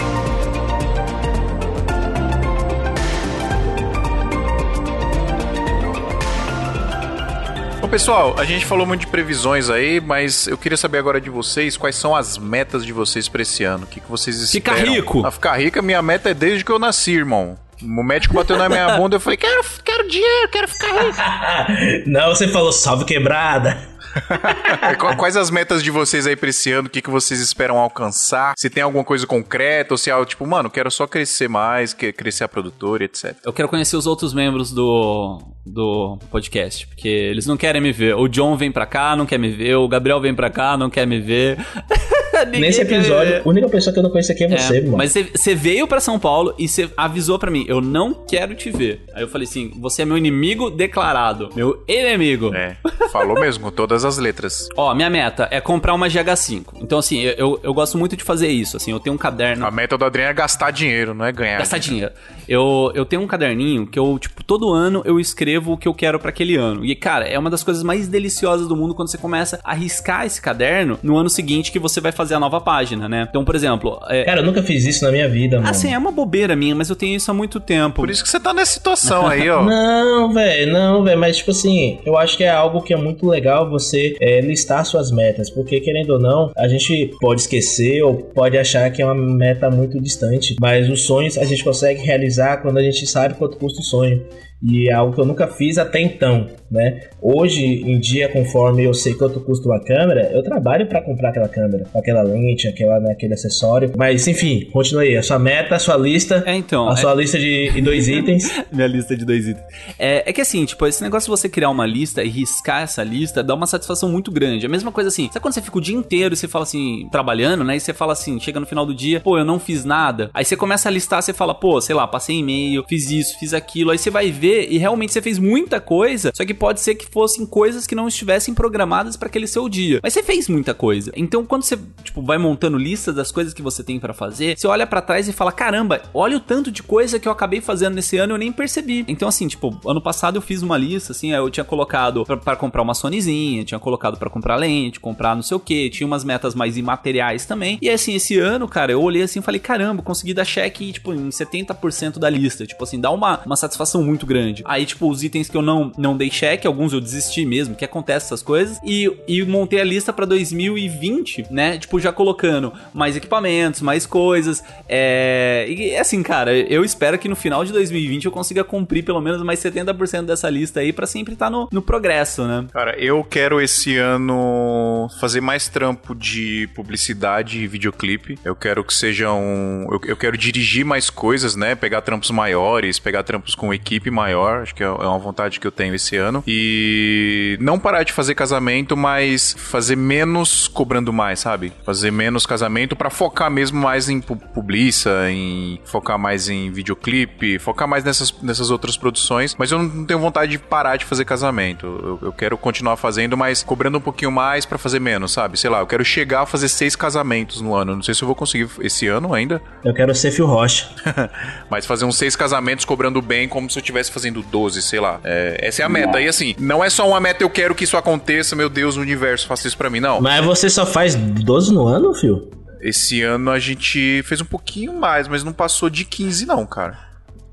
Pessoal, 7.90 8.36
a 8.38 8.44
gente 8.44 8.64
falou 8.64 8.86
muito 8.86 9.00
de 9.00 9.08
previsões 9.08 9.68
aí, 9.68 10.00
mas 10.00 10.46
eu 10.46 10.56
queria 10.56 10.76
saber 10.76 10.98
agora 10.98 11.20
de 11.20 11.28
vocês 11.28 11.76
quais 11.76 11.96
são 11.96 12.14
as 12.14 12.38
metas 12.38 12.86
de 12.86 12.92
vocês 12.92 13.28
pra 13.28 13.42
esse 13.42 13.64
ano. 13.64 13.82
O 13.82 13.86
que, 13.86 13.98
que 13.98 14.08
vocês 14.08 14.40
esperam? 14.40 14.78
Ficar 14.78 14.90
rico! 14.92 15.26
A 15.26 15.30
ficar 15.32 15.56
rica, 15.58 15.82
minha 15.82 16.00
meta 16.00 16.30
é 16.30 16.34
desde 16.34 16.64
que 16.64 16.70
eu 16.70 16.78
nasci, 16.78 17.12
irmão. 17.12 17.58
O 17.82 18.02
médico 18.04 18.34
bateu 18.34 18.56
na 18.56 18.68
minha 18.68 18.94
bunda 18.96 19.16
e 19.16 19.18
eu 19.18 19.20
falei, 19.20 19.36
quero, 19.36 19.64
quero 19.84 20.08
dinheiro, 20.08 20.48
quero 20.52 20.68
ficar 20.68 21.02
rico. 21.02 22.06
Não, 22.08 22.28
você 22.28 22.46
falou 22.46 22.72
salve 22.72 23.04
quebrada. 23.04 23.89
Quais 25.18 25.36
as 25.36 25.50
metas 25.50 25.82
de 25.82 25.90
vocês 25.90 26.26
aí 26.26 26.36
pra 26.36 26.50
esse 26.50 26.70
ano? 26.72 26.88
O 26.88 26.90
que, 26.90 27.02
que 27.02 27.10
vocês 27.10 27.40
esperam 27.40 27.78
alcançar? 27.78 28.54
Se 28.56 28.68
tem 28.68 28.82
alguma 28.82 29.04
coisa 29.04 29.26
concreta 29.26 29.94
ou 29.94 29.98
se 29.98 30.10
é 30.10 30.12
algo 30.12 30.26
tipo, 30.26 30.46
mano, 30.46 30.70
quero 30.70 30.90
só 30.90 31.06
crescer 31.06 31.48
mais, 31.48 31.94
crescer 31.94 32.44
a 32.44 32.48
produtora, 32.48 33.04
etc. 33.04 33.36
Eu 33.44 33.52
quero 33.52 33.68
conhecer 33.68 33.96
os 33.96 34.06
outros 34.06 34.34
membros 34.34 34.72
do, 34.72 35.40
do 35.64 36.18
podcast, 36.30 36.86
porque 36.86 37.08
eles 37.08 37.46
não 37.46 37.56
querem 37.56 37.80
me 37.80 37.92
ver. 37.92 38.14
O 38.14 38.28
John 38.28 38.56
vem 38.56 38.72
pra 38.72 38.86
cá, 38.86 39.16
não 39.16 39.26
quer 39.26 39.38
me 39.38 39.50
ver. 39.50 39.76
O 39.76 39.88
Gabriel 39.88 40.20
vem 40.20 40.34
pra 40.34 40.50
cá, 40.50 40.76
não 40.76 40.90
quer 40.90 41.06
me 41.06 41.20
ver. 41.20 41.58
Ninguém 42.44 42.60
nesse 42.60 42.80
episódio, 42.80 43.42
a 43.44 43.48
única 43.48 43.68
pessoa 43.68 43.92
que 43.92 43.98
eu 43.98 44.02
não 44.02 44.10
conheço 44.10 44.32
aqui 44.32 44.44
é 44.44 44.48
você, 44.48 44.78
é, 44.78 44.80
mano. 44.82 44.96
Mas 44.96 45.14
você 45.14 45.54
veio 45.54 45.86
para 45.86 46.00
São 46.00 46.18
Paulo 46.18 46.54
e 46.58 46.68
você 46.68 46.88
avisou 46.96 47.38
para 47.38 47.50
mim, 47.50 47.64
eu 47.68 47.80
não 47.80 48.14
quero 48.14 48.54
te 48.54 48.70
ver. 48.70 49.02
Aí 49.14 49.22
eu 49.22 49.28
falei 49.28 49.46
assim, 49.46 49.72
você 49.78 50.02
é 50.02 50.04
meu 50.04 50.16
inimigo 50.16 50.70
declarado, 50.70 51.50
meu 51.54 51.82
inimigo. 51.88 52.54
É, 52.54 52.76
falou 53.12 53.38
mesmo, 53.38 53.64
com 53.64 53.70
todas 53.70 54.04
as 54.04 54.18
letras. 54.18 54.68
Ó, 54.76 54.94
minha 54.94 55.10
meta 55.10 55.48
é 55.50 55.60
comprar 55.60 55.94
uma 55.94 56.08
GH5. 56.08 56.80
Então, 56.80 56.98
assim, 56.98 57.20
eu, 57.20 57.32
eu, 57.32 57.60
eu, 57.62 57.74
gosto 57.74 57.98
muito 57.98 58.16
de 58.16 58.24
fazer 58.24 58.48
isso, 58.48 58.76
assim, 58.76 58.92
eu 58.92 59.00
tenho 59.00 59.14
um 59.14 59.18
caderno... 59.18 59.66
A 59.66 59.70
meta 59.70 59.96
do 59.96 60.04
Adriano 60.04 60.30
é 60.30 60.34
gastar 60.34 60.70
dinheiro, 60.70 61.14
não 61.14 61.24
é 61.24 61.32
ganhar. 61.32 61.58
Gastar 61.58 61.78
dinheiro. 61.78 62.12
Eu, 62.48 62.90
eu 62.94 63.04
tenho 63.04 63.22
um 63.22 63.26
caderninho 63.26 63.86
que 63.86 63.98
eu, 63.98 64.18
tipo, 64.18 64.42
todo 64.42 64.72
ano 64.72 65.02
eu 65.04 65.20
escrevo 65.20 65.72
o 65.72 65.78
que 65.78 65.86
eu 65.86 65.94
quero 65.94 66.18
para 66.18 66.30
aquele 66.30 66.56
ano. 66.56 66.84
E, 66.84 66.94
cara, 66.94 67.26
é 67.26 67.38
uma 67.38 67.50
das 67.50 67.62
coisas 67.62 67.82
mais 67.82 68.08
deliciosas 68.08 68.66
do 68.66 68.76
mundo 68.76 68.94
quando 68.94 69.08
você 69.08 69.18
começa 69.18 69.60
a 69.62 69.74
riscar 69.74 70.26
esse 70.26 70.40
caderno 70.40 70.98
no 71.02 71.16
ano 71.16 71.30
seguinte 71.30 71.70
que 71.70 71.78
você 71.78 72.00
vai 72.00 72.12
fazer 72.12 72.29
a 72.34 72.40
nova 72.40 72.60
página, 72.60 73.08
né? 73.08 73.26
Então, 73.28 73.44
por 73.44 73.54
exemplo. 73.54 74.00
É... 74.08 74.24
Cara, 74.24 74.40
eu 74.40 74.44
nunca 74.44 74.62
fiz 74.62 74.84
isso 74.86 75.04
na 75.04 75.10
minha 75.10 75.28
vida, 75.28 75.58
mano. 75.58 75.68
Assim, 75.68 75.92
é 75.92 75.98
uma 75.98 76.12
bobeira 76.12 76.54
minha, 76.56 76.74
mas 76.74 76.88
eu 76.88 76.96
tenho 76.96 77.16
isso 77.16 77.30
há 77.30 77.34
muito 77.34 77.60
tempo. 77.60 77.96
Por 77.96 78.10
isso 78.10 78.22
que 78.22 78.28
você 78.28 78.40
tá 78.40 78.52
nessa 78.52 78.72
situação 78.72 79.26
aí, 79.26 79.48
ó. 79.48 79.62
não, 79.64 80.32
velho, 80.32 80.72
não, 80.72 81.02
velho. 81.02 81.18
Mas, 81.18 81.38
tipo 81.38 81.50
assim, 81.50 81.98
eu 82.04 82.16
acho 82.16 82.36
que 82.36 82.44
é 82.44 82.50
algo 82.50 82.82
que 82.82 82.92
é 82.92 82.96
muito 82.96 83.26
legal 83.26 83.68
você 83.68 84.16
é, 84.20 84.40
listar 84.40 84.84
suas 84.84 85.10
metas. 85.10 85.50
Porque, 85.50 85.80
querendo 85.80 86.10
ou 86.10 86.18
não, 86.20 86.50
a 86.56 86.68
gente 86.68 87.14
pode 87.20 87.42
esquecer 87.42 88.02
ou 88.02 88.14
pode 88.14 88.56
achar 88.56 88.90
que 88.90 89.02
é 89.02 89.04
uma 89.04 89.14
meta 89.14 89.70
muito 89.70 90.00
distante. 90.00 90.56
Mas 90.60 90.88
os 90.88 91.04
sonhos 91.04 91.36
a 91.38 91.44
gente 91.44 91.64
consegue 91.64 92.02
realizar 92.02 92.58
quando 92.58 92.78
a 92.78 92.82
gente 92.82 93.06
sabe 93.06 93.34
quanto 93.34 93.56
custa 93.56 93.80
o 93.80 93.84
sonho 93.84 94.22
e 94.62 94.90
é 94.90 94.92
algo 94.92 95.14
que 95.14 95.20
eu 95.20 95.24
nunca 95.24 95.48
fiz 95.48 95.78
até 95.78 96.00
então, 96.00 96.46
né? 96.70 97.08
Hoje 97.20 97.64
em 97.64 97.98
dia, 97.98 98.28
conforme 98.28 98.84
eu 98.84 98.92
sei 98.92 99.14
quanto 99.14 99.40
custa 99.40 99.66
uma 99.68 99.80
câmera, 99.80 100.30
eu 100.32 100.42
trabalho 100.42 100.86
para 100.86 101.00
comprar 101.00 101.30
aquela 101.30 101.48
câmera, 101.48 101.86
aquela 101.94 102.22
lente, 102.22 102.68
aquela, 102.68 103.00
né, 103.00 103.12
aquele 103.12 103.34
acessório. 103.34 103.92
Mas 103.96 104.28
enfim, 104.28 104.68
continue 104.70 105.08
aí. 105.08 105.16
A 105.16 105.22
sua 105.22 105.38
meta, 105.38 105.74
a 105.74 105.78
sua 105.78 105.96
lista. 105.96 106.42
É, 106.46 106.54
então. 106.54 106.88
A 106.88 106.92
é... 106.92 106.96
sua 106.96 107.14
lista 107.14 107.38
de, 107.38 107.80
dois 107.80 108.08
itens. 108.08 108.50
Minha 108.70 108.86
lista 108.86 109.16
de 109.16 109.24
dois 109.24 109.48
itens. 109.48 109.64
É, 109.98 110.28
é 110.28 110.32
que 110.32 110.40
assim, 110.40 110.64
tipo, 110.64 110.86
esse 110.86 111.02
negócio 111.02 111.26
de 111.26 111.40
você 111.40 111.48
criar 111.48 111.70
uma 111.70 111.86
lista 111.86 112.22
e 112.22 112.28
riscar 112.28 112.82
essa 112.82 113.02
lista 113.02 113.42
dá 113.42 113.54
uma 113.54 113.66
satisfação 113.66 114.10
muito 114.10 114.30
grande. 114.30 114.66
A 114.66 114.68
mesma 114.68 114.92
coisa 114.92 115.08
assim, 115.08 115.28
sabe 115.28 115.40
quando 115.40 115.54
você 115.54 115.62
fica 115.62 115.78
o 115.78 115.80
dia 115.80 115.96
inteiro 115.96 116.34
e 116.34 116.36
você 116.36 116.46
fala 116.46 116.64
assim, 116.64 117.08
trabalhando, 117.10 117.64
né? 117.64 117.76
E 117.76 117.80
você 117.80 117.94
fala 117.94 118.12
assim, 118.12 118.38
chega 118.38 118.60
no 118.60 118.66
final 118.66 118.84
do 118.84 118.94
dia, 118.94 119.20
pô, 119.20 119.38
eu 119.38 119.44
não 119.44 119.58
fiz 119.58 119.84
nada. 119.84 120.30
Aí 120.34 120.44
você 120.44 120.56
começa 120.56 120.88
a 120.88 120.92
listar, 120.92 121.22
você 121.22 121.32
fala, 121.32 121.54
pô, 121.54 121.80
sei 121.80 121.94
lá, 121.94 122.06
passei 122.06 122.36
e-mail, 122.36 122.84
fiz 122.86 123.10
isso, 123.10 123.38
fiz 123.38 123.54
aquilo. 123.54 123.90
Aí 123.90 123.98
você 123.98 124.10
vai 124.10 124.30
ver 124.30 124.49
e 124.68 124.78
realmente 124.78 125.12
você 125.12 125.22
fez 125.22 125.38
muita 125.38 125.80
coisa, 125.80 126.32
só 126.34 126.44
que 126.44 126.54
pode 126.54 126.80
ser 126.80 126.94
que 126.94 127.06
fossem 127.06 127.46
coisas 127.46 127.86
que 127.86 127.94
não 127.94 128.08
estivessem 128.08 128.54
programadas 128.54 129.16
para 129.16 129.28
aquele 129.28 129.46
seu 129.46 129.68
dia. 129.68 130.00
Mas 130.02 130.12
você 130.12 130.22
fez 130.22 130.48
muita 130.48 130.74
coisa. 130.74 131.12
Então, 131.16 131.44
quando 131.44 131.62
você, 131.62 131.78
tipo, 132.02 132.22
vai 132.22 132.38
montando 132.38 132.76
listas 132.78 133.14
das 133.14 133.30
coisas 133.30 133.54
que 133.54 133.62
você 133.62 133.82
tem 133.82 133.98
para 133.98 134.14
fazer, 134.14 134.58
você 134.58 134.66
olha 134.66 134.86
para 134.86 135.00
trás 135.00 135.28
e 135.28 135.32
fala: 135.32 135.52
"Caramba, 135.52 136.02
olha 136.12 136.36
o 136.36 136.40
tanto 136.40 136.70
de 136.70 136.82
coisa 136.82 137.18
que 137.18 137.28
eu 137.28 137.32
acabei 137.32 137.60
fazendo 137.60 137.94
nesse 137.94 138.16
ano, 138.16 138.34
eu 138.34 138.38
nem 138.38 138.52
percebi". 138.52 139.04
Então, 139.08 139.28
assim, 139.28 139.48
tipo, 139.48 139.78
ano 139.86 140.00
passado 140.00 140.36
eu 140.36 140.42
fiz 140.42 140.62
uma 140.62 140.76
lista 140.76 141.12
assim, 141.12 141.32
eu 141.32 141.50
tinha 141.50 141.64
colocado 141.64 142.24
para 142.24 142.56
comprar 142.56 142.82
uma 142.82 142.94
Sonyzinha, 142.94 143.64
tinha 143.64 143.78
colocado 143.80 144.18
para 144.18 144.30
comprar 144.30 144.56
lente, 144.56 145.00
comprar 145.00 145.34
não 145.34 145.42
sei 145.42 145.56
o 145.56 145.60
tinha 145.60 146.06
umas 146.06 146.24
metas 146.24 146.54
mais 146.54 146.76
imateriais 146.76 147.46
também. 147.46 147.78
E 147.80 147.88
assim, 147.88 148.14
esse 148.14 148.38
ano, 148.38 148.66
cara, 148.66 148.92
eu 148.92 149.00
olhei 149.02 149.22
assim 149.22 149.38
e 149.38 149.42
falei: 149.42 149.60
"Caramba, 149.60 150.02
consegui 150.02 150.34
dar 150.34 150.44
cheque, 150.44 150.92
tipo, 150.92 151.12
em 151.12 151.28
70% 151.28 152.18
da 152.18 152.28
lista". 152.28 152.66
Tipo 152.66 152.82
assim, 152.84 153.00
dá 153.00 153.10
uma, 153.10 153.40
uma 153.44 153.56
satisfação 153.56 154.02
muito 154.02 154.26
grande. 154.26 154.39
Aí, 154.64 154.86
tipo, 154.86 155.08
os 155.08 155.22
itens 155.22 155.48
que 155.48 155.56
eu 155.56 155.62
não, 155.62 155.92
não 155.96 156.16
dei 156.16 156.30
cheque, 156.30 156.66
alguns 156.66 156.92
eu 156.92 157.00
desisti 157.00 157.44
mesmo, 157.44 157.74
que 157.74 157.84
acontece 157.84 158.26
essas 158.26 158.42
coisas, 158.42 158.78
e, 158.84 159.10
e 159.26 159.42
montei 159.44 159.80
a 159.80 159.84
lista 159.84 160.12
para 160.12 160.26
2020, 160.26 161.46
né? 161.50 161.78
Tipo, 161.78 161.98
já 162.00 162.12
colocando 162.12 162.72
mais 162.92 163.16
equipamentos, 163.16 163.80
mais 163.80 164.06
coisas. 164.06 164.62
É... 164.88 165.66
E 165.68 165.96
assim, 165.96 166.22
cara, 166.22 166.56
eu 166.56 166.84
espero 166.84 167.18
que 167.18 167.28
no 167.28 167.36
final 167.36 167.64
de 167.64 167.72
2020 167.72 168.26
eu 168.26 168.32
consiga 168.32 168.64
cumprir 168.64 169.04
pelo 169.04 169.20
menos 169.20 169.42
mais 169.42 169.60
70% 169.60 170.24
dessa 170.24 170.48
lista 170.48 170.80
aí 170.80 170.92
para 170.92 171.06
sempre 171.06 171.34
estar 171.34 171.46
tá 171.46 171.50
no, 171.50 171.68
no 171.72 171.82
progresso, 171.82 172.44
né? 172.44 172.66
Cara, 172.72 172.98
eu 172.98 173.22
quero 173.24 173.60
esse 173.60 173.96
ano 173.96 175.08
fazer 175.20 175.40
mais 175.40 175.68
trampo 175.68 176.14
de 176.14 176.68
publicidade 176.74 177.60
e 177.60 177.66
videoclipe. 177.66 178.38
Eu 178.44 178.54
quero 178.54 178.84
que 178.84 178.94
seja 178.94 179.32
um. 179.32 179.86
Eu, 179.90 180.00
eu 180.08 180.16
quero 180.16 180.36
dirigir 180.36 180.84
mais 180.84 181.10
coisas, 181.10 181.56
né? 181.56 181.74
Pegar 181.74 182.00
trampos 182.02 182.30
maiores, 182.30 182.98
pegar 182.98 183.22
trampos 183.22 183.54
com 183.54 183.72
equipe 183.72 184.10
maior. 184.10 184.29
Acho 184.34 184.74
que 184.74 184.82
é, 184.82 184.86
é 184.86 184.90
uma 184.90 185.18
vontade 185.18 185.58
que 185.58 185.66
eu 185.66 185.72
tenho 185.72 185.94
esse 185.94 186.16
ano. 186.16 186.42
E 186.46 187.56
não 187.60 187.78
parar 187.78 188.02
de 188.02 188.12
fazer 188.12 188.34
casamento, 188.34 188.96
mas 188.96 189.54
fazer 189.58 189.96
menos 189.96 190.68
cobrando 190.68 191.12
mais, 191.12 191.40
sabe? 191.40 191.72
Fazer 191.84 192.10
menos 192.10 192.46
casamento 192.46 192.94
para 192.94 193.10
focar 193.10 193.50
mesmo 193.50 193.80
mais 193.80 194.08
em 194.08 194.20
publiça, 194.20 195.30
em 195.30 195.80
focar 195.84 196.18
mais 196.18 196.48
em 196.48 196.70
videoclipe, 196.70 197.58
focar 197.58 197.88
mais 197.88 198.04
nessas, 198.04 198.32
nessas 198.42 198.70
outras 198.70 198.96
produções. 198.96 199.54
Mas 199.58 199.70
eu 199.70 199.82
não 199.82 200.04
tenho 200.04 200.20
vontade 200.20 200.52
de 200.52 200.58
parar 200.58 200.96
de 200.96 201.04
fazer 201.04 201.24
casamento. 201.24 201.86
Eu, 201.86 202.28
eu 202.28 202.32
quero 202.32 202.56
continuar 202.56 202.96
fazendo, 202.96 203.36
mas 203.36 203.62
cobrando 203.62 203.98
um 203.98 204.00
pouquinho 204.00 204.30
mais 204.30 204.64
para 204.64 204.78
fazer 204.78 205.00
menos, 205.00 205.32
sabe? 205.32 205.58
Sei 205.58 205.70
lá, 205.70 205.80
eu 205.80 205.86
quero 205.86 206.04
chegar 206.04 206.42
a 206.42 206.46
fazer 206.46 206.68
seis 206.68 206.94
casamentos 206.94 207.60
no 207.60 207.74
ano. 207.74 207.96
Não 207.96 208.02
sei 208.02 208.14
se 208.14 208.22
eu 208.22 208.26
vou 208.26 208.34
conseguir 208.34 208.68
esse 208.80 209.06
ano 209.06 209.34
ainda. 209.34 209.60
Eu 209.84 209.94
quero 209.94 210.14
ser 210.14 210.30
Fio 210.30 210.46
Rocha. 210.46 210.88
mas 211.70 211.86
fazer 211.86 212.04
uns 212.04 212.16
seis 212.16 212.36
casamentos 212.36 212.84
cobrando 212.84 213.20
bem, 213.20 213.48
como 213.48 213.68
se 213.70 213.78
eu 213.78 213.80
estivesse 213.80 214.10
fazendo 214.10 214.19
12, 214.42 214.82
sei 214.82 215.00
lá. 215.00 215.20
É, 215.24 215.56
essa 215.62 215.82
é 215.82 215.84
a 215.84 215.88
meta. 215.88 216.20
E 216.20 216.28
assim, 216.28 216.54
não 216.58 216.82
é 216.84 216.90
só 216.90 217.08
uma 217.08 217.20
meta, 217.20 217.42
eu 217.42 217.50
quero 217.50 217.74
que 217.74 217.84
isso 217.84 217.96
aconteça, 217.96 218.56
meu 218.56 218.68
Deus, 218.68 218.96
o 218.96 219.00
universo 219.00 219.46
faça 219.46 219.66
isso 219.66 219.78
pra 219.78 219.88
mim, 219.88 220.00
não. 220.00 220.20
Mas 220.20 220.44
você 220.44 220.68
só 220.68 220.84
faz 220.84 221.14
12 221.14 221.72
no 221.72 221.86
ano, 221.86 222.12
fio? 222.12 222.50
Esse 222.80 223.22
ano 223.22 223.50
a 223.50 223.58
gente 223.58 224.22
fez 224.24 224.40
um 224.40 224.44
pouquinho 224.44 224.92
mais, 224.92 225.28
mas 225.28 225.44
não 225.44 225.52
passou 225.52 225.88
de 225.88 226.04
15, 226.04 226.46
não, 226.46 226.66
cara. 226.66 227.10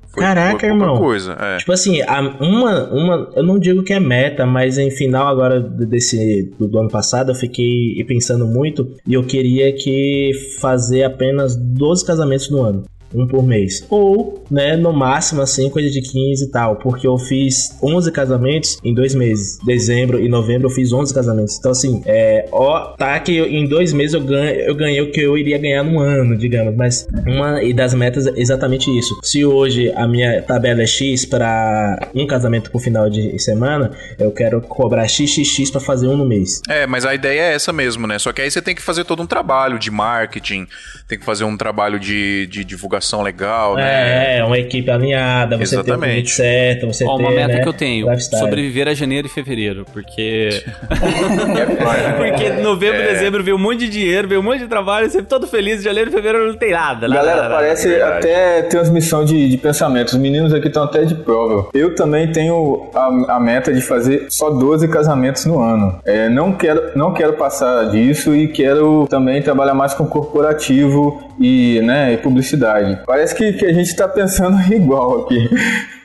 Foi, 0.08 0.22
Caraca, 0.22 0.66
irmão. 0.66 0.96
Coisa, 0.96 1.36
é. 1.38 1.58
Tipo 1.58 1.72
assim, 1.72 2.00
uma, 2.40 2.88
uma. 2.90 3.30
Eu 3.36 3.42
não 3.42 3.58
digo 3.58 3.82
que 3.82 3.92
é 3.92 4.00
meta, 4.00 4.46
mas 4.46 4.78
em 4.78 4.90
final 4.90 5.28
agora 5.28 5.60
desse 5.60 6.50
do, 6.58 6.66
do, 6.66 6.78
ano 6.78 6.88
passado 6.88 7.30
eu 7.30 7.34
fiquei 7.34 8.02
pensando 8.06 8.46
muito 8.46 8.96
e 9.06 9.14
eu 9.14 9.22
queria 9.22 9.72
que 9.74 10.32
fazer 10.60 11.04
apenas 11.04 11.54
12 11.56 12.06
casamentos 12.06 12.50
no 12.50 12.62
ano 12.62 12.84
um 13.14 13.26
por 13.26 13.42
mês. 13.42 13.84
Ou, 13.88 14.44
né, 14.50 14.76
no 14.76 14.92
máximo 14.92 15.42
assim, 15.42 15.70
coisa 15.70 15.90
de 15.90 16.00
15 16.00 16.44
e 16.44 16.48
tal, 16.48 16.76
porque 16.76 17.06
eu 17.06 17.16
fiz 17.18 17.76
11 17.82 18.12
casamentos 18.12 18.78
em 18.84 18.94
dois 18.94 19.14
meses. 19.14 19.58
Dezembro 19.64 20.20
e 20.20 20.28
novembro 20.28 20.68
eu 20.68 20.70
fiz 20.70 20.92
11 20.92 21.14
casamentos. 21.14 21.58
Então, 21.58 21.70
assim, 21.70 22.02
é, 22.06 22.46
ó, 22.52 22.94
tá 22.96 23.18
que 23.20 23.36
eu, 23.36 23.46
em 23.46 23.66
dois 23.66 23.92
meses 23.92 24.14
eu, 24.14 24.20
ganho, 24.20 24.60
eu 24.60 24.74
ganhei 24.74 25.00
o 25.00 25.10
que 25.10 25.20
eu 25.20 25.36
iria 25.36 25.58
ganhar 25.58 25.82
num 25.82 25.98
ano, 25.98 26.36
digamos, 26.36 26.74
mas 26.76 27.06
uma 27.26 27.62
e 27.62 27.72
das 27.72 27.94
metas 27.94 28.26
é 28.26 28.32
exatamente 28.36 28.90
isso. 28.96 29.18
Se 29.22 29.44
hoje 29.44 29.90
a 29.92 30.06
minha 30.06 30.42
tabela 30.42 30.82
é 30.82 30.86
X 30.86 31.24
para 31.24 32.08
um 32.14 32.26
casamento 32.26 32.70
por 32.70 32.80
final 32.80 33.08
de 33.08 33.38
semana, 33.38 33.92
eu 34.18 34.30
quero 34.30 34.60
cobrar 34.60 35.08
XXX 35.08 35.70
para 35.70 35.80
fazer 35.80 36.08
um 36.08 36.16
no 36.16 36.26
mês. 36.26 36.60
É, 36.68 36.86
mas 36.86 37.04
a 37.04 37.14
ideia 37.14 37.40
é 37.40 37.54
essa 37.54 37.72
mesmo, 37.72 38.06
né? 38.06 38.18
Só 38.18 38.32
que 38.32 38.42
aí 38.42 38.50
você 38.50 38.60
tem 38.60 38.74
que 38.74 38.82
fazer 38.82 39.04
todo 39.04 39.22
um 39.22 39.26
trabalho 39.26 39.78
de 39.78 39.90
marketing, 39.90 40.66
tem 41.06 41.18
que 41.18 41.24
fazer 41.24 41.44
um 41.44 41.56
trabalho 41.56 41.98
de, 41.98 42.46
de 42.46 42.64
divulgação 42.64 42.97
divulgação 42.98 43.22
legal, 43.22 43.76
né? 43.76 44.38
É, 44.38 44.44
uma 44.44 44.58
equipe 44.58 44.90
alinhada, 44.90 45.56
você 45.56 45.76
Exatamente. 45.76 46.14
ter 46.14 46.22
o 46.22 46.34
certo, 46.34 46.86
você 46.86 47.04
Ó, 47.04 47.16
ter, 47.16 47.22
uma 47.22 47.30
meta 47.30 47.54
né, 47.54 47.62
que 47.62 47.68
eu 47.68 47.72
tenho, 47.72 48.08
lifestyle. 48.10 48.42
sobreviver 48.42 48.88
a 48.88 48.94
janeiro 48.94 49.26
e 49.26 49.30
fevereiro, 49.30 49.86
porque... 49.92 50.62
porque 52.16 52.50
novembro 52.60 53.00
e 53.00 53.04
é. 53.04 53.12
dezembro 53.14 53.42
veio 53.42 53.56
um 53.56 53.60
monte 53.60 53.80
de 53.80 53.88
dinheiro, 53.88 54.28
veio 54.28 54.40
um 54.40 54.44
monte 54.44 54.60
de 54.60 54.66
trabalho, 54.66 55.08
sempre 55.10 55.26
todo 55.26 55.46
feliz, 55.46 55.82
janeiro 55.82 56.10
e 56.10 56.12
fevereiro 56.12 56.48
não 56.48 56.58
tem 56.58 56.72
nada. 56.72 57.08
nada 57.08 57.22
Galera, 57.22 57.42
nada, 57.42 57.54
parece 57.54 57.88
nada, 57.88 58.18
até 58.18 58.62
transmissão 58.62 59.24
de, 59.24 59.48
de 59.48 59.56
pensamento, 59.56 60.08
os 60.08 60.16
meninos 60.16 60.52
aqui 60.52 60.68
estão 60.68 60.84
até 60.84 61.04
de 61.04 61.14
prova. 61.14 61.68
Eu 61.72 61.94
também 61.94 62.30
tenho 62.30 62.90
a, 62.94 63.36
a, 63.36 63.40
meta 63.40 63.72
de 63.72 63.80
fazer 63.80 64.26
só 64.28 64.50
12 64.50 64.88
casamentos 64.88 65.46
no 65.46 65.60
ano. 65.60 66.00
É, 66.04 66.28
não, 66.28 66.52
quero, 66.52 66.92
não 66.96 67.12
quero 67.12 67.34
passar 67.34 67.90
disso 67.90 68.34
e 68.34 68.48
quero 68.48 69.06
também 69.08 69.40
trabalhar 69.42 69.74
mais 69.74 69.94
com 69.94 70.06
corporativo 70.06 71.28
e, 71.38 71.80
né, 71.82 72.12
e 72.12 72.16
publicidade. 72.16 72.87
Parece 73.06 73.34
que, 73.34 73.52
que 73.52 73.66
a 73.66 73.72
gente 73.72 73.94
tá 73.94 74.08
pensando 74.08 74.60
igual 74.72 75.24
aqui. 75.24 75.48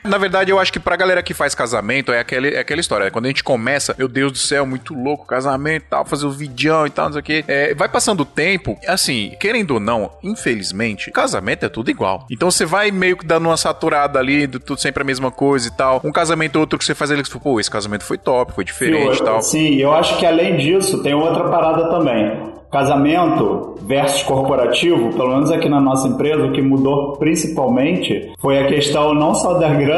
Na 0.03 0.17
verdade, 0.17 0.51
eu 0.51 0.59
acho 0.59 0.71
que 0.71 0.79
pra 0.79 0.95
galera 0.95 1.23
que 1.23 1.33
faz 1.33 1.55
casamento 1.55 2.11
é, 2.11 2.19
aquele, 2.19 2.55
é 2.55 2.59
aquela 2.59 2.81
história. 2.81 3.09
Quando 3.09 3.25
a 3.25 3.27
gente 3.29 3.43
começa, 3.43 3.95
meu 3.97 4.07
Deus 4.07 4.31
do 4.31 4.37
céu, 4.37 4.65
muito 4.65 4.93
louco, 4.93 5.25
casamento 5.25 5.83
e 5.83 5.89
tal, 5.89 6.05
fazer 6.05 6.25
o 6.25 6.31
vidão 6.31 6.85
e 6.85 6.89
tal, 6.89 7.05
não 7.05 7.13
sei 7.13 7.21
o 7.21 7.23
quê. 7.23 7.45
É, 7.47 7.73
vai 7.73 7.87
passando 7.87 8.21
o 8.21 8.25
tempo, 8.25 8.77
assim, 8.87 9.35
querendo 9.39 9.71
ou 9.71 9.79
não, 9.79 10.11
infelizmente, 10.21 11.11
casamento 11.11 11.65
é 11.65 11.69
tudo 11.69 11.89
igual. 11.89 12.25
Então 12.29 12.51
você 12.51 12.65
vai 12.65 12.91
meio 12.91 13.17
que 13.17 13.25
dando 13.25 13.47
uma 13.47 13.57
saturada 13.57 14.19
ali, 14.19 14.47
tudo 14.47 14.79
sempre 14.79 15.03
a 15.03 15.05
mesma 15.05 15.31
coisa 15.31 15.67
e 15.67 15.71
tal. 15.71 16.01
Um 16.03 16.11
casamento 16.11 16.59
outro 16.59 16.77
que 16.77 16.85
você 16.85 16.93
faz 16.93 17.09
ali, 17.09 17.23
que 17.23 17.29
você 17.29 17.39
pô, 17.39 17.59
esse 17.59 17.71
casamento 17.71 18.03
foi 18.03 18.17
top, 18.17 18.53
foi 18.53 18.63
diferente 18.63 19.19
e 19.19 19.23
tal. 19.23 19.41
Sim, 19.41 19.75
eu 19.75 19.93
acho 19.93 20.17
que 20.17 20.25
além 20.25 20.57
disso, 20.57 21.01
tem 21.01 21.13
outra 21.13 21.49
parada 21.49 21.89
também 21.89 22.53
casamento 22.73 23.75
versus 23.83 24.23
corporativo, 24.23 25.13
pelo 25.13 25.29
menos 25.29 25.51
aqui 25.51 25.69
na 25.69 25.79
nossa 25.79 26.07
empresa, 26.07 26.43
o 26.43 26.51
que 26.51 26.61
mudou 26.61 27.13
principalmente 27.17 28.33
foi 28.41 28.57
a 28.57 28.65
questão 28.65 29.13
não 29.13 29.35
só 29.35 29.53
da 29.53 29.69
grana, 29.77 29.92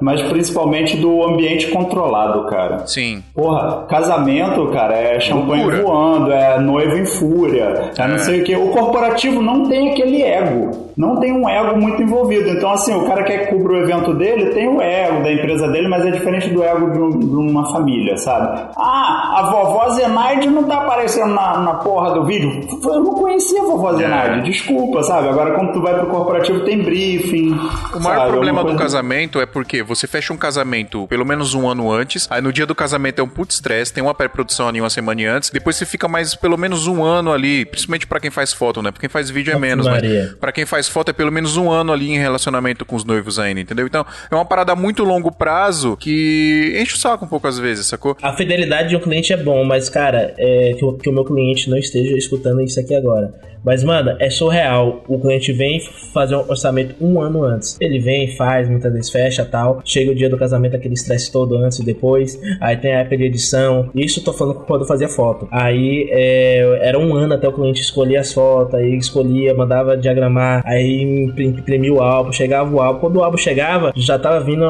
mas 0.00 0.22
principalmente 0.22 0.96
do 0.96 1.22
ambiente 1.22 1.68
controlado, 1.68 2.44
cara. 2.46 2.86
Sim. 2.86 3.22
Porra, 3.34 3.84
casamento, 3.88 4.66
cara, 4.68 4.94
é 4.94 5.20
champanhe 5.20 5.64
Loucura. 5.64 5.82
voando, 5.82 6.32
é 6.32 6.58
noivo 6.58 6.96
em 6.96 7.06
fúria, 7.06 7.90
é 7.96 8.08
não 8.08 8.18
sei 8.18 8.40
o 8.40 8.44
que. 8.44 8.56
O 8.56 8.68
corporativo 8.68 9.42
não 9.42 9.68
tem 9.68 9.90
aquele 9.92 10.22
ego, 10.22 10.85
não 10.96 11.16
tem 11.20 11.32
um 11.32 11.48
ego 11.48 11.78
muito 11.78 12.02
envolvido. 12.02 12.48
Então, 12.48 12.70
assim, 12.72 12.94
o 12.94 13.04
cara 13.06 13.22
quer 13.24 13.46
que 13.46 13.54
cubra 13.54 13.74
o 13.74 13.76
evento 13.82 14.14
dele, 14.14 14.46
tem 14.50 14.68
o 14.68 14.80
ego 14.80 15.22
da 15.22 15.32
empresa 15.32 15.68
dele, 15.68 15.88
mas 15.88 16.04
é 16.06 16.10
diferente 16.10 16.48
do 16.50 16.62
ego 16.62 16.90
de, 16.90 16.98
um- 16.98 17.18
de 17.18 17.36
uma 17.50 17.70
família, 17.72 18.16
sabe? 18.16 18.60
Ah, 18.76 19.40
a 19.40 19.50
vovó 19.50 19.90
Zenaide 19.90 20.48
não 20.48 20.64
tá 20.64 20.78
aparecendo 20.78 21.34
na, 21.34 21.58
na 21.60 21.74
porra 21.74 22.14
do 22.14 22.24
vídeo. 22.24 22.50
Eu 22.84 23.00
não 23.00 23.14
conhecia 23.14 23.60
a 23.62 23.64
vovó 23.64 23.92
Zenaide, 23.94 24.42
desculpa, 24.50 25.02
sabe? 25.02 25.28
Agora, 25.28 25.54
quando 25.54 25.72
tu 25.72 25.82
vai 25.82 25.94
pro 25.98 26.06
corporativo, 26.08 26.60
tem 26.64 26.82
briefing. 26.82 27.58
O 27.94 28.00
maior 28.00 28.28
problema 28.30 28.64
do 28.64 28.74
casamento 28.76 29.40
é 29.40 29.46
porque 29.46 29.82
você 29.82 30.06
fecha 30.06 30.32
um 30.32 30.36
casamento 30.36 31.06
pelo 31.08 31.24
menos 31.24 31.54
um 31.54 31.68
ano 31.68 31.90
antes, 31.92 32.26
aí 32.30 32.40
no 32.40 32.52
dia 32.52 32.66
do 32.66 32.74
casamento 32.74 33.20
é 33.20 33.24
um 33.24 33.28
puto 33.28 33.52
estresse, 33.52 33.92
tem 33.92 34.02
uma 34.02 34.14
pré-produção 34.14 34.68
ali 34.68 34.80
uma 34.80 34.90
semana 34.90 35.16
antes, 35.30 35.50
depois 35.50 35.76
você 35.76 35.86
fica 35.86 36.06
mais 36.08 36.34
pelo 36.34 36.56
menos 36.58 36.86
um 36.86 37.02
ano 37.04 37.32
ali, 37.32 37.64
principalmente 37.64 38.06
pra 38.06 38.18
quem 38.20 38.30
faz 38.30 38.52
foto, 38.52 38.82
né? 38.82 38.90
Pra 38.90 39.00
quem 39.00 39.08
faz 39.08 39.30
vídeo 39.30 39.52
é 39.52 39.58
menos, 39.58 39.86
mas 39.86 39.94
Maria. 39.94 40.36
pra 40.40 40.52
quem 40.52 40.66
faz 40.66 40.85
foto 40.90 41.10
é 41.10 41.12
pelo 41.12 41.30
menos 41.32 41.56
um 41.56 41.70
ano 41.70 41.92
ali 41.92 42.10
em 42.10 42.18
relacionamento 42.18 42.84
com 42.84 42.96
os 42.96 43.04
noivos 43.04 43.38
ainda, 43.38 43.60
entendeu? 43.60 43.86
Então 43.86 44.04
é 44.30 44.34
uma 44.34 44.44
parada 44.44 44.74
muito 44.74 45.04
longo 45.04 45.30
prazo 45.32 45.96
que 45.96 46.76
enche 46.80 46.94
o 46.94 46.98
saco 46.98 47.24
um 47.24 47.28
pouco 47.28 47.46
às 47.46 47.58
vezes, 47.58 47.86
sacou? 47.86 48.16
A 48.22 48.32
fidelidade 48.34 48.88
de 48.90 48.96
um 48.96 49.00
cliente 49.00 49.32
é 49.32 49.36
bom, 49.36 49.64
mas, 49.64 49.88
cara, 49.88 50.34
é 50.38 50.74
que, 50.78 50.84
o- 50.84 50.94
que 50.94 51.08
o 51.08 51.12
meu 51.12 51.24
cliente 51.24 51.68
não 51.70 51.76
esteja 51.78 52.16
escutando 52.16 52.60
isso 52.62 52.78
aqui 52.80 52.94
agora. 52.94 53.34
Mas, 53.64 53.82
mano, 53.82 54.16
é 54.18 54.30
surreal. 54.30 55.02
O 55.08 55.18
cliente 55.18 55.52
vem 55.52 55.80
fazer 56.12 56.36
um 56.36 56.48
orçamento 56.48 56.94
um 57.00 57.20
ano 57.20 57.44
antes. 57.44 57.76
Ele 57.80 57.98
vem, 57.98 58.36
faz, 58.36 58.68
muitas 58.68 58.92
vezes 58.92 59.10
fecha 59.10 59.44
tal. 59.44 59.80
Chega 59.84 60.10
o 60.10 60.14
dia 60.14 60.28
do 60.30 60.38
casamento, 60.38 60.76
aquele 60.76 60.94
estresse 60.94 61.30
todo 61.32 61.56
antes 61.56 61.78
e 61.78 61.84
depois. 61.84 62.40
Aí 62.60 62.76
tem 62.76 62.94
a 62.94 63.00
época 63.00 63.16
de 63.16 63.24
edição. 63.24 63.90
Isso 63.94 64.20
eu 64.20 64.24
tô 64.24 64.32
falando 64.32 64.60
quando 64.60 64.82
eu 64.82 64.86
fazia 64.86 65.08
foto. 65.08 65.48
Aí 65.50 66.08
é, 66.10 66.80
era 66.82 66.98
um 66.98 67.14
ano 67.14 67.34
até 67.34 67.48
o 67.48 67.52
cliente 67.52 67.80
escolher 67.80 68.16
as 68.18 68.32
fotos. 68.32 68.74
Aí 68.74 68.96
escolhia, 68.96 69.54
mandava 69.54 69.96
diagramar. 69.96 70.62
Aí 70.64 71.02
imprim- 71.02 71.48
imprimia 71.48 71.92
o 71.92 72.00
álbum. 72.00 72.32
Chegava 72.32 72.74
o 72.74 72.80
álbum. 72.80 73.00
Quando 73.00 73.16
o 73.16 73.24
álbum 73.24 73.36
chegava, 73.36 73.92
já 73.96 74.18
tava 74.18 74.40
vindo 74.40 74.64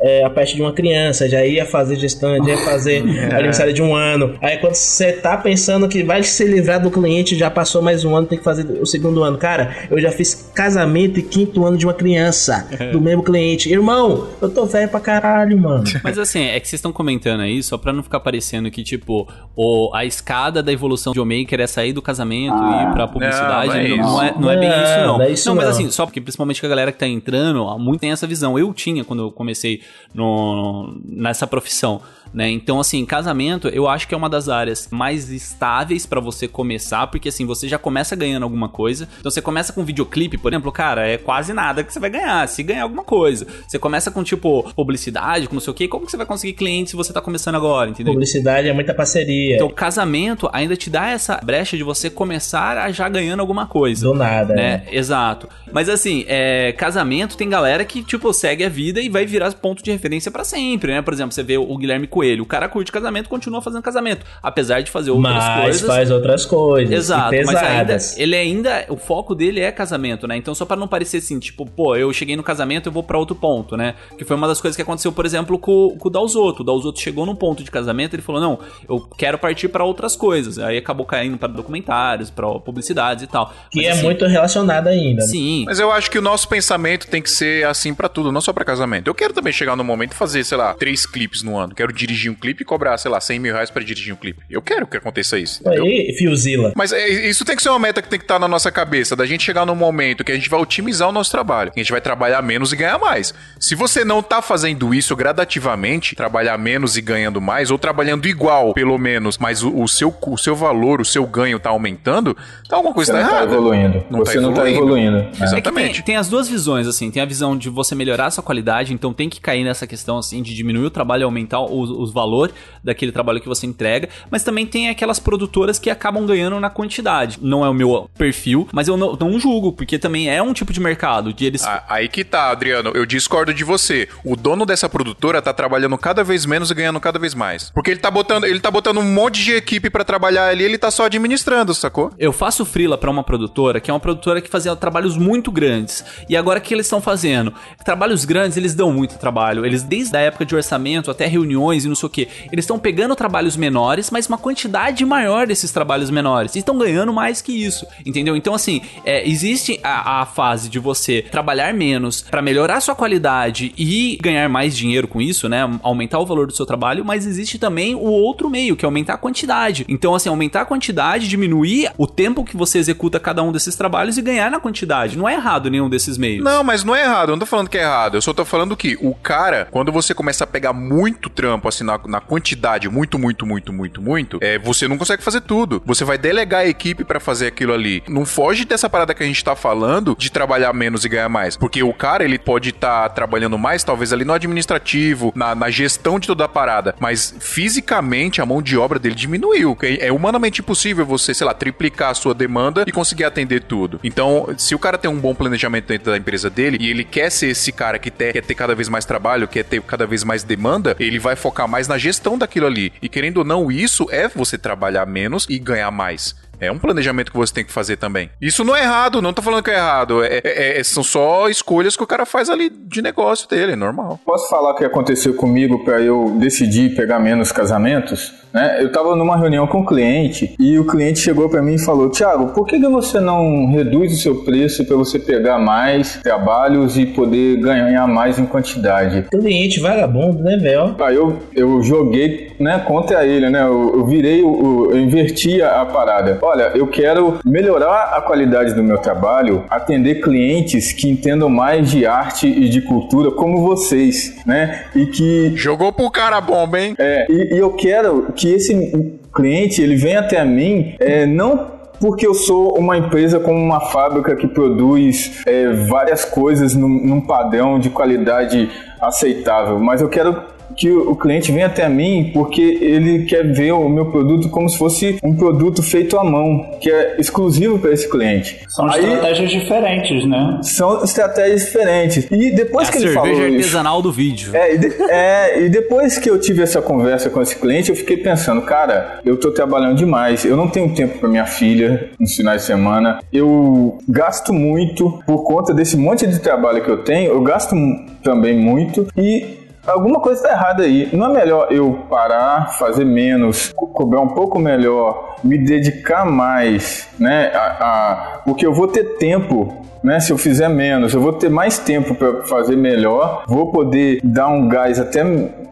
é, 0.00 0.24
a 0.24 0.30
peste 0.30 0.56
de 0.56 0.62
uma 0.62 0.72
criança, 0.72 1.28
já 1.28 1.44
ia 1.44 1.64
fazer 1.64 1.96
gestante, 1.96 2.46
já 2.46 2.52
ia 2.54 2.64
fazer 2.64 2.98
aniversário 3.32 3.72
de 3.72 3.82
um 3.82 3.94
ano. 3.94 4.34
Aí 4.40 4.58
quando 4.58 4.74
você 4.74 5.12
tá 5.12 5.36
pensando 5.36 5.88
que 5.88 6.02
vai 6.02 6.22
se 6.22 6.44
livrar 6.44 6.80
do 6.80 6.90
cliente, 6.90 7.36
já 7.36 7.50
passou 7.50 7.82
mais 7.82 8.04
um 8.04 8.14
ano, 8.14 8.26
tem 8.26 8.38
que 8.38 8.44
fazer 8.44 8.66
o 8.80 8.86
segundo 8.86 9.22
ano. 9.22 9.38
Cara, 9.38 9.88
eu 9.90 10.00
já 10.00 10.10
fiz 10.10 10.50
casamento 10.54 11.18
e 11.18 11.22
quinto 11.22 11.64
ano 11.64 11.76
de 11.76 11.86
uma 11.86 11.94
criança, 11.94 12.68
do 12.92 13.00
mesmo 13.00 13.22
cliente. 13.22 13.70
Irmão, 13.70 14.28
eu 14.40 14.50
tô 14.50 14.66
velho 14.66 14.88
pra 14.88 15.00
caralho, 15.00 15.58
mano. 15.58 15.84
Mas 16.02 16.18
assim, 16.18 16.42
é 16.42 16.60
que 16.60 16.68
vocês 16.68 16.78
estão 16.78 16.92
comentando 16.92 17.40
aí, 17.40 17.62
só 17.62 17.78
pra 17.78 17.92
não 17.92 18.02
ficar 18.02 18.20
parecendo 18.20 18.70
que, 18.70 18.82
tipo, 18.82 19.28
o, 19.56 19.90
a 19.94 20.04
escada 20.04 20.62
da 20.62 20.72
evolução 20.72 21.12
de 21.12 21.20
Maker 21.20 21.60
é 21.60 21.66
sair 21.66 21.92
do 21.92 22.02
casamento 22.02 22.54
e 22.56 22.82
ir 22.82 22.92
pra 22.92 23.08
publicidade. 23.08 23.68
não, 23.68 23.76
é 23.76 23.88
Não, 23.88 23.96
não 23.96 24.22
é, 24.22 24.34
não 24.38 24.50
é 24.50 24.56
bem 24.56 24.68
isso, 24.68 24.98
não. 24.98 25.18
não 25.18 25.22
é 25.22 25.30
isso 25.30 25.48
não, 25.48 25.56
mas 25.56 25.68
assim, 25.68 25.90
só 25.90 26.04
porque 26.04 26.20
principalmente 26.20 26.60
que 26.60 26.66
a 26.66 26.68
galera 26.68 26.92
que 26.92 26.98
tá 26.98 27.06
entrando, 27.06 27.66
muito 27.78 28.00
tem 28.00 28.10
essa 28.10 28.26
visão. 28.26 28.58
Eu 28.58 28.72
tinha 28.74 29.04
quando 29.04 29.24
eu 29.24 29.30
comecei 29.30 29.80
no, 30.12 30.96
nessa 31.04 31.46
profissão. 31.46 32.00
Né? 32.34 32.50
Então, 32.50 32.80
assim, 32.80 33.04
casamento 33.04 33.68
eu 33.68 33.86
acho 33.88 34.08
que 34.08 34.14
é 34.14 34.16
uma 34.16 34.28
das 34.28 34.48
áreas 34.48 34.88
mais 34.90 35.30
estáveis 35.30 36.04
pra 36.04 36.20
você 36.20 36.48
começar, 36.48 37.06
porque 37.06 37.28
assim, 37.28 37.46
você 37.46 37.68
já 37.68 37.78
começa 37.78 38.16
ganhando 38.16 38.42
alguma 38.42 38.68
coisa. 38.68 39.08
Então, 39.20 39.30
você 39.30 39.40
começa 39.40 39.72
com 39.72 39.84
videoclipe, 39.84 40.36
por 40.36 40.52
exemplo, 40.52 40.72
cara, 40.72 41.06
é 41.06 41.16
quase 41.16 41.52
nada 41.52 41.84
que 41.84 41.92
você 41.92 42.00
vai 42.00 42.10
ganhar, 42.10 42.48
se 42.48 42.62
ganhar 42.62 42.82
alguma 42.82 43.04
coisa. 43.04 43.46
Você 43.68 43.78
começa 43.78 44.10
com, 44.10 44.22
tipo, 44.24 44.64
publicidade, 44.74 45.46
com 45.46 45.54
não 45.54 45.60
sei 45.60 45.70
o 45.70 45.74
quê, 45.74 45.86
como 45.86 46.04
que 46.04 46.10
você 46.10 46.16
vai 46.16 46.26
conseguir 46.26 46.54
cliente 46.54 46.90
se 46.90 46.96
você 46.96 47.12
tá 47.12 47.20
começando 47.20 47.54
agora, 47.54 47.88
entendeu? 47.90 48.12
Publicidade 48.12 48.68
é 48.68 48.72
muita 48.72 48.92
parceria. 48.92 49.54
Então, 49.54 49.70
casamento 49.70 50.48
ainda 50.52 50.76
te 50.76 50.90
dá 50.90 51.10
essa 51.10 51.40
brecha 51.42 51.76
de 51.76 51.82
você 51.82 52.10
começar 52.10 52.76
a 52.78 52.90
já 52.90 53.08
ganhando 53.08 53.40
alguma 53.40 53.66
coisa. 53.66 54.04
do 54.06 54.14
nada, 54.14 54.54
Né? 54.54 54.62
né? 54.62 54.82
Exato. 54.90 55.48
Mas 55.72 55.88
assim, 55.88 56.24
é, 56.26 56.72
casamento 56.72 57.36
tem 57.36 57.48
galera 57.48 57.84
que, 57.84 58.02
tipo, 58.02 58.32
segue 58.32 58.64
a 58.64 58.68
vida 58.68 59.00
e 59.00 59.08
vai 59.08 59.24
virar 59.24 59.52
ponto 59.54 59.82
de 59.82 59.90
referência 59.90 60.30
pra 60.30 60.42
sempre, 60.44 60.92
né? 60.92 61.02
Por 61.02 61.12
exemplo, 61.12 61.32
você 61.32 61.42
vê 61.42 61.56
o 61.56 61.76
Guilherme 61.76 62.06
Coelho, 62.06 62.23
o 62.40 62.46
cara 62.46 62.68
curte 62.68 62.90
casamento, 62.92 63.28
continua 63.28 63.60
fazendo 63.62 63.82
casamento, 63.82 64.24
apesar 64.42 64.80
de 64.82 64.90
fazer 64.90 65.10
outras 65.10 65.34
Mas 65.34 65.62
coisas. 65.62 65.86
faz 65.86 66.10
outras 66.10 66.46
coisas. 66.46 66.94
Exato, 66.94 67.34
mas 67.44 67.48
ainda 67.56 67.60
pesadas. 67.84 68.18
ele 68.18 68.36
ainda 68.36 68.86
o 68.88 68.96
foco 68.96 69.34
dele 69.34 69.60
é 69.60 69.70
casamento, 69.72 70.26
né? 70.26 70.36
Então 70.36 70.54
só 70.54 70.64
pra 70.64 70.76
não 70.76 70.88
parecer 70.88 71.18
assim, 71.18 71.38
tipo, 71.38 71.64
pô, 71.66 71.96
eu 71.96 72.12
cheguei 72.12 72.36
no 72.36 72.42
casamento, 72.42 72.88
eu 72.88 72.92
vou 72.92 73.02
pra 73.02 73.18
outro 73.18 73.34
ponto, 73.34 73.76
né? 73.76 73.94
Que 74.18 74.24
foi 74.24 74.36
uma 74.36 74.46
das 74.48 74.60
coisas 74.60 74.76
que 74.76 74.82
aconteceu, 74.82 75.12
por 75.12 75.24
exemplo, 75.26 75.58
com, 75.58 75.96
com 75.98 76.08
o 76.08 76.10
Dalzotto. 76.10 76.62
O 76.62 76.64
Dalzotto 76.64 77.00
chegou 77.00 77.24
num 77.26 77.34
ponto 77.36 77.62
de 77.62 77.70
casamento, 77.70 78.14
ele 78.14 78.22
falou: 78.22 78.40
"Não, 78.40 78.58
eu 78.88 79.00
quero 79.18 79.38
partir 79.38 79.68
pra 79.68 79.84
outras 79.84 80.16
coisas". 80.16 80.58
Aí 80.58 80.78
acabou 80.78 81.04
caindo 81.06 81.36
pra 81.38 81.48
documentários, 81.48 82.30
pra 82.30 82.46
publicidades 82.60 83.24
e 83.24 83.26
tal. 83.26 83.52
Que 83.70 83.78
Mas, 83.78 83.86
é 83.86 83.90
assim, 83.92 84.02
muito 84.02 84.26
relacionado 84.26 84.88
ainda. 84.88 85.22
né? 85.22 85.28
Sim. 85.28 85.64
Mas 85.66 85.78
eu 85.78 85.90
acho 85.90 86.10
que 86.10 86.18
o 86.18 86.22
nosso 86.22 86.48
pensamento 86.48 87.06
tem 87.08 87.20
que 87.22 87.30
ser 87.30 87.66
assim 87.66 87.94
pra 87.94 88.08
tudo, 88.08 88.30
não 88.32 88.40
só 88.40 88.52
pra 88.52 88.64
casamento. 88.64 89.08
Eu 89.08 89.14
quero 89.14 89.32
também 89.32 89.52
chegar 89.52 89.76
no 89.76 89.84
momento 89.84 90.12
e 90.12 90.14
fazer, 90.16 90.44
sei 90.44 90.56
lá, 90.58 90.74
três 90.74 91.06
clipes 91.06 91.42
no 91.42 91.56
ano. 91.56 91.74
Quero 91.74 91.92
dirigir 91.92 92.13
um 92.30 92.34
clipe 92.34 92.62
e 92.62 92.64
cobrar, 92.64 92.96
sei 92.98 93.10
lá, 93.10 93.20
100 93.20 93.38
mil 93.38 93.52
reais 93.52 93.70
pra 93.70 93.82
dirigir 93.82 94.12
um 94.12 94.16
clipe. 94.16 94.42
Eu 94.48 94.62
quero 94.62 94.86
que 94.86 94.96
aconteça 94.96 95.38
isso, 95.38 95.60
entendeu? 95.60 95.84
Aí, 95.84 96.14
Fiozila. 96.18 96.72
Mas 96.76 96.92
é, 96.92 97.08
isso 97.28 97.44
tem 97.44 97.56
que 97.56 97.62
ser 97.62 97.70
uma 97.70 97.78
meta 97.78 98.00
que 98.00 98.08
tem 98.08 98.18
que 98.18 98.24
estar 98.24 98.38
na 98.38 98.48
nossa 98.48 98.70
cabeça, 98.70 99.14
da 99.16 99.26
gente 99.26 99.42
chegar 99.44 99.66
num 99.66 99.74
momento 99.74 100.22
que 100.24 100.32
a 100.32 100.34
gente 100.34 100.48
vai 100.48 100.60
otimizar 100.60 101.08
o 101.08 101.12
nosso 101.12 101.30
trabalho, 101.30 101.70
que 101.72 101.80
a 101.80 101.82
gente 101.82 101.92
vai 101.92 102.00
trabalhar 102.00 102.40
menos 102.42 102.72
e 102.72 102.76
ganhar 102.76 102.98
mais. 102.98 103.34
Se 103.58 103.74
você 103.74 104.04
não 104.04 104.22
tá 104.22 104.40
fazendo 104.42 104.94
isso 104.94 105.14
gradativamente, 105.16 106.14
trabalhar 106.14 106.58
menos 106.58 106.96
e 106.96 107.00
ganhando 107.00 107.40
mais, 107.40 107.70
ou 107.70 107.78
trabalhando 107.78 108.26
igual, 108.26 108.72
pelo 108.74 108.96
menos, 108.98 109.38
mas 109.38 109.62
o, 109.62 109.74
o 109.82 109.86
seu, 109.88 110.14
o 110.26 110.38
seu 110.38 110.54
valor, 110.56 111.00
o 111.00 111.04
seu 111.04 111.26
ganho 111.26 111.58
tá 111.58 111.70
aumentando, 111.70 112.36
então 112.64 112.78
alguma 112.78 112.94
coisa 112.94 113.12
Você 113.12 113.18
tá 113.18 113.22
não 113.24 113.30
tá 113.30 113.36
errada. 113.36 113.52
evoluindo. 113.52 114.04
Não 114.10 114.22
tá 114.24 114.30
Você 114.32 114.40
não 114.40 114.54
tá 114.54 114.70
evoluindo. 114.70 115.18
evoluindo. 115.18 115.18
É 115.18 115.30
que 115.30 115.36
tem, 115.38 115.44
Exatamente. 115.44 116.02
tem 116.02 116.16
as 116.16 116.28
duas 116.28 116.48
visões, 116.48 116.86
assim. 116.86 117.10
Tem 117.10 117.22
a 117.22 117.26
visão 117.26 117.56
de 117.56 117.68
você 117.68 117.94
melhorar 117.94 118.26
a 118.26 118.30
sua 118.30 118.42
qualidade, 118.42 118.92
então 118.92 119.12
tem 119.12 119.28
que 119.28 119.40
cair 119.40 119.64
nessa 119.64 119.86
questão, 119.86 120.18
assim, 120.18 120.42
de 120.42 120.54
diminuir 120.54 120.84
o 120.86 120.90
trabalho 120.90 121.22
e 121.22 121.24
aumentar 121.24 121.60
os, 121.60 121.90
os 122.00 122.12
valor 122.12 122.52
daquele 122.82 123.12
trabalho 123.12 123.40
que 123.40 123.48
você 123.48 123.66
entrega. 123.66 124.08
Mas 124.30 124.42
também 124.42 124.66
tem 124.66 124.88
aquelas 124.88 125.18
produtoras 125.18 125.78
que 125.78 125.90
acabam 125.90 126.26
ganhando 126.26 126.58
na 126.60 126.70
quantidade. 126.70 127.38
Não 127.40 127.64
é 127.64 127.68
o 127.68 127.74
meu 127.74 128.10
perfil, 128.16 128.68
mas 128.72 128.88
eu 128.88 128.96
não, 128.96 129.16
não 129.16 129.38
julgo, 129.38 129.72
porque 129.72 129.98
também 129.98 130.28
é 130.28 130.42
um 130.42 130.52
tipo 130.52 130.72
de 130.72 130.80
mercado, 130.80 131.32
de 131.32 131.44
eles... 131.44 131.64
Aí 131.88 132.08
que 132.08 132.24
tá, 132.24 132.50
Adriano. 132.50 132.90
Eu 132.94 133.06
discordo 133.06 133.52
de 133.52 133.64
você. 133.64 134.08
O 134.24 134.36
dono 134.36 134.66
dessa 134.66 134.88
produtora 134.88 135.40
tá 135.40 135.52
trabalhando 135.52 135.96
cada 135.98 136.22
vez 136.22 136.46
menos 136.46 136.70
e 136.70 136.74
ganhando 136.74 137.00
cada 137.00 137.18
vez 137.18 137.34
mais. 137.34 137.70
Porque 137.70 137.90
ele 137.90 138.00
tá 138.00 138.10
botando, 138.10 138.44
ele 138.44 138.60
tá 138.60 138.70
botando 138.70 138.98
um 138.98 139.02
monte 139.02 139.42
de 139.42 139.52
equipe 139.52 139.90
pra 139.90 140.04
trabalhar 140.04 140.48
ali, 140.48 140.64
ele 140.64 140.78
tá 140.78 140.90
só 140.90 141.06
administrando, 141.06 141.74
sacou? 141.74 142.10
Eu 142.18 142.32
faço 142.32 142.64
frila 142.64 142.98
pra 142.98 143.10
uma 143.10 143.22
produtora, 143.22 143.80
que 143.80 143.90
é 143.90 143.94
uma 143.94 144.00
produtora 144.00 144.40
que 144.40 144.48
fazia 144.48 144.74
trabalhos 144.76 145.16
muito 145.16 145.50
grandes. 145.50 146.04
E 146.28 146.36
agora 146.36 146.58
o 146.58 146.62
que 146.62 146.74
eles 146.74 146.86
estão 146.86 147.00
fazendo? 147.00 147.52
Trabalhos 147.84 148.24
grandes, 148.24 148.56
eles 148.56 148.74
dão 148.74 148.92
muito 148.92 149.18
trabalho. 149.18 149.64
Eles, 149.64 149.82
desde 149.82 150.16
a 150.16 150.20
época 150.20 150.44
de 150.44 150.54
orçamento 150.54 151.10
até 151.10 151.26
reuniões 151.26 151.83
e 151.84 151.88
não 151.88 151.94
sei 151.94 152.06
o 152.06 152.10
que, 152.10 152.28
eles 152.50 152.64
estão 152.64 152.78
pegando 152.78 153.14
trabalhos 153.14 153.56
menores, 153.56 154.10
mas 154.10 154.26
uma 154.26 154.38
quantidade 154.38 155.04
maior 155.04 155.46
desses 155.46 155.70
trabalhos 155.70 156.10
menores. 156.10 156.54
E 156.54 156.58
estão 156.58 156.76
ganhando 156.76 157.12
mais 157.12 157.40
que 157.40 157.52
isso. 157.52 157.86
Entendeu? 158.04 158.36
Então, 158.36 158.54
assim, 158.54 158.80
é, 159.04 159.28
existe 159.28 159.78
a, 159.82 160.22
a 160.22 160.26
fase 160.26 160.68
de 160.68 160.78
você 160.78 161.22
trabalhar 161.22 161.72
menos 161.74 162.22
pra 162.22 162.42
melhorar 162.42 162.80
sua 162.80 162.94
qualidade 162.94 163.72
e 163.76 164.18
ganhar 164.20 164.48
mais 164.48 164.76
dinheiro 164.76 165.08
com 165.08 165.20
isso, 165.20 165.48
né? 165.48 165.68
Aumentar 165.82 166.18
o 166.18 166.26
valor 166.26 166.46
do 166.46 166.54
seu 166.54 166.66
trabalho, 166.66 167.04
mas 167.04 167.26
existe 167.26 167.58
também 167.58 167.94
o 167.94 168.00
outro 168.00 168.50
meio, 168.50 168.76
que 168.76 168.84
é 168.84 168.86
aumentar 168.86 169.14
a 169.14 169.18
quantidade. 169.18 169.84
Então, 169.88 170.14
assim, 170.14 170.28
aumentar 170.28 170.62
a 170.62 170.64
quantidade, 170.64 171.28
diminuir 171.28 171.90
o 171.96 172.06
tempo 172.06 172.44
que 172.44 172.56
você 172.56 172.78
executa 172.78 173.20
cada 173.20 173.42
um 173.42 173.52
desses 173.52 173.76
trabalhos 173.76 174.18
e 174.18 174.22
ganhar 174.22 174.50
na 174.50 174.60
quantidade. 174.60 175.16
Não 175.16 175.28
é 175.28 175.34
errado 175.34 175.70
nenhum 175.70 175.88
desses 175.88 176.18
meios. 176.18 176.44
Não, 176.44 176.64
mas 176.64 176.84
não 176.84 176.94
é 176.94 177.02
errado. 177.02 177.30
Eu 177.30 177.32
não 177.32 177.40
tô 177.40 177.46
falando 177.46 177.68
que 177.68 177.78
é 177.78 177.82
errado. 177.82 178.16
Eu 178.16 178.22
só 178.22 178.32
tô 178.32 178.44
falando 178.44 178.76
que 178.76 178.96
o 179.00 179.14
cara, 179.14 179.68
quando 179.70 179.92
você 179.92 180.14
começa 180.14 180.44
a 180.44 180.46
pegar 180.46 180.72
muito 180.72 181.28
trampo, 181.28 181.68
assim, 181.74 181.84
na, 181.84 181.98
na 182.06 182.20
quantidade, 182.20 182.88
muito, 182.88 183.18
muito, 183.18 183.46
muito, 183.46 183.72
muito, 183.72 184.02
muito, 184.02 184.38
é, 184.40 184.58
você 184.58 184.86
não 184.88 184.96
consegue 184.98 185.22
fazer 185.22 185.40
tudo. 185.40 185.82
Você 185.84 186.04
vai 186.04 186.16
delegar 186.18 186.60
a 186.62 186.66
equipe 186.66 187.04
pra 187.04 187.20
fazer 187.20 187.46
aquilo 187.48 187.72
ali. 187.72 188.02
Não 188.08 188.24
foge 188.24 188.64
dessa 188.64 188.88
parada 188.88 189.14
que 189.14 189.22
a 189.22 189.26
gente 189.26 189.42
tá 189.44 189.54
falando 189.56 190.16
de 190.18 190.30
trabalhar 190.30 190.72
menos 190.72 191.04
e 191.04 191.08
ganhar 191.08 191.28
mais. 191.28 191.56
Porque 191.56 191.82
o 191.82 191.92
cara, 191.92 192.24
ele 192.24 192.38
pode 192.38 192.70
estar 192.70 193.08
trabalhando 193.10 193.58
mais, 193.58 193.84
talvez 193.84 194.12
ali 194.12 194.24
no 194.24 194.32
administrativo, 194.32 195.32
na, 195.34 195.54
na 195.54 195.70
gestão 195.70 196.18
de 196.18 196.26
toda 196.26 196.44
a 196.44 196.48
parada. 196.48 196.94
Mas 196.98 197.34
fisicamente 197.38 198.40
a 198.40 198.46
mão 198.46 198.60
de 198.62 198.76
obra 198.76 198.98
dele 198.98 199.14
diminuiu. 199.14 199.74
que 199.74 199.98
É 200.00 200.12
humanamente 200.12 200.60
impossível 200.60 201.04
você, 201.04 201.34
sei 201.34 201.46
lá, 201.46 201.54
triplicar 201.54 202.10
a 202.10 202.14
sua 202.14 202.34
demanda 202.34 202.84
e 202.86 202.92
conseguir 202.92 203.24
atender 203.24 203.62
tudo. 203.64 203.98
Então, 204.04 204.48
se 204.58 204.74
o 204.74 204.78
cara 204.78 204.98
tem 204.98 205.10
um 205.10 205.18
bom 205.18 205.34
planejamento 205.34 205.86
dentro 205.86 206.10
da 206.10 206.16
empresa 206.18 206.48
dele 206.50 206.78
e 206.80 206.90
ele 206.90 207.04
quer 207.04 207.30
ser 207.30 207.48
esse 207.48 207.72
cara 207.72 207.98
que 207.98 208.10
te- 208.10 208.32
quer 208.32 208.42
ter 208.42 208.54
cada 208.54 208.74
vez 208.74 208.88
mais 208.88 209.04
trabalho, 209.04 209.48
quer 209.48 209.64
ter 209.64 209.80
cada 209.82 210.06
vez 210.06 210.22
mais 210.24 210.42
demanda, 210.42 210.94
ele 211.00 211.18
vai 211.18 211.34
focar 211.36 211.63
mais 211.66 211.88
na 211.88 211.98
gestão 211.98 212.36
daquilo 212.38 212.66
ali. 212.66 212.92
E 213.00 213.08
querendo 213.08 213.38
ou 213.38 213.44
não, 213.44 213.70
isso 213.70 214.06
é 214.10 214.28
você 214.28 214.56
trabalhar 214.58 215.06
menos 215.06 215.46
e 215.48 215.58
ganhar 215.58 215.90
mais. 215.90 216.34
É 216.66 216.72
um 216.72 216.78
planejamento 216.78 217.30
que 217.30 217.36
você 217.38 217.52
tem 217.54 217.64
que 217.64 217.72
fazer 217.72 217.96
também. 217.96 218.30
Isso 218.40 218.64
não 218.64 218.74
é 218.74 218.82
errado, 218.82 219.20
não 219.22 219.32
tô 219.32 219.42
falando 219.42 219.62
que 219.62 219.70
é 219.70 219.74
errado. 219.76 220.22
É, 220.22 220.40
é- 220.44 220.80
é- 220.80 220.84
são 220.84 221.02
só 221.02 221.48
escolhas 221.48 221.96
que 221.96 222.02
o 222.02 222.06
cara 222.06 222.24
faz 222.26 222.48
ali 222.50 222.70
de 222.70 223.00
negócio 223.02 223.48
dele, 223.48 223.72
é 223.72 223.76
normal. 223.76 224.18
Posso 224.24 224.48
falar 224.48 224.70
o 224.70 224.74
que 224.74 224.84
aconteceu 224.84 225.34
comigo 225.34 225.84
para 225.84 226.00
eu 226.00 226.36
decidir 226.38 226.94
pegar 226.94 227.18
menos 227.18 227.50
casamentos? 227.52 228.32
Né? 228.52 228.76
Eu 228.80 228.86
estava 228.86 229.16
numa 229.16 229.36
reunião 229.36 229.66
com 229.66 229.80
o 229.80 229.86
cliente 229.86 230.54
e 230.60 230.78
o 230.78 230.86
cliente 230.86 231.18
chegou 231.18 231.48
para 231.48 231.60
mim 231.60 231.74
e 231.74 231.78
falou: 231.84 232.08
Tiago, 232.08 232.52
por 232.52 232.64
que, 232.66 232.78
que 232.78 232.86
você 232.88 233.18
não 233.18 233.66
reduz 233.72 234.12
o 234.12 234.16
seu 234.16 234.44
preço 234.44 234.84
para 234.84 234.96
você 234.96 235.18
pegar 235.18 235.58
mais 235.58 236.20
trabalhos 236.22 236.96
e 236.96 237.04
poder 237.04 237.56
ganhar 237.60 238.06
mais 238.06 238.38
em 238.38 238.46
quantidade? 238.46 239.22
Cliente 239.28 239.80
vagabundo, 239.80 240.40
né, 240.42 240.56
velho? 240.56 240.94
Aí 241.00 241.16
eu, 241.16 241.36
eu 241.52 241.82
joguei 241.82 242.52
né, 242.60 242.78
contra 242.86 243.26
ele, 243.26 243.50
né? 243.50 243.62
Eu, 243.62 243.92
eu 243.96 244.06
virei, 244.06 244.40
o- 244.42 244.88
eu 244.92 244.98
inverti 244.98 245.60
a, 245.60 245.80
a 245.82 245.86
parada. 245.86 246.38
Olha, 246.40 246.53
eu 246.74 246.86
quero 246.86 247.38
melhorar 247.44 248.14
a 248.16 248.20
qualidade 248.20 248.74
do 248.74 248.82
meu 248.82 248.98
trabalho, 248.98 249.64
atender 249.68 250.20
clientes 250.20 250.92
que 250.92 251.08
entendam 251.08 251.48
mais 251.48 251.90
de 251.90 252.06
arte 252.06 252.46
e 252.46 252.68
de 252.68 252.80
cultura 252.80 253.30
como 253.30 253.62
vocês, 253.62 254.36
né? 254.46 254.84
E 254.94 255.06
que 255.06 255.52
Jogou 255.56 255.92
pro 255.92 256.10
cara 256.10 256.38
a 256.38 256.40
bomba, 256.40 256.80
hein? 256.80 256.94
é, 256.98 257.26
e, 257.28 257.54
e 257.54 257.58
eu 257.58 257.72
quero 257.72 258.32
que 258.34 258.52
esse 258.52 259.18
cliente 259.34 259.82
ele 259.82 259.96
venha 259.96 260.20
até 260.20 260.44
mim 260.44 260.94
é, 260.98 261.26
não 261.26 261.74
porque 262.00 262.26
eu 262.26 262.34
sou 262.34 262.76
uma 262.78 262.98
empresa 262.98 263.40
como 263.40 263.58
uma 263.58 263.80
fábrica 263.80 264.36
que 264.36 264.46
produz 264.46 265.40
é, 265.46 265.70
várias 265.70 266.24
coisas 266.24 266.74
num, 266.74 266.88
num 266.88 267.20
padrão 267.20 267.78
de 267.78 267.88
qualidade 267.88 268.70
aceitável, 269.00 269.78
mas 269.78 270.00
eu 270.00 270.08
quero 270.08 270.53
que 270.76 270.90
o 270.90 271.14
cliente 271.14 271.52
venha 271.52 271.66
até 271.66 271.88
mim 271.88 272.30
porque 272.32 272.60
ele 272.80 273.24
quer 273.24 273.44
ver 273.52 273.72
o 273.72 273.88
meu 273.88 274.06
produto 274.10 274.48
como 274.48 274.68
se 274.68 274.76
fosse 274.78 275.18
um 275.22 275.34
produto 275.34 275.82
feito 275.82 276.18
à 276.18 276.24
mão, 276.24 276.76
que 276.80 276.90
é 276.90 277.16
exclusivo 277.18 277.78
para 277.78 277.92
esse 277.92 278.08
cliente. 278.08 278.60
São 278.68 278.86
Aí, 278.90 279.04
estratégias 279.04 279.50
diferentes, 279.50 280.28
né? 280.28 280.58
são 280.62 281.02
estratégias 281.04 281.64
diferentes. 281.66 282.26
E 282.30 282.50
depois 282.50 282.88
É 282.88 282.90
a 282.90 282.92
que 282.92 282.98
ele 282.98 283.12
falou 283.14 283.28
cerveja 283.28 283.48
isso, 283.48 283.58
artesanal 283.58 284.02
do 284.02 284.12
vídeo. 284.12 284.50
é 284.54 284.74
e, 284.74 284.78
de- 284.78 285.02
é, 285.10 285.62
e 285.64 285.68
depois 285.68 286.18
que 286.18 286.28
eu 286.28 286.38
tive 286.40 286.62
essa 286.62 286.80
conversa 286.82 287.30
com 287.30 287.40
esse 287.40 287.56
cliente, 287.56 287.90
eu 287.90 287.96
fiquei 287.96 288.16
pensando, 288.16 288.62
cara, 288.62 289.20
eu 289.24 289.36
tô 289.36 289.50
trabalhando 289.50 289.96
demais, 289.96 290.44
eu 290.44 290.56
não 290.56 290.68
tenho 290.68 290.94
tempo 290.94 291.18
para 291.18 291.28
minha 291.28 291.46
filha 291.46 292.10
nos 292.18 292.34
finais 292.34 292.62
de 292.62 292.66
semana, 292.66 293.20
eu 293.32 293.98
gasto 294.08 294.52
muito 294.52 295.22
por 295.26 295.44
conta 295.44 295.72
desse 295.72 295.96
monte 295.96 296.26
de 296.26 296.38
trabalho 296.40 296.82
que 296.82 296.90
eu 296.90 296.98
tenho, 297.04 297.30
eu 297.32 297.42
gasto 297.42 297.74
também 298.22 298.56
muito 298.56 299.06
e 299.16 299.63
alguma 299.86 300.20
coisa 300.20 300.42
tá 300.42 300.50
errada 300.52 300.82
aí. 300.82 301.08
Não 301.12 301.26
é 301.30 301.38
melhor 301.40 301.68
eu 301.70 301.98
parar, 302.08 302.72
fazer 302.78 303.04
menos, 303.04 303.72
co- 303.74 303.86
cobrar 303.88 304.20
um 304.20 304.28
pouco 304.28 304.58
melhor, 304.58 305.36
me 305.44 305.58
dedicar 305.58 306.24
mais, 306.24 307.08
né? 307.18 307.50
A, 307.54 307.58
a- 307.80 308.38
porque 308.44 308.66
eu 308.66 308.72
vou 308.74 308.88
ter 308.88 309.16
tempo 309.16 309.72
né? 310.02 310.20
Se 310.20 310.30
eu 310.30 310.36
fizer 310.36 310.68
menos, 310.68 311.14
eu 311.14 311.20
vou 311.22 311.32
ter 311.32 311.48
mais 311.48 311.78
tempo 311.78 312.14
para 312.14 312.42
fazer 312.42 312.76
melhor, 312.76 313.42
vou 313.48 313.72
poder 313.72 314.20
dar 314.22 314.48
um 314.48 314.68
gás 314.68 315.00
até 315.00 315.24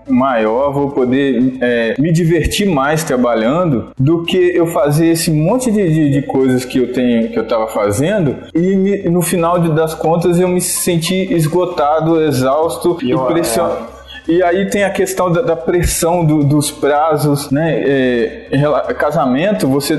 maior, 0.09 0.73
vou 0.73 0.91
poder 0.91 1.59
é, 1.61 1.95
me 1.99 2.11
divertir 2.11 2.67
mais 2.67 3.05
trabalhando 3.05 3.91
do 3.99 4.25
que 4.25 4.39
eu 4.57 4.67
fazer 4.69 5.09
esse 5.09 5.31
monte 5.31 5.71
de, 5.71 5.87
de, 5.87 6.11
de 6.13 6.23
coisas 6.23 6.65
que 6.65 6.79
eu 6.79 6.93
tenho, 6.95 7.29
que 7.29 7.39
eu 7.39 7.43
estava 7.43 7.67
fazendo 7.69 8.37
e 8.55 8.75
me- 8.75 9.03
no 9.11 9.21
final 9.21 9.59
de- 9.59 9.71
das 9.75 9.93
contas 9.95 10.41
eu 10.41 10.49
me 10.49 10.63
senti 10.63 11.31
esgotado, 11.35 12.23
exausto 12.23 12.97
e 13.03 13.15
pressionado. 13.27 13.87
E 14.29 14.43
aí 14.43 14.69
tem 14.71 14.85
a 14.85 14.91
questão 14.91 15.31
da, 15.31 15.43
da 15.43 15.57
pressão 15.57 16.25
do- 16.25 16.45
dos 16.45 16.71
prazos, 16.71 17.51
né? 17.51 17.83
É, 17.85 18.47
em 18.53 18.95
casamento, 18.95 19.67
você 19.67 19.99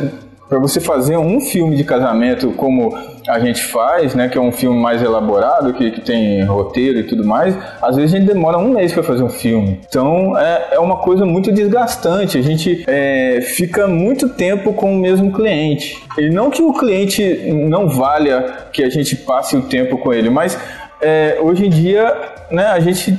para 0.49 0.59
você 0.59 0.79
fazer 0.79 1.17
um 1.17 1.39
filme 1.39 1.75
de 1.75 1.83
casamento 1.83 2.51
como 2.51 2.95
a 3.27 3.39
gente 3.39 3.63
faz, 3.63 4.13
né, 4.13 4.29
que 4.29 4.37
é 4.37 4.41
um 4.41 4.51
filme 4.51 4.77
mais 4.79 5.01
elaborado, 5.01 5.73
que, 5.73 5.89
que 5.89 6.01
tem 6.01 6.43
roteiro 6.43 6.99
e 6.99 7.03
tudo 7.05 7.25
mais, 7.25 7.57
às 7.81 7.95
vezes 7.95 8.13
a 8.13 8.17
gente 8.19 8.27
demora 8.27 8.59
um 8.59 8.69
mês 8.69 8.93
para 8.93 9.01
fazer 9.01 9.23
um 9.23 9.29
filme. 9.29 9.79
Então 9.87 10.37
é, 10.37 10.67
é 10.73 10.79
uma 10.79 10.97
coisa 10.97 11.25
muito 11.25 11.51
desgastante. 11.51 12.37
A 12.37 12.41
gente 12.43 12.83
é, 12.85 13.39
fica 13.41 13.87
muito 13.87 14.29
tempo 14.29 14.73
com 14.73 14.93
o 14.93 14.97
mesmo 14.99 15.31
cliente. 15.31 15.97
E 16.19 16.29
não 16.29 16.51
que 16.51 16.61
o 16.61 16.71
cliente 16.73 17.23
não 17.51 17.87
valha 17.89 18.45
que 18.71 18.83
a 18.83 18.89
gente 18.89 19.15
passe 19.15 19.55
o 19.57 19.63
tempo 19.63 19.97
com 19.97 20.13
ele, 20.13 20.29
mas 20.29 20.55
é, 21.01 21.37
hoje 21.41 21.65
em 21.65 21.69
dia, 21.69 22.13
né, 22.51 22.67
a 22.67 22.79
gente 22.79 23.17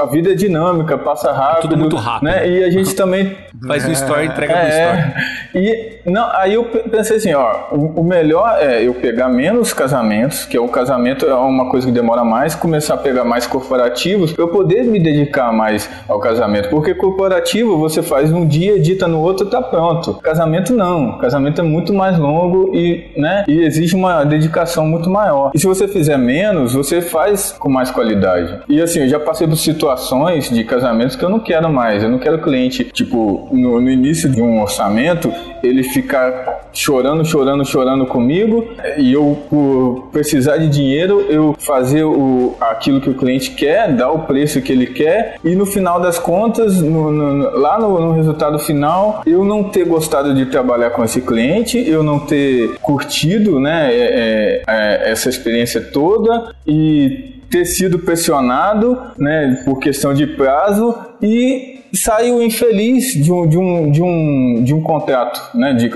a 0.00 0.06
vida 0.06 0.32
é 0.32 0.34
dinâmica, 0.34 0.96
passa 0.98 1.32
rápido. 1.32 1.62
tudo 1.62 1.76
muito 1.76 1.96
rápido. 1.96 2.24
Né? 2.28 2.48
E 2.48 2.64
a 2.64 2.70
gente 2.70 2.94
também 2.96 3.36
Faz 3.66 3.86
no 3.86 3.92
story, 3.92 4.26
entrega 4.26 4.54
no 4.54 4.68
story. 4.68 4.98
é, 4.98 5.14
e 5.54 6.10
não, 6.10 6.28
aí 6.36 6.54
eu 6.54 6.64
pe- 6.64 6.80
pensei 6.90 7.16
assim, 7.16 7.32
ó, 7.32 7.68
o, 7.72 8.00
o 8.00 8.04
melhor 8.04 8.58
é 8.60 8.82
eu 8.82 8.92
pegar 8.94 9.28
menos 9.28 9.72
casamentos, 9.72 10.44
que 10.44 10.56
é 10.56 10.60
o 10.60 10.68
casamento 10.68 11.24
é 11.24 11.34
uma 11.34 11.70
coisa 11.70 11.86
que 11.86 11.92
demora 11.92 12.24
mais, 12.24 12.54
começar 12.54 12.94
a 12.94 12.96
pegar 12.98 13.24
mais 13.24 13.46
corporativos, 13.46 14.32
pra 14.32 14.42
eu 14.44 14.48
poder 14.48 14.84
me 14.84 15.00
dedicar 15.00 15.52
mais 15.52 15.88
ao 16.08 16.18
casamento, 16.18 16.68
porque 16.68 16.94
corporativo 16.94 17.78
você 17.78 18.02
faz 18.02 18.30
um 18.32 18.46
dia, 18.46 18.72
edita 18.76 19.06
no 19.08 19.20
outro, 19.20 19.46
tá 19.46 19.62
pronto. 19.62 20.14
Casamento 20.14 20.74
não, 20.74 21.18
casamento 21.18 21.60
é 21.60 21.64
muito 21.64 21.94
mais 21.94 22.18
longo 22.18 22.74
e, 22.74 23.12
né, 23.16 23.44
e 23.48 23.60
exige 23.62 23.94
uma 23.94 24.24
dedicação 24.24 24.86
muito 24.86 25.08
maior. 25.08 25.52
E 25.54 25.58
se 25.58 25.66
você 25.66 25.86
fizer 25.88 26.18
menos, 26.18 26.74
você 26.74 27.00
faz 27.00 27.52
com 27.52 27.70
mais 27.70 27.90
qualidade. 27.90 28.58
E 28.68 28.80
assim, 28.82 29.00
eu 29.00 29.08
já 29.08 29.20
passei 29.20 29.46
por 29.46 29.56
situações 29.74 30.48
de 30.48 30.62
casamentos 30.64 31.16
que 31.16 31.24
eu 31.24 31.28
não 31.28 31.40
quero 31.40 31.68
mais, 31.70 32.02
eu 32.02 32.08
não 32.08 32.18
quero 32.18 32.38
cliente, 32.38 32.84
tipo, 32.84 33.48
no, 33.52 33.80
no 33.80 33.90
início 33.90 34.28
de 34.30 34.40
um 34.40 34.62
orçamento, 34.62 35.32
ele 35.62 35.82
ficar 35.82 36.68
chorando, 36.72 37.24
chorando, 37.24 37.64
chorando 37.64 38.06
comigo 38.06 38.64
e 38.96 39.12
eu, 39.12 39.38
por 39.50 40.08
precisar 40.12 40.56
de 40.58 40.68
dinheiro, 40.68 41.20
eu 41.28 41.54
fazer 41.58 42.04
o, 42.04 42.54
aquilo 42.60 43.00
que 43.00 43.10
o 43.10 43.14
cliente 43.14 43.50
quer, 43.52 43.92
dar 43.92 44.10
o 44.10 44.20
preço 44.20 44.60
que 44.62 44.72
ele 44.72 44.86
quer 44.86 45.36
e 45.44 45.54
no 45.54 45.66
final 45.66 46.00
das 46.00 46.18
contas, 46.18 46.80
no- 46.80 47.10
no- 47.10 47.58
lá 47.58 47.78
no, 47.78 48.12
resultado 48.12 48.58
final, 48.58 49.22
eu 49.26 49.44
não 49.44 49.64
ter 49.64 49.84
gostado 49.86 50.34
de 50.34 50.46
trabalhar 50.46 50.90
com 50.90 51.04
esse 51.04 51.20
cliente, 51.20 51.78
eu 51.88 52.02
não 52.02 52.18
ter 52.20 52.76
curtido 52.80 53.58
né, 53.60 53.90
é, 53.92 53.96
é, 53.96 54.62
é, 54.66 55.10
essa 55.12 55.28
experiência 55.28 55.80
toda 55.80 56.52
e 56.66 57.34
ter 57.54 57.64
sido 57.66 58.00
pressionado 58.00 59.00
né, 59.16 59.62
por 59.64 59.78
questão 59.78 60.12
de 60.12 60.26
prazo 60.26 60.92
e 61.22 61.78
saiu 61.92 62.42
infeliz 62.42 63.14
de 63.14 63.30
um, 63.30 63.46
de 63.46 63.56
um, 63.56 63.92
de 63.92 64.02
um, 64.02 64.64
de 64.64 64.74
um 64.74 64.82
contrato, 64.82 65.56
né, 65.56 65.72
de, 65.72 65.88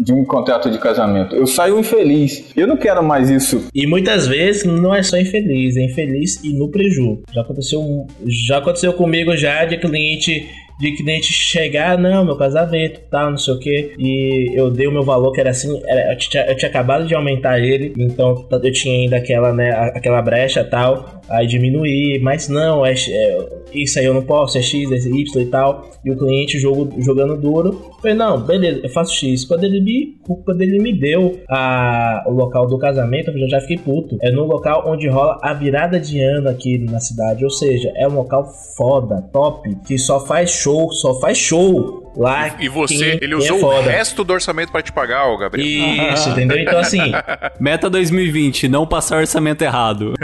de 0.00 0.12
um 0.12 0.24
contrato 0.24 0.68
de 0.68 0.78
casamento. 0.78 1.36
Eu 1.36 1.46
saio 1.46 1.78
infeliz. 1.78 2.50
Eu 2.56 2.66
não 2.66 2.76
quero 2.76 3.04
mais 3.04 3.30
isso. 3.30 3.68
E 3.72 3.86
muitas 3.86 4.26
vezes 4.26 4.64
não 4.64 4.92
é 4.92 5.00
só 5.00 5.16
infeliz, 5.16 5.76
é 5.76 5.84
infeliz 5.84 6.42
e 6.42 6.52
no 6.52 6.68
preju. 6.72 7.22
Já 7.32 7.42
aconteceu, 7.42 7.80
já 8.26 8.58
aconteceu 8.58 8.92
comigo 8.94 9.36
já 9.36 9.64
de 9.64 9.78
cliente 9.78 10.48
de 10.78 10.92
cliente 10.96 11.32
chegar, 11.32 11.96
não, 11.98 12.24
meu 12.24 12.36
casamento, 12.36 13.00
tal, 13.10 13.30
não 13.30 13.38
sei 13.38 13.54
o 13.54 13.58
que, 13.58 13.94
e 13.98 14.52
eu 14.54 14.70
dei 14.70 14.86
o 14.86 14.92
meu 14.92 15.02
valor 15.02 15.32
que 15.32 15.40
era 15.40 15.50
assim, 15.50 15.80
era- 15.86 16.12
eu, 16.12 16.18
tinha, 16.18 16.44
eu 16.46 16.56
tinha 16.56 16.68
acabado 16.68 17.06
de 17.06 17.14
aumentar 17.14 17.58
ele, 17.58 17.94
então 17.96 18.46
eu 18.50 18.72
tinha 18.72 18.94
ainda 18.94 19.16
aquela, 19.16 19.52
né, 19.54 19.70
aquela 19.94 20.20
brecha 20.20 20.62
tal, 20.62 21.22
aí 21.30 21.46
diminuir, 21.46 22.20
mas 22.20 22.48
não, 22.48 22.84
é, 22.84 22.92
é- 22.92 23.48
isso 23.72 23.98
aí 23.98 24.04
eu 24.04 24.12
não 24.14 24.22
posso, 24.22 24.58
é 24.58 24.62
X, 24.62 24.90
é 24.92 24.96
Y 25.08 25.42
e 25.42 25.46
tal, 25.46 25.88
e 26.04 26.10
o 26.10 26.16
cliente 26.16 26.58
jogo, 26.58 26.92
jogando 27.02 27.40
duro, 27.40 27.90
falei, 28.02 28.14
não, 28.16 28.40
beleza, 28.42 28.80
eu 28.82 28.90
faço 28.90 29.14
X, 29.14 29.44
quando 29.46 29.64
ele 29.64 29.80
me, 29.80 30.16
quando 30.44 30.60
ele 30.60 30.78
me 30.78 30.92
deu 30.92 31.40
a, 31.48 32.22
o 32.26 32.32
local 32.32 32.66
do 32.66 32.78
casamento, 32.78 33.30
eu 33.30 33.48
já 33.48 33.60
fiquei 33.62 33.78
puto, 33.78 34.18
é 34.20 34.30
no 34.30 34.44
local 34.44 34.84
onde 34.86 35.08
rola 35.08 35.38
a 35.42 35.54
virada 35.54 35.98
de 35.98 36.20
ano 36.20 36.50
aqui 36.50 36.76
na 36.78 37.00
cidade, 37.00 37.42
ou 37.44 37.50
seja, 37.50 37.90
é 37.96 38.06
um 38.06 38.14
local 38.14 38.46
foda, 38.76 39.22
top, 39.32 39.74
que 39.86 39.96
só 39.98 40.20
faz 40.26 40.50
show, 40.66 40.92
só 40.92 41.20
faz 41.20 41.38
show 41.38 42.12
lá. 42.16 42.56
E 42.60 42.68
você, 42.68 42.94
quem- 42.96 43.28
ele 43.28 43.36
quem 43.36 43.52
usou 43.52 43.72
é 43.72 43.78
o 43.78 43.82
resto 43.82 44.24
do 44.24 44.32
orçamento 44.32 44.72
pra 44.72 44.82
te 44.82 44.90
pagar, 44.92 45.28
ô 45.28 45.36
Gabriel. 45.38 46.12
Isso, 46.14 46.30
entendeu? 46.30 46.58
Então 46.58 46.78
assim, 46.78 46.98
Meta 47.60 47.88
2020, 47.88 48.68
não 48.68 48.86
passar 48.86 49.18
orçamento 49.18 49.62
errado. 49.62 50.14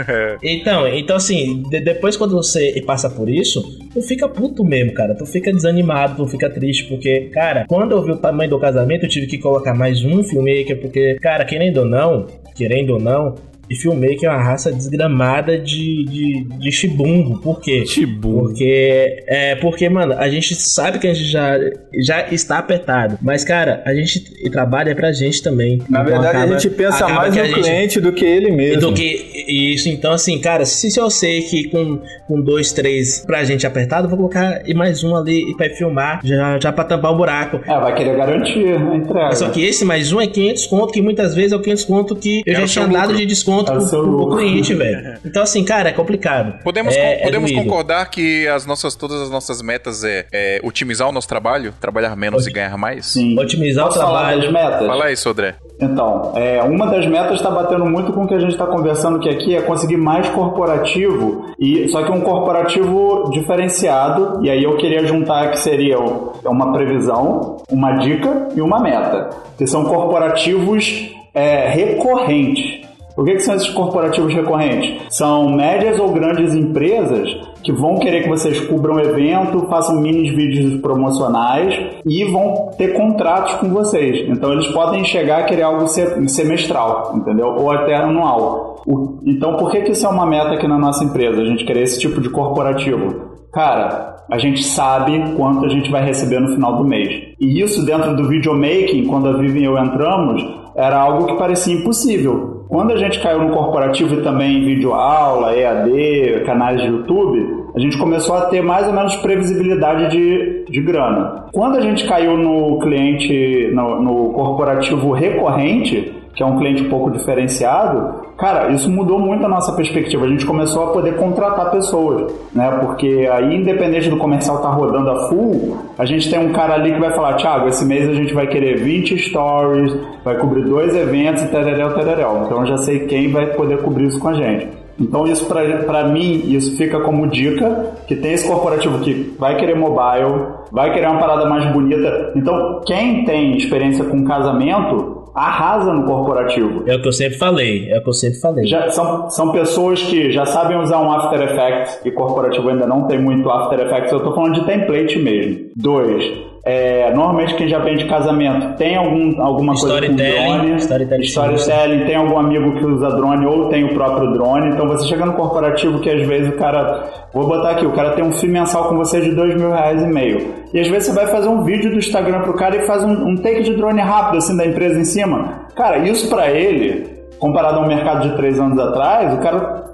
Então, 0.41 0.87
então 0.87 1.15
assim, 1.15 1.63
de- 1.69 1.79
depois 1.79 2.17
quando 2.17 2.31
você 2.35 2.81
passa 2.85 3.09
por 3.09 3.29
isso, 3.29 3.61
tu 3.93 4.01
fica 4.01 4.27
puto 4.27 4.63
mesmo, 4.63 4.93
cara. 4.93 5.15
Tu 5.15 5.25
fica 5.25 5.51
desanimado, 5.53 6.17
tu 6.17 6.27
fica 6.27 6.49
triste, 6.49 6.85
porque, 6.85 7.29
cara, 7.33 7.65
quando 7.67 7.91
eu 7.93 8.03
vi 8.03 8.11
o 8.11 8.17
tamanho 8.17 8.49
do 8.49 8.59
casamento, 8.59 9.05
eu 9.05 9.09
tive 9.09 9.27
que 9.27 9.37
colocar 9.37 9.73
mais 9.73 10.03
um 10.03 10.23
filmmaker, 10.23 10.79
porque, 10.81 11.15
cara, 11.21 11.45
querendo 11.45 11.77
ou 11.77 11.85
não, 11.85 12.27
querendo 12.55 12.93
ou 12.95 12.99
não, 12.99 13.35
E 13.69 13.75
filmmaker 13.75 14.25
é 14.25 14.29
uma 14.29 14.43
raça 14.43 14.71
desgramada 14.71 15.57
de, 15.57 16.03
de, 16.05 16.43
de 16.59 16.71
chibungo. 16.71 17.39
Por 17.39 17.59
quê? 17.61 17.85
Chibungo. 17.85 18.49
Porque, 18.49 19.23
é, 19.27 19.55
porque, 19.55 19.87
mano, 19.89 20.13
a 20.17 20.29
gente 20.29 20.53
sabe 20.55 20.99
que 20.99 21.07
a 21.07 21.13
gente 21.13 21.29
já, 21.29 21.57
já 22.01 22.27
está 22.29 22.57
apertado. 22.59 23.17
Mas, 23.21 23.43
cara, 23.43 23.81
a 23.85 23.93
gente 23.93 24.19
trabalha 24.51 24.93
pra 24.95 25.11
gente 25.11 25.41
também. 25.41 25.77
Na 25.89 26.01
Então, 26.01 26.03
verdade, 26.05 26.27
acaba- 26.37 26.55
a 26.55 26.59
gente 26.59 26.69
pensa 26.75 27.07
mais 27.07 27.35
no 27.35 27.43
gente- 27.45 27.53
cliente 27.61 28.01
do 28.01 28.11
que 28.11 28.25
ele 28.25 28.51
mesmo. 28.51 28.81
do 28.81 28.93
que 28.93 29.45
isso, 29.47 29.89
então 29.89 30.11
assim, 30.11 30.39
cara, 30.39 30.65
se, 30.65 30.91
se 30.91 30.99
eu 30.99 31.09
sei 31.09 31.41
que 31.43 31.69
com, 31.69 31.99
com 32.27 32.41
dois, 32.41 32.71
três 32.73 33.23
pra 33.25 33.43
gente 33.43 33.65
apertado, 33.65 34.05
eu 34.05 34.09
vou 34.09 34.17
colocar 34.17 34.61
e 34.67 34.73
mais 34.73 35.03
um 35.03 35.15
ali 35.15 35.55
pra 35.57 35.69
filmar, 35.69 36.19
já, 36.23 36.59
já 36.59 36.71
pra 36.71 36.83
tampar 36.83 37.11
o 37.11 37.17
buraco. 37.17 37.59
É, 37.65 37.79
vai 37.79 37.95
querer 37.95 38.15
garantir 38.17 38.59
entrega. 38.59 39.35
Só 39.35 39.49
que 39.49 39.63
esse 39.63 39.83
mais 39.85 40.11
um 40.11 40.19
é 40.21 40.27
500 40.27 40.65
conto, 40.67 40.91
que 40.93 41.01
muitas 41.01 41.33
vezes 41.33 41.53
é 41.53 41.55
o 41.55 41.61
500 41.61 41.85
conto 41.85 42.15
que 42.15 42.43
eu 42.45 42.53
É 42.53 42.59
já 42.61 42.67
tinha 42.67 42.87
dado 42.87 43.15
de 43.15 43.25
desconto 43.25 43.62
É 43.69 43.77
o 43.77 43.81
seu 43.81 44.01
pro, 44.01 44.09
pro 44.11 44.17
lucro. 44.19 44.37
cliente, 44.37 44.73
velho. 44.73 45.13
Então 45.25 45.41
assim, 45.43 45.63
cara, 45.63 45.89
é 45.89 45.91
complicado. 45.91 46.61
Podemos, 46.63 46.95
é, 46.95 47.17
con- 47.17 47.23
podemos 47.23 47.51
é 47.51 47.55
concordar 47.55 48.09
que 48.09 48.47
as 48.47 48.65
nossas, 48.65 48.95
todas 48.95 49.21
as 49.21 49.29
nossas 49.29 49.61
metas 49.61 50.03
é, 50.03 50.25
é 50.31 50.59
otimizar 50.63 51.07
o 51.07 51.11
nosso 51.11 51.27
trabalho, 51.27 51.73
trabalhar 51.79 52.15
menos 52.15 52.45
e 52.47 52.51
ganhar 52.51 52.77
mais? 52.77 53.05
Sim. 53.07 53.37
Otimizar 53.39 53.85
o 53.85 53.87
Posso 53.87 53.99
falar 53.99 54.19
trabalho. 54.29 54.41
das 54.41 54.51
metas? 54.51 54.87
Fala 54.87 55.11
isso, 55.11 55.29
André. 55.29 55.55
Então, 55.79 56.31
é, 56.35 56.61
uma 56.63 56.87
das 56.87 57.05
metas 57.07 57.33
está 57.35 57.49
batendo 57.49 57.85
muito 57.85 58.13
com 58.13 58.23
o 58.23 58.27
que 58.27 58.33
a 58.35 58.39
gente 58.39 58.51
está 58.51 58.65
conversando 58.65 59.19
que 59.19 59.27
aqui 59.29 59.55
é 59.55 59.61
conseguir 59.61 59.97
mais 59.97 60.29
corporativo 60.29 61.53
e 61.59 61.87
só 61.89 62.03
que 62.03 62.11
um 62.11 62.21
corporativo 62.21 63.29
diferenciado 63.31 64.39
e 64.43 64.49
aí 64.49 64.63
eu 64.63 64.77
queria 64.77 65.05
juntar 65.05 65.49
que 65.51 65.59
seria 65.59 65.99
o- 65.99 66.33
é 66.43 66.49
uma 66.49 66.71
previsão, 66.71 67.57
uma 67.69 67.97
dica 67.97 68.49
e 68.55 68.61
uma 68.61 68.79
meta 68.79 69.29
que 69.57 69.65
são 69.67 69.83
corporativos 69.85 71.09
é, 71.33 71.67
recorrentes. 71.69 72.82
O 73.15 73.23
que, 73.23 73.33
que 73.33 73.39
são 73.41 73.55
esses 73.55 73.69
corporativos 73.69 74.33
recorrentes? 74.33 75.03
São 75.15 75.49
médias 75.55 75.99
ou 75.99 76.11
grandes 76.11 76.55
empresas 76.55 77.29
que 77.61 77.71
vão 77.71 77.97
querer 77.99 78.23
que 78.23 78.29
vocês 78.29 78.59
cubram 78.61 78.95
o 78.95 78.99
evento, 78.99 79.67
façam 79.69 80.01
mini 80.01 80.31
vídeos 80.31 80.81
promocionais 80.81 81.73
e 82.05 82.23
vão 82.25 82.71
ter 82.77 82.93
contratos 82.93 83.53
com 83.55 83.69
vocês. 83.69 84.27
Então 84.29 84.51
eles 84.51 84.67
podem 84.69 85.03
chegar 85.05 85.39
a 85.39 85.43
querer 85.43 85.61
algo 85.63 85.87
se- 85.87 86.27
semestral, 86.27 87.13
entendeu? 87.15 87.47
Ou 87.57 87.71
até 87.71 87.95
anual. 87.95 88.81
Então 89.25 89.57
por 89.57 89.71
que, 89.71 89.81
que 89.81 89.91
isso 89.91 90.05
é 90.05 90.09
uma 90.09 90.25
meta 90.25 90.53
aqui 90.55 90.67
na 90.67 90.77
nossa 90.79 91.03
empresa? 91.03 91.41
A 91.41 91.45
gente 91.45 91.65
querer 91.65 91.83
esse 91.83 91.99
tipo 91.99 92.19
de 92.19 92.29
corporativo? 92.29 93.31
Cara, 93.53 94.15
a 94.31 94.37
gente 94.39 94.63
sabe 94.63 95.35
quanto 95.37 95.65
a 95.65 95.69
gente 95.69 95.91
vai 95.91 96.03
receber 96.03 96.39
no 96.39 96.53
final 96.55 96.77
do 96.77 96.83
mês. 96.83 97.09
E 97.39 97.61
isso 97.61 97.85
dentro 97.85 98.15
do 98.15 98.27
videomaking, 98.27 99.05
quando 99.05 99.27
a 99.29 99.33
Vivian 99.37 99.61
e 99.61 99.65
eu 99.65 99.77
entramos, 99.77 100.43
era 100.75 100.97
algo 100.99 101.27
que 101.27 101.35
parecia 101.37 101.75
impossível. 101.75 102.52
Quando 102.67 102.91
a 102.91 102.97
gente 102.97 103.19
caiu 103.21 103.39
no 103.39 103.51
corporativo 103.51 104.15
e 104.15 104.21
também 104.21 104.57
em 104.57 104.65
videoaula, 104.65 105.55
EAD, 105.55 106.43
canais 106.45 106.81
de 106.81 106.87
YouTube, 106.87 107.63
a 107.75 107.79
gente 107.79 107.97
começou 107.97 108.35
a 108.35 108.45
ter 108.45 108.61
mais 108.61 108.87
ou 108.87 108.93
menos 108.93 109.15
previsibilidade 109.17 110.09
de, 110.09 110.65
de 110.69 110.81
grana. 110.81 111.45
Quando 111.53 111.77
a 111.77 111.81
gente 111.81 112.07
caiu 112.07 112.37
no 112.37 112.79
cliente, 112.79 113.69
no, 113.73 114.01
no 114.01 114.33
corporativo 114.33 115.11
recorrente, 115.11 116.22
que 116.35 116.41
é 116.41 116.45
um 116.45 116.57
cliente 116.57 116.83
um 116.83 116.89
pouco 116.89 117.11
diferenciado, 117.11 118.21
cara, 118.37 118.71
isso 118.71 118.89
mudou 118.89 119.19
muito 119.19 119.45
a 119.45 119.49
nossa 119.49 119.71
perspectiva. 119.73 120.25
A 120.25 120.27
gente 120.27 120.45
começou 120.45 120.83
a 120.83 120.87
poder 120.87 121.15
contratar 121.15 121.69
pessoas, 121.69 122.33
né? 122.53 122.69
Porque 122.81 123.29
aí, 123.31 123.55
independente 123.55 124.09
do 124.09 124.17
comercial 124.17 124.57
estar 124.57 124.71
rodando 124.71 125.11
a 125.11 125.29
full, 125.29 125.77
a 125.97 126.05
gente 126.05 126.29
tem 126.29 126.39
um 126.39 126.51
cara 126.51 126.73
ali 126.73 126.93
que 126.93 126.99
vai 126.99 127.11
falar, 127.11 127.35
Thiago, 127.35 127.67
esse 127.67 127.85
mês 127.85 128.09
a 128.09 128.13
gente 128.13 128.33
vai 128.33 128.47
querer 128.47 128.77
20 128.77 129.17
stories, 129.17 129.95
vai 130.23 130.37
cobrir 130.37 130.63
dois 130.63 130.95
eventos 130.95 131.43
e 131.43 131.47
tereréu, 131.47 131.93
tereréu. 131.93 132.43
Então 132.45 132.61
eu 132.61 132.65
já 132.65 132.77
sei 132.77 133.01
quem 133.01 133.31
vai 133.31 133.47
poder 133.47 133.81
cobrir 133.83 134.07
isso 134.07 134.19
com 134.19 134.29
a 134.29 134.33
gente. 134.33 134.83
Então 134.99 135.25
isso 135.25 135.47
pra 135.47 136.07
mim, 136.07 136.43
isso 136.53 136.77
fica 136.77 136.99
como 137.01 137.27
dica, 137.27 137.93
que 138.07 138.15
tem 138.15 138.33
esse 138.33 138.47
corporativo 138.47 138.99
que 138.99 139.35
vai 139.39 139.55
querer 139.57 139.75
mobile, 139.75 140.47
vai 140.71 140.93
querer 140.93 141.07
uma 141.07 141.19
parada 141.19 141.47
mais 141.47 141.65
bonita. 141.71 142.31
Então 142.35 142.81
quem 142.85 143.25
tem 143.25 143.57
experiência 143.57 144.05
com 144.05 144.23
casamento, 144.23 145.22
arrasa 145.33 145.91
no 145.93 146.05
corporativo. 146.05 146.83
É 146.85 146.95
o 146.95 147.01
que 147.01 147.07
eu 147.07 147.13
sempre 147.13 147.37
falei, 147.37 147.89
é 147.91 147.97
o 147.97 148.03
que 148.03 148.09
eu 148.09 148.13
sempre 148.13 148.39
falei. 148.39 148.67
Já, 148.67 148.89
são, 148.89 149.29
são 149.29 149.51
pessoas 149.51 150.01
que 150.01 150.31
já 150.31 150.45
sabem 150.45 150.77
usar 150.77 150.99
um 151.01 151.11
After 151.11 151.41
Effects 151.41 151.99
e 152.05 152.11
corporativo 152.11 152.69
ainda 152.69 152.85
não 152.85 153.07
tem 153.07 153.19
muito 153.19 153.49
After 153.49 153.79
Effects. 153.79 154.11
Eu 154.11 154.19
tô 154.21 154.33
falando 154.33 154.55
de 154.55 154.65
template 154.65 155.17
mesmo. 155.19 155.71
Dois, 155.75 156.52
é, 156.65 157.13
normalmente 157.13 157.55
quem 157.55 157.67
já 157.67 157.79
vende 157.79 158.05
casamento 158.05 158.77
tem 158.77 158.95
algum, 158.95 159.41
alguma 159.41 159.73
coisa 159.73 160.07
com 160.07 160.15
drone. 160.15 160.75
storytelling. 160.77 161.23
Storytelling, 161.23 162.05
tem 162.05 162.15
algum 162.15 162.39
amigo 162.39 162.73
que 162.77 162.85
usa 162.85 163.09
drone 163.09 163.45
ou 163.45 163.67
tem 163.67 163.83
o 163.83 163.93
próprio 163.93 164.31
drone. 164.31 164.69
Então 164.69 164.87
você 164.87 165.05
chega 165.09 165.25
no 165.25 165.33
corporativo 165.33 165.99
que 165.99 166.09
às 166.09 166.25
vezes 166.25 166.53
o 166.53 166.57
cara. 166.57 167.03
Vou 167.33 167.47
botar 167.47 167.71
aqui, 167.71 167.85
o 167.85 167.91
cara 167.91 168.11
tem 168.11 168.23
um 168.23 168.31
FII 168.31 168.49
mensal 168.49 168.87
com 168.87 168.95
você 168.95 169.19
de 169.19 169.31
dois 169.31 169.53
mil 169.55 169.71
reais 169.71 170.01
e 170.01 170.07
meio. 170.07 170.53
E 170.73 170.79
às 170.79 170.87
vezes 170.87 171.07
você 171.07 171.13
vai 171.13 171.27
fazer 171.27 171.49
um 171.49 171.63
vídeo 171.63 171.91
do 171.91 171.97
Instagram 171.97 172.41
pro 172.43 172.53
cara 172.53 172.77
e 172.77 172.87
faz 172.87 173.03
um, 173.03 173.11
um 173.11 173.35
take 173.35 173.63
de 173.63 173.75
drone 173.75 173.99
rápido, 173.99 174.37
assim, 174.37 174.55
da 174.55 174.65
empresa 174.65 174.97
em 174.97 175.05
cima. 175.05 175.65
Cara, 175.75 175.97
isso 175.97 176.29
pra 176.29 176.49
ele, 176.49 177.09
comparado 177.39 177.79
ao 177.79 177.87
mercado 177.87 178.29
de 178.29 178.37
três 178.37 178.57
anos 178.57 178.79
atrás, 178.79 179.33
o 179.33 179.41
cara 179.41 179.92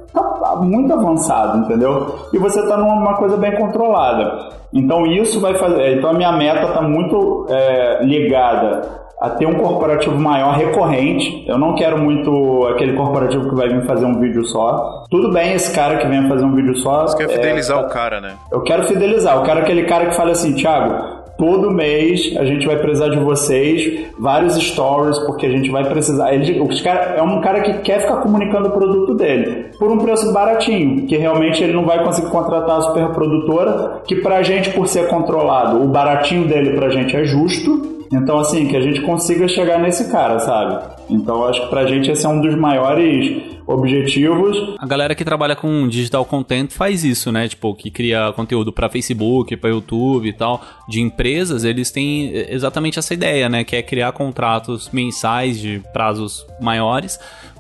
muito 0.58 0.94
avançado, 0.94 1.60
entendeu? 1.60 2.16
E 2.34 2.38
você 2.38 2.66
tá 2.68 2.78
numa 2.78 3.16
coisa 3.16 3.38
bem 3.38 3.56
controlada. 3.56 4.50
Então 4.74 5.06
isso 5.06 5.40
vai 5.40 5.56
fazer. 5.56 5.98
Então 5.98 6.12
a 6.12 6.14
minha 6.14 6.32
meta 6.32 6.68
tá 6.68 6.82
muito 6.82 7.46
é, 7.50 8.04
ligada 8.04 9.00
a 9.20 9.30
ter 9.32 9.46
um 9.46 9.56
corporativo 9.56 10.18
maior 10.18 10.54
recorrente. 10.54 11.44
Eu 11.46 11.58
não 11.58 11.76
quero 11.76 11.98
muito 11.98 12.66
aquele 12.68 12.94
corporativo 12.96 13.50
que 13.50 13.56
vai 13.56 13.68
vir 13.68 13.86
fazer 13.86 14.06
um 14.06 14.18
vídeo 14.20 14.46
só. 14.46 15.04
Tudo 15.10 15.32
bem 15.32 15.54
esse 15.54 15.76
cara 15.76 15.98
que 15.98 16.08
vem 16.08 16.28
fazer 16.30 16.46
um 16.46 16.56
vídeo 16.56 16.76
só. 16.78 17.02
Você 17.02 17.18
quer 17.18 17.24
é, 17.26 17.36
fidelizar 17.36 17.82
o 17.82 17.90
cara, 17.90 18.22
né? 18.22 18.36
eu 18.52 18.62
quero 18.62 18.84
fidelizar. 18.84 19.36
Eu 19.36 19.44
quero 19.44 19.60
aquele 19.60 19.84
cara 19.84 20.06
que 20.06 20.16
fale 20.16 20.32
assim, 20.32 20.54
Thiago, 20.54 21.19
todo 21.40 21.72
mês 21.72 22.36
a 22.38 22.44
gente 22.44 22.68
vai 22.68 22.78
precisar 22.78 23.08
de 23.08 23.18
vocês, 23.18 24.08
vários 24.20 24.56
stories, 24.56 25.18
porque 25.20 25.46
a 25.46 25.50
gente 25.50 25.72
vai 25.72 25.88
precisar. 25.88 26.34
Ele, 26.34 26.60
cara, 26.84 27.16
é 27.18 27.22
um 27.24 27.40
cara 27.40 27.62
que 27.62 27.74
quer 27.80 28.02
ficar 28.02 28.18
comunicando 28.18 28.68
o 28.68 28.72
produto 28.72 29.16
dele 29.16 29.70
por 29.80 29.90
um 29.90 29.98
preço 29.98 30.32
baratinho, 30.34 31.08
que 31.08 31.16
realmente 31.16 31.64
ele 31.64 31.74
não 31.74 31.86
vai 31.86 32.04
conseguir 32.04 32.30
contratar 32.30 32.78
a 32.78 32.82
super 32.82 33.08
produtora, 33.10 34.02
que 34.06 34.18
pra 34.18 34.44
gente, 34.44 34.70
por 34.72 34.88
ser 34.88 35.08
controlado, 35.08 35.82
o 35.82 35.88
baratinho 35.88 36.46
dele 36.46 36.76
pra 36.76 36.90
gente 36.90 37.16
é 37.16 37.24
justo. 37.24 37.99
Então, 38.12 38.40
assim, 38.40 38.68
que 38.68 38.76
a 38.76 38.82
gente 38.82 39.02
consiga 39.02 39.48
chegar 39.48 39.80
nesse 39.80 40.12
cara, 40.12 40.40
sabe? 40.40 40.96
Então, 41.10 41.46
acho 41.46 41.62
que 41.62 41.68
pra 41.68 41.86
gente 41.86 42.10
esse 42.10 42.26
é 42.26 42.30
um 42.30 42.42
dos 42.42 42.56
maiores 42.56 43.60
objetivos. 43.68 44.76
A 44.80 44.88
galera 44.88 45.14
que 45.14 45.24
trabalha 45.24 45.56
com 45.56 45.88
digital 45.88 46.26
content 46.26 46.72
faz 46.72 47.04
isso, 47.04 47.32
né? 47.32 47.48
Tipo, 47.48 47.76
que 47.76 47.92
cria 47.92 48.34
conteúdo 48.36 48.74
pra 48.74 48.90
Facebook, 48.90 49.56
pra 49.58 49.70
YouTube 49.70 50.28
e 50.28 50.34
tal, 50.34 50.62
de 50.88 51.02
empresas, 51.02 51.64
eles 51.64 51.92
têm 51.92 52.32
exatamente 52.50 52.98
essa 52.98 53.14
ideia, 53.14 53.48
né? 53.48 53.64
Que 53.64 53.76
é 53.76 53.84
criar 53.84 54.12
contratos 54.12 54.90
mensais 54.92 55.60
de 55.60 55.82
prazos 55.94 56.48
maiores 56.60 57.20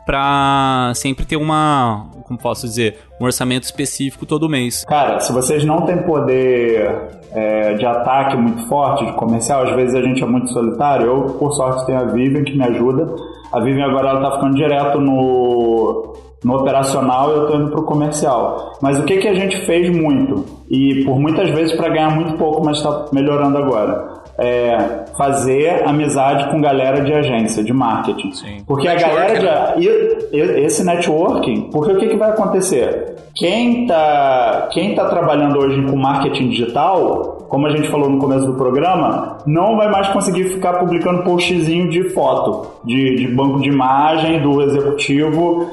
pra 0.09 0.91
sempre 0.95 1.23
ter 1.23 1.35
uma, 1.35 2.07
como 2.23 2.39
posso 2.39 2.65
dizer, 2.65 2.97
um 3.21 3.25
orçamento 3.25 3.65
específico 3.65 4.25
todo 4.25 4.49
mês. 4.49 4.83
Cara, 4.85 5.19
se 5.19 5.31
vocês 5.31 5.63
não 5.63 5.81
têm 5.85 5.97
poder 5.97 7.19
é, 7.31 7.75
de 7.75 7.85
ataque 7.85 8.35
muito 8.35 8.67
forte, 8.67 9.05
de 9.05 9.13
comercial, 9.13 9.67
às 9.67 9.75
vezes 9.75 9.93
a 9.93 10.01
gente 10.01 10.23
é 10.23 10.25
muito 10.25 10.51
solitário. 10.51 11.05
Eu, 11.05 11.21
por 11.33 11.51
sorte, 11.51 11.85
tenho 11.85 11.99
a 11.99 12.05
Vivian 12.05 12.43
que 12.43 12.57
me 12.57 12.63
ajuda. 12.63 13.13
A 13.53 13.59
Vivian 13.59 13.85
agora 13.85 14.09
ela 14.09 14.21
tá 14.21 14.37
ficando 14.37 14.55
direto 14.55 14.99
no, 14.99 16.15
no 16.43 16.55
operacional 16.55 17.29
e 17.29 17.35
eu 17.35 17.45
tô 17.45 17.55
indo 17.57 17.71
pro 17.71 17.83
comercial. 17.83 18.79
Mas 18.81 18.99
o 18.99 19.03
que, 19.03 19.17
que 19.17 19.27
a 19.27 19.35
gente 19.35 19.63
fez 19.67 19.95
muito? 19.95 20.43
E 20.71 21.05
por 21.05 21.19
muitas 21.19 21.51
vezes 21.51 21.73
para 21.73 21.89
ganhar 21.89 22.15
muito 22.15 22.33
pouco, 22.33 22.65
mas 22.65 22.77
está 22.77 23.05
melhorando 23.13 23.59
agora. 23.59 24.18
É 24.39 25.05
fazer 25.17 25.83
amizade 25.85 26.49
com 26.49 26.61
galera 26.61 27.01
de 27.01 27.13
agência, 27.13 27.63
de 27.63 27.73
marketing. 27.73 28.31
Sim. 28.31 28.57
Porque 28.65 28.87
a 28.87 28.95
galera 28.95 29.75
de, 29.77 29.85
e- 29.85 30.65
esse 30.65 30.83
networking, 30.85 31.69
porque 31.71 31.91
o 31.91 31.97
que, 31.97 32.07
que 32.07 32.15
vai 32.15 32.29
acontecer? 32.29 33.15
Quem 33.35 33.85
tá, 33.85 34.69
quem 34.71 34.95
tá 34.95 35.05
trabalhando 35.05 35.59
hoje 35.59 35.81
com 35.83 35.95
marketing 35.97 36.49
digital, 36.49 37.45
como 37.49 37.67
a 37.67 37.69
gente 37.69 37.89
falou 37.89 38.09
no 38.09 38.17
começo 38.17 38.45
do 38.45 38.53
programa, 38.53 39.37
não 39.45 39.77
vai 39.77 39.89
mais 39.89 40.07
conseguir 40.09 40.45
ficar 40.45 40.73
publicando 40.73 41.23
postzinho 41.23 41.89
de 41.89 42.09
foto, 42.09 42.67
de, 42.83 43.15
de 43.15 43.27
banco 43.27 43.59
de 43.59 43.69
imagem 43.69 44.41
do 44.41 44.61
executivo 44.61 45.67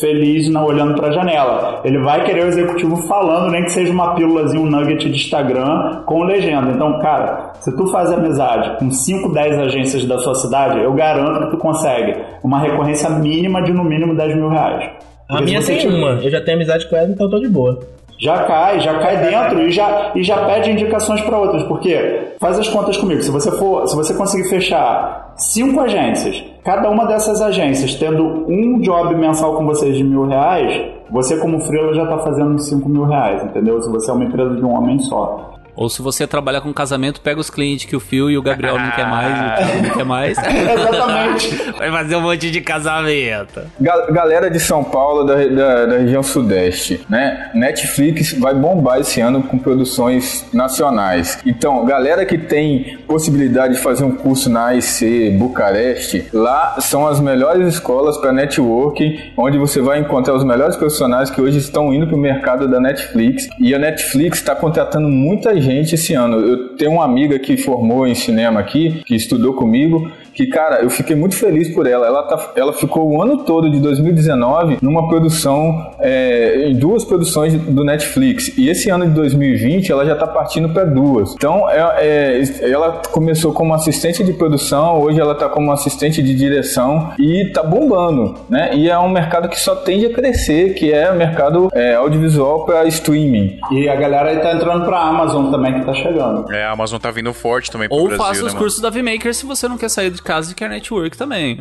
feliz 0.00 0.48
não 0.48 0.64
olhando 0.64 0.94
para 0.94 1.08
a 1.08 1.12
janela. 1.12 1.80
Ele 1.84 1.98
vai 2.02 2.24
querer 2.24 2.44
o 2.44 2.48
executivo 2.48 2.96
falando, 3.08 3.50
nem 3.50 3.62
que 3.64 3.72
seja 3.72 3.92
uma 3.92 4.14
pílulazinha, 4.14 4.60
um 4.62 4.70
nugget 4.70 5.08
de 5.10 5.16
Instagram 5.16 6.02
com 6.06 6.22
legenda. 6.24 6.70
Então, 6.70 6.98
cara, 7.00 7.52
se 7.60 7.74
tu 7.76 7.86
faz 7.88 8.10
amizade 8.12 8.76
com 8.78 8.90
5, 8.90 9.32
10 9.32 9.58
agências 9.58 10.04
da 10.04 10.18
sua 10.18 10.34
cidade, 10.34 10.80
eu 10.82 10.92
garanto 10.92 11.44
que 11.44 11.50
tu 11.50 11.56
consegue 11.58 12.14
uma 12.42 12.58
recorrência 12.60 13.08
mínima 13.10 13.62
de 13.62 13.72
no 13.72 13.84
mínimo 13.84 14.14
10 14.16 14.36
mil 14.36 14.48
reais. 14.48 14.84
A 15.28 15.34
Porque 15.36 15.44
minha 15.44 15.62
tem 15.62 15.78
tiver- 15.78 15.94
uma, 15.94 16.10
eu 16.22 16.30
já 16.30 16.40
tenho 16.42 16.56
amizade 16.58 16.88
com 16.88 16.96
ela, 16.96 17.08
então 17.08 17.26
eu 17.26 17.30
tô 17.30 17.38
de 17.40 17.48
boa. 17.48 17.78
já 18.20 18.44
cai, 18.44 18.78
já 18.80 18.98
cai 19.00 19.16
dentro 19.16 19.60
e 19.62 19.70
já, 19.72 20.12
e 20.14 20.22
já 20.22 20.44
pede 20.46 20.70
indicações 20.70 21.20
para 21.22 21.36
outras, 21.38 21.62
porque 21.64 22.28
faz 22.38 22.58
as 22.58 22.68
contas 22.68 22.96
comigo. 22.96 23.20
Se 23.22 23.30
você 23.30 23.50
for, 23.58 23.86
se 23.88 23.96
você 23.96 24.14
conseguir 24.14 24.48
fechar 24.48 25.21
cinco 25.36 25.80
agências. 25.80 26.42
Cada 26.64 26.88
uma 26.90 27.06
dessas 27.06 27.40
agências 27.40 27.94
tendo 27.96 28.24
um 28.48 28.78
job 28.80 29.14
mensal 29.16 29.56
com 29.56 29.66
vocês 29.66 29.96
de 29.96 30.04
mil 30.04 30.26
reais, 30.26 30.92
você 31.10 31.36
como 31.36 31.60
freela 31.60 31.92
já 31.94 32.04
está 32.04 32.18
fazendo 32.18 32.58
cinco 32.58 32.88
mil 32.88 33.04
reais, 33.04 33.42
entendeu? 33.44 33.80
Se 33.82 33.90
você 33.90 34.10
é 34.10 34.14
uma 34.14 34.24
empresa 34.24 34.54
de 34.54 34.64
um 34.64 34.70
homem 34.70 34.98
só. 35.00 35.51
Ou 35.74 35.88
se 35.88 36.02
você 36.02 36.26
trabalha 36.26 36.60
com 36.60 36.72
casamento, 36.72 37.20
pega 37.20 37.40
os 37.40 37.48
clientes 37.48 37.86
que 37.86 37.96
o 37.96 38.00
Phil 38.00 38.30
e 38.30 38.36
o 38.36 38.42
Gabriel 38.42 38.78
não 38.78 38.90
quer 38.90 39.06
mais, 39.08 39.28
e 39.38 39.40
o 39.40 39.66
Thiago 39.66 39.82
não 39.88 39.90
quer 39.94 40.04
mais. 40.04 40.36
Exatamente. 40.92 41.72
Vai 41.78 41.90
fazer 41.90 42.16
um 42.16 42.20
monte 42.20 42.50
de 42.50 42.60
casamento. 42.60 43.62
Ga- 43.80 44.06
galera 44.10 44.50
de 44.50 44.60
São 44.60 44.84
Paulo, 44.84 45.24
da, 45.24 45.36
da- 45.46 45.86
da 45.86 45.98
região 45.98 46.22
sudeste, 46.22 47.00
né? 47.08 47.50
Netflix 47.54 48.32
vai 48.38 48.54
bombar 48.54 49.00
esse 49.00 49.20
ano 49.20 49.42
com 49.42 49.58
produções 49.58 50.44
nacionais. 50.52 51.38
Então, 51.46 51.84
galera 51.86 52.26
que 52.26 52.36
tem 52.36 52.98
possibilidade 53.06 53.74
de 53.74 53.80
fazer 53.80 54.04
um 54.04 54.12
curso 54.12 54.50
na 54.50 54.66
AIC 54.66 55.30
Bucareste, 55.38 56.26
lá 56.34 56.76
são 56.80 57.06
as 57.06 57.18
melhores 57.18 57.66
escolas 57.66 58.18
para 58.18 58.30
networking, 58.32 59.32
onde 59.38 59.56
você 59.56 59.80
vai 59.80 60.00
encontrar 60.00 60.34
os 60.34 60.44
melhores 60.44 60.76
profissionais 60.76 61.30
que 61.30 61.40
hoje 61.40 61.58
estão 61.58 61.92
indo 61.94 62.06
para 62.06 62.16
o 62.16 62.18
mercado 62.20 62.68
da 62.68 62.78
Netflix. 62.78 63.48
E 63.58 63.74
a 63.74 63.78
Netflix 63.78 64.38
está 64.38 64.54
contratando 64.54 65.08
muita 65.08 65.54
gente 65.54 65.61
esse 65.94 66.14
ano. 66.14 66.36
Eu 66.36 66.68
tenho 66.76 66.92
uma 66.92 67.04
amiga 67.04 67.38
que 67.38 67.56
formou 67.56 68.06
em 68.06 68.14
cinema 68.14 68.60
aqui, 68.60 69.02
que 69.04 69.14
estudou 69.14 69.54
comigo, 69.54 70.10
que, 70.34 70.46
cara, 70.46 70.82
eu 70.82 70.90
fiquei 70.90 71.14
muito 71.14 71.36
feliz 71.36 71.74
por 71.74 71.86
ela. 71.86 72.06
Ela, 72.06 72.22
tá, 72.24 72.52
ela 72.56 72.72
ficou 72.72 73.10
o 73.10 73.22
ano 73.22 73.38
todo 73.44 73.70
de 73.70 73.80
2019 73.80 74.78
numa 74.80 75.08
produção, 75.08 75.92
é, 76.00 76.68
em 76.68 76.74
duas 76.74 77.04
produções 77.04 77.54
do 77.54 77.84
Netflix. 77.84 78.56
E 78.56 78.68
esse 78.68 78.90
ano 78.90 79.06
de 79.06 79.12
2020 79.12 79.90
ela 79.90 80.04
já 80.04 80.16
tá 80.16 80.26
partindo 80.26 80.68
para 80.70 80.84
duas. 80.84 81.34
Então, 81.34 81.68
é, 81.68 82.40
é, 82.40 82.70
ela 82.70 83.02
começou 83.10 83.52
como 83.52 83.74
assistente 83.74 84.24
de 84.24 84.32
produção, 84.32 85.00
hoje 85.00 85.20
ela 85.20 85.34
tá 85.34 85.48
como 85.48 85.70
assistente 85.72 86.22
de 86.22 86.34
direção 86.34 87.12
e 87.18 87.50
tá 87.52 87.62
bombando, 87.62 88.34
né? 88.48 88.70
E 88.74 88.88
é 88.88 88.98
um 88.98 89.08
mercado 89.08 89.48
que 89.48 89.58
só 89.58 89.74
tende 89.76 90.06
a 90.06 90.12
crescer, 90.12 90.74
que 90.74 90.92
é 90.92 91.10
o 91.10 91.16
mercado 91.16 91.68
é, 91.72 91.94
audiovisual 91.94 92.64
para 92.64 92.86
streaming. 92.86 93.58
E 93.70 93.88
a 93.88 93.96
galera 93.96 94.30
aí 94.30 94.38
tá 94.38 94.52
entrando 94.54 94.84
pra 94.84 94.98
Amazon 94.98 95.50
também, 95.50 95.74
que 95.74 95.84
tá 95.84 95.94
chegando. 95.94 96.50
É, 96.52 96.64
a 96.64 96.70
Amazon 96.70 96.98
tá 96.98 97.10
vindo 97.10 97.32
forte 97.32 97.70
também 97.70 97.88
pro 97.88 97.96
Ou 97.98 98.08
Brasil, 98.08 98.24
faça 98.24 98.40
né, 98.40 98.46
os 98.46 98.52
mano? 98.54 98.58
cursos 98.58 98.80
da 98.80 98.90
VMaker 98.90 99.34
se 99.34 99.44
você 99.44 99.68
não 99.68 99.76
quer 99.76 99.88
sair 99.88 100.10
de 100.10 100.21
casa 100.22 100.52
e 100.52 100.54
quer 100.54 100.68
network 100.70 101.16
também. 101.16 101.58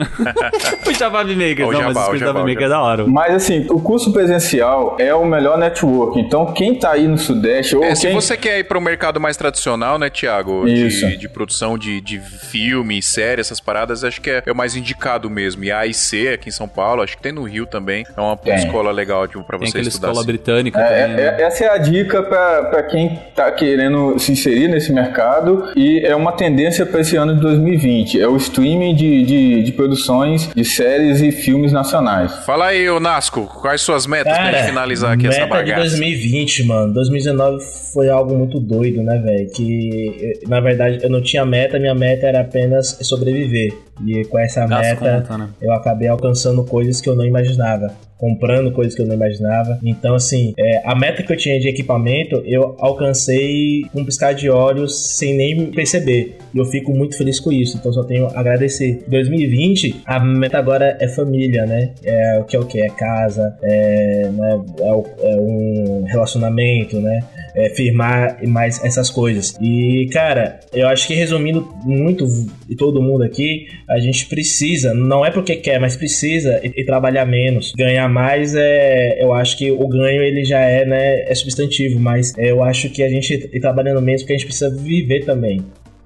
Puxa 0.83 1.09
pra 1.09 1.23
VMaker, 1.23 1.65
Ó 1.65 1.69
o 1.69 1.71
não, 1.71 1.81
mas 1.81 1.93
jabá, 1.93 2.07
os 2.09 2.13
o 2.15 2.17
jabá, 2.17 2.39
o 2.39 2.43
VMaker 2.43 2.65
é 2.65 2.69
da 2.69 2.81
hora. 2.81 3.07
Mas 3.07 3.35
assim, 3.35 3.65
o 3.69 3.79
curso 3.79 4.11
presencial 4.13 4.95
é 4.99 5.13
o 5.13 5.25
melhor 5.25 5.57
network. 5.57 6.19
Então, 6.19 6.53
quem 6.53 6.75
tá 6.75 6.91
aí 6.91 7.07
no 7.07 7.17
Sudeste 7.17 7.75
ou 7.75 7.83
É, 7.83 7.95
se 7.95 8.07
quem 8.07 8.15
você 8.15 8.37
quer 8.37 8.59
ir 8.59 8.63
para 8.65 8.77
um 8.77 8.81
mercado 8.81 9.19
mais 9.19 9.37
tradicional, 9.37 9.97
né, 9.97 10.09
Thiago? 10.09 10.67
Isso. 10.67 11.07
De, 11.07 11.17
de 11.17 11.29
produção 11.29 11.77
de, 11.77 12.01
de 12.01 12.19
filme, 12.19 13.01
série, 13.01 13.41
essas 13.41 13.59
paradas, 13.59 14.03
acho 14.03 14.21
que 14.21 14.29
é, 14.29 14.43
é 14.45 14.51
o 14.51 14.55
mais 14.55 14.75
indicado 14.75 15.29
mesmo. 15.29 15.63
E 15.63 15.71
a 15.71 15.79
AIC 15.79 16.27
aqui 16.33 16.49
em 16.49 16.51
São 16.51 16.67
Paulo, 16.67 17.01
acho 17.01 17.15
que 17.17 17.23
tem 17.23 17.31
no 17.31 17.43
Rio 17.43 17.65
também. 17.65 18.05
É 18.15 18.21
uma 18.21 18.35
Tem. 18.37 18.55
escola 18.55 18.91
legal 18.91 19.27
pra 19.27 19.57
Tem 19.57 19.67
você 19.67 19.77
aquela 19.77 19.87
estudar. 19.87 20.07
escola 20.09 20.19
assim. 20.21 20.27
britânica 20.27 20.79
É, 20.79 21.01
também. 21.03 21.15
né? 21.17 21.23
é- 21.39 21.41
essa 21.43 21.65
é 21.65 21.69
a 21.69 21.77
dica 21.77 22.23
para 22.23 22.83
quem 22.83 23.13
está 23.29 23.51
querendo 23.51 24.17
se 24.19 24.31
inserir 24.31 24.67
nesse 24.67 24.91
mercado 24.91 25.71
e 25.75 26.01
é 26.05 26.15
uma 26.15 26.31
tendência 26.31 26.85
para 26.85 27.01
esse 27.01 27.15
ano 27.15 27.35
de 27.35 27.41
2020. 27.41 28.19
É 28.21 28.27
o 28.27 28.35
streaming 28.51 28.93
de, 28.95 29.23
de, 29.23 29.63
de 29.63 29.71
produções 29.71 30.49
de 30.53 30.65
séries 30.65 31.21
e 31.21 31.31
filmes 31.31 31.71
nacionais. 31.71 32.31
Fala 32.45 32.67
aí, 32.67 32.89
ô 32.89 32.99
Nasco, 32.99 33.47
quais 33.61 33.81
suas 33.81 34.05
metas 34.05 34.33
pra 34.33 34.51
gente 34.51 34.65
finalizar 34.65 35.13
aqui 35.13 35.27
essa 35.27 35.41
meta 35.41 35.63
de 35.63 35.71
bagaça? 35.71 35.97
2020, 35.97 36.63
mano. 36.65 36.93
2019 36.93 37.63
foi 37.93 38.09
algo 38.09 38.37
muito 38.37 38.59
doido, 38.59 39.01
né, 39.03 39.17
velho? 39.17 39.49
Que, 39.51 40.15
eh, 40.21 40.47
na 40.47 40.59
verdade, 40.59 40.99
eu 41.01 41.09
não 41.09 41.21
tinha 41.21 41.45
meta, 41.45 41.79
minha 41.79 41.95
meta 41.95 42.27
era 42.27 42.41
apenas 42.41 42.97
sobreviver. 43.01 43.73
E 44.05 44.25
com 44.25 44.37
essa 44.37 44.65
Gasta 44.65 45.05
meta, 45.05 45.21
conta, 45.21 45.37
né? 45.37 45.49
eu 45.61 45.71
acabei 45.71 46.07
alcançando 46.07 46.63
coisas 46.63 46.99
que 46.99 47.09
eu 47.09 47.15
não 47.15 47.25
imaginava. 47.25 47.93
Comprando 48.21 48.71
coisas 48.71 48.93
que 48.93 49.01
eu 49.01 49.07
não 49.07 49.15
imaginava. 49.15 49.79
Então, 49.83 50.13
assim, 50.13 50.53
é, 50.57 50.81
a 50.85 50.93
meta 50.93 51.23
que 51.23 51.33
eu 51.33 51.37
tinha 51.37 51.59
de 51.59 51.67
equipamento, 51.67 52.43
eu 52.45 52.75
alcancei 52.79 53.81
com 53.91 54.01
um 54.01 54.05
piscar 54.05 54.33
de 54.33 54.47
olhos 54.47 55.17
sem 55.17 55.35
nem 55.35 55.71
perceber. 55.71 56.37
E 56.53 56.59
eu 56.59 56.65
fico 56.65 56.93
muito 56.93 57.17
feliz 57.17 57.39
com 57.39 57.51
isso. 57.51 57.77
Então, 57.77 57.91
só 57.91 58.03
tenho 58.03 58.27
a 58.27 58.39
agradecer. 58.39 59.03
2020, 59.07 60.03
a 60.05 60.19
meta 60.19 60.59
agora 60.59 60.97
é 60.99 61.07
família, 61.07 61.65
né? 61.65 61.93
É 62.03 62.39
o 62.39 62.43
que 62.43 62.55
é 62.55 62.59
o 62.59 62.65
que? 62.65 62.79
É 62.79 62.89
casa, 62.89 63.57
é, 63.63 64.29
né, 64.31 64.61
é, 64.79 65.33
é 65.33 65.35
um 65.39 66.03
relacionamento, 66.03 66.99
né? 66.99 67.21
É 67.55 67.69
firmar 67.69 68.37
mais 68.47 68.83
essas 68.83 69.09
coisas. 69.09 69.55
E, 69.61 70.09
cara, 70.11 70.59
eu 70.73 70.87
acho 70.87 71.07
que 71.07 71.13
resumindo 71.13 71.67
muito, 71.83 72.25
e 72.69 72.75
todo 72.75 73.01
mundo 73.01 73.23
aqui, 73.23 73.67
a 73.89 73.99
gente 73.99 74.25
precisa, 74.27 74.93
não 74.93 75.25
é 75.25 75.31
porque 75.31 75.55
quer, 75.55 75.79
mas 75.79 75.95
precisa 75.95 76.59
e, 76.63 76.81
e 76.81 76.85
trabalhar 76.85 77.25
menos. 77.25 77.73
Ganhar 77.73 78.07
mais, 78.07 78.55
é, 78.55 79.21
eu 79.21 79.33
acho 79.33 79.57
que 79.57 79.71
o 79.71 79.87
ganho 79.87 80.21
ele 80.21 80.43
já 80.45 80.59
é, 80.59 80.85
né, 80.85 81.23
é 81.23 81.35
substantivo, 81.35 81.99
mas 81.99 82.33
eu 82.37 82.63
acho 82.63 82.89
que 82.89 83.03
a 83.03 83.09
gente 83.09 83.49
ir 83.51 83.59
trabalhando 83.59 84.01
menos 84.01 84.21
porque 84.21 84.33
a 84.33 84.37
gente 84.37 84.45
precisa 84.45 84.69
viver 84.69 85.25
também. 85.25 85.61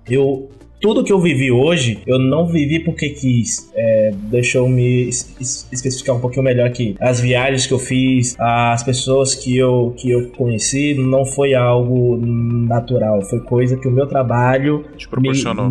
Eu 0.09 0.49
tudo 0.79 1.03
que 1.03 1.11
eu 1.11 1.19
vivi 1.19 1.51
hoje, 1.51 1.99
eu 2.05 2.19
não 2.19 2.45
vivi 2.47 2.79
porque 2.79 3.09
quis. 3.09 3.71
É, 3.75 4.11
deixa 4.29 4.57
eu 4.59 4.67
me 4.67 5.07
es- 5.07 5.35
es- 5.39 5.67
especificar 5.71 6.15
um 6.15 6.19
pouquinho 6.19 6.43
melhor 6.43 6.67
aqui. 6.67 6.95
As 6.99 7.19
viagens 7.19 7.65
que 7.65 7.73
eu 7.73 7.79
fiz, 7.79 8.35
as 8.39 8.83
pessoas 8.83 9.33
que 9.33 9.55
eu, 9.57 9.93
que 9.97 10.11
eu 10.11 10.29
conheci, 10.37 10.93
não 10.93 11.25
foi 11.25 11.53
algo 11.53 12.17
natural. 12.17 13.21
Foi 13.23 13.39
coisa 13.39 13.77
que 13.77 13.87
o 13.87 13.91
meu 13.91 14.05
trabalho 14.07 14.85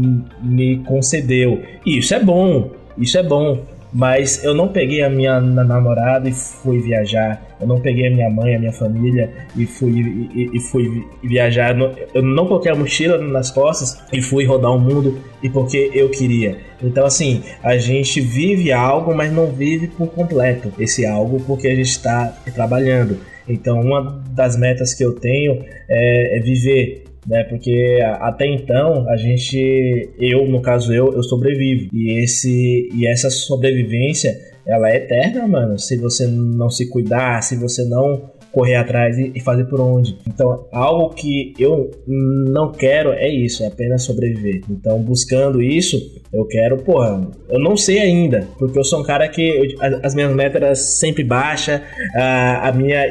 me, 0.01 0.25
me 0.43 0.79
concedeu. 0.85 1.61
E 1.87 1.99
isso 1.99 2.15
é 2.15 2.23
bom, 2.23 2.71
isso 2.99 3.17
é 3.19 3.23
bom. 3.23 3.63
Mas 3.95 4.43
eu 4.43 4.53
não 4.53 4.67
peguei 4.67 5.03
a 5.03 5.09
minha 5.09 5.41
na- 5.41 5.63
namorada 5.63 6.29
e 6.29 6.33
fui 6.33 6.81
viajar. 6.81 7.57
Eu 7.61 7.67
não 7.69 7.81
peguei 7.81 8.09
a 8.09 8.11
minha 8.11 8.29
mãe, 8.29 8.57
a 8.57 8.59
minha 8.59 8.73
família 8.73 9.31
e 9.57 9.67
fui, 9.67 10.29
e, 10.35 10.51
e- 10.53 10.61
fui 10.61 10.89
vi- 10.89 11.07
viajar. 11.23 11.77
Eu 12.13 12.21
não 12.23 12.49
coloquei 12.49 12.73
a 12.73 12.75
mochila 12.75 13.19
nas 13.19 13.53
costas 13.53 14.03
e 14.13 14.21
fui 14.21 14.45
rodar 14.45 14.75
o 14.75 14.81
mundo 14.81 15.21
e 15.41 15.49
porque 15.49 15.93
eu 15.95 16.09
queria. 16.11 16.59
Então, 16.83 17.07
assim, 17.07 17.45
a 17.63 17.77
gente 17.79 18.21
vive 18.21 18.73
algo, 18.73 19.15
mas 19.15 19.33
não 19.33 19.47
vive 19.47 19.87
por 19.87 20.09
completo 20.09 20.73
esse 20.77 21.07
algo 21.07 21.41
porque 21.47 21.69
a 21.69 21.75
gente 21.75 21.89
está 21.91 22.37
trabalhando. 22.53 23.19
Então, 23.49 23.81
uma 23.81 24.23
das 24.31 24.57
metas 24.57 24.93
que 24.93 25.05
eu 25.05 25.13
tenho 25.13 25.63
é, 25.89 26.39
é 26.39 26.41
viver 26.41 27.04
né? 27.27 27.45
Porque 27.45 27.99
até 28.21 28.47
então 28.47 29.09
a 29.09 29.17
gente, 29.17 30.11
eu 30.19 30.47
no 30.47 30.61
caso 30.61 30.93
eu, 30.93 31.13
eu 31.13 31.23
sobrevivo 31.23 31.89
e 31.93 32.19
esse 32.19 32.89
e 32.95 33.07
essa 33.07 33.31
sobrevivência 33.31 34.35
ela 34.67 34.91
é 34.91 34.97
eterna, 34.97 35.47
mano. 35.47 35.79
Se 35.79 35.97
você 35.97 36.27
não 36.27 36.71
se 36.71 36.89
cuidar, 36.89 37.43
se 37.43 37.57
você 37.57 37.85
não 37.85 38.31
correr 38.55 38.77
atrás 38.77 39.19
e 39.19 39.41
fazer 39.41 39.65
por 39.65 39.81
onde. 39.81 40.17
Então, 40.29 40.67
algo 40.73 41.13
que 41.13 41.53
eu 41.59 41.91
não 42.07 42.71
quero 42.71 43.11
é 43.13 43.29
isso, 43.29 43.65
é 43.65 43.67
apenas 43.67 44.05
sobreviver. 44.05 44.63
Então, 44.71 45.03
buscando 45.03 45.61
isso, 45.61 45.99
eu 46.35 46.45
quero, 46.47 46.79
porra, 46.79 47.27
eu 47.49 47.59
não 47.61 47.77
sei 47.77 48.01
ainda, 48.01 48.47
porque 48.59 48.79
eu 48.79 48.85
sou 48.85 49.01
um 49.01 49.05
cara 49.05 49.29
que 49.29 49.41
eu- 49.49 49.77
as, 49.81 50.05
as 50.07 50.15
minhas 50.15 50.35
metas 50.35 50.61
eram 50.63 50.75
sempre 50.75 51.23
baixas, 51.25 51.81
a, 52.15 52.69
a 52.69 52.73
minha 52.73 53.03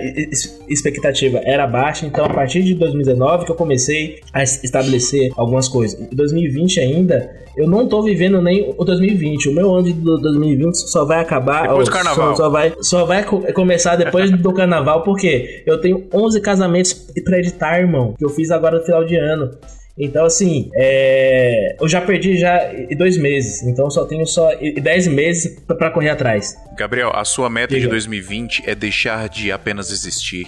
expectativa 0.67 1.39
era 1.43 1.65
baixa, 1.67 2.05
então 2.05 2.25
a 2.25 2.29
partir 2.29 2.63
de 2.63 2.73
2019 2.75 3.45
que 3.45 3.51
eu 3.51 3.55
comecei 3.55 4.19
a 4.33 4.43
es- 4.43 4.63
estabelecer 4.63 5.31
algumas 5.35 5.67
coisas. 5.67 5.99
Em 5.99 6.15
2020 6.15 6.79
ainda, 6.79 7.29
eu 7.55 7.67
não 7.67 7.87
tô 7.87 8.01
vivendo 8.01 8.41
nem 8.41 8.73
o 8.77 8.83
2020. 8.83 9.49
O 9.49 9.53
meu 9.53 9.71
ano 9.73 9.83
de 9.83 9.93
do- 9.93 10.17
2020 10.19 10.75
só 10.75 11.05
vai 11.05 11.19
acabar. 11.19 11.67
Depois 11.67 11.87
do 11.87 11.93
carnaval. 11.93 12.35
Só, 12.35 12.43
só 12.43 12.49
vai, 12.49 12.73
só 12.81 13.05
vai 13.05 13.23
co- 13.23 13.41
começar 13.53 13.95
depois 13.95 14.31
do 14.31 14.51
carnaval, 14.53 15.03
porque 15.03 15.63
eu 15.65 15.79
tenho 15.79 16.07
11 16.13 16.41
casamentos 16.41 16.93
pra 17.23 17.37
editar, 17.39 17.79
irmão, 17.79 18.15
que 18.17 18.25
eu 18.25 18.29
fiz 18.29 18.49
agora 18.49 18.79
no 18.79 18.83
final 18.85 19.03
de 19.05 19.15
ano. 19.15 19.51
Então, 19.97 20.25
assim, 20.25 20.71
é, 20.75 21.75
eu 21.79 21.87
já 21.87 22.01
perdi 22.01 22.35
já 22.37 22.59
dois 22.97 23.15
meses. 23.17 23.61
Então, 23.61 23.85
eu 23.85 23.91
só 23.91 24.05
tenho 24.05 24.25
só 24.25 24.49
10 24.81 25.07
meses 25.07 25.59
pra- 25.67 25.75
pra 25.75 25.89
correr 25.91 26.09
atrás. 26.09 26.55
Gabriel, 26.75 27.11
a 27.13 27.23
sua 27.23 27.47
meta 27.49 27.75
de 27.75 27.81
Diga. 27.81 27.91
2020 27.91 28.63
é 28.65 28.73
deixar 28.73 29.29
de 29.29 29.51
apenas 29.51 29.91
existir 29.91 30.47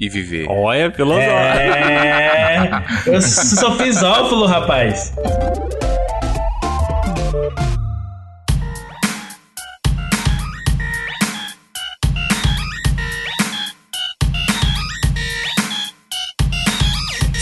e 0.00 0.08
viver. 0.08 0.46
Olha, 0.48 0.90
filosófico. 0.90 1.30
É, 1.30 2.70
eu 3.06 3.22
sou 3.22 3.76
fisófilo, 3.76 4.46
rapaz. 4.46 5.12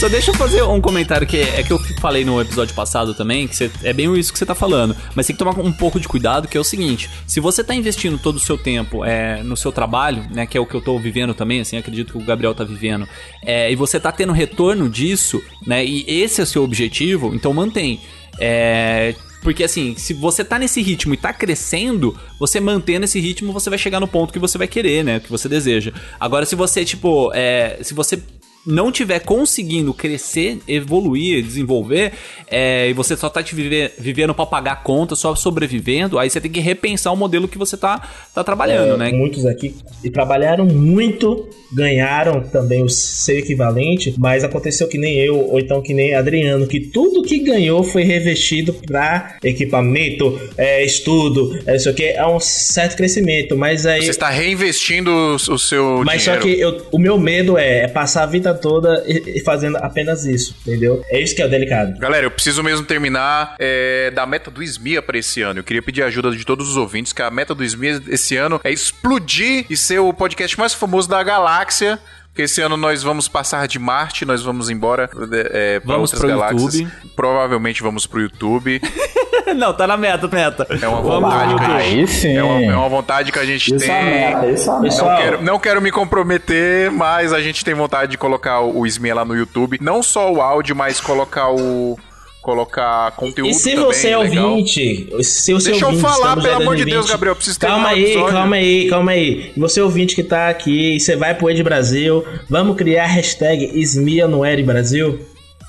Só 0.01 0.09
deixa 0.09 0.31
eu 0.31 0.35
fazer 0.35 0.63
um 0.63 0.81
comentário 0.81 1.27
que 1.27 1.37
é, 1.37 1.63
que 1.63 1.71
eu 1.71 1.79
falei 2.01 2.25
no 2.25 2.41
episódio 2.41 2.75
passado 2.75 3.13
também, 3.13 3.47
que 3.47 3.71
é 3.83 3.93
bem 3.93 4.11
isso 4.19 4.33
que 4.33 4.39
você 4.39 4.47
tá 4.47 4.55
falando. 4.55 4.97
Mas 5.15 5.27
tem 5.27 5.37
que 5.37 5.39
tomar 5.39 5.61
um 5.61 5.71
pouco 5.71 6.01
de 6.01 6.09
cuidado, 6.09 6.49
que 6.49 6.57
é 6.57 6.61
o 6.61 6.65
seguinte: 6.65 7.11
se 7.27 7.39
você 7.39 7.63
tá 7.63 7.75
investindo 7.75 8.17
todo 8.17 8.37
o 8.37 8.41
seu 8.41 8.57
tempo 8.57 9.05
é, 9.05 9.43
no 9.43 9.59
seu 9.59 9.71
trabalho, 9.71 10.27
né? 10.35 10.47
Que 10.47 10.57
é 10.57 10.61
o 10.61 10.65
que 10.65 10.75
eu 10.75 10.81
tô 10.81 10.99
vivendo 10.99 11.35
também, 11.35 11.61
assim, 11.61 11.77
acredito 11.77 12.15
que 12.15 12.19
o 12.19 12.25
Gabriel 12.25 12.55
tá 12.55 12.65
vivendo, 12.65 13.07
é, 13.45 13.71
e 13.71 13.77
você 13.77 14.01
tá 14.01 14.11
tendo 14.11 14.33
retorno 14.33 14.89
disso, 14.89 15.43
né? 15.67 15.85
E 15.85 16.03
esse 16.09 16.41
é 16.41 16.45
o 16.45 16.47
seu 16.47 16.65
objetivo, 16.65 17.35
então 17.35 17.53
mantém. 17.53 18.01
É, 18.39 19.15
Porque 19.43 19.65
assim, 19.65 19.95
se 19.99 20.15
você 20.15 20.43
tá 20.43 20.59
nesse 20.59 20.81
ritmo 20.81 21.13
e 21.13 21.17
tá 21.19 21.31
crescendo, 21.31 22.19
você 22.39 22.59
mantendo 22.59 23.05
esse 23.05 23.21
ritmo, 23.21 23.53
você 23.53 23.69
vai 23.69 23.79
chegar 23.79 24.01
no 24.01 24.09
ponto 24.09 24.33
que 24.33 24.39
você 24.39 24.57
vai 24.57 24.67
querer, 24.67 25.05
né? 25.05 25.21
Que 25.21 25.29
você 25.29 25.47
deseja. 25.47 25.93
Agora, 26.19 26.47
se 26.47 26.57
você, 26.57 26.87
tipo, 26.87 27.31
é, 27.35 27.79
se 27.83 27.93
você 27.93 28.19
não 28.67 28.93
tiver 28.93 29.21
conseguindo 29.21 29.95
crescer, 29.95 30.59
evoluir, 30.69 31.43
desenvolver, 31.43 32.13
é, 32.47 32.89
e 32.91 32.93
você 32.93 33.17
só 33.17 33.29
tá 33.31 33.43
te 33.43 33.55
viver, 33.55 33.95
vivendo 33.99 34.35
pra 34.35 34.45
pagar 34.45 34.83
conta, 34.83 35.15
só 35.15 35.35
sobrevivendo, 35.35 36.19
aí 36.19 36.29
você 36.29 36.41
tem 36.41 36.51
que 36.51 36.61
repensar 36.61 37.13
o 37.13 37.17
modelo 37.17 37.49
que 37.49 37.57
você 37.57 37.77
tá, 37.77 38.07
tá 38.35 38.45
trabalhando, 38.45 38.95
É, 38.95 38.97
né? 38.99 39.13
Muitos 39.13 39.47
aqui 39.47 39.75
e 40.05 40.11
trabalharam 40.11 40.67
muito, 40.67 41.49
ganharam 41.73 42.43
também 42.43 42.83
o 42.85 42.89
seu 42.89 43.39
equivalente, 43.39 44.15
mas 44.19 44.45
aconteceu 44.45 44.89
que 44.89 44.99
nem 44.99 45.17
eu, 45.19 45.39
ou 45.39 45.59
então 45.59 45.81
que 45.81 45.95
nem 45.95 46.15
Adriano, 46.15 46.67
que 46.67 46.81
tudo 46.81 47.23
que 47.23 47.39
ganhou 47.39 47.83
foi 47.83 48.03
revestido 48.05 48.75
para 48.75 49.37
equipamento, 49.43 50.39
é, 50.59 50.85
estudo, 50.85 51.59
é, 51.67 51.77
isso 51.77 51.89
aqui, 51.89 52.05
é 52.05 52.27
um 52.27 52.41
certo 52.41 52.97
crescimento, 52.97 53.57
mas 53.57 53.87
aí. 53.87 54.03
Você 54.03 54.11
está 54.11 54.29
reinvestindo 54.29 55.11
o, 55.11 55.35
o 55.35 55.59
seu 55.59 56.03
Mas 56.05 56.23
dinheiro. 56.23 56.43
só 56.43 56.47
que 56.49 56.61
eu- 56.61 56.87
o 56.93 56.99
meu 56.99 57.19
medo 57.19 57.57
é, 57.57 57.85
é 57.85 57.89
passar 57.89 58.25
a 58.25 58.27
vida 58.27 58.50
toda 58.55 59.03
e, 59.07 59.39
e 59.39 59.41
fazendo 59.45 59.77
apenas 59.77 60.25
isso, 60.25 60.55
entendeu? 60.63 61.05
É 61.09 61.21
isso 61.21 61.35
que 61.35 61.43
é 61.43 61.47
o 61.47 61.51
delicado. 61.51 61.99
Galera, 61.99 62.27
eu 62.27 62.31
preciso 62.31 62.63
mesmo 62.63 62.85
terminar 62.85 63.55
é, 63.59 64.11
da 64.11 64.27
meta 64.27 64.51
do 64.51 64.63
SMIA 64.63 65.03
para 65.03 65.19
esse 65.19 65.43
ano. 65.43 65.61
Eu 65.61 65.65
queria 65.65 65.83
pedir 65.83 66.03
a 66.03 66.07
ajuda 66.07 66.31
de 66.31 66.45
todos 66.45 66.69
os 66.69 66.77
ouvintes, 66.77 67.13
que 67.13 67.23
a 67.23 67.31
meta 67.31 67.55
do 67.55 67.65
SMIA 67.65 68.03
esse 68.09 68.37
ano 68.37 68.61
é 68.63 68.71
explodir 68.71 69.67
e 69.69 69.77
ser 69.77 69.99
o 69.99 70.13
podcast 70.13 70.59
mais 70.59 70.75
famoso 70.75 71.09
da 71.09 71.23
galáxia. 71.23 71.99
Porque 72.31 72.43
esse 72.43 72.61
ano 72.61 72.77
nós 72.77 73.03
vamos 73.03 73.29
passar 73.29 73.67
de 73.67 73.79
Marte, 73.79 74.25
nós 74.25 74.43
vamos 74.43 74.71
embora 74.71 75.11
é, 75.33 75.81
para 75.81 75.97
outras 75.97 76.19
pro 76.21 76.29
galáxias. 76.29 76.75
YouTube. 76.75 76.93
Provavelmente 77.17 77.83
vamos 77.83 78.07
pro 78.07 78.21
YouTube. 78.21 78.81
não, 79.57 79.75
tá 79.75 79.87
na 79.87 79.97
meta, 79.97 80.29
meta. 80.29 80.67
É 80.81 80.87
uma 80.89 81.03
vontade 81.03 81.55
que 81.57 81.65
a 81.65 82.07
sim. 82.07 82.37
É 82.37 82.43
uma, 82.43 82.63
é 82.63 82.77
uma 82.77 82.89
vontade 82.89 83.33
que 83.33 83.39
a 83.39 83.45
gente 83.45 83.75
Isso 83.75 83.85
tem. 83.85 83.95
é 83.95 84.03
meta, 84.05 84.47
isso 84.47 84.71
é 84.71 84.81
meta. 84.81 85.03
Não 85.03 85.17
quero, 85.17 85.43
não 85.43 85.59
quero 85.59 85.83
me 85.83 85.91
comprometer, 85.91 86.91
mas 86.91 87.33
a 87.33 87.41
gente 87.41 87.65
tem 87.65 87.75
vontade 87.75 88.13
de 88.13 88.19
colocar 88.19 88.61
o, 88.61 88.81
o 88.81 88.87
SMIA 88.87 89.17
lá 89.17 89.25
no 89.25 89.37
YouTube. 89.37 89.79
Não 89.81 90.03
só 90.03 90.33
o 90.33 90.41
áudio, 90.41 90.77
mas 90.77 91.01
colocar 91.01 91.51
o. 91.51 91.99
Colocar 92.43 93.11
conteúdo 93.13 93.51
E 93.51 93.55
se 93.55 93.73
também, 93.73 93.85
você 93.85 94.09
é 94.09 94.17
legal. 94.17 94.51
ouvinte, 94.51 95.07
se 95.23 95.53
você 95.53 95.71
Deixa 95.73 95.85
eu 95.85 95.89
ouvinte, 95.89 96.03
falar, 96.03 96.17
estamos 96.39 96.45
pelo 96.45 96.55
amor 96.57 96.77
de 96.77 96.85
2020. 96.85 96.91
Deus, 96.95 97.11
Gabriel, 97.11 97.33
eu 97.33 97.37
preciso 97.37 97.61
Calma 97.61 97.89
aí, 97.91 98.05
episódio. 98.05 98.33
calma 98.35 98.57
aí, 98.57 98.89
calma 98.89 99.11
aí. 99.13 99.53
Você 99.59 99.81
ouvinte 99.83 100.15
que 100.15 100.23
tá 100.23 100.49
aqui, 100.49 100.99
você 100.99 101.17
vai 101.17 101.35
pro 101.35 101.51
Ed 101.51 101.63
Brasil, 101.63 102.25
vamos 102.49 102.77
criar 102.77 103.05
a 103.05 103.09
hashtag 103.09 103.71
Esmia 103.79 104.27
no 104.27 104.45
Ed 104.45 104.63
Brasil? 104.63 105.21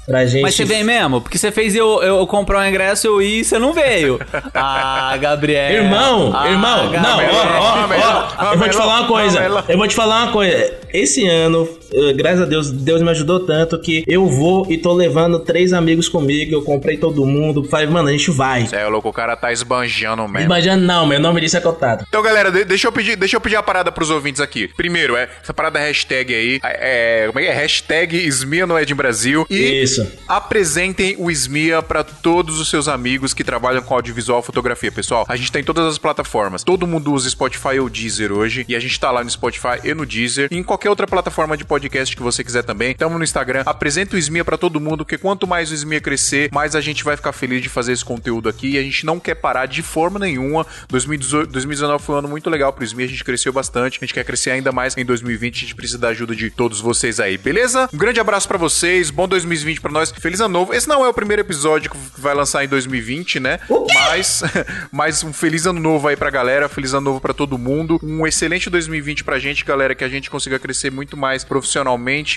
Pra 0.05 0.25
gente... 0.25 0.41
Mas 0.41 0.55
você 0.55 0.65
vem 0.65 0.83
mesmo? 0.83 1.21
Porque 1.21 1.37
você 1.37 1.51
fez 1.51 1.75
eu, 1.75 2.01
eu 2.01 2.25
comprar 2.25 2.61
um 2.61 2.67
ingresso 2.69 3.05
eu 3.05 3.21
ir 3.21 3.41
e 3.41 3.43
você 3.45 3.59
não 3.59 3.71
veio. 3.73 4.19
Ah, 4.53 5.15
Gabriel. 5.19 5.83
Irmão, 5.83 6.31
Ah, 6.33 6.49
irmão, 6.49 6.85
não, 6.85 6.91
Gabriel. 6.91 7.31
ó, 7.33 7.59
ó, 7.59 7.75
Gabriel, 7.81 8.27
ó, 8.39 8.53
eu 8.53 8.57
vou 8.57 8.69
te 8.69 8.75
falar 8.77 8.99
uma 9.01 9.07
coisa, 9.07 9.63
eu 9.67 9.77
vou 9.77 9.87
te 9.87 9.95
falar 9.95 10.23
uma 10.23 10.31
coisa, 10.31 10.73
esse 10.93 11.27
ano, 11.27 11.67
graças 12.15 12.41
a 12.41 12.45
Deus, 12.45 12.71
Deus 12.71 13.01
me 13.01 13.09
ajudou 13.09 13.39
tanto 13.41 13.79
que 13.79 14.03
eu 14.07 14.25
vou 14.27 14.65
e 14.71 14.77
tô 14.77 14.93
levando 14.93 15.39
três 15.39 15.73
amigos 15.73 16.07
comigo, 16.09 16.53
eu 16.53 16.61
comprei 16.61 16.97
todo 16.97 17.25
mundo, 17.25 17.63
falei, 17.63 17.87
mano, 17.87 18.09
a 18.09 18.11
gente 18.11 18.31
vai. 18.31 18.67
É, 18.71 18.85
louco, 18.87 19.09
o 19.09 19.13
cara 19.13 19.35
tá 19.35 19.51
esbanjando 19.51 20.27
mesmo. 20.27 20.45
Imagina, 20.45 20.77
não, 20.77 21.05
meu 21.05 21.19
nome 21.19 21.41
disso 21.41 21.57
é 21.57 21.61
contato. 21.61 22.05
Então, 22.07 22.21
galera, 22.21 22.51
de- 22.51 22.63
deixa 22.65 22.87
eu 22.87 22.91
pedir, 22.91 23.15
deixa 23.15 23.35
eu 23.35 23.41
pedir 23.41 23.55
a 23.55 23.63
parada 23.63 23.91
pros 23.91 24.09
ouvintes 24.09 24.41
aqui. 24.41 24.69
Primeiro, 24.75 25.15
é 25.15 25.29
essa 25.41 25.53
parada 25.53 25.79
hashtag 25.79 26.33
aí. 26.33 26.59
É, 26.63 27.25
como 27.27 27.39
é 27.39 27.43
que 27.43 27.49
é? 27.49 27.53
Hashtag 27.53 28.15
Esmia 28.17 28.65
no 28.65 28.77
Ed 28.79 28.93
Brasil. 28.93 29.45
E 29.49 29.81
Isso. 29.83 30.07
apresentem 30.27 31.15
o 31.17 31.29
Esmia 31.29 31.81
pra 31.81 32.03
todos 32.03 32.59
os 32.59 32.69
seus 32.69 32.87
amigos 32.87 33.33
que 33.33 33.43
trabalham 33.43 33.81
com 33.81 33.93
audiovisual 33.93 34.41
fotografia. 34.41 34.91
Pessoal, 34.91 35.25
a 35.27 35.35
gente 35.35 35.51
tá 35.51 35.59
em 35.59 35.63
todas 35.63 35.85
as 35.85 35.97
plataformas. 35.97 36.63
Todo 36.63 36.87
mundo 36.87 37.11
usa 37.13 37.29
Spotify 37.29 37.79
ou 37.79 37.89
Deezer 37.89 38.31
hoje. 38.31 38.65
E 38.67 38.75
a 38.75 38.79
gente 38.79 38.99
tá 38.99 39.11
lá 39.11 39.23
no 39.23 39.29
Spotify 39.29 39.79
e 39.83 39.93
no 39.93 40.05
Deezer. 40.05 40.47
E 40.51 40.57
em 40.57 40.63
qualquer 40.63 40.89
outra 40.89 41.05
plataforma 41.07 41.55
de 41.57 41.63
podcast 41.65 41.80
que 41.89 42.21
você 42.21 42.43
quiser 42.43 42.63
também. 42.63 42.93
Tamo 42.93 43.17
no 43.17 43.23
Instagram. 43.23 43.63
Apresenta 43.65 44.15
o 44.15 44.19
Esmia 44.19 44.43
pra 44.43 44.57
todo 44.57 44.79
mundo, 44.79 45.05
porque 45.05 45.17
quanto 45.17 45.47
mais 45.47 45.71
o 45.71 45.73
Esmia 45.73 46.01
crescer, 46.01 46.49
mais 46.51 46.75
a 46.75 46.81
gente 46.81 47.03
vai 47.03 47.15
ficar 47.15 47.31
feliz 47.31 47.61
de 47.61 47.69
fazer 47.69 47.93
esse 47.93 48.03
conteúdo 48.03 48.49
aqui. 48.49 48.71
E 48.71 48.77
a 48.77 48.83
gente 48.83 49.05
não 49.05 49.19
quer 49.19 49.35
parar 49.35 49.65
de 49.65 49.81
forma 49.81 50.19
nenhuma. 50.19 50.65
2018, 50.89 51.51
2019 51.51 52.03
foi 52.03 52.15
um 52.15 52.17
ano 52.19 52.27
muito 52.27 52.49
legal 52.49 52.73
pro 52.73 52.83
Esmia. 52.83 53.05
A 53.05 53.09
gente 53.09 53.23
cresceu 53.23 53.53
bastante. 53.53 53.97
A 54.01 54.05
gente 54.05 54.13
quer 54.13 54.23
crescer 54.23 54.51
ainda 54.51 54.71
mais 54.71 54.95
em 54.97 55.05
2020. 55.05 55.55
A 55.55 55.59
gente 55.59 55.75
precisa 55.75 55.97
da 55.97 56.09
ajuda 56.09 56.35
de 56.35 56.49
todos 56.49 56.81
vocês 56.81 57.19
aí, 57.19 57.37
beleza? 57.37 57.89
Um 57.93 57.97
grande 57.97 58.19
abraço 58.19 58.47
pra 58.47 58.57
vocês. 58.57 59.09
Bom 59.09 59.27
2020 59.27 59.81
pra 59.81 59.91
nós. 59.91 60.11
Feliz 60.11 60.39
ano 60.39 60.53
novo. 60.53 60.73
Esse 60.73 60.87
não 60.87 61.05
é 61.05 61.09
o 61.09 61.13
primeiro 61.13 61.41
episódio 61.41 61.91
que 61.91 61.97
vai 62.17 62.33
lançar 62.33 62.63
em 62.63 62.67
2020, 62.67 63.39
né? 63.39 63.59
Mas, 63.93 64.43
mas 64.91 65.23
um 65.23 65.33
feliz 65.33 65.65
ano 65.65 65.79
novo 65.79 66.07
aí 66.07 66.15
pra 66.15 66.29
galera. 66.29 66.69
Feliz 66.69 66.93
ano 66.93 67.05
novo 67.05 67.21
pra 67.21 67.33
todo 67.33 67.57
mundo. 67.57 67.99
Um 68.03 68.25
excelente 68.25 68.69
2020 68.69 69.23
pra 69.23 69.39
gente, 69.39 69.63
galera. 69.65 69.95
Que 69.95 70.03
a 70.03 70.09
gente 70.09 70.29
consiga 70.29 70.59
crescer 70.59 70.91
muito 70.91 71.15
mais 71.15 71.43
profissionalmente, 71.43 71.70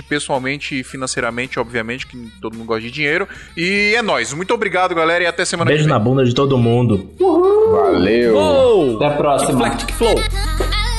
pessoalmente 0.02 0.80
e 0.80 0.84
financeiramente, 0.84 1.58
obviamente, 1.58 2.06
que 2.06 2.16
todo 2.40 2.56
mundo 2.56 2.66
gosta 2.66 2.82
de 2.82 2.90
dinheiro. 2.90 3.26
E 3.56 3.94
é 3.96 4.02
nóis. 4.02 4.32
Muito 4.32 4.52
obrigado, 4.54 4.94
galera. 4.94 5.24
E 5.24 5.26
até 5.26 5.44
semana 5.44 5.68
Beijo 5.68 5.84
que 5.84 5.88
vem. 5.88 5.98
na 5.98 6.02
bunda 6.02 6.24
de 6.24 6.34
todo 6.34 6.56
mundo. 6.58 7.10
Valeu. 7.70 8.36
Oh! 8.36 8.96
Até 8.96 9.06
a 9.06 9.10
próxima. 9.10 9.58
Flectic 9.58 9.92
Flow. 9.92 10.14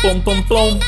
Plom, 0.01 0.19
plom, 0.21 0.41
plom. 0.43 0.79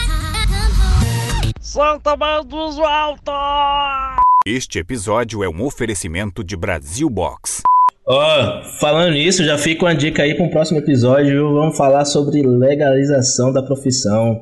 Este 4.45 4.79
episódio 4.79 5.43
é 5.43 5.49
um 5.49 5.63
oferecimento 5.63 6.43
de 6.43 6.55
Brasil 6.55 7.09
Box. 7.09 7.61
Ó, 8.05 8.61
falando 8.79 9.11
nisso, 9.13 9.43
já 9.43 9.57
fica 9.57 9.85
uma 9.85 9.93
dica 9.93 10.23
aí 10.23 10.33
para 10.33 10.45
um 10.45 10.49
próximo 10.49 10.79
episódio. 10.79 11.53
Vamos 11.53 11.77
falar 11.77 12.05
sobre 12.05 12.41
legalização 12.41 13.51
da 13.51 13.61
profissão. 13.61 14.41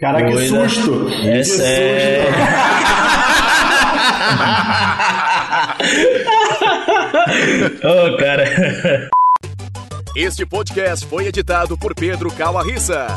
Cara, 0.00 0.24
que 0.24 0.48
susto! 0.48 1.08
É 1.22 1.38
que 1.38 1.44
sério. 1.44 2.34
Ô, 7.84 8.16
cara. 8.16 9.10
Este 10.16 10.46
podcast 10.46 11.06
foi 11.06 11.26
editado 11.26 11.76
por 11.76 11.94
Pedro 11.94 12.30
Calarissa. 12.32 13.08